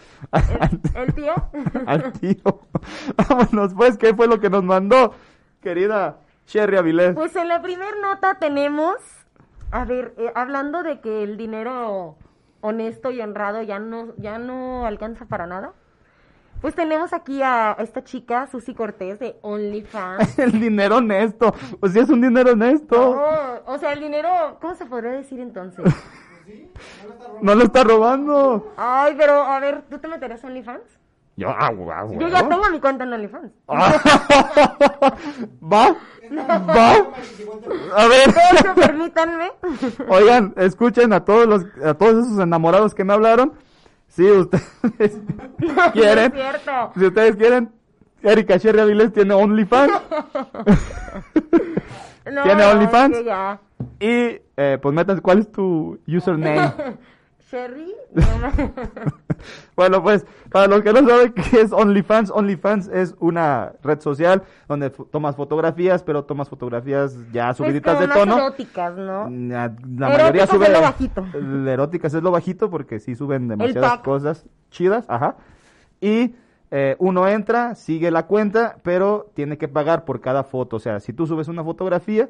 ¿El 0.96 1.14
tío? 1.14 1.34
al 1.86 2.12
tío. 2.14 2.62
Vámonos 3.30 3.74
pues, 3.74 3.98
¿qué 3.98 4.14
fue 4.16 4.28
lo 4.28 4.40
que 4.40 4.50
nos 4.50 4.64
mandó? 4.64 5.14
Querida 5.62 6.20
Sherry 6.48 6.78
Avilés. 6.78 7.14
Pues 7.14 7.36
en 7.36 7.48
la 7.50 7.62
primera 7.62 7.92
nota 8.02 8.36
tenemos, 8.36 8.96
a 9.72 9.86
ver, 9.86 10.14
eh, 10.18 10.32
hablando 10.34 10.82
de 10.82 11.02
que 11.02 11.24
el 11.24 11.38
dinero 11.38 12.16
honesto 12.62 13.12
y 13.12 13.22
honrado 13.22 13.62
ya 13.62 13.80
no, 13.80 14.16
ya 14.18 14.40
no 14.40 14.86
alcanza 14.86 15.26
para 15.26 15.46
nada. 15.46 15.74
Pues 16.62 16.74
tenemos 16.74 17.14
aquí 17.14 17.42
a 17.44 17.76
esta 17.80 18.04
chica, 18.04 18.48
Susi 18.48 18.74
Cortés, 18.74 19.20
de 19.20 19.38
OnlyFans. 19.42 20.40
el 20.40 20.60
dinero 20.60 20.98
honesto. 20.98 21.54
Pues 21.80 21.94
sí 21.94 22.00
es 22.00 22.10
un 22.10 22.22
dinero 22.22 22.54
honesto. 22.54 23.12
Oh, 23.12 23.74
o 23.74 23.78
sea, 23.78 23.94
el 23.94 24.00
dinero, 24.00 24.58
¿cómo 24.60 24.76
se 24.76 24.86
podría 24.86 25.12
decir 25.12 25.40
entonces? 25.40 25.86
No 27.42 27.56
lo 27.56 27.66
está 27.66 27.84
robando. 27.84 28.72
Ay, 28.78 29.16
pero 29.18 29.44
a 29.44 29.60
ver, 29.60 29.82
¿tú 29.90 30.00
te 30.00 30.08
meterías 30.08 30.42
a 30.42 30.48
OnlyFans? 30.48 30.98
Yo, 31.36 31.50
ah, 31.50 31.72
ah, 31.94 32.08
Yo 32.18 32.30
ya 32.30 32.48
tengo 32.48 32.70
mi 32.72 32.80
cuenta 32.80 33.04
en 33.04 33.12
OnlyFans. 33.14 33.52
¿Va? 33.68 34.02
¿Va? 35.62 36.94
A 37.96 38.08
ver. 38.08 38.34
Permítanme. 38.76 39.52
Oigan, 40.08 40.54
escuchen 40.56 41.12
a 41.12 41.26
todos 41.26 41.46
los, 41.46 41.66
a 41.86 41.94
todos 41.96 42.26
esos 42.26 42.40
enamorados 42.40 42.96
que 42.96 43.04
me 43.04 43.12
hablaron. 43.14 43.54
Si 44.08 44.24
ustedes 44.24 44.72
quieren, 45.94 46.34
No 46.66 46.92
si 46.96 47.06
ustedes 47.06 47.36
quieren, 47.36 47.72
Erika 48.24 48.58
Sherry 48.58 48.80
Avilés 48.80 49.14
tiene 49.14 49.34
OnlyFans. 49.34 49.94
No, 52.30 52.44
¿Tiene 52.44 52.66
OnlyFans? 52.66 53.18
y, 54.02 54.42
eh, 54.58 54.78
pues 54.82 54.94
metan, 54.94 55.22
¿cuál 55.22 55.40
es 55.40 55.50
tu 55.50 55.98
username? 56.06 56.74
Sherry. 57.50 57.94
no 58.14 59.14
Bueno, 59.76 60.04
pues, 60.04 60.26
para 60.52 60.68
los 60.68 60.82
que 60.82 60.92
no 60.92 61.08
saben 61.08 61.34
qué 61.34 61.62
es 61.62 61.72
OnlyFans, 61.72 62.32
OnlyFans 62.32 62.88
es 62.90 63.16
una 63.20 63.74
red 63.84 64.00
social 64.02 64.44
donde 64.68 64.90
tomas 64.90 65.36
fotografías, 65.36 66.04
pero 66.04 66.26
tomas 66.26 66.50
fotografías 66.50 67.16
ya 67.32 67.54
subiditas 67.54 67.96
como 67.96 68.08
de 68.08 68.14
tono. 68.14 68.38
eróticas, 68.38 68.98
¿no? 68.98 69.30
La, 69.30 69.74
la 69.98 70.10
mayoría 70.10 70.44
es 70.44 70.50
sube 70.50 70.70
lo 70.70 70.82
bajito. 70.82 71.26
eróticas 71.68 72.14
es 72.14 72.24
lo 72.24 72.32
bajito 72.32 72.70
porque 72.70 73.00
sí 73.00 73.16
suben 73.16 73.48
demasiadas 73.48 74.00
cosas 74.00 74.46
chidas, 74.72 75.06
ajá. 75.08 75.38
Y 76.02 76.36
eh, 76.70 76.96
uno 77.00 77.28
entra, 77.28 77.76
sigue 77.76 78.12
la 78.12 78.28
cuenta, 78.28 78.78
pero 78.84 79.32
tiene 79.36 79.58
que 79.58 79.68
pagar 79.68 80.04
por 80.04 80.20
cada 80.20 80.44
foto. 80.44 80.76
O 80.78 80.80
sea, 80.80 81.00
si 81.00 81.14
tú 81.14 81.28
subes 81.28 81.48
una 81.48 81.64
fotografía, 81.64 82.30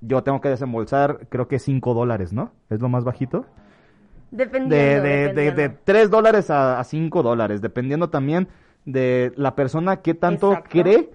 yo 0.00 0.22
tengo 0.22 0.40
que 0.40 0.48
desembolsar, 0.48 1.26
creo 1.28 1.48
que 1.48 1.58
5 1.58 1.92
dólares, 1.94 2.32
¿no? 2.32 2.52
Es 2.70 2.80
lo 2.80 2.88
más 2.88 3.04
bajito. 3.04 3.44
Dependiendo. 4.32 4.74
De, 4.74 4.82
de, 4.82 5.00
de, 5.00 5.18
dependiendo. 5.28 5.62
de 5.62 5.68
3 5.84 6.10
dólares 6.10 6.50
a 6.50 6.82
5 6.82 7.22
dólares, 7.22 7.60
dependiendo 7.60 8.10
también 8.10 8.48
de 8.84 9.32
la 9.36 9.54
persona 9.54 9.98
que 9.98 10.14
tanto 10.14 10.50
Exacto. 10.54 10.70
cree 10.82 11.10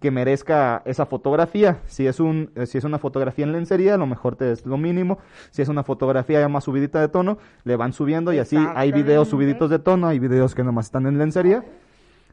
que 0.00 0.10
merezca 0.10 0.82
esa 0.84 1.06
fotografía. 1.06 1.78
Si 1.86 2.06
es 2.06 2.20
un 2.20 2.50
eh, 2.56 2.66
si 2.66 2.76
es 2.78 2.84
una 2.84 2.98
fotografía 2.98 3.44
en 3.44 3.52
lencería, 3.52 3.94
a 3.94 3.96
lo 3.96 4.06
mejor 4.06 4.34
te 4.36 4.50
es 4.52 4.66
lo 4.66 4.76
mínimo. 4.76 5.18
Si 5.50 5.62
es 5.62 5.68
una 5.68 5.82
fotografía 5.84 6.40
ya 6.40 6.48
más 6.48 6.64
subidita 6.64 7.00
de 7.00 7.08
tono, 7.08 7.38
le 7.64 7.76
van 7.76 7.92
subiendo 7.92 8.32
y 8.32 8.38
así 8.38 8.56
hay 8.74 8.92
videos 8.92 9.28
subiditos 9.28 9.70
de 9.70 9.78
tono, 9.78 10.08
hay 10.08 10.18
videos 10.18 10.54
que 10.54 10.64
nomás 10.64 10.86
están 10.86 11.06
en 11.06 11.16
lencería. 11.18 11.62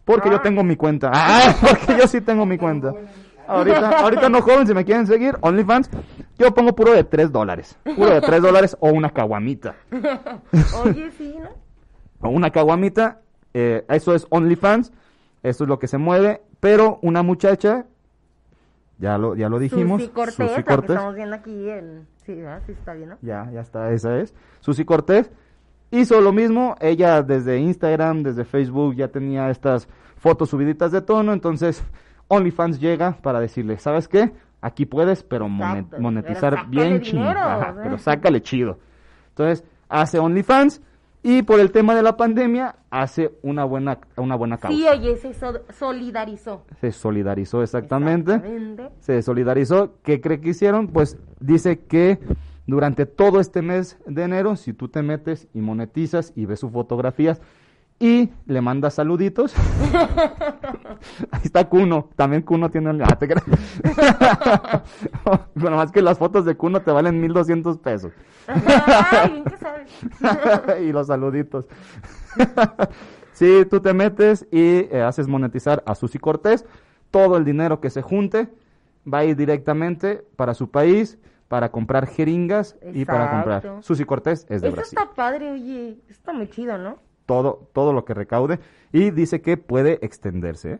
Porque 0.03 0.29
yo 0.29 0.37
Ah. 0.37 0.41
tengo 0.41 0.63
mi 0.63 0.75
cuenta. 0.75 1.11
Ah, 1.13 1.55
porque 1.61 1.97
yo 2.01 2.07
sí 2.07 2.21
tengo 2.21 2.45
mi 2.45 2.57
cuenta. 2.57 2.93
Ahorita, 3.47 3.99
ahorita 3.99 4.29
no 4.29 4.41
joven, 4.41 4.65
si 4.65 4.73
me 4.73 4.85
quieren 4.85 5.05
seguir, 5.05 5.35
OnlyFans, 5.41 5.89
yo 6.41 6.53
pongo 6.53 6.73
puro 6.73 6.91
de 6.93 7.03
3 7.03 7.31
dólares. 7.31 7.77
Puro 7.83 8.09
de 8.09 8.21
3 8.21 8.41
dólares 8.41 8.77
o 8.79 8.89
una 8.89 9.11
caguamita. 9.11 9.75
Oye, 10.83 11.11
sí, 11.11 11.35
¿no? 11.39 11.49
O 12.27 12.29
una 12.29 12.51
caguamita, 12.51 13.21
eh, 13.53 13.85
eso 13.89 14.15
es 14.15 14.25
OnlyFans, 14.29 14.91
eso 15.43 15.63
es 15.63 15.67
lo 15.67 15.79
que 15.79 15.87
se 15.87 15.97
mueve, 15.97 16.41
pero 16.59 16.99
una 17.01 17.23
muchacha, 17.23 17.85
ya 18.97 19.17
lo, 19.17 19.35
ya 19.35 19.49
lo 19.49 19.59
dijimos, 19.59 20.01
Susi 20.01 20.13
Cortés, 20.13 20.51
Susi 20.51 20.63
que 20.63 20.73
estamos 20.73 21.15
viendo 21.15 21.35
aquí 21.35 21.69
en... 21.69 22.07
Sí, 22.25 22.35
¿verdad? 22.35 22.61
Sí 22.65 22.73
está 22.73 22.93
bien, 22.93 23.09
¿no? 23.09 23.17
ya, 23.21 23.49
ya 23.51 23.61
está, 23.61 23.91
esa 23.91 24.19
es, 24.19 24.35
Susi 24.59 24.85
Cortés, 24.85 25.31
hizo 25.89 26.21
lo 26.21 26.31
mismo, 26.31 26.75
ella 26.79 27.23
desde 27.23 27.57
Instagram, 27.57 28.21
desde 28.21 28.45
Facebook 28.45 28.95
ya 28.95 29.07
tenía 29.07 29.49
estas 29.49 29.87
fotos 30.17 30.49
subiditas 30.49 30.91
de 30.91 31.01
tono, 31.01 31.33
entonces 31.33 31.83
OnlyFans 32.27 32.79
llega 32.79 33.17
para 33.23 33.39
decirle, 33.39 33.79
¿sabes 33.79 34.07
qué? 34.07 34.31
Aquí 34.61 34.85
puedes, 34.85 35.23
pero 35.23 35.47
Exacto, 35.47 35.99
monetizar 35.99 36.53
pero 36.55 36.67
bien 36.69 37.01
chido, 37.01 37.33
pero 37.83 37.97
sácale 37.97 38.41
chido. 38.41 38.77
Entonces, 39.29 39.63
hace 39.89 40.19
OnlyFans 40.19 40.81
y 41.23 41.41
por 41.43 41.59
el 41.59 41.71
tema 41.71 41.95
de 41.95 42.03
la 42.03 42.15
pandemia 42.17 42.75
hace 42.89 43.31
una 43.43 43.63
buena 43.63 43.99
una 44.17 44.35
buena 44.35 44.57
causa. 44.57 44.75
Sí, 44.77 44.85
oye, 44.87 45.17
se 45.17 45.33
so- 45.33 45.61
solidarizó. 45.77 46.63
Se 46.79 46.91
solidarizó 46.91 47.63
exactamente. 47.63 48.33
Exactamente. 48.35 48.89
Se 48.99 49.21
solidarizó. 49.21 49.95
¿Qué 50.03 50.21
cree 50.21 50.41
que 50.41 50.49
hicieron? 50.49 50.87
Pues 50.87 51.17
dice 51.39 51.79
que 51.79 52.19
durante 52.67 53.05
todo 53.05 53.39
este 53.39 53.61
mes 53.61 53.97
de 54.05 54.23
enero, 54.23 54.55
si 54.55 54.73
tú 54.73 54.87
te 54.87 55.01
metes 55.01 55.47
y 55.53 55.61
monetizas 55.61 56.33
y 56.35 56.45
ves 56.45 56.59
sus 56.59 56.71
fotografías 56.71 57.41
y 58.01 58.31
le 58.47 58.61
mandas 58.61 58.95
saluditos. 58.95 59.53
Ahí 61.31 61.41
está 61.43 61.69
Kuno. 61.69 62.09
También 62.15 62.41
Kuno 62.41 62.71
tiene... 62.71 63.03
Ah, 63.03 63.15
te 63.15 63.27
bueno, 65.55 65.77
más 65.77 65.91
que 65.91 66.01
las 66.01 66.17
fotos 66.17 66.43
de 66.45 66.57
Kuno 66.57 66.81
te 66.81 66.89
valen 66.89 67.21
1200 67.21 67.77
pesos. 67.77 68.11
Ay, 68.47 69.43
sabes. 69.59 70.81
y 70.81 70.91
los 70.91 71.05
saluditos. 71.07 71.67
si 73.33 73.65
tú 73.65 73.79
te 73.81 73.93
metes 73.93 74.47
y 74.51 74.87
eh, 74.91 75.03
haces 75.05 75.27
monetizar 75.27 75.83
a 75.85 75.93
Susi 75.93 76.17
Cortés, 76.17 76.65
todo 77.11 77.37
el 77.37 77.45
dinero 77.45 77.81
que 77.81 77.91
se 77.91 78.01
junte 78.01 78.49
va 79.11 79.19
a 79.19 79.25
ir 79.25 79.35
directamente 79.35 80.25
para 80.35 80.55
su 80.55 80.71
país, 80.71 81.19
para 81.47 81.69
comprar 81.69 82.07
jeringas 82.07 82.77
y 82.93 83.05
para 83.05 83.29
comprar. 83.29 83.83
Susi 83.83 84.05
Cortés 84.05 84.47
es 84.49 84.63
de 84.63 84.69
Eso 84.69 84.75
Brasil. 84.75 84.97
está 84.97 85.13
padre, 85.13 85.51
oye. 85.51 85.99
Está 86.09 86.33
muy 86.33 86.49
chido, 86.49 86.79
¿no? 86.79 87.10
Todo, 87.31 87.69
todo 87.71 87.93
lo 87.93 88.03
que 88.03 88.13
recaude. 88.13 88.59
Y 88.91 89.11
dice 89.11 89.41
que 89.41 89.55
puede 89.55 89.99
extenderse. 90.05 90.71
¿eh? 90.73 90.79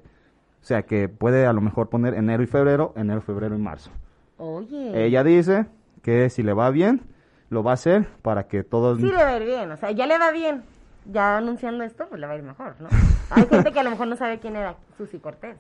O 0.61 0.65
sea, 0.65 0.82
que 0.82 1.07
puede 1.07 1.45
a 1.45 1.53
lo 1.53 1.61
mejor 1.61 1.88
poner 1.88 2.14
enero 2.14 2.44
y 2.44 2.45
febrero, 2.45 2.91
enero, 2.98 3.22
febrero 3.22 3.56
y 3.56 3.57
marzo. 3.57 3.90
Oye. 4.38 5.06
Ella 5.06 5.23
dice 5.23 5.68
que 6.02 6.30
si 6.30 6.44
le 6.44 6.52
va 6.52 6.69
bien, 6.69 7.03
lo 7.49 7.64
va 7.64 7.72
a 7.72 7.73
hacer 7.76 8.06
para 8.22 8.49
que 8.49 8.65
todos... 8.65 8.98
Sí 8.98 9.06
le 9.06 9.14
va 9.14 9.30
a 9.30 9.38
ir 9.38 9.45
bien, 9.45 9.72
o 9.72 9.78
sea, 9.78 9.91
ya 9.91 10.06
le 10.07 10.18
va 10.18 10.32
bien. 10.32 10.61
Ya 11.06 11.38
anunciando 11.38 11.86
esto, 11.86 12.06
pues 12.10 12.19
le 12.19 12.28
va 12.28 12.34
a 12.34 12.36
ir 12.36 12.44
mejor, 12.44 12.76
¿no? 12.82 12.90
Hay 13.30 13.45
gente 13.45 13.72
que 13.72 13.80
a 13.80 13.84
lo 13.84 13.91
mejor 13.91 14.07
no 14.07 14.18
sabe 14.18 14.40
quién 14.40 14.57
era 14.57 14.76
Susi 14.98 15.19
Cortés. 15.19 15.56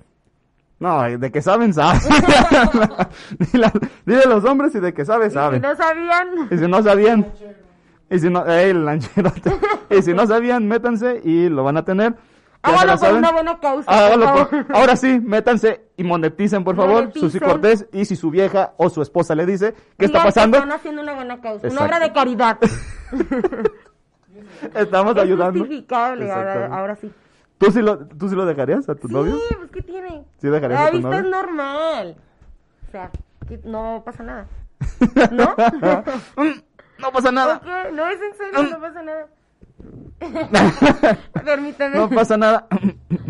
No, 0.77 1.03
de 1.03 1.31
que 1.31 1.41
saben, 1.41 1.73
saben. 1.73 2.01
dile, 3.53 3.71
dile 4.05 4.23
a 4.25 4.27
los 4.27 4.43
hombres 4.43 4.75
y 4.75 4.81
de 4.81 4.93
que 4.93 5.05
saben, 5.05 5.27
Y 5.27 5.29
si 5.29 5.35
saben. 5.35 5.61
no 5.61 5.73
sabían, 5.73 6.27
Y 6.51 6.57
si 6.57 6.67
no 6.67 6.83
sabían, 6.83 7.27
y 8.11 8.19
si 8.19 8.29
no, 8.29 8.45
ey, 8.45 8.73
lancherote. 8.73 9.51
y 9.89 10.01
si 10.01 10.13
no 10.13 10.27
sabían, 10.27 10.67
métanse 10.67 11.21
y 11.23 11.49
lo 11.49 11.63
van 11.63 11.77
a 11.77 11.85
tener. 11.85 12.13
La 12.63 12.95
por 12.95 13.13
una 13.13 13.31
buena 13.31 13.59
causa. 13.59 13.89
Hágalo 13.89 14.33
por. 14.33 14.65
Ahora 14.75 14.95
sí, 14.95 15.19
métanse 15.19 15.87
y 15.97 16.03
moneticen, 16.03 16.63
por 16.63 16.75
favor, 16.75 17.05
Moneticen. 17.05 17.21
Susi 17.21 17.39
Cortés. 17.39 17.87
Y 17.91 18.05
si 18.05 18.15
su 18.15 18.29
vieja 18.29 18.73
o 18.77 18.89
su 18.89 19.01
esposa 19.01 19.33
le 19.33 19.47
dice, 19.47 19.73
¿qué 19.97 20.05
está 20.05 20.23
pasando? 20.23 20.57
Están 20.57 20.73
haciendo 20.73 21.01
una 21.01 21.15
buena 21.15 21.41
causa, 21.41 21.67
Exacto. 21.67 21.73
una 21.73 21.85
obra 21.85 21.99
de 22.05 22.13
caridad. 22.13 22.57
Estamos 24.75 25.15
es 25.15 25.23
ayudando. 25.23 25.59
justificable, 25.59 26.31
ahora, 26.31 26.67
ahora 26.67 26.95
sí. 26.95 27.11
¿Tú 27.57 27.71
sí, 27.71 27.81
lo, 27.81 27.97
¿Tú 27.97 28.29
sí 28.29 28.35
lo 28.35 28.45
dejarías 28.45 28.87
a 28.89 28.95
tu 28.95 29.07
novio? 29.07 29.35
Sí, 29.37 29.55
pues 29.55 29.71
¿qué 29.71 29.81
tiene? 29.81 30.23
¿Sí 30.39 30.47
dejarías 30.47 30.79
La 30.79 30.85
a 30.87 30.91
tu 30.91 30.97
vista 30.97 31.09
novio? 31.09 31.25
es 31.25 31.31
normal. 31.31 32.15
O 32.87 32.91
sea, 32.91 33.09
no 33.63 34.01
pasa 34.05 34.23
nada. 34.23 34.47
¿No? 35.31 35.55
No 37.01 37.11
pasa 37.11 37.31
nada. 37.31 37.59
¿Por 37.59 37.67
qué? 37.67 37.91
No 37.93 38.07
es 38.07 38.19
en 38.21 38.35
serio, 38.37 38.71
no 38.71 38.81
pasa 38.81 39.01
nada. 39.03 39.27
Permíteme. 41.45 41.97
No 41.97 42.09
pasa 42.09 42.37
nada. 42.37 42.67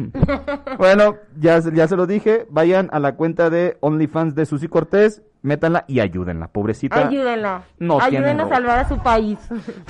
bueno, 0.77 1.15
ya, 1.39 1.61
se- 1.61 1.73
ya 1.73 1.87
se 1.87 1.95
lo 1.95 2.05
dije. 2.05 2.45
Vayan 2.49 2.89
a 2.91 2.99
la 2.99 3.15
cuenta 3.15 3.49
de 3.49 3.77
OnlyFans 3.79 4.35
de 4.35 4.45
Susi 4.45 4.67
Cortés, 4.67 5.21
métanla 5.41 5.85
y 5.87 6.01
ayúdenla, 6.01 6.49
pobrecita. 6.49 7.07
Ayúdenla. 7.07 7.63
No 7.79 8.01
Ayuden 8.01 8.41
a 8.41 8.49
salvar 8.49 8.79
a 8.79 8.89
su 8.89 8.97
país. 9.01 9.39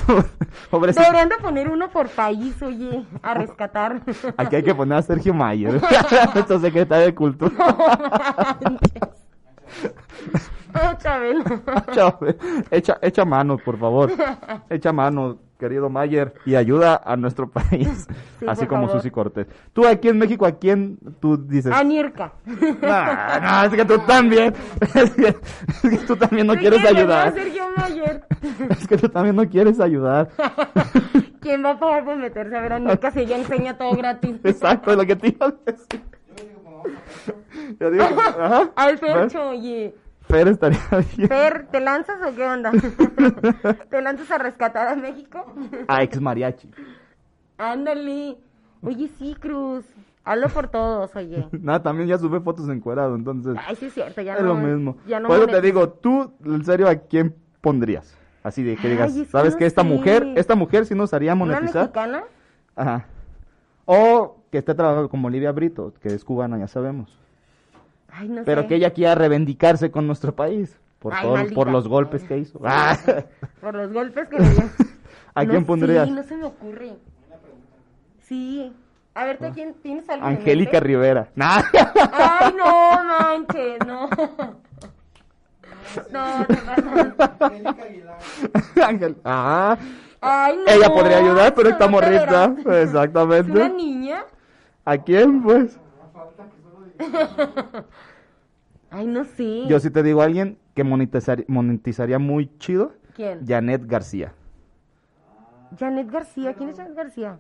pobrecita. 0.70 1.02
Deberían 1.04 1.30
de 1.30 1.38
poner 1.38 1.70
uno 1.70 1.90
por 1.90 2.08
país, 2.10 2.62
oye, 2.62 3.04
a 3.24 3.34
rescatar. 3.34 4.02
Aquí 4.38 4.58
hay 4.58 4.64
que 4.64 4.76
poner 4.76 5.00
a 5.00 5.02
Sergio 5.02 5.34
Mayer, 5.34 5.82
nuestro 6.36 6.60
secretario 6.60 7.08
de 7.08 7.16
Cultura. 7.16 7.52
Oh, 10.74 10.94
Chabelo. 10.98 11.44
Chao, 11.94 12.20
echa, 12.70 12.98
echa 13.02 13.26
mano, 13.26 13.58
por 13.58 13.78
favor. 13.78 14.12
Echa 14.70 14.92
mano, 14.94 15.38
querido 15.60 15.90
Mayer, 15.90 16.34
y 16.46 16.56
ayuda 16.56 17.02
a 17.04 17.16
nuestro 17.16 17.50
país, 17.50 18.08
Sí, 18.40 18.46
así 18.48 18.66
como 18.66 18.88
favor. 18.88 19.02
Susi 19.02 19.12
Cortés. 19.12 19.48
Tú 19.74 19.86
aquí 19.88 20.10
en 20.10 20.18
México, 20.18 20.46
¿a 20.46 20.54
quién 20.54 20.98
tú 21.20 21.38
dices? 21.38 21.72
Anirka. 21.72 22.34
No, 22.46 23.40
no, 23.42 23.64
es 23.66 23.74
que 23.74 23.86
tú 23.86 24.00
también. 24.00 24.54
Es 24.96 25.12
que, 25.12 25.28
es 25.28 25.90
que 25.90 25.98
tú 26.08 26.16
también 26.16 26.48
no 26.48 26.54
¿De 26.54 26.60
quieres 26.60 26.84
ayudar. 26.86 27.28
a 27.28 27.32
Sergio 27.32 27.64
Mayer? 27.78 28.24
Es 28.70 28.88
que 28.88 28.98
tú 28.98 29.10
también 29.10 29.36
no 29.36 29.48
quieres 29.48 29.80
ayudar. 29.80 30.30
¿Quién 31.42 31.64
va 31.64 31.72
a 31.72 31.80
pagar 31.80 32.06
por 32.06 32.16
meterse 32.18 32.56
a 32.58 32.62
ver 32.62 32.74
a 32.74 32.76
Anirka 32.78 33.12
si 33.12 33.20
ella 33.22 33.38
enseña 33.38 33.78
todo 33.78 33.92
gratis? 33.96 34.38
Exacto, 34.44 34.92
es 34.92 34.98
lo 34.98 35.06
que 35.06 35.16
te 35.16 35.28
iba 35.30 35.48
a 35.48 35.54
decir. 35.66 36.02
Yo 37.80 37.92
digo, 37.92 38.04
ajá. 38.04 38.72
Al. 38.76 38.98
Fercho, 38.98 39.50
oye. 39.50 39.94
Fer 40.32 40.48
estaría 40.48 40.80
bien. 41.18 41.28
Fer, 41.28 41.68
¿te 41.68 41.80
lanzas 41.80 42.18
o 42.26 42.36
qué 42.36 42.48
onda? 42.48 42.72
¿Te 43.90 44.02
lanzas 44.02 44.32
a 44.32 44.38
rescatar 44.38 44.88
a 44.88 44.96
México? 44.96 45.46
A 45.88 46.04
ex 46.04 46.20
mariachi. 46.20 46.72
Ándale. 47.58 48.38
Oye, 48.82 49.10
sí, 49.20 49.36
Cruz. 49.40 49.86
Hablo 50.24 50.50
por 50.50 50.68
todos, 50.68 51.16
oye. 51.16 51.48
Nada, 51.62 51.82
también 51.82 52.08
ya 52.08 52.18
sube 52.18 52.40
fotos 52.40 52.70
encuerado, 52.70 53.16
entonces 53.16 53.56
Ay, 53.68 53.76
sí 53.76 53.88
es 53.88 53.94
cierto, 53.94 54.22
ya 54.22 54.36
es 54.36 54.42
no. 54.42 54.50
lo 54.50 54.56
mismo. 54.56 54.98
Ya 55.08 55.20
no 55.20 55.28
Por 55.28 55.38
eso 55.38 55.48
te 55.48 55.62
digo, 55.62 55.90
tú, 55.90 56.34
en 56.46 56.64
serio, 56.64 56.88
¿a 56.88 56.96
quién 56.96 57.36
pondrías? 57.60 58.16
Así 58.44 58.64
de 58.64 58.76
que 58.76 58.88
Ay, 58.88 58.94
digas, 58.94 59.12
es 59.16 59.18
que 59.18 59.32
¿sabes 59.32 59.54
no 59.54 59.60
qué? 59.60 59.66
Esta 59.66 59.82
sé. 59.82 59.88
mujer, 59.88 60.28
esta 60.36 60.56
mujer 60.56 60.86
sí 60.86 60.96
nos 60.96 61.14
haría 61.14 61.34
¿Una 61.34 61.46
monetizar. 61.46 61.84
mexicana? 61.84 62.24
Ajá. 62.76 63.06
O 63.86 64.38
que 64.52 64.60
esté 64.60 64.74
trabajando 64.74 65.10
como 65.10 65.28
Olivia 65.28 65.52
Brito, 65.52 65.94
que 66.02 66.10
es 66.10 66.24
cubana, 66.24 66.58
ya 66.58 66.68
sabemos. 66.68 67.20
Ay, 68.12 68.30
no 68.30 68.44
Pero 68.44 68.62
sé. 68.64 68.68
que 68.68 68.76
ella 68.76 68.92
quiera 68.92 69.16
reivindicarse 69.16 69.90
con 69.92 70.06
nuestro 70.08 70.36
país. 70.36 70.78
Por, 71.00 71.14
Ay, 71.14 71.24
todo- 71.24 71.56
por 71.56 71.70
los 71.72 71.88
golpes 71.88 72.24
que 72.24 72.38
hizo. 72.38 72.60
Ah. 72.64 72.96
Por 73.60 73.74
los 73.76 73.92
golpes 73.92 74.28
que 74.30 74.38
le 74.40 74.50
dio. 74.50 74.64
¿A 75.34 75.44
No 75.46 75.50
quién 75.52 75.66
pondrías? 75.66 76.10
no 76.10 76.22
se 76.24 76.36
me 76.38 76.44
ocurre. 76.46 76.94
Sí. 78.22 78.74
A 79.16 79.26
ver, 79.26 79.38
¿tú 79.40 79.46
a 79.46 79.52
quién 79.52 79.74
tienes 79.82 80.08
algo 80.10 80.26
Angélica? 80.26 80.80
Rivera. 80.80 81.30
Nah. 81.36 81.62
Ay, 82.14 82.54
no, 82.58 83.04
manches, 83.04 83.80
no. 83.88 84.10
No, 86.12 86.46
te 86.46 86.56
pasas. 86.56 87.42
Angélica 87.42 87.84
Aguilar. 87.84 88.18
Ángel. 88.86 89.18
Ah. 89.26 89.78
Ay, 90.22 90.58
no. 90.66 90.72
Ella 90.72 90.88
podría 90.90 91.18
ayudar, 91.18 91.54
pero 91.54 91.70
está 91.70 91.88
morrita. 91.90 92.48
verás. 92.48 92.58
¿Es 92.60 92.66
una 92.66 92.80
Exactamente. 92.82 93.70
niña? 93.70 94.24
¿A 94.86 94.98
quién, 94.98 95.42
pues? 95.44 95.78
Ay, 98.90 99.08
no 99.08 99.24
sé. 99.24 99.66
Yo 99.68 99.80
sí 99.80 99.90
te 99.90 100.04
digo 100.04 100.22
a 100.22 100.26
alguien 100.26 100.58
que 100.76 100.84
monetizar- 100.84 101.46
monetizaría 101.48 102.20
muy 102.20 102.50
chido. 102.58 102.94
¿Quién? 103.16 103.46
Janet 103.48 103.86
García. 103.88 104.34
Janet 105.80 106.10
García. 106.12 106.54
¿Quién 106.54 106.70
es 106.70 106.78
Janet 106.78 106.96
García? 106.96 107.40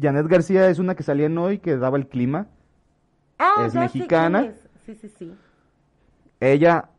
Janet 0.00 0.26
García 0.26 0.68
es 0.68 0.78
una 0.78 0.94
que 0.94 1.02
salía 1.02 1.26
en 1.26 1.38
hoy 1.38 1.58
que 1.58 1.76
daba 1.76 1.96
el 1.96 2.08
clima. 2.08 2.46
Ah, 3.38 3.64
Es 3.66 3.74
mexicana. 3.74 4.42
es. 4.46 4.68
Sí, 4.84 4.94
sí, 4.94 5.08
sí. 5.08 5.34
Ella, 6.40 6.90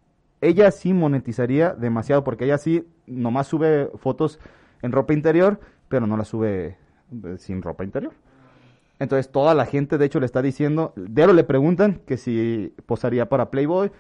ella 0.42 0.72
sí 0.72 0.94
monetizaría 0.94 1.74
demasiado 1.74 2.24
porque 2.24 2.46
ella 2.46 2.58
sí 2.58 2.88
nomás 3.06 3.48
sube 3.48 3.90
fotos 3.98 4.40
en 4.82 4.92
ropa 4.92 5.14
interior, 5.14 5.60
pero 5.88 6.08
no 6.08 6.18
la 6.18 6.26
sube 6.26 6.78
eh, 7.24 7.36
sin 7.38 7.62
ropa 7.62 7.84
interior. 7.84 8.14
Entonces 9.00 9.30
toda 9.32 9.54
la 9.54 9.66
gente 9.66 9.98
de 9.98 10.06
hecho 10.06 10.20
le 10.20 10.26
está 10.26 10.42
diciendo, 10.42 10.94
Dero 10.96 11.34
le 11.34 11.44
preguntan 11.44 12.02
que 12.06 12.18
si 12.18 12.74
posaría 12.86 13.28
para 13.28 13.50
Playboy, 13.52 13.92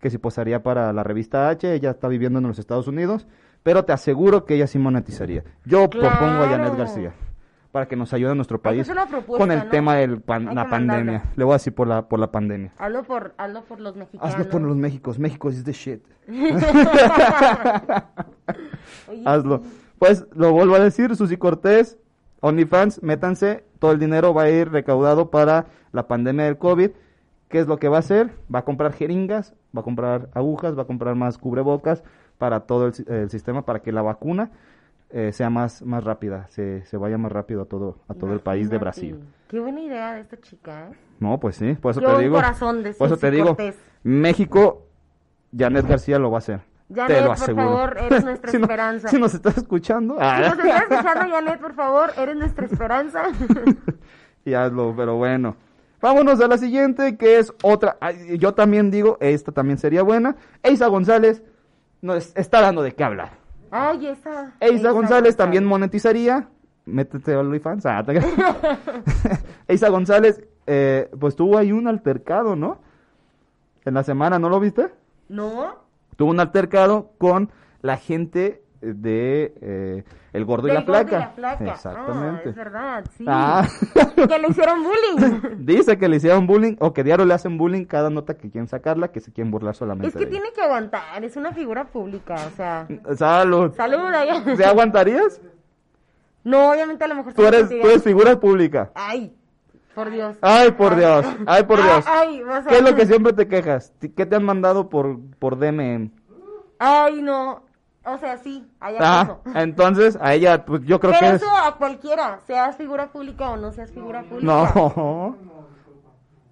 que 0.00 0.10
si 0.10 0.18
posaría 0.18 0.62
para 0.62 0.92
la 0.92 1.02
revista 1.02 1.48
H, 1.48 1.72
ella 1.74 1.90
está 1.90 2.08
viviendo 2.08 2.38
en 2.40 2.46
los 2.46 2.58
Estados 2.58 2.88
Unidos, 2.88 3.26
pero 3.62 3.84
te 3.84 3.92
aseguro 3.92 4.44
que 4.44 4.54
ella 4.56 4.66
sí 4.66 4.78
monetizaría. 4.78 5.44
Yo 5.64 5.88
propongo 5.88 6.42
a 6.42 6.48
Janet. 6.48 6.76
García 6.76 7.12
para 7.70 7.86
que 7.88 7.96
nos 7.96 8.12
ayude 8.12 8.32
a 8.32 8.34
nuestro 8.34 8.60
país 8.60 8.86
propuesta, 8.86 9.38
con 9.38 9.50
el 9.50 9.60
¿no? 9.60 9.68
tema 9.70 9.94
de 9.96 10.08
pan- 10.18 10.54
la 10.54 10.68
pandemia. 10.68 11.04
mandarlo. 11.12 11.30
Le 11.36 11.44
voy 11.44 11.52
a 11.52 11.56
decir 11.56 11.74
por 11.74 11.88
la, 11.88 12.06
por 12.06 12.18
la 12.20 12.30
pandemia. 12.30 12.70
Hazlo 12.76 13.02
por, 13.04 13.32
hazlo 13.38 13.64
por 13.64 13.80
los 13.80 13.96
mexicanos. 13.96 14.34
Hazlo 14.34 14.50
por 14.50 14.60
los 14.60 14.76
Méxicos. 14.76 15.18
México 15.18 15.48
is 15.48 15.64
the 15.64 15.72
shit. 15.72 16.02
Oye, 19.08 19.22
Hazlo. 19.24 19.62
Pues 19.98 20.26
lo 20.34 20.52
vuelvo 20.52 20.74
a 20.74 20.80
decir, 20.80 21.14
Susi 21.16 21.36
Cortés, 21.36 21.96
OnlyFans, 22.42 23.02
métanse, 23.02 23.64
todo 23.78 23.92
el 23.92 23.98
dinero 23.98 24.34
va 24.34 24.42
a 24.42 24.50
ir 24.50 24.70
recaudado 24.70 25.30
para 25.30 25.66
la 25.92 26.06
pandemia 26.08 26.44
del 26.46 26.58
COVID. 26.58 26.90
¿Qué 27.48 27.58
es 27.60 27.66
lo 27.68 27.78
que 27.78 27.88
va 27.88 27.96
a 27.96 28.00
hacer? 28.00 28.30
Va 28.52 28.60
a 28.60 28.64
comprar 28.64 28.92
jeringas, 28.92 29.54
va 29.76 29.80
a 29.82 29.84
comprar 29.84 30.28
agujas, 30.34 30.76
va 30.76 30.82
a 30.82 30.86
comprar 30.86 31.14
más 31.14 31.38
cubrebocas 31.38 32.02
para 32.38 32.60
todo 32.60 32.86
el, 32.86 32.94
si- 32.94 33.04
el 33.06 33.30
sistema, 33.30 33.64
para 33.64 33.80
que 33.80 33.92
la 33.92 34.02
vacuna 34.02 34.50
eh, 35.10 35.32
sea 35.32 35.50
más, 35.50 35.82
más 35.82 36.02
rápida, 36.02 36.46
se, 36.48 36.84
se 36.86 36.96
vaya 36.96 37.16
más 37.18 37.30
rápido 37.30 37.62
a 37.62 37.64
todo, 37.66 37.98
a 38.08 38.14
todo 38.14 38.32
el 38.32 38.40
país 38.40 38.70
de. 38.70 38.78
Brasil. 38.78 39.20
Qué 39.48 39.60
buena 39.60 39.80
idea 39.82 40.14
de 40.14 40.22
esta 40.22 40.40
chica, 40.40 40.88
¿eh? 40.90 40.94
No, 41.20 41.38
pues 41.38 41.56
sí, 41.56 41.74
por 41.74 41.90
eso 41.92 42.00
te 42.00 42.18
digo. 42.18 42.34
corazón 42.36 42.82
de 42.82 42.94
por 42.94 43.06
eso 43.06 43.16
te 43.18 43.30
digo. 43.30 43.56
México, 44.02 44.86
Janet 45.56 45.86
García 45.86 46.18
lo 46.18 46.30
va 46.30 46.38
a 46.38 46.38
hacer. 46.38 46.60
Janet, 46.94 47.16
te 47.18 47.20
lo 47.22 47.34
por 47.34 47.54
favor, 47.54 47.98
eres 47.98 48.24
nuestra 48.24 48.50
si 48.50 48.58
no- 48.58 48.64
esperanza. 48.64 49.08
si 49.08 49.18
nos 49.18 49.34
estás 49.34 49.58
escuchando, 49.58 50.14
Si 50.14 50.20
ah, 50.22 50.38
nos 50.40 50.58
estás 50.58 50.82
escuchando, 50.90 51.34
Janet, 51.34 51.60
por 51.60 51.74
favor, 51.74 52.10
eres 52.16 52.36
nuestra 52.36 52.66
esperanza. 52.66 53.22
y 54.44 54.54
hazlo, 54.54 54.94
pero 54.96 55.16
bueno. 55.16 55.56
Vámonos 56.00 56.40
a 56.40 56.48
la 56.48 56.58
siguiente, 56.58 57.16
que 57.16 57.38
es 57.38 57.52
otra. 57.62 57.96
yo 58.38 58.54
también 58.54 58.90
digo, 58.90 59.18
esta 59.20 59.52
también 59.52 59.78
sería 59.78 60.02
buena. 60.02 60.34
Eisa 60.62 60.88
González 60.88 61.42
nos 62.00 62.36
está 62.36 62.60
dando 62.60 62.82
de 62.82 62.92
qué 62.92 63.04
hablar. 63.04 63.30
Ay, 63.70 64.08
esa. 64.08 64.52
Eisa 64.58 64.90
González 64.90 65.36
también 65.36 65.64
monetizaría. 65.64 66.48
Métete 66.86 67.34
a 67.34 67.38
OnlyFans. 67.38 67.86
Ah, 67.86 68.02
te- 68.04 68.20
Eisa 69.68 69.88
González, 69.90 70.42
eh, 70.66 71.08
pues 71.20 71.36
tuvo 71.36 71.56
ahí 71.56 71.70
un 71.70 71.86
altercado, 71.86 72.56
¿no? 72.56 72.80
En 73.84 73.94
la 73.94 74.02
semana, 74.02 74.38
¿no 74.40 74.48
lo 74.48 74.58
viste? 74.60 74.88
¿No? 75.28 75.76
Tuvo 76.22 76.30
un 76.30 76.38
altercado 76.38 77.14
con 77.18 77.50
la 77.80 77.96
gente 77.96 78.62
de 78.80 79.54
eh, 79.60 80.04
El 80.32 80.44
Gordo 80.44 80.68
y 80.68 80.70
la 80.70 80.82
gordo 80.82 80.92
Flaca. 80.92 81.16
y 81.16 81.20
la 81.20 81.30
flaca. 81.30 81.64
Ah, 81.64 81.72
Exactamente. 81.74 82.48
es 82.50 82.54
verdad, 82.54 83.04
sí. 83.18 83.24
Ah. 83.26 83.66
que 84.14 84.38
le 84.38 84.46
hicieron 84.46 84.84
bullying. 84.84 85.40
Dice 85.66 85.98
que 85.98 86.08
le 86.08 86.18
hicieron 86.18 86.46
bullying 86.46 86.76
o 86.78 86.92
que 86.92 87.02
diario 87.02 87.24
le 87.24 87.34
hacen 87.34 87.58
bullying 87.58 87.86
cada 87.86 88.08
nota 88.08 88.34
que 88.34 88.52
quieren 88.52 88.68
sacarla, 88.68 89.08
que 89.08 89.18
se 89.18 89.32
quieren 89.32 89.50
burlar 89.50 89.74
solamente. 89.74 90.06
es 90.06 90.14
que 90.14 90.26
de 90.26 90.30
tiene 90.30 90.52
que 90.54 90.62
aguantar, 90.62 91.24
es 91.24 91.36
una 91.36 91.52
figura 91.52 91.86
pública, 91.88 92.36
o 92.46 92.50
sea. 92.56 92.86
Salud. 93.16 93.74
Saluda 93.74 94.24
ya. 94.24 94.56
¿Se 94.56 94.64
aguantarías? 94.64 95.40
No, 96.44 96.70
obviamente 96.70 97.02
a 97.02 97.08
lo 97.08 97.16
mejor 97.16 97.34
Tú 97.34 97.44
eres, 97.44 97.68
tú 97.68 97.74
eres 97.88 98.04
figura 98.04 98.38
pública. 98.38 98.92
Ay, 98.94 99.34
por 99.94 100.10
Dios. 100.10 100.36
Ay, 100.40 100.70
por 100.72 100.96
Dios. 100.96 101.26
Ay, 101.46 101.62
por 101.64 101.76
Dios. 101.82 102.04
Ay, 102.08 102.42
sea, 102.44 102.64
¿Qué 102.66 102.76
es 102.78 102.82
lo 102.82 102.94
que 102.94 103.06
siempre 103.06 103.32
te 103.32 103.48
quejas? 103.48 103.92
¿Qué 104.16 104.26
te 104.26 104.36
han 104.36 104.44
mandado 104.44 104.88
por, 104.88 105.18
por 105.38 105.58
DM? 105.58 106.10
Ay, 106.78 107.22
no. 107.22 107.62
O 108.04 108.18
sea, 108.18 108.36
sí, 108.36 108.68
hay 108.80 108.96
Ah, 108.98 109.36
entonces 109.54 110.18
a 110.20 110.34
ella, 110.34 110.64
pues 110.64 110.82
yo 110.82 110.98
creo 110.98 111.12
Pero 111.12 111.20
que 111.30 111.36
es... 111.36 111.42
eso 111.42 111.50
a 111.54 111.76
cualquiera, 111.76 112.40
seas 112.48 112.76
figura 112.76 113.12
pública 113.12 113.50
o 113.50 113.56
no 113.56 113.70
seas 113.70 113.92
figura 113.92 114.22
pública. 114.24 114.72
No. 114.74 115.36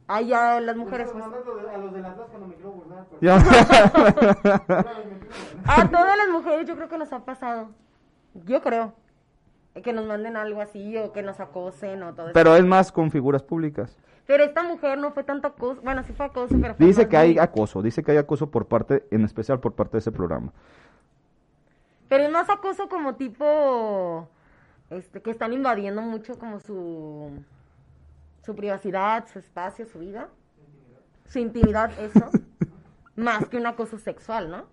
Ay, 0.06 0.28
ya 0.28 0.60
las 0.60 0.76
mujeres. 0.76 1.10
pues. 1.12 1.24
A 1.24 1.76
los 1.78 1.92
del 1.92 2.04
Atlas 2.04 2.26
cuando 2.30 2.46
me 2.48 2.54
quiero 2.54 2.70
burlar. 2.72 3.04
pero- 3.20 3.20
Yo- 3.20 3.34
A 5.66 5.88
todas 5.88 6.16
las 6.16 6.28
mujeres 6.32 6.66
yo 6.68 6.76
creo 6.76 6.88
que 6.88 6.98
nos 6.98 7.12
ha 7.12 7.24
pasado. 7.24 7.70
Yo 8.34 8.60
creo. 8.60 8.92
Que 9.82 9.92
nos 9.92 10.04
manden 10.06 10.36
algo 10.36 10.60
así 10.60 10.96
o 10.98 11.12
que 11.12 11.22
nos 11.22 11.38
acosen 11.40 12.02
o 12.02 12.12
todo 12.12 12.26
eso. 12.26 12.34
Pero 12.34 12.56
es 12.56 12.64
más 12.64 12.90
con 12.92 13.10
figuras 13.10 13.42
públicas. 13.42 13.96
Pero 14.26 14.44
esta 14.44 14.62
mujer 14.62 14.98
no 14.98 15.12
fue 15.12 15.24
tanto 15.24 15.48
acoso. 15.48 15.80
Bueno, 15.82 16.02
sí 16.02 16.12
fue 16.12 16.26
acoso, 16.26 16.56
pero 16.60 16.74
fue 16.74 16.86
Dice 16.86 17.08
que 17.08 17.16
hay 17.16 17.32
bien- 17.32 17.42
acoso, 17.42 17.80
dice 17.82 18.02
que 18.02 18.12
hay 18.12 18.18
acoso 18.18 18.50
por 18.50 18.66
parte, 18.66 19.06
en 19.10 19.24
especial 19.24 19.60
por 19.60 19.74
parte 19.74 19.92
de 19.92 19.98
ese 20.00 20.12
programa. 20.12 20.52
Pero 22.08 22.24
es 22.24 22.30
más 22.30 22.48
acoso 22.50 22.88
como 22.88 23.14
tipo... 23.14 24.28
Este, 24.90 25.22
que 25.22 25.30
están 25.30 25.52
invadiendo 25.52 26.02
mucho 26.02 26.38
como 26.38 26.58
su... 26.60 27.30
Su 28.44 28.56
privacidad, 28.56 29.26
su 29.32 29.38
espacio, 29.38 29.86
su 29.86 30.00
vida. 30.00 30.28
Su 31.28 31.38
intimidad, 31.38 31.92
eso. 32.00 32.28
más 33.16 33.46
que 33.48 33.56
un 33.56 33.66
acoso 33.66 33.98
sexual, 33.98 34.50
¿no? 34.50 34.64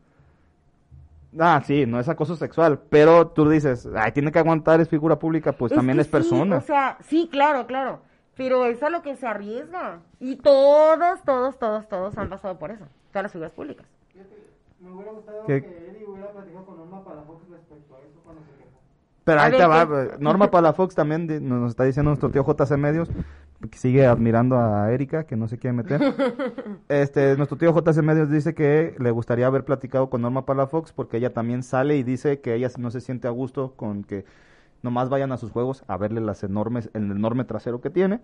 Ah, 1.38 1.62
sí, 1.66 1.86
no 1.86 2.00
es 2.00 2.08
acoso 2.10 2.36
sexual, 2.36 2.80
pero 2.90 3.28
tú 3.28 3.50
dices, 3.50 3.88
ay, 3.96 4.12
tiene 4.12 4.32
que 4.32 4.40
aguantar, 4.40 4.80
es 4.80 4.90
figura 4.90 5.20
pública, 5.20 5.52
pues 5.52 5.74
también 5.74 6.00
es 6.00 6.08
persona. 6.08 6.62
Sí, 6.62 6.64
o 6.64 6.68
sea, 6.68 6.98
sí, 7.02 7.30
claro, 7.32 7.68
claro. 7.68 8.02
Pero 8.36 8.66
es 8.66 8.82
a 8.84 8.90
lo 8.90 9.02
que 9.02 9.16
se 9.16 9.26
arriesga. 9.26 10.00
Y 10.20 10.36
todos, 10.38 11.24
todos, 11.24 11.58
todos, 11.58 11.88
todos 11.88 12.18
han 12.18 12.30
pasado 12.30 12.58
por 12.60 12.72
eso. 12.72 12.86
Todas 13.12 13.24
las 13.24 13.32
figuras 13.32 13.52
públicas. 13.52 13.86
Me 14.80 14.92
hubiera 14.92 15.12
gustado 15.12 15.46
¿Qué? 15.48 15.62
que 15.64 15.90
Eddie 15.90 16.06
hubiera 16.06 16.32
platicado 16.32 16.66
con 16.66 16.78
Norma 16.78 17.04
Palafox 17.04 17.50
respecto 17.50 17.96
a 17.96 18.00
eso 18.00 18.22
cuando 18.24 18.44
se. 18.44 18.67
Pero 19.28 19.42
ahí 19.42 19.52
te 19.52 19.66
va, 19.66 19.86
pues, 19.86 20.20
Norma 20.22 20.50
Palafox 20.50 20.96
también 20.96 21.28
nos 21.50 21.72
está 21.72 21.84
diciendo 21.84 22.12
nuestro 22.12 22.32
tío 22.32 22.46
JC 22.46 22.78
Medios, 22.78 23.10
que 23.70 23.78
sigue 23.78 24.06
admirando 24.06 24.58
a 24.58 24.90
Erika, 24.94 25.26
que 25.26 25.36
no 25.36 25.50
se 25.50 25.58
quiere 25.58 25.74
meter. 25.74 26.00
Este, 26.88 27.36
nuestro 27.36 27.58
tío 27.58 27.74
JC 27.74 28.02
Medios 28.02 28.30
dice 28.30 28.56
que 28.56 28.96
le 29.00 29.12
gustaría 29.12 29.46
haber 29.46 29.66
platicado 29.66 30.10
con 30.10 30.22
Norma 30.22 30.46
Palafox 30.46 30.94
porque 30.94 31.18
ella 31.18 31.34
también 31.34 31.62
sale 31.62 31.98
y 31.98 32.04
dice 32.04 32.40
que 32.40 32.56
ella 32.56 32.70
no 32.78 32.90
se 32.90 33.02
siente 33.02 33.28
a 33.28 33.32
gusto 33.32 33.74
con 33.76 34.06
que 34.06 34.24
nomás 34.82 35.10
vayan 35.10 35.34
a 35.34 35.38
sus 35.38 35.52
juegos 35.52 35.84
a 35.90 35.98
verle 35.98 36.22
las 36.22 36.44
enormes, 36.44 36.90
el 36.94 37.12
enorme 37.12 37.44
trasero 37.44 37.82
que 37.82 37.90
tiene 37.90 38.22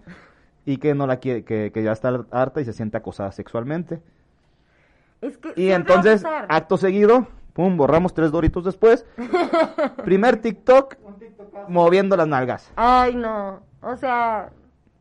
y 0.65 0.77
que 0.77 0.95
no 0.95 1.05
la 1.05 1.17
quiere, 1.17 1.43
que, 1.43 1.71
que 1.73 1.83
ya 1.83 1.91
está 1.91 2.25
harta 2.31 2.61
y 2.61 2.65
se 2.65 2.71
siente 2.71 2.95
acosada 2.95 3.33
sexualmente. 3.33 3.99
Es 5.19 5.37
que 5.37 5.51
Y 5.57 5.71
entonces, 5.71 6.23
acto 6.47 6.77
seguido, 6.77 7.27
pum, 7.53 7.77
borramos 7.77 8.13
tres 8.13 8.31
doritos 8.31 8.63
después. 8.65 9.05
Primer 10.03 10.37
TikTok, 10.37 10.95
moviendo 11.67 12.15
las 12.17 12.27
nalgas. 12.27 12.71
Ay, 12.75 13.15
no. 13.15 13.61
O 13.81 13.95
sea, 13.95 14.49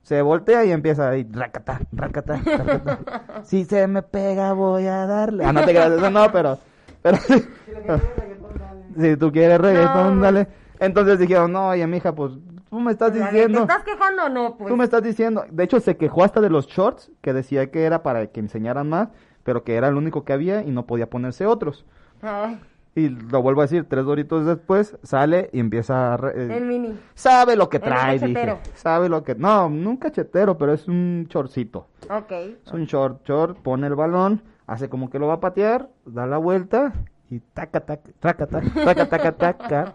Se 0.03 0.21
voltea 0.23 0.65
y 0.65 0.73
empieza 0.73 1.09
ahí, 1.11 1.27
racata, 1.31 1.81
racata, 1.93 2.37
racata. 2.45 2.99
Si 3.45 3.65
se 3.65 3.87
me 3.87 4.03
pega, 4.03 4.53
voy 4.53 4.87
a 4.87 5.07
darle. 5.07 5.45
Ah, 5.45 5.53
no 5.53 5.61
te 5.65 5.71
creas, 5.71 5.93
eso 5.93 6.11
no, 6.11 6.31
pero. 6.33 6.59
pero 7.03 7.17
sí. 7.19 7.35
Si 7.65 7.73
la 7.73 7.81
que 7.83 7.89
quiere 7.93 8.19
reggaetón, 8.19 8.59
dale. 8.59 9.11
Si 9.11 9.17
tú 9.17 9.33
quieres 9.33 9.61
reggaetón, 9.61 10.17
No. 10.17 10.23
dale. 10.23 10.49
Entonces 10.81 11.19
dijeron, 11.19 11.53
no, 11.53 11.69
oye, 11.69 11.87
mija, 11.87 12.13
pues 12.13 12.33
tú 12.69 12.81
me 12.81 12.91
estás 12.91 13.13
¿te 13.13 13.21
diciendo. 13.21 13.61
estás 13.61 13.85
quejando 13.85 14.25
o 14.25 14.29
no? 14.29 14.57
Pues. 14.57 14.69
Tú 14.69 14.77
me 14.77 14.85
estás 14.85 15.03
diciendo. 15.03 15.45
De 15.51 15.63
hecho, 15.65 15.79
se 15.79 15.97
quejó 15.97 16.25
hasta 16.25 16.41
de 16.41 16.51
los 16.51 16.67
shorts, 16.67 17.11
que 17.21 17.33
decía 17.33 17.71
que 17.71 17.85
era 17.85 18.03
para 18.03 18.27
que 18.27 18.41
enseñaran 18.41 18.89
más, 18.89 19.09
pero 19.45 19.63
que 19.63 19.77
era 19.77 19.87
el 19.89 19.95
único 19.97 20.25
que 20.25 20.33
había 20.33 20.63
y 20.63 20.71
no 20.73 20.87
podía 20.87 21.09
ponerse 21.09 21.47
otros. 21.47 21.85
Ay, 22.23 22.61
Y 22.95 23.09
lo 23.09 23.43
vuelvo 23.43 23.63
a 23.63 23.65
decir, 23.65 23.87
tres 23.89 24.05
doritos 24.05 24.47
después, 24.47 24.97
sale 25.03 25.51
y 25.53 25.61
empieza 25.61 26.15
a... 26.15 26.17
re- 26.17 26.33
eh, 26.37 26.57
El 26.57 26.65
mini. 26.67 26.99
Sabe 27.15 27.57
lo 27.57 27.69
que 27.69 27.79
El 27.79 27.83
trae, 27.83 28.19
dije. 28.19 28.57
Sabe 28.75 29.09
lo 29.09 29.23
que... 29.25 29.35
No, 29.35 29.69
no 29.69 29.91
un 29.91 29.97
cachetero, 29.97 30.57
pero 30.59 30.73
es 30.73 30.87
un 30.89 31.27
chorcito. 31.29 31.89
Ok. 32.09 32.33
Es 32.65 32.73
un 32.73 32.85
short, 32.85 33.27
short, 33.27 33.59
pone 33.59 33.87
el 33.87 33.95
balón, 33.95 34.43
hace 34.67 34.89
como 34.89 35.11
que 35.11 35.19
lo 35.19 35.27
va 35.27 35.35
a 35.35 35.41
patear, 35.41 35.89
da 36.05 36.27
la 36.27 36.39
vuelta 36.39 36.93
y 37.31 37.41
taca, 37.41 37.81
taca, 37.81 38.11
taca, 38.21 38.47
taca, 38.47 38.73
taca, 38.77 39.09
taca, 39.09 39.33
taca, 39.33 39.95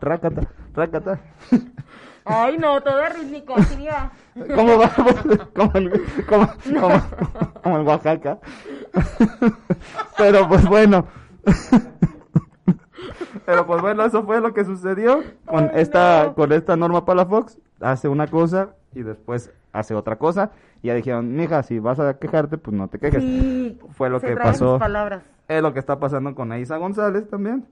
traca, 0.74 1.00
taca. 1.02 1.20
Ay, 2.26 2.58
no, 2.58 2.82
todo 2.82 3.00
rítmico, 3.10 3.54
así 3.56 3.84
iba. 3.84 4.12
¿Cómo 4.54 4.78
va? 4.78 4.92
Como 5.56 5.72
el, 5.76 6.04
como, 6.28 6.50
como, 6.82 7.02
como 7.64 7.78
el 7.78 7.88
Oaxaca. 7.88 8.40
Pero 10.18 10.48
pues 10.50 10.66
bueno. 10.68 11.08
Pero 13.46 13.66
pues 13.68 13.82
bueno, 13.82 14.04
eso 14.06 14.24
fue 14.24 14.42
lo 14.42 14.54
que 14.54 14.66
sucedió 14.66 15.24
con 15.46 15.66
Ay, 15.66 15.82
esta 15.82 16.26
no. 16.28 16.34
con 16.36 16.52
esta 16.52 16.76
Norma 16.76 17.06
Palafox. 17.06 17.58
Hace 17.80 18.08
una 18.08 18.28
cosa 18.28 18.70
y 18.94 19.04
después 19.04 19.52
hace 19.74 19.94
otra 19.94 20.16
cosa. 20.18 20.52
Y 20.82 20.88
ya 20.88 20.94
dijeron, 20.96 21.36
mija, 21.36 21.64
si 21.64 21.80
vas 21.80 22.00
a 22.00 22.18
quejarte, 22.18 22.58
pues 22.58 22.76
no 22.76 22.88
te 22.88 23.00
quejes. 23.00 23.22
Sí, 23.22 23.80
Fue 23.94 24.10
lo 24.10 24.20
se 24.20 24.28
que 24.28 24.36
pasó. 24.38 24.78
palabras. 24.80 25.24
Es 25.48 25.62
lo 25.62 25.74
que 25.74 25.80
está 25.80 26.00
pasando 26.00 26.34
con 26.36 26.52
Aisa 26.52 26.78
González 26.78 27.28
también. 27.30 27.66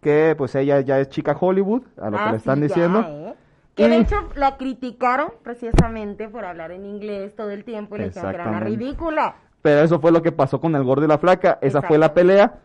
Que 0.00 0.34
pues 0.38 0.54
ella 0.54 0.80
ya 0.80 1.00
es 1.00 1.08
chica 1.08 1.36
Hollywood, 1.38 1.82
a 2.00 2.10
lo 2.10 2.16
que 2.16 2.22
Ah, 2.22 2.30
le 2.30 2.36
están 2.36 2.56
sí, 2.56 2.60
ya, 2.62 2.66
diciendo. 2.66 3.04
¿eh? 3.08 3.34
Que 3.74 3.88
de 3.88 3.98
hecho 3.98 4.16
la 4.34 4.56
criticaron 4.56 5.28
precisamente 5.42 6.28
por 6.28 6.44
hablar 6.44 6.70
en 6.72 6.84
inglés 6.84 7.34
todo 7.36 7.50
el 7.50 7.64
tiempo 7.64 7.94
y 7.96 8.00
le 8.00 8.04
dijeron 8.08 8.30
que 8.30 8.34
era 8.36 8.48
una 8.48 8.60
ridícula. 8.60 9.36
Pero 9.62 9.80
eso 9.82 10.00
fue 10.00 10.10
lo 10.12 10.22
que 10.22 10.32
pasó 10.32 10.60
con 10.60 10.74
el 10.76 10.84
gordo 10.84 11.04
y 11.04 11.08
la 11.08 11.18
flaca. 11.18 11.58
Esa 11.60 11.82
fue 11.82 11.98
la 11.98 12.14
pelea. 12.14 12.58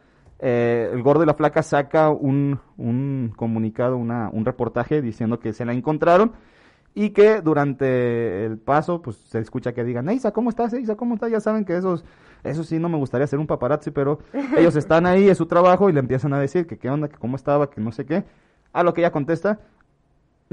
Eh, 0.46 0.90
el 0.92 1.02
gordo 1.04 1.24
y 1.24 1.26
la 1.26 1.36
flaca 1.36 1.64
saca 1.64 2.10
un, 2.10 2.60
un 2.76 3.32
comunicado, 3.34 3.96
una, 3.96 4.30
un 4.30 4.44
reportaje 4.44 5.02
diciendo 5.02 5.40
que 5.40 5.54
se 5.54 5.64
la 5.64 5.72
encontraron 5.72 6.34
y 6.94 7.12
que 7.12 7.40
durante 7.40 8.44
el 8.44 8.58
paso 8.58 9.02
pues 9.02 9.16
se 9.16 9.40
escucha 9.40 9.72
que 9.72 9.86
digan, 9.86 10.10
Eisa, 10.10 10.32
¿cómo 10.32 10.50
estás? 10.50 10.74
Eisa, 10.74 10.98
¿cómo 10.98 11.16
estás? 11.16 11.32
Ya 11.32 11.40
saben 11.40 11.64
que 11.64 11.78
esos, 11.78 12.04
eso 12.44 12.66
sí 12.66 12.78
no 12.78 12.90
me 12.90 12.98
gustaría 12.98 13.26
ser 13.26 13.40
un 13.40 13.48
paparazzi, 13.48 13.92
pero 13.92 14.20
ellos 14.58 14.76
están 14.76 15.06
ahí, 15.06 15.30
es 15.30 15.38
su 15.38 15.46
trabajo 15.46 15.90
y 15.90 15.94
le 15.94 16.02
empiezan 16.02 16.34
a 16.34 16.40
decir 16.42 16.68
que 16.68 16.78
qué 16.78 16.90
onda, 16.90 17.08
que 17.08 17.16
cómo 17.16 17.38
estaba, 17.38 17.70
que 17.70 17.80
no 17.80 17.94
sé 17.94 18.06
qué. 18.06 18.26
A 18.74 18.84
lo 18.84 18.94
que 18.94 19.00
ella 19.00 19.12
contesta, 19.12 19.62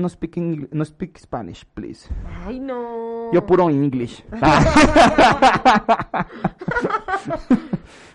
no 0.01 0.09
speak, 0.09 0.36
Engl- 0.36 0.68
no 0.72 0.85
speak 0.85 1.16
Spanish, 1.18 1.64
please. 1.74 2.09
Ay, 2.47 2.59
no. 2.59 3.31
Yo 3.32 3.47
puro 3.47 3.70
English. 3.70 4.24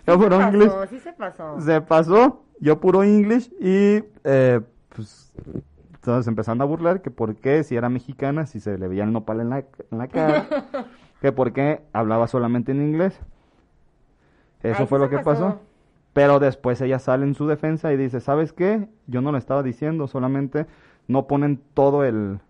Yo 0.06 0.18
puro 0.18 0.38
se 0.38 0.42
English. 0.44 0.68
pasó, 0.68 0.86
sí 0.86 0.98
se 1.00 1.12
pasó. 1.12 1.60
Se 1.60 1.80
pasó, 1.80 2.42
yo 2.60 2.80
puro 2.80 3.02
English 3.02 3.50
y 3.60 4.04
eh, 4.24 4.60
pues 4.94 5.32
entonces 5.94 6.28
empezaron 6.28 6.60
a 6.62 6.64
burlar 6.64 7.02
que 7.02 7.10
por 7.10 7.34
qué 7.36 7.64
si 7.64 7.74
era 7.76 7.88
mexicana, 7.88 8.46
si 8.46 8.60
se 8.60 8.78
le 8.78 8.86
veía 8.88 9.02
el 9.04 9.12
nopal 9.12 9.40
en 9.40 9.50
la, 9.50 9.58
en 9.58 9.98
la 9.98 10.06
cara, 10.06 10.46
que 11.20 11.32
por 11.32 11.52
qué 11.52 11.82
hablaba 11.92 12.28
solamente 12.28 12.70
en 12.72 12.82
inglés. 12.82 13.18
Eso 14.62 14.82
Ay, 14.82 14.86
fue 14.86 14.98
lo 14.98 15.08
que 15.10 15.16
pasó. 15.18 15.44
pasó. 15.46 15.60
Pero 16.12 16.38
después 16.38 16.80
ella 16.80 16.98
sale 16.98 17.26
en 17.26 17.34
su 17.34 17.46
defensa 17.46 17.92
y 17.92 17.96
dice, 17.98 18.20
¿sabes 18.20 18.52
qué? 18.54 18.88
Yo 19.06 19.20
no 19.20 19.32
lo 19.32 19.38
estaba 19.38 19.62
diciendo, 19.62 20.06
solamente 20.06 20.66
no 21.08 21.26
ponen 21.26 21.60
todo 21.74 22.04
el 22.04 22.40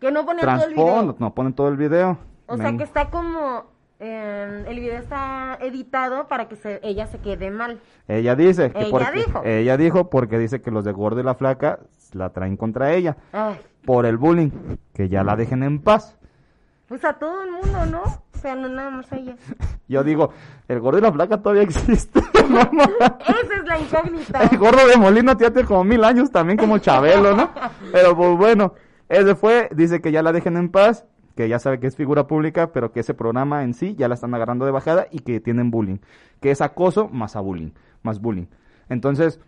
Que 0.00 0.10
no 0.12 0.24
ponían 0.26 0.46
todo 0.58 0.66
el 0.68 0.74
video. 0.74 1.16
no 1.18 1.34
ponen 1.34 1.52
todo 1.54 1.68
el 1.68 1.76
video. 1.76 2.18
O 2.46 2.56
sea 2.56 2.76
que 2.76 2.84
está 2.84 3.10
como... 3.10 3.64
eh, 3.98 4.64
el 4.68 4.78
video 4.80 4.98
está 4.98 5.58
editado 5.60 6.28
para 6.28 6.48
que 6.48 6.56
se, 6.56 6.80
ella 6.82 7.06
se 7.06 7.18
quede 7.18 7.50
mal. 7.50 7.80
Ella 8.08 8.36
dice 8.36 8.70
que 8.70 8.80
Ella 8.82 8.90
porque 8.90 9.12
dijo. 9.12 9.42
ella 9.44 9.76
dijo 9.76 10.10
porque 10.10 10.38
dice 10.38 10.60
que 10.60 10.70
los 10.70 10.84
de 10.84 10.92
Gordo 10.92 11.20
y 11.20 11.24
la 11.24 11.34
Flaca 11.34 11.80
la 12.12 12.30
traen 12.30 12.56
contra 12.56 12.92
ella 12.92 13.16
Ay, 13.32 13.58
por 13.84 14.06
el 14.06 14.16
bullying, 14.16 14.50
que 14.94 15.08
ya 15.08 15.24
la 15.24 15.34
dejen 15.36 15.62
en 15.62 15.80
paz. 15.82 16.16
pues 16.88 17.04
a 17.04 17.14
todo 17.14 17.42
el 17.42 17.50
mundo, 17.52 17.86
¿no? 17.86 18.02
O 18.02 18.38
sea, 18.38 18.54
no 18.54 18.68
nada 18.68 18.90
más 18.90 19.12
a 19.12 19.16
ella. 19.16 19.34
Yo 19.88 20.04
digo, 20.04 20.30
el 20.68 20.78
Gordo 20.80 20.98
y 20.98 21.02
la 21.02 21.12
Flaca 21.12 21.38
todavía 21.42 21.62
existe. 21.62 22.20
Esa 22.46 23.54
es 23.54 23.64
la 23.66 23.78
incógnita. 23.78 24.42
el 24.42 24.58
Gordo 24.58 24.86
de 24.86 24.96
Molino 24.96 25.36
ya 25.38 25.50
tiene 25.50 25.66
como 25.66 25.84
mil 25.84 26.04
años 26.04 26.30
también 26.30 26.58
como 26.58 26.78
Chabelo, 26.78 27.36
¿no? 27.36 27.50
Pero 27.92 28.16
pues 28.16 28.36
bueno, 28.36 28.74
ese 29.08 29.34
fue, 29.34 29.68
dice 29.74 30.00
que 30.00 30.12
ya 30.12 30.22
la 30.22 30.32
dejen 30.32 30.56
en 30.56 30.68
paz, 30.70 31.06
que 31.36 31.48
ya 31.48 31.58
sabe 31.58 31.80
que 31.80 31.86
es 31.86 31.96
figura 31.96 32.26
pública, 32.26 32.72
pero 32.72 32.92
que 32.92 33.00
ese 33.00 33.14
programa 33.14 33.62
en 33.62 33.74
sí 33.74 33.94
ya 33.96 34.08
la 34.08 34.14
están 34.14 34.34
agarrando 34.34 34.64
de 34.64 34.72
bajada 34.72 35.06
y 35.10 35.20
que 35.20 35.40
tienen 35.40 35.70
bullying, 35.70 35.98
que 36.40 36.50
es 36.50 36.60
acoso 36.60 37.08
más 37.08 37.36
a 37.36 37.40
bullying, 37.40 37.70
más 38.02 38.20
bullying. 38.20 38.46
Entonces, 38.88 39.40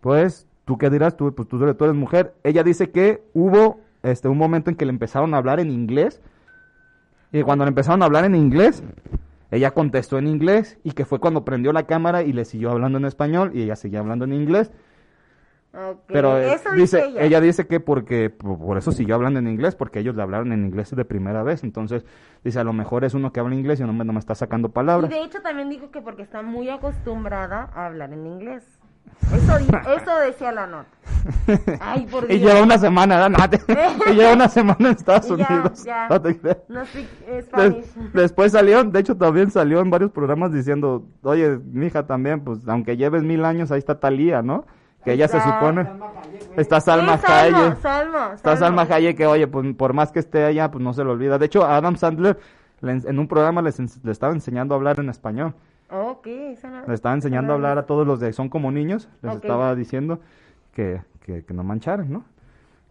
pues, 0.00 0.46
¿tú 0.64 0.78
qué 0.78 0.90
dirás? 0.90 1.16
Tú, 1.16 1.34
pues 1.34 1.48
tú, 1.48 1.58
tú 1.58 1.84
eres 1.84 1.96
mujer. 1.96 2.34
Ella 2.44 2.62
dice 2.62 2.90
que 2.90 3.22
hubo 3.32 3.80
este 4.02 4.28
un 4.28 4.38
momento 4.38 4.68
en 4.70 4.76
que 4.76 4.84
le 4.84 4.90
empezaron 4.90 5.32
a 5.32 5.38
hablar 5.38 5.60
en 5.60 5.70
inglés 5.70 6.20
y 7.32 7.42
cuando 7.42 7.64
le 7.64 7.70
empezaron 7.70 8.02
a 8.02 8.06
hablar 8.06 8.24
en 8.24 8.34
inglés, 8.34 8.82
ella 9.52 9.72
contestó 9.72 10.18
en 10.18 10.26
inglés 10.26 10.78
y 10.82 10.92
que 10.92 11.04
fue 11.04 11.20
cuando 11.20 11.44
prendió 11.44 11.72
la 11.72 11.86
cámara 11.86 12.22
y 12.22 12.32
le 12.32 12.46
siguió 12.46 12.70
hablando 12.70 12.96
en 12.96 13.04
español 13.04 13.52
y 13.54 13.62
ella 13.62 13.76
seguía 13.76 14.00
hablando 14.00 14.24
en 14.24 14.32
inglés. 14.32 14.72
Pero 16.06 16.38
eh, 16.38 16.54
Eso 16.54 16.70
dice, 16.72 16.98
dice 16.98 17.08
ella. 17.08 17.22
ella 17.22 17.40
dice 17.40 17.66
que 17.66 17.78
porque 17.78 18.30
por, 18.30 18.76
eso 18.78 18.92
siguió 18.92 19.14
hablando 19.14 19.40
en 19.40 19.48
inglés, 19.48 19.74
porque 19.74 20.00
ellos 20.00 20.16
le 20.16 20.22
hablaron 20.22 20.52
en 20.52 20.64
inglés 20.64 20.94
de 20.94 21.04
primera 21.04 21.42
vez. 21.42 21.64
Entonces, 21.64 22.04
dice, 22.42 22.60
a 22.60 22.64
lo 22.64 22.72
mejor 22.72 23.04
es 23.04 23.12
uno 23.12 23.30
que 23.30 23.40
habla 23.40 23.54
inglés 23.54 23.80
y 23.80 23.82
no 23.82 23.92
me, 23.92 24.04
no 24.04 24.14
me 24.14 24.18
está 24.18 24.34
sacando 24.34 24.68
Y 24.68 24.72
palabras. 24.72 25.10
de 25.10 25.22
hecho 25.22 25.42
también 25.42 25.68
dijo 25.68 25.90
que 25.90 26.00
porque 26.00 26.22
está 26.22 26.40
muy 26.42 26.70
acostumbrada 26.70 27.70
a 27.74 27.86
hablar 27.86 28.12
en 28.12 28.26
inglés. 28.26 28.78
Eso, 29.32 29.56
eso 29.56 30.16
decía 30.26 30.52
la 30.52 30.66
nota. 30.66 30.88
Ay, 31.80 32.06
por 32.10 32.24
Y 32.30 32.38
Dios. 32.38 32.50
lleva 32.52 32.62
una 32.64 32.76
semana, 32.78 33.28
no, 33.28 33.38
y 34.10 34.14
lleva 34.14 34.32
una 34.32 34.48
semana 34.48 34.76
en 34.90 34.96
Estados 34.96 35.26
Y 35.30 35.36
ya, 35.36 35.48
Unidos. 35.48 35.84
ya. 35.84 36.08
No 36.08 36.20
te 36.20 36.38
creas. 36.38 36.58
No 36.68 36.80
Des- 37.62 37.94
después 38.12 38.52
salió, 38.52 38.84
de 38.84 38.98
hecho 39.00 39.16
también 39.16 39.50
salió 39.50 39.80
en 39.80 39.90
varios 39.90 40.10
programas 40.10 40.52
diciendo, 40.52 41.06
oye, 41.22 41.58
mija 41.72 42.06
también, 42.06 42.40
pues 42.42 42.60
aunque 42.66 42.96
lleves 42.96 43.22
mil 43.22 43.44
años, 43.44 43.70
ahí 43.70 43.78
está 43.78 43.98
Talía, 44.00 44.42
¿no? 44.42 44.66
Que 45.04 45.12
ella 45.14 45.26
se 45.28 45.38
Está. 45.38 45.54
supone, 45.54 45.84
Salma 45.84 46.06
Hayek, 46.06 46.46
güey. 46.46 46.60
está 46.60 46.80
Salma 46.80 47.16
Sí, 47.18 47.22
Salma, 47.26 47.58
Hayek. 47.66 47.80
Salma, 47.80 48.32
Está 48.34 48.56
Salma 48.56 48.82
Salma. 48.82 48.94
Hayek 48.96 49.16
que, 49.16 49.26
oye, 49.26 49.46
pues 49.48 49.74
por 49.74 49.94
más 49.94 50.12
que 50.12 50.18
esté 50.20 50.44
allá, 50.44 50.70
pues 50.70 50.82
no 50.84 50.92
se 50.92 51.02
lo 51.04 51.12
olvida. 51.12 51.38
De 51.38 51.46
hecho, 51.46 51.64
Adam 51.64 51.96
Sandler 51.96 52.38
le 52.80 52.92
en 52.92 53.18
un 53.18 53.26
programa 53.28 53.62
les 53.62 53.78
le 54.04 54.12
estaba 54.12 54.32
enseñando 54.32 54.74
a 54.74 54.76
hablar 54.78 55.00
en 55.00 55.08
español. 55.08 55.54
Ok, 55.92 56.26
esa 56.26 56.70
no- 56.70 56.86
Le 56.86 56.94
estaba 56.94 57.14
enseñando 57.14 57.52
a 57.52 57.56
hablar 57.56 57.76
a 57.78 57.84
todos 57.86 58.06
los 58.06 58.18
de 58.18 58.32
Son 58.32 58.48
como 58.48 58.70
niños. 58.72 59.08
Les 59.20 59.36
Ok. 59.36 59.44
estaba 59.44 59.74
diciendo 59.74 60.20
que, 60.72 61.02
que, 61.20 61.44
que 61.44 61.52
no 61.54 61.62
mancharan, 61.64 62.10
¿no? 62.10 62.24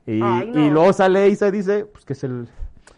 Y, 0.05 0.21
Ay, 0.23 0.51
no. 0.53 0.59
y 0.65 0.69
luego 0.69 0.93
sale 0.93 1.27
Isa 1.29 1.47
y 1.47 1.51
dice, 1.51 1.85
pues 1.85 2.05
que 2.05 2.13
es 2.13 2.23
el... 2.23 2.47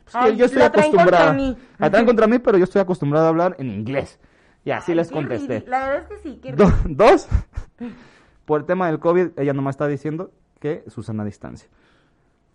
Pues 0.03 0.13
que 0.13 0.17
Ay, 0.19 0.35
yo 0.35 0.45
estoy 0.45 0.61
acostumbrada. 0.61 1.35
La 1.77 1.89
traen 1.89 2.05
contra 2.05 2.27
mí, 2.27 2.39
pero 2.39 2.57
yo 2.57 2.65
estoy 2.65 2.81
acostumbrada 2.81 3.27
a 3.27 3.29
hablar 3.29 3.55
en 3.59 3.69
inglés. 3.69 4.19
Y 4.65 4.71
así 4.71 4.91
Ay, 4.91 4.97
les 4.97 5.11
contesté. 5.11 5.63
La 5.67 5.87
verdad 5.87 6.01
es 6.03 6.07
que 6.07 6.17
sí, 6.17 6.41
Do- 6.55 6.71
dos, 6.85 7.27
por 8.45 8.61
el 8.61 8.65
tema 8.65 8.87
del 8.87 8.99
COVID, 8.99 9.37
ella 9.37 9.53
nomás 9.53 9.73
está 9.75 9.87
diciendo 9.87 10.31
que 10.59 10.83
Susana 10.87 11.23
a 11.23 11.25
distancia. 11.25 11.69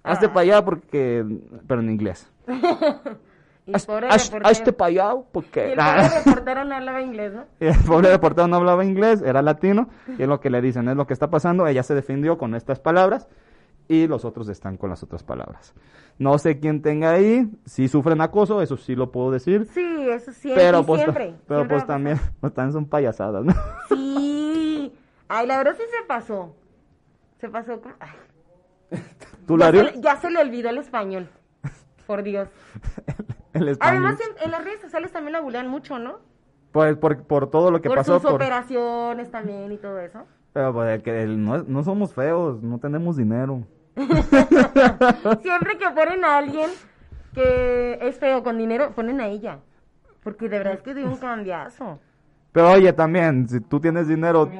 Hazte 0.02 0.26
Ah. 0.26 0.32
para 0.32 0.40
allá 0.42 0.64
porque... 0.64 1.24
Pero 1.66 1.80
en 1.80 1.90
inglés. 1.90 2.30
Allá 3.72 5.14
y 5.14 5.22
porque... 5.32 5.72
el 5.72 5.76
pobre 5.76 6.08
reportero 6.24 6.64
no 6.64 6.74
hablaba 6.76 7.02
inglés, 7.02 7.32
¿no? 7.32 7.44
Y 7.60 7.66
el 7.66 7.78
pobre 7.84 8.10
reportero 8.10 8.48
no 8.48 8.56
hablaba 8.56 8.84
inglés, 8.84 9.22
era 9.22 9.42
latino, 9.42 9.88
y 10.18 10.22
es 10.22 10.28
lo 10.28 10.40
que 10.40 10.50
le 10.50 10.60
dicen, 10.60 10.88
es 10.88 10.96
lo 10.96 11.06
que 11.06 11.12
está 11.12 11.28
pasando, 11.30 11.66
ella 11.66 11.82
se 11.82 11.94
defendió 11.94 12.38
con 12.38 12.54
estas 12.54 12.80
palabras, 12.80 13.28
y 13.88 14.06
los 14.06 14.24
otros 14.24 14.48
están 14.48 14.76
con 14.76 14.90
las 14.90 15.02
otras 15.02 15.22
palabras. 15.22 15.74
No 16.18 16.36
sé 16.38 16.58
quién 16.58 16.82
tenga 16.82 17.12
ahí, 17.12 17.48
si 17.64 17.88
sufren 17.88 18.20
acoso, 18.20 18.60
eso 18.60 18.76
sí 18.76 18.94
lo 18.96 19.12
puedo 19.12 19.30
decir, 19.30 19.66
Sí, 19.72 20.08
eso 20.10 20.32
siempre. 20.32 20.64
pero 20.64 20.84
pues, 20.84 21.02
siempre, 21.02 21.34
pero 21.46 21.60
siempre 21.60 21.74
pues 21.76 21.84
a 21.84 21.86
también, 21.86 22.20
pues 22.40 22.52
también 22.54 22.72
son 22.72 22.86
payasadas, 22.86 23.44
¿no? 23.44 23.54
Sí. 23.88 24.92
Ay, 25.28 25.46
la 25.46 25.58
verdad 25.58 25.74
sí 25.76 25.82
se 25.90 26.06
pasó. 26.06 26.54
Se 27.38 27.48
pasó. 27.48 27.80
con- 27.80 27.94
ay, 28.00 29.00
¿Tú, 29.46 29.56
ya, 29.58 29.64
Lario? 29.66 29.84
se, 29.84 29.92
le- 29.96 30.00
ya 30.00 30.16
se 30.16 30.30
le 30.30 30.40
olvidó 30.40 30.70
el 30.70 30.78
español. 30.78 31.28
Por 32.06 32.22
Dios. 32.22 32.48
Además, 33.80 34.16
en, 34.20 34.44
en 34.46 34.50
las 34.50 34.64
redes 34.64 34.80
sociales 34.80 35.12
también 35.12 35.32
la 35.32 35.40
bulean 35.40 35.68
mucho, 35.68 35.98
¿no? 35.98 36.18
Por, 36.72 36.98
por, 37.00 37.22
por 37.24 37.50
todo 37.50 37.70
lo 37.70 37.80
que 37.80 37.88
por 37.88 37.98
pasó, 37.98 38.14
sus 38.14 38.22
por... 38.22 38.34
operaciones 38.34 39.30
también 39.30 39.72
y 39.72 39.78
todo 39.78 39.98
eso. 40.00 40.24
Pero 40.52 40.72
pues, 40.72 40.94
el 40.96 41.02
que 41.02 41.22
el- 41.22 41.42
no, 41.44 41.58
no 41.64 41.82
somos 41.82 42.12
feos, 42.14 42.62
no 42.62 42.78
tenemos 42.78 43.16
dinero. 43.16 43.62
Siempre 45.42 45.78
que 45.78 45.90
ponen 45.94 46.24
a 46.24 46.38
alguien 46.38 46.70
que 47.34 47.98
es 48.02 48.18
feo 48.18 48.42
con 48.42 48.58
dinero, 48.58 48.92
ponen 48.94 49.20
a 49.20 49.26
ella. 49.28 49.58
Porque 50.22 50.48
de 50.48 50.58
verdad 50.58 50.74
es 50.74 50.82
que 50.82 50.94
dio 50.94 51.06
un 51.06 51.16
cambiazo. 51.16 51.98
Pero 52.52 52.70
oye, 52.72 52.92
también, 52.92 53.48
si 53.48 53.60
tú 53.60 53.80
tienes 53.80 54.08
dinero... 54.08 54.50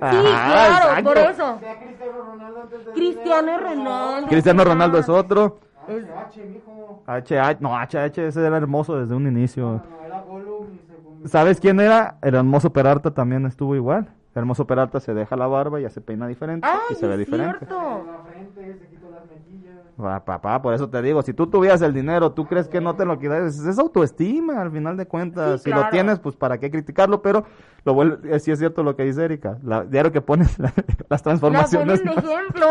Ah, 0.00 0.10
Sí, 0.12 0.18
claro, 0.20 0.84
exacto. 0.98 1.04
por 1.04 1.18
eso. 1.18 1.60
Cristiano. 2.94 3.58
Ronaldo. 3.58 4.28
Cristiano 4.28 4.64
Ronaldo 4.64 4.98
es 4.98 5.08
otro. 5.08 5.60
Es- 5.88 6.04
H, 6.10 6.44
mijo. 6.44 7.02
HH, 7.06 7.60
no, 7.60 7.74
HH 7.76 8.26
ese 8.26 8.46
era 8.46 8.56
hermoso 8.56 8.98
desde 8.98 9.14
un 9.14 9.26
inicio. 9.26 9.82
No, 9.90 10.06
era 10.06 10.20
Gollum 10.22 10.66
y 10.74 10.78
se 10.78 10.94
convirtió- 10.96 11.28
¿Sabes 11.28 11.60
quién 11.60 11.80
era? 11.80 12.16
El 12.22 12.34
hermoso 12.34 12.72
Peralta 12.72 13.12
también 13.12 13.44
estuvo 13.46 13.74
igual. 13.76 14.08
Hermoso 14.34 14.66
Peralta 14.66 14.98
se 14.98 15.14
deja 15.14 15.36
la 15.36 15.46
barba, 15.46 15.78
ya 15.80 15.90
se 15.90 16.00
peina 16.00 16.26
diferente 16.26 16.66
¡Ay, 16.68 16.78
y 16.90 16.94
se 16.94 17.06
ve 17.06 17.12
es 17.14 17.18
diferente. 17.20 17.58
cierto! 17.66 18.04
La. 19.96 20.04
Va, 20.04 20.24
papá, 20.24 20.60
por 20.60 20.74
eso 20.74 20.88
te 20.90 21.00
digo, 21.02 21.22
si 21.22 21.32
tú 21.32 21.46
tuvieras 21.46 21.80
el 21.82 21.94
dinero, 21.94 22.32
tú 22.32 22.46
crees 22.46 22.68
que 22.68 22.80
no 22.80 22.96
te 22.96 23.04
lo 23.04 23.18
quitas, 23.18 23.58
es 23.58 23.78
autoestima 23.78 24.60
al 24.60 24.70
final 24.72 24.96
de 24.96 25.06
cuentas. 25.06 25.62
Sí, 25.62 25.70
si 25.70 25.76
lo 25.76 25.88
tienes, 25.90 26.18
pues 26.18 26.34
para 26.36 26.58
qué 26.58 26.70
criticarlo, 26.70 27.22
pero 27.22 27.44
lo 27.84 27.94
vuel- 27.94 28.18
eh, 28.24 28.40
sí 28.40 28.50
es 28.50 28.58
cierto 28.58 28.82
lo 28.82 28.96
que 28.96 29.04
dice 29.04 29.24
Erika. 29.24 29.58
La, 29.62 29.84
diario 29.84 30.10
que 30.10 30.20
pones 30.20 30.58
la- 30.58 30.72
las 31.08 31.10
La 31.10 31.18
transformaciones. 31.18 32.00
ponen 32.00 32.14
de 32.16 32.20
ejemplo. 32.28 32.66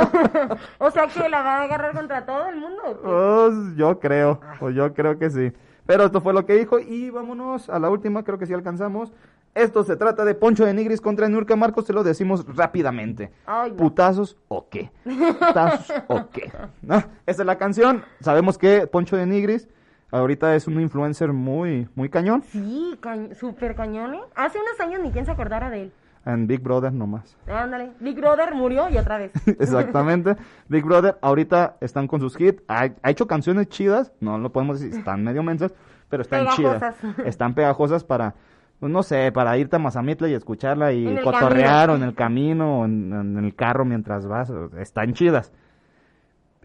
o 0.80 0.92
sea 0.92 1.08
que 1.08 1.30
la 1.30 1.42
va 1.44 1.58
a 1.60 1.64
agarrar 1.64 1.94
contra 1.94 2.26
todo 2.26 2.48
el 2.50 2.58
mundo. 2.58 2.82
Pues, 3.02 3.76
yo 3.78 4.00
creo, 4.00 4.40
o 4.60 4.70
yo 4.70 4.94
creo 4.94 5.18
que 5.18 5.30
sí. 5.30 5.54
Pero 5.86 6.06
esto 6.06 6.22
fue 6.22 6.34
lo 6.34 6.46
que 6.46 6.54
dijo 6.56 6.80
y 6.80 7.10
vámonos 7.10 7.70
a 7.70 7.78
la 7.80 7.90
última, 7.90 8.24
creo 8.24 8.38
que 8.38 8.46
sí 8.46 8.54
alcanzamos. 8.54 9.12
Esto 9.56 9.84
se 9.84 9.96
trata 9.96 10.26
de 10.26 10.34
Poncho 10.34 10.66
de 10.66 10.74
Nigris 10.74 11.00
contra 11.00 11.30
Nurka 11.30 11.56
Marcos, 11.56 11.86
se 11.86 11.94
lo 11.94 12.04
decimos 12.04 12.44
rápidamente. 12.56 13.32
Ay, 13.46 13.72
no. 13.72 13.78
¿Putazos 13.78 14.36
o 14.48 14.68
qué? 14.70 14.92
¿Putazos 15.04 15.94
o 16.08 16.30
qué? 16.30 16.52
¿No? 16.82 16.96
Esa 17.26 17.44
es 17.44 17.46
la 17.46 17.58
canción. 17.58 18.04
Sabemos 18.20 18.58
que 18.58 18.88
Poncho 18.88 19.16
de 19.16 19.26
Nigris 19.28 19.68
ahorita 20.12 20.56
es 20.56 20.68
un 20.68 20.80
influencer 20.80 21.34
muy, 21.34 21.88
muy 21.96 22.10
cañón. 22.10 22.44
Sí, 22.48 22.98
ca- 23.00 23.34
super 23.36 23.76
cañones. 23.76 24.22
Hace 24.36 24.58
unos 24.60 24.80
años 24.80 25.02
ni 25.04 25.12
quien 25.12 25.26
se 25.26 25.32
acordara 25.32 25.70
de 25.70 25.84
él. 25.84 25.92
En 26.26 26.48
Big 26.48 26.62
Brother 26.62 26.94
nomás. 26.94 27.36
Ándale. 27.48 27.92
Big 28.00 28.16
Brother 28.16 28.56
murió 28.56 28.90
y 28.90 28.98
otra 28.98 29.18
vez. 29.18 29.34
Exactamente. 29.46 30.36
Big 30.70 30.84
Brother 30.86 31.18
ahorita 31.22 31.76
están 31.82 32.08
con 32.08 32.22
sus 32.22 32.40
hits. 32.40 32.64
Ha, 32.68 32.90
ha 33.04 33.10
hecho 33.12 33.28
canciones 33.28 33.68
chidas. 33.70 34.14
No 34.20 34.38
lo 34.38 34.52
podemos 34.52 34.80
decir, 34.80 34.98
están 34.98 35.24
medio 35.24 35.44
mensas, 35.44 35.74
pero 36.10 36.22
están 36.24 36.48
chidas. 36.56 36.96
Están 37.26 37.54
pegajosas 37.54 38.04
para, 38.06 38.36
pues, 38.84 38.92
no 38.92 39.02
sé, 39.02 39.32
para 39.32 39.58
irte 39.58 39.78
a 39.78 39.80
Mazamitla 39.80 40.28
y 40.28 40.34
escucharla 40.34 40.92
y 40.92 41.08
En 41.08 41.22
cotorrear 41.22 41.88
camino. 41.88 41.94
o 41.94 41.96
en 41.96 42.04
el 42.04 42.14
camino 42.16 42.80
o 42.82 42.86
en, 42.86 43.14
en 43.14 43.38
el 43.38 43.56
carro 43.56 43.86
mientras 43.86 44.28
vas. 44.28 44.52
Están 44.78 45.14
chidas. 45.14 45.54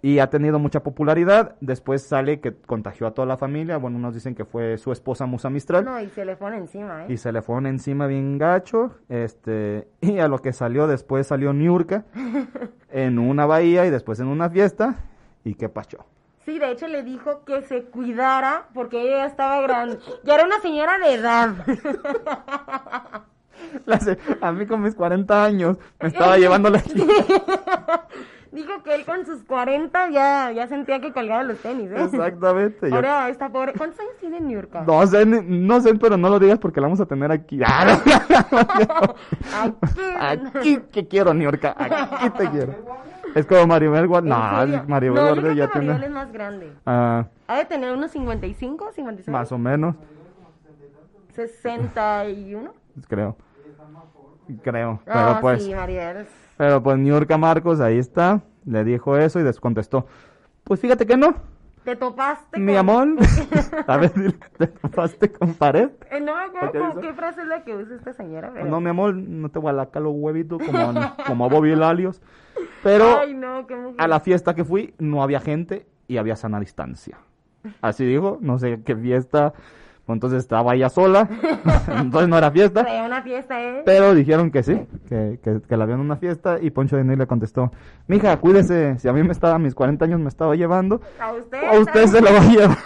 Y 0.02 0.18
ha 0.18 0.28
tenido 0.28 0.58
mucha 0.58 0.82
popularidad. 0.82 1.54
Después 1.60 2.02
sale 2.02 2.40
que 2.40 2.56
contagió 2.56 3.06
a 3.06 3.12
toda 3.12 3.24
la 3.28 3.36
familia. 3.36 3.76
Bueno, 3.76 3.98
unos 3.98 4.14
dicen 4.14 4.34
que 4.34 4.44
fue 4.44 4.78
su 4.78 4.90
esposa 4.90 5.26
Musa 5.26 5.48
Mistral 5.48 5.84
No, 5.84 6.00
y 6.00 6.08
se 6.08 6.24
le 6.24 6.34
pone 6.34 6.56
encima, 6.56 7.04
¿eh? 7.04 7.12
y 7.12 7.18
se 7.18 7.30
le 7.30 7.40
fueron 7.40 7.68
encima 7.68 8.08
bien 8.08 8.36
gacho, 8.36 8.96
este, 9.08 9.86
y 10.00 10.18
a 10.18 10.26
lo 10.26 10.40
que 10.40 10.52
salió 10.52 10.88
después 10.88 11.28
salió 11.28 11.52
Niurka 11.52 12.04
en 12.90 13.20
una 13.20 13.46
bahía 13.46 13.86
y 13.86 13.90
después 13.90 14.18
en 14.18 14.26
una 14.26 14.50
fiesta, 14.50 15.04
y 15.44 15.54
qué 15.54 15.68
pacho. 15.68 15.98
Sí, 16.48 16.58
de 16.58 16.70
hecho 16.70 16.88
le 16.88 17.02
dijo 17.02 17.44
que 17.44 17.60
se 17.60 17.82
cuidara 17.82 18.68
porque 18.72 19.02
ella 19.02 19.18
ya 19.18 19.26
estaba 19.26 19.60
grande. 19.60 19.98
Ya 20.24 20.34
era 20.34 20.46
una 20.46 20.58
señora 20.62 20.96
de 20.96 21.12
edad. 21.12 21.54
A 24.40 24.52
mí 24.52 24.64
con 24.66 24.80
mis 24.80 24.94
40 24.94 25.44
años 25.44 25.76
me 26.00 26.08
estaba 26.08 26.38
llevando 26.38 26.70
la 26.70 26.82
Dijo 28.50 28.82
que 28.82 28.94
él 28.94 29.04
con 29.04 29.26
sus 29.26 29.42
40 29.44 30.08
ya, 30.10 30.50
ya 30.52 30.66
sentía 30.68 31.00
que 31.00 31.12
colgaba 31.12 31.42
los 31.42 31.58
tenis, 31.58 31.90
¿eh? 31.90 32.04
Exactamente. 32.04 32.88
yo- 32.88 32.96
Ahora 32.96 33.28
esta 33.28 33.50
pobre... 33.50 33.74
¿Cuántos 33.74 34.00
años 34.00 34.12
tiene 34.20 34.40
Niurka? 34.40 34.84
No 34.86 35.06
sé, 35.06 35.26
no 35.26 35.80
sé, 35.80 35.94
pero 35.96 36.16
no 36.16 36.30
lo 36.30 36.38
digas 36.38 36.58
porque 36.58 36.80
la 36.80 36.86
vamos 36.86 37.00
a 37.00 37.06
tener 37.06 37.30
aquí. 37.30 37.60
Ah, 39.52 39.70
Aquí. 40.30 40.58
Aquí 40.58 40.78
que 40.92 41.06
quiero, 41.08 41.34
Niurka. 41.34 41.74
Aquí 41.76 42.30
te 42.38 42.50
quiero. 42.50 42.74
Es 43.34 43.46
como 43.46 43.66
Maribel 43.66 44.06
Guardia. 44.06 44.62
¿En 44.62 44.70
No? 44.72 44.84
Maribel 44.88 45.14
no, 45.16 45.20
yo 45.20 45.26
Guardia 45.34 45.42
creo 45.42 45.54
ya 45.54 45.66
Maribel 45.74 45.96
tiene. 45.96 46.06
es 46.06 46.12
más 46.12 46.32
grande. 46.32 46.72
ah, 46.86 47.26
Ha 47.46 47.56
de 47.58 47.64
tener 47.66 47.92
unos 47.92 48.10
55, 48.10 48.92
56. 48.92 49.28
más 49.32 49.52
o 49.52 49.58
menos, 49.58 49.94
61. 51.34 52.72
creo. 53.08 53.36
Creo. 54.62 55.00
Pero 55.04 55.18
Ah, 55.18 55.38
pues. 55.40 55.62
sí, 55.64 55.74
Maribel. 55.74 56.16
es- 56.18 56.47
Pero 56.58 56.82
pues 56.82 56.98
Niurka 56.98 57.38
Marcos, 57.38 57.80
ahí 57.80 57.96
está, 57.98 58.42
le 58.66 58.84
dijo 58.84 59.16
eso 59.16 59.40
y 59.40 59.42
descontestó. 59.44 60.06
Pues 60.64 60.80
fíjate 60.80 61.06
que 61.06 61.16
no, 61.16 61.34
Te 61.84 61.96
topaste 61.96 62.58
mi 62.60 62.72
con- 62.72 62.78
amor. 62.78 63.08
A 63.86 63.96
ver 63.96 64.10
te 64.58 64.66
topaste 64.66 65.32
con 65.32 65.54
pared. 65.54 65.88
Eh, 66.10 66.20
no 66.20 66.34
me 66.36 66.42
acuerdo 66.42 67.00
¿Qué 67.00 67.14
frase 67.14 67.40
es 67.40 67.46
la 67.46 67.64
que 67.64 67.74
usa 67.74 67.94
esta 67.96 68.12
señora. 68.12 68.50
pero- 68.52 68.66
No, 68.66 68.80
mi 68.80 68.90
amor, 68.90 69.14
no 69.14 69.48
te 69.48 69.58
voy 69.58 69.70
a 69.70 69.72
lacar 69.72 70.02
los 70.02 70.12
huevitos 70.14 70.60
como, 70.62 70.92
como 71.26 71.44
a 71.46 71.48
Bobby 71.48 71.74
Lalios. 71.74 72.20
Pero 72.82 73.20
Ay, 73.20 73.32
no, 73.34 73.66
a 73.96 74.08
la 74.08 74.20
fiesta 74.20 74.54
que 74.54 74.64
fui 74.64 74.92
no 74.98 75.22
había 75.22 75.40
gente 75.40 75.86
y 76.08 76.16
había 76.18 76.36
sana 76.36 76.60
distancia. 76.60 77.16
Así 77.80 78.04
dijo, 78.04 78.38
no 78.40 78.58
sé 78.58 78.82
qué 78.84 78.94
fiesta. 78.96 79.52
Entonces 80.12 80.38
estaba 80.40 80.74
ella 80.74 80.88
sola. 80.88 81.28
Entonces 82.00 82.28
no 82.28 82.38
era 82.38 82.50
fiesta. 82.50 82.82
Traía 82.82 83.04
una 83.04 83.22
fiesta, 83.22 83.62
¿eh? 83.62 83.82
Pero 83.84 84.14
dijeron 84.14 84.50
que 84.50 84.62
sí, 84.62 84.86
que, 85.08 85.38
que, 85.42 85.60
que 85.66 85.76
la 85.76 85.84
en 85.84 86.00
una 86.00 86.16
fiesta 86.16 86.58
y 86.60 86.70
Poncho 86.70 86.96
de 86.96 87.02
Nigris 87.02 87.18
le 87.18 87.26
contestó, 87.26 87.72
mija, 88.06 88.36
cuídese, 88.38 88.98
si 88.98 89.08
a 89.08 89.12
mí 89.12 89.22
me 89.22 89.32
estaba, 89.32 89.54
a 89.54 89.58
mis 89.58 89.74
40 89.74 90.04
años 90.04 90.20
me 90.20 90.28
estaba 90.28 90.54
llevando, 90.54 91.00
A 91.18 91.32
usted. 91.32 91.64
a 91.64 91.78
usted 91.78 92.06
se 92.06 92.20
lo 92.20 92.32
va 92.32 92.40
a 92.40 92.44
llevar. 92.44 92.78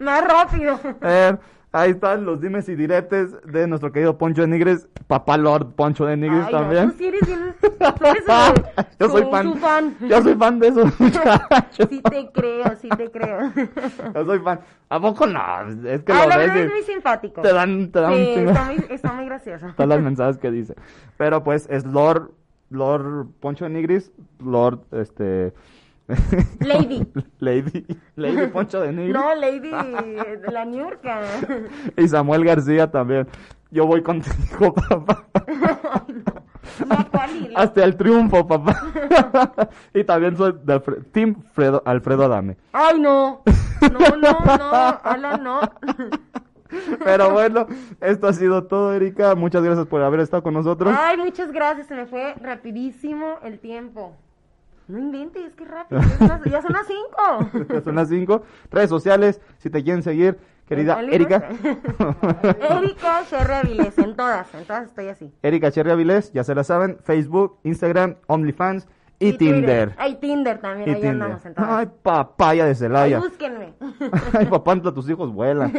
Más 0.00 0.24
rápido. 0.26 0.78
Eh, 1.02 1.36
ahí 1.74 1.90
están 1.90 2.24
los 2.24 2.40
dimes 2.40 2.68
y 2.68 2.74
diretes 2.76 3.34
de 3.44 3.66
nuestro 3.66 3.90
querido 3.92 4.16
Poncho 4.16 4.42
de 4.42 4.48
Nigris, 4.48 4.86
papá 5.06 5.36
Lord 5.36 5.72
Poncho 5.74 6.06
de 6.06 6.16
Nigris 6.16 6.44
Ay, 6.46 6.52
no, 6.52 6.60
también. 6.60 6.90
tú 6.90 6.96
sí 6.98 7.06
eres 7.06 7.26
bien... 7.26 7.54
Tú 7.60 8.06
eres 8.06 8.24
su- 8.24 8.62
Yo 9.00 9.08
soy 9.10 9.24
fan. 9.60 9.96
Yo 10.08 10.22
soy 10.22 10.34
fan 10.34 10.58
de 10.60 10.68
esos 10.68 11.00
muchachos. 11.00 11.88
Sí 11.90 12.00
te 12.00 12.30
creo, 12.32 12.76
sí 12.80 12.88
te 12.90 13.10
creo. 13.10 13.52
Yo 14.14 14.24
soy 14.24 14.38
fan. 14.38 14.60
¿A 14.88 15.00
poco 15.00 15.26
no? 15.26 15.40
Es 15.88 16.02
que 16.04 16.12
Ah, 16.12 16.22
lo 16.24 16.28
la 16.30 16.36
ves 16.38 16.46
verdad 16.48 16.64
es 16.64 16.70
muy 16.70 16.82
simpático. 16.82 17.42
te 17.42 17.52
dan, 17.52 17.90
te 17.90 18.00
dan 18.00 18.12
un 18.12 18.18
Sí, 18.18 18.32
chingo- 18.34 18.50
está 18.50 18.64
muy, 18.64 18.84
está 18.90 19.12
muy 19.12 19.24
gracioso. 19.26 19.66
todas 19.76 19.88
las 19.88 20.00
mensajes 20.00 20.38
que 20.38 20.50
dice. 20.50 20.74
Pero 21.16 21.42
pues 21.42 21.66
es 21.70 21.84
Lord, 21.84 22.30
Lord 22.70 23.26
Poncho 23.40 23.64
de 23.64 23.70
Nigris, 23.70 24.12
Lord, 24.38 24.80
este... 24.92 25.52
Lady. 26.60 27.06
Lady, 27.38 27.86
Lady 28.16 28.46
Poncho 28.48 28.80
de 28.80 28.92
Nigris. 28.92 29.14
No, 29.14 29.34
Lady 29.34 29.70
de 29.70 30.52
la 30.52 30.64
Niurka. 30.64 31.20
Y 31.96 32.08
Samuel 32.08 32.44
García 32.44 32.90
también. 32.90 33.26
Yo 33.70 33.86
voy 33.86 34.02
contigo, 34.02 34.74
papá. 34.88 35.24
Hasta 37.56 37.84
el 37.84 37.96
triunfo, 37.96 38.46
papá. 38.46 38.76
y 39.92 40.04
también 40.04 40.36
soy 40.36 40.54
de 40.62 40.74
Alfre- 40.80 41.04
Team 41.12 41.36
Fredo- 41.54 41.82
Alfredo 41.84 42.24
Adame. 42.24 42.56
Ay, 42.72 43.00
no. 43.00 43.42
No, 43.92 43.98
no, 44.16 44.56
no. 44.58 44.98
Alan, 45.02 45.42
no. 45.42 45.60
Pero 47.04 47.30
bueno, 47.30 47.66
esto 48.00 48.26
ha 48.28 48.32
sido 48.32 48.64
todo, 48.64 48.94
Erika. 48.94 49.34
Muchas 49.34 49.62
gracias 49.62 49.86
por 49.86 50.02
haber 50.02 50.20
estado 50.20 50.42
con 50.42 50.54
nosotros. 50.54 50.94
Ay, 50.98 51.16
muchas 51.16 51.50
gracias. 51.52 51.86
Se 51.86 51.94
me 51.94 52.06
fue 52.06 52.34
rapidísimo 52.40 53.38
el 53.42 53.58
tiempo. 53.58 54.14
No 54.88 54.98
inventes, 54.98 55.54
qué 55.54 55.64
rápido. 55.64 56.00
Ya 56.02 56.08
son 56.18 56.28
las- 56.28 56.44
Ya 56.44 56.62
son 56.62 56.72
las 56.72 56.86
cinco. 56.86 57.64
Ya 57.74 57.80
son 57.82 57.94
las 57.94 58.08
5. 58.08 58.42
Redes 58.70 58.90
sociales, 58.90 59.40
si 59.58 59.70
te 59.70 59.82
quieren 59.82 60.02
seguir, 60.02 60.38
querida 60.68 61.00
¿El 61.00 61.12
Erika. 61.14 61.48
Erika 62.70 63.22
Sherry 63.30 63.52
Avilés, 63.54 63.98
en 63.98 64.16
todas, 64.16 64.52
en 64.54 64.64
todas 64.64 64.84
estoy 64.86 65.08
así. 65.08 65.32
Erika 65.42 65.70
Cherry 65.70 65.90
Avilés, 65.90 66.32
ya 66.32 66.44
se 66.44 66.54
la 66.54 66.64
saben. 66.64 66.98
Facebook, 67.02 67.58
Instagram, 67.64 68.16
OnlyFans 68.26 68.86
y, 69.18 69.32
Tinder. 69.38 69.94
Ay, 69.96 70.16
Tinder 70.16 70.58
también, 70.58 70.88
Y 70.88 70.92
ahí 70.92 71.00
Tinder. 71.00 71.22
andamos 71.22 71.46
en 71.46 71.54
todas. 71.54 71.70
Ay, 71.70 71.88
papaya 72.02 72.64
de 72.64 72.70
Ay, 72.70 72.76
Celaya. 72.76 73.18
búsquenme. 73.20 73.74
Ay, 74.38 74.46
papantla, 74.46 74.92
tus 74.92 75.08
hijos 75.08 75.32
vuelan. 75.32 75.72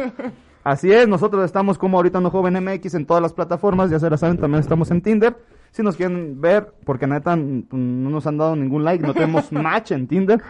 Así 0.64 0.92
es, 0.92 1.06
nosotros 1.06 1.44
estamos 1.44 1.78
como 1.78 1.96
ahorita 1.98 2.20
no 2.20 2.30
joven 2.30 2.54
MX 2.64 2.94
en 2.94 3.06
todas 3.06 3.22
las 3.22 3.32
plataformas, 3.32 3.88
ya 3.90 4.00
se 4.00 4.10
la 4.10 4.16
saben, 4.16 4.36
también 4.38 4.60
estamos 4.60 4.90
en 4.90 5.00
Tinder. 5.00 5.36
Si 5.76 5.82
nos 5.82 5.94
quieren 5.94 6.40
ver, 6.40 6.72
porque 6.86 7.06
neta 7.06 7.36
no 7.36 8.08
nos 8.08 8.26
han 8.26 8.38
dado 8.38 8.56
ningún 8.56 8.82
like, 8.82 9.06
no 9.06 9.12
tenemos 9.12 9.52
match 9.52 9.90
en 9.90 10.08
Tinder, 10.08 10.42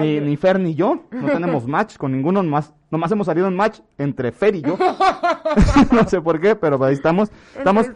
ni, 0.00 0.18
ni 0.18 0.36
Fer 0.36 0.58
ni 0.58 0.74
yo, 0.74 1.04
no 1.12 1.26
tenemos 1.32 1.68
match 1.68 1.96
con 1.96 2.10
ninguno, 2.10 2.42
nomás, 2.42 2.74
nomás 2.90 3.12
hemos 3.12 3.28
salido 3.28 3.46
en 3.46 3.54
match 3.54 3.78
entre 3.98 4.32
Fer 4.32 4.56
y 4.56 4.62
yo. 4.62 4.76
no 5.92 6.08
sé 6.08 6.20
por 6.20 6.40
qué, 6.40 6.56
pero 6.56 6.84
ahí 6.84 6.94
estamos. 6.94 7.30
Estamos, 7.56 7.86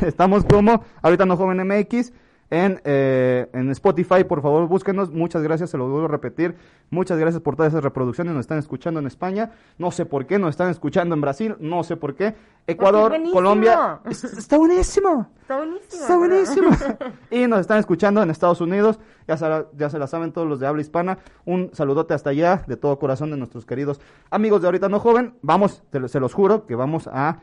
estamos 0.00 0.46
como 0.46 0.82
ahorita 1.02 1.26
no 1.26 1.36
joven 1.36 1.68
MX 1.68 2.10
en, 2.50 2.80
eh, 2.84 3.48
en 3.52 3.70
Spotify, 3.70 4.24
por 4.24 4.40
favor 4.40 4.66
búsquenos, 4.68 5.10
muchas 5.10 5.42
gracias, 5.42 5.70
se 5.70 5.76
lo 5.76 5.88
vuelvo 5.88 6.06
a 6.06 6.10
repetir, 6.10 6.54
muchas 6.90 7.18
gracias 7.18 7.42
por 7.42 7.56
todas 7.56 7.72
esas 7.72 7.84
reproducciones, 7.84 8.32
nos 8.32 8.40
están 8.42 8.58
escuchando 8.58 9.00
en 9.00 9.06
España, 9.06 9.50
no 9.76 9.90
sé 9.90 10.06
por 10.06 10.26
qué, 10.26 10.38
nos 10.38 10.50
están 10.50 10.70
escuchando 10.70 11.14
en 11.14 11.20
Brasil, 11.20 11.56
no 11.60 11.84
sé 11.84 11.96
por 11.96 12.14
qué, 12.14 12.34
Ecuador. 12.66 13.14
Colombia, 13.32 14.00
es- 14.10 14.24
está 14.24 14.56
buenísimo. 14.58 15.30
Está 15.42 15.56
buenísimo. 15.56 16.02
Está 16.02 16.16
buenísimo. 16.16 16.70
y 17.30 17.46
nos 17.46 17.60
están 17.60 17.78
escuchando 17.78 18.22
en 18.22 18.28
Estados 18.30 18.60
Unidos. 18.60 18.98
Ya 19.26 19.36
se, 19.38 19.48
la- 19.48 19.66
ya 19.76 19.88
se 19.88 19.98
la 19.98 20.06
saben 20.06 20.32
todos 20.32 20.46
los 20.46 20.60
de 20.60 20.66
habla 20.66 20.82
hispana. 20.82 21.18
Un 21.46 21.70
saludote 21.72 22.12
hasta 22.12 22.30
allá, 22.30 22.64
de 22.66 22.76
todo 22.76 22.98
corazón, 22.98 23.30
de 23.30 23.36
nuestros 23.38 23.64
queridos 23.64 24.00
amigos 24.30 24.60
de 24.60 24.68
ahorita 24.68 24.88
no 24.90 25.00
joven. 25.00 25.34
Vamos, 25.40 25.82
te 25.90 26.06
se 26.08 26.20
los 26.20 26.34
juro, 26.34 26.66
que 26.66 26.74
vamos 26.74 27.08
a 27.10 27.38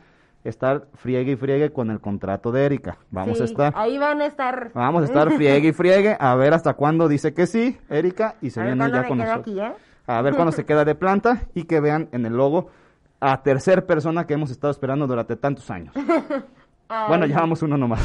estar 0.46 0.88
friegue 0.94 1.34
y 1.34 1.36
friegue 1.36 1.72
con 1.72 1.92
el 1.92 2.00
contrato 2.00 2.52
de 2.52 2.66
Erika. 2.66 2.98
Vamos 3.12 3.38
Sí, 3.38 3.42
a 3.44 3.46
estar. 3.46 3.74
Ahí 3.76 3.98
van 3.98 4.22
a 4.22 4.26
estar. 4.26 4.72
Vamos 4.74 5.04
a 5.04 5.06
estar 5.08 5.32
friegue 5.32 5.70
y 5.70 5.74
friegue. 5.74 6.16
A 6.20 6.36
ver 6.36 6.54
hasta 6.54 6.74
cuándo 6.76 7.08
dice 7.08 7.34
que 7.34 7.48
sí, 7.48 7.78
Erika. 7.90 8.36
Y 8.42 8.50
se 8.52 8.62
A 8.62 8.66
viene 8.66 8.90
ya 8.92 9.08
con 9.08 9.18
nosotros. 9.18 9.42
aquí, 9.42 9.60
¿eh? 9.60 9.74
A 10.08 10.22
ver 10.22 10.36
cuándo 10.36 10.52
se 10.54 10.66
queda 10.66 10.86
de 10.86 10.96
planta 10.96 11.42
y 11.54 11.64
que 11.64 11.80
vean 11.80 12.10
en 12.12 12.26
el 12.26 12.38
logo 12.38 12.70
a 13.20 13.42
tercer 13.44 13.86
persona 13.86 14.28
que 14.28 14.36
hemos 14.36 14.52
estado 14.52 14.72
esperando 14.72 15.08
durante 15.08 15.36
tantos 15.36 15.70
años. 15.72 15.94
Ay. 16.88 17.06
Bueno, 17.08 17.26
llevamos 17.26 17.64
uno 17.64 17.78
nomás. 17.78 18.00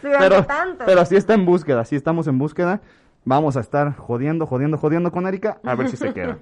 Pero, 0.00 0.44
tanto. 0.46 0.84
pero 0.86 1.04
sí 1.04 1.16
está 1.16 1.34
en 1.34 1.44
búsqueda, 1.44 1.84
sí 1.84 1.96
estamos 1.96 2.26
en 2.26 2.38
búsqueda. 2.38 2.80
Vamos 3.24 3.56
a 3.58 3.60
estar 3.60 3.94
jodiendo, 3.96 4.46
jodiendo, 4.46 4.78
jodiendo 4.78 5.12
con 5.12 5.26
Erika, 5.26 5.58
a 5.62 5.74
ver 5.74 5.88
si 5.88 5.96
se 5.98 6.14
queda. 6.14 6.38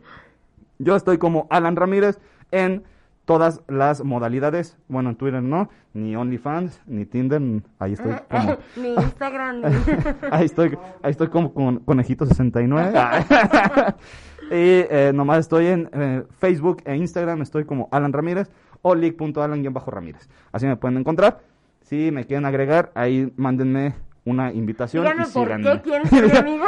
Yo 0.78 0.94
estoy 0.94 1.18
como 1.18 1.48
Alan 1.50 1.74
Ramírez 1.74 2.20
en 2.52 2.84
todas 3.28 3.60
las 3.68 4.02
modalidades. 4.02 4.78
Bueno, 4.88 5.10
en 5.10 5.16
Twitter 5.16 5.42
no, 5.42 5.68
ni 5.92 6.16
OnlyFans, 6.16 6.80
ni 6.86 7.04
Tinder, 7.04 7.42
ahí 7.78 7.92
estoy 7.92 8.14
como... 8.26 8.56
Ni 8.76 8.94
Instagram. 8.94 9.62
Ahí 10.30 10.46
estoy, 10.46 10.78
ahí 11.02 11.10
estoy 11.10 11.28
como 11.28 11.52
con 11.52 11.80
Conejito 11.80 12.24
69. 12.24 12.92
Ah. 12.96 13.94
y 14.50 14.88
eh, 14.88 15.12
nomás 15.14 15.40
estoy 15.40 15.66
en 15.66 15.90
eh, 15.92 16.24
Facebook 16.38 16.82
e 16.86 16.96
Instagram, 16.96 17.42
estoy 17.42 17.66
como 17.66 17.90
Alan 17.92 18.14
Ramírez 18.14 18.50
o 18.80 18.94
league.alan-ramírez. 18.94 20.26
Así 20.50 20.66
me 20.66 20.76
pueden 20.76 20.96
encontrar. 20.96 21.40
Si 21.82 22.10
me 22.10 22.24
quieren 22.24 22.46
agregar, 22.46 22.92
ahí 22.94 23.30
mándenme 23.36 23.94
una 24.28 24.52
invitación. 24.52 25.04
Díganme 25.04 25.24
y 25.28 25.32
por 25.32 25.44
síganme. 25.46 25.70
qué 25.72 25.80
quieren 25.82 26.06
ser 26.08 26.24
mi 26.32 26.36
amigo. 26.36 26.64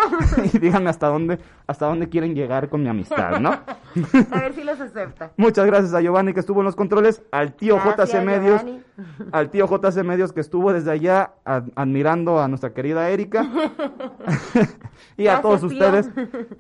y 0.53 0.59
díganme 0.59 0.91
hasta 0.91 1.07
dónde, 1.09 1.39
hasta 1.67 1.87
dónde 1.87 2.09
quieren 2.09 2.35
llegar 2.35 2.69
con 2.69 2.83
mi 2.83 2.89
amistad, 2.89 3.39
¿no? 3.41 3.51
A 4.31 4.41
ver 4.41 4.53
si 4.55 4.63
los 4.65 4.81
acepta. 4.81 5.33
Muchas 5.37 5.67
gracias 5.67 5.93
a 5.95 6.01
Giovanni 6.01 6.33
que 6.33 6.41
estuvo 6.41 6.61
en 6.61 6.67
los 6.67 6.77
controles, 6.77 7.23
al 7.33 7.55
tío 7.55 7.77
Gracias, 7.85 8.13
JC 8.13 8.25
Medios, 8.25 8.61
Giovanni. 8.63 8.83
al 9.33 9.51
tío 9.51 9.67
JC 9.67 10.05
Medios 10.05 10.33
que 10.33 10.41
estuvo 10.41 10.73
desde 10.73 10.93
allá 10.93 11.33
ad- 11.45 11.65
admirando 11.75 12.41
a 12.41 12.47
nuestra 12.49 12.73
querida 12.73 13.09
Erika. 13.11 13.47
y 15.17 15.27
a 15.27 15.41
todos 15.41 15.61
tío. 15.61 15.69
ustedes, 15.69 16.11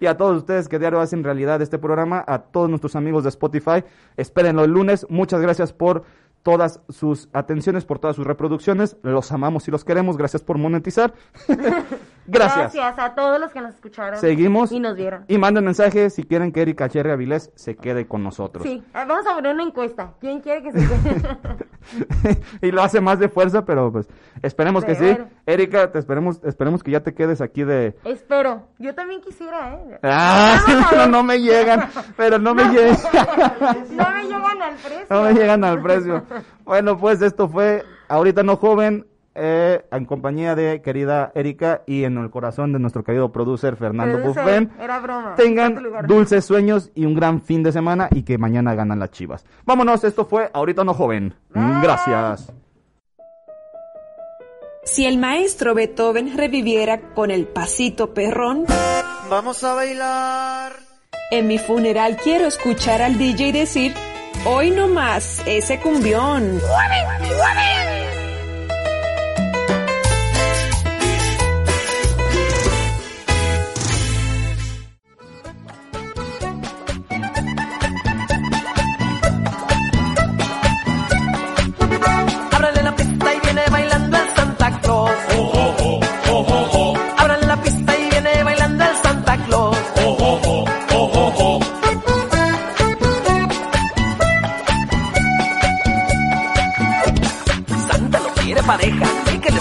y 0.00 0.06
a 0.06 0.16
todos 0.16 0.36
ustedes 0.38 0.68
que 0.68 0.78
diario 0.78 1.00
hacen 1.00 1.24
realidad 1.24 1.60
este 1.62 1.78
programa, 1.78 2.24
a 2.26 2.38
todos 2.40 2.68
nuestros 2.68 2.96
amigos 2.96 3.22
de 3.24 3.28
Spotify, 3.30 3.84
espérenlo 4.16 4.64
el 4.64 4.72
lunes. 4.72 5.06
Muchas 5.08 5.40
gracias 5.40 5.72
por 5.72 6.04
todas 6.42 6.80
sus 6.88 7.28
atenciones, 7.32 7.84
por 7.84 7.98
todas 7.98 8.16
sus 8.16 8.26
reproducciones. 8.26 8.96
Los 9.02 9.32
amamos 9.32 9.68
y 9.68 9.70
los 9.70 9.84
queremos. 9.84 10.16
Gracias 10.16 10.42
por 10.42 10.58
monetizar. 10.58 11.14
gracias. 12.26 12.74
Gracias 12.74 12.98
a 12.98 13.14
todos 13.14 13.40
los 13.40 13.52
que 13.52 13.60
nos 13.60 13.74
escucharon. 13.74 14.20
Seguimos. 14.20 14.72
Y 14.72 14.80
nos 14.80 14.96
vieron. 14.96 15.24
Y 15.28 15.38
manden 15.38 15.64
mensajes 15.64 16.14
si 16.14 16.24
quieren 16.24 16.52
que 16.52 16.62
Erika 16.62 16.88
Cherry 16.88 17.10
Avilés 17.10 17.50
se 17.54 17.76
quede 17.76 18.06
con 18.06 18.22
nosotros. 18.22 18.62
Sí, 18.62 18.82
vamos 18.92 19.26
a 19.26 19.34
poner 19.34 19.54
una 19.54 19.64
encuesta. 19.64 20.14
¿Quién 20.20 20.40
quiere 20.40 20.62
que 20.62 20.72
se 20.72 20.78
quede? 20.78 22.40
y 22.62 22.70
lo 22.70 22.82
hace 22.82 23.00
más 23.00 23.18
de 23.18 23.28
fuerza, 23.28 23.64
pero 23.64 23.90
pues 23.90 24.08
esperemos 24.42 24.84
que 24.84 24.94
sí. 24.94 25.16
Erika, 25.46 25.90
te 25.90 25.98
esperemos, 25.98 26.40
esperemos 26.44 26.82
que 26.82 26.90
ya 26.90 27.00
te 27.00 27.14
quedes 27.14 27.40
aquí 27.40 27.64
de... 27.64 27.96
Espero. 28.04 28.68
Yo 28.78 28.94
también 28.94 29.20
quisiera, 29.20 29.74
¿eh? 29.74 29.98
Ah, 30.02 30.62
pero 30.90 31.06
no 31.08 31.22
me 31.22 31.40
llegan, 31.40 31.88
pero 32.16 32.38
no 32.38 32.54
me 32.54 32.64
llegan. 32.64 32.96
No 33.90 34.10
me 34.10 34.24
llegan 34.24 34.62
al 34.62 34.74
precio. 34.76 35.06
No 35.10 35.22
me 35.22 35.34
llegan 35.34 35.64
al 35.64 35.82
precio. 35.82 36.24
Bueno, 36.64 36.96
pues 36.98 37.20
esto 37.22 37.48
fue 37.48 37.84
Ahorita 38.08 38.42
No 38.42 38.56
Joven, 38.56 39.06
eh, 39.34 39.84
en 39.92 40.04
compañía 40.04 40.54
de 40.54 40.82
querida 40.82 41.30
Erika 41.34 41.82
y 41.86 42.04
en 42.04 42.18
el 42.18 42.30
corazón 42.30 42.72
de 42.72 42.78
nuestro 42.78 43.04
querido 43.04 43.30
producer 43.32 43.76
Fernando 43.76 44.18
Buffén. 44.18 44.70
Era 44.80 44.98
broma. 45.00 45.34
Tengan 45.36 45.80
dulces 46.06 46.44
sueños 46.44 46.90
y 46.94 47.04
un 47.04 47.14
gran 47.14 47.40
fin 47.40 47.62
de 47.62 47.72
semana 47.72 48.08
y 48.10 48.22
que 48.22 48.38
mañana 48.38 48.74
ganan 48.74 48.98
las 48.98 49.10
chivas. 49.10 49.44
Vámonos, 49.64 50.02
esto 50.04 50.26
fue 50.26 50.50
Ahorita 50.52 50.84
No 50.84 50.94
Joven. 50.94 51.34
Gracias. 51.54 52.52
Si 54.82 55.04
el 55.06 55.18
maestro 55.18 55.74
Beethoven 55.74 56.36
reviviera 56.36 57.12
con 57.14 57.30
el 57.30 57.46
pasito 57.46 58.14
perrón, 58.14 58.64
Vamos 59.28 59.62
a 59.62 59.74
bailar. 59.74 60.72
en 61.30 61.46
mi 61.46 61.58
funeral 61.58 62.16
quiero 62.16 62.46
escuchar 62.46 63.00
al 63.02 63.16
DJ 63.18 63.52
decir, 63.52 63.94
hoy 64.46 64.70
no 64.70 64.88
más, 64.88 65.42
ese 65.46 65.78
cumbión. 65.78 66.58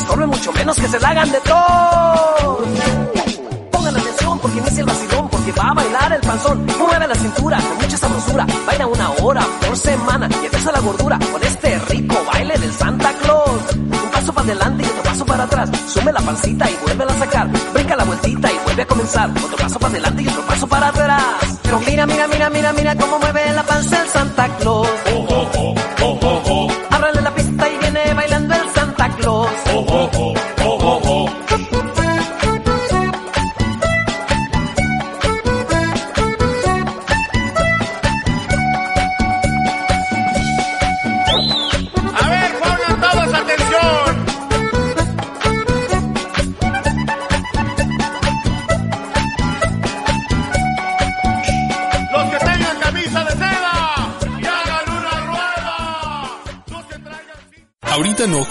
Estorbe 0.10 0.26
mucho 0.26 0.52
menos 0.53 0.76
que 0.76 0.88
se 0.88 0.99
la 0.99 1.10
hagan 1.10 1.31
de 1.31 1.40
todos. 1.41 2.68
Pongan 3.72 3.95
atención 3.95 4.40
porque 4.40 4.57
inicia 4.57 4.80
el 4.80 4.86
vacilón, 4.86 5.30
porque 5.30 5.52
va 5.52 5.69
a 5.69 5.73
bailar 5.76 6.14
el 6.14 6.22
panzón. 6.22 6.65
Mueve 6.80 7.07
la 7.07 7.14
cintura 7.14 7.60
con 7.60 7.77
mucha 7.77 7.98
sabrosura. 7.98 8.48
Baila 8.65 8.88
una 8.88 9.11
hora 9.22 9.45
por 9.68 9.77
semana 9.77 10.27
y 10.41 10.45
empieza 10.45 10.72
la 10.72 10.80
gordura 10.80 11.19
con 11.31 11.44
este 11.44 11.77
rico 11.90 12.15
baile 12.26 12.57
del 12.57 12.73
Santa 12.73 13.14
Claus. 13.22 13.76
Un 13.76 14.11
paso 14.11 14.34
para 14.34 14.45
adelante 14.48 14.84
y 14.84 14.90
otro 14.90 15.03
paso 15.03 15.26
para 15.27 15.44
atrás. 15.44 15.69
Sume 15.88 16.11
la 16.11 16.22
pancita 16.22 16.72
y 16.72 16.77
vuelve 16.84 17.03
a 17.03 17.19
sacar. 17.19 17.48
Brinca 17.73 17.95
la 17.95 18.03
vueltita 18.03 18.52
y 18.52 18.60
vuelve 18.64 18.81
a 18.81 18.88
comenzar. 18.88 19.30
Otro 19.30 19.57
paso 19.57 19.80
para 19.80 19.94
adelante 19.94 20.23
y 20.23 20.27
otro 20.27 20.41
paso 20.41 20.68
para 20.68 20.88
atrás. 20.88 21.23
Pero 21.61 21.80
mira, 21.81 22.07
mira, 22.07 22.27
mira, 22.27 22.49
mira, 22.49 22.73
mira 22.73 22.95
cómo 22.95 23.19
mueve 23.19 23.53
la 23.53 23.61
panza 23.61 24.02
el 24.02 24.10
Santa 24.10 24.48
Claus. 24.57 24.89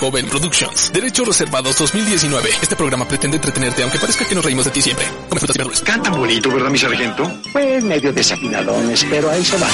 Joven 0.09 0.27
Productions. 0.27 0.91
Derechos 0.91 1.29
reservados 1.29 1.77
2019. 1.77 2.49
Este 2.63 2.75
programa 2.75 3.07
pretende 3.07 3.37
entretenerte, 3.37 3.83
aunque 3.83 3.99
parezca 3.99 4.27
que 4.27 4.35
nos 4.35 4.43
reímos 4.43 4.65
de 4.65 4.71
ti 4.71 4.81
siempre. 4.81 5.05
Come 5.29 5.39
frutas 5.39 5.55
y 5.55 5.59
verduras. 5.59 6.17
Bonito, 6.17 6.51
¿verdad, 6.51 6.71
mi 6.71 6.79
sargento? 6.79 7.31
Pues 7.53 7.85
medio 7.85 8.11
desafinadones, 8.11 9.05
pero 9.11 9.31
ahí 9.31 9.45
se 9.45 9.59
va. 9.59 9.69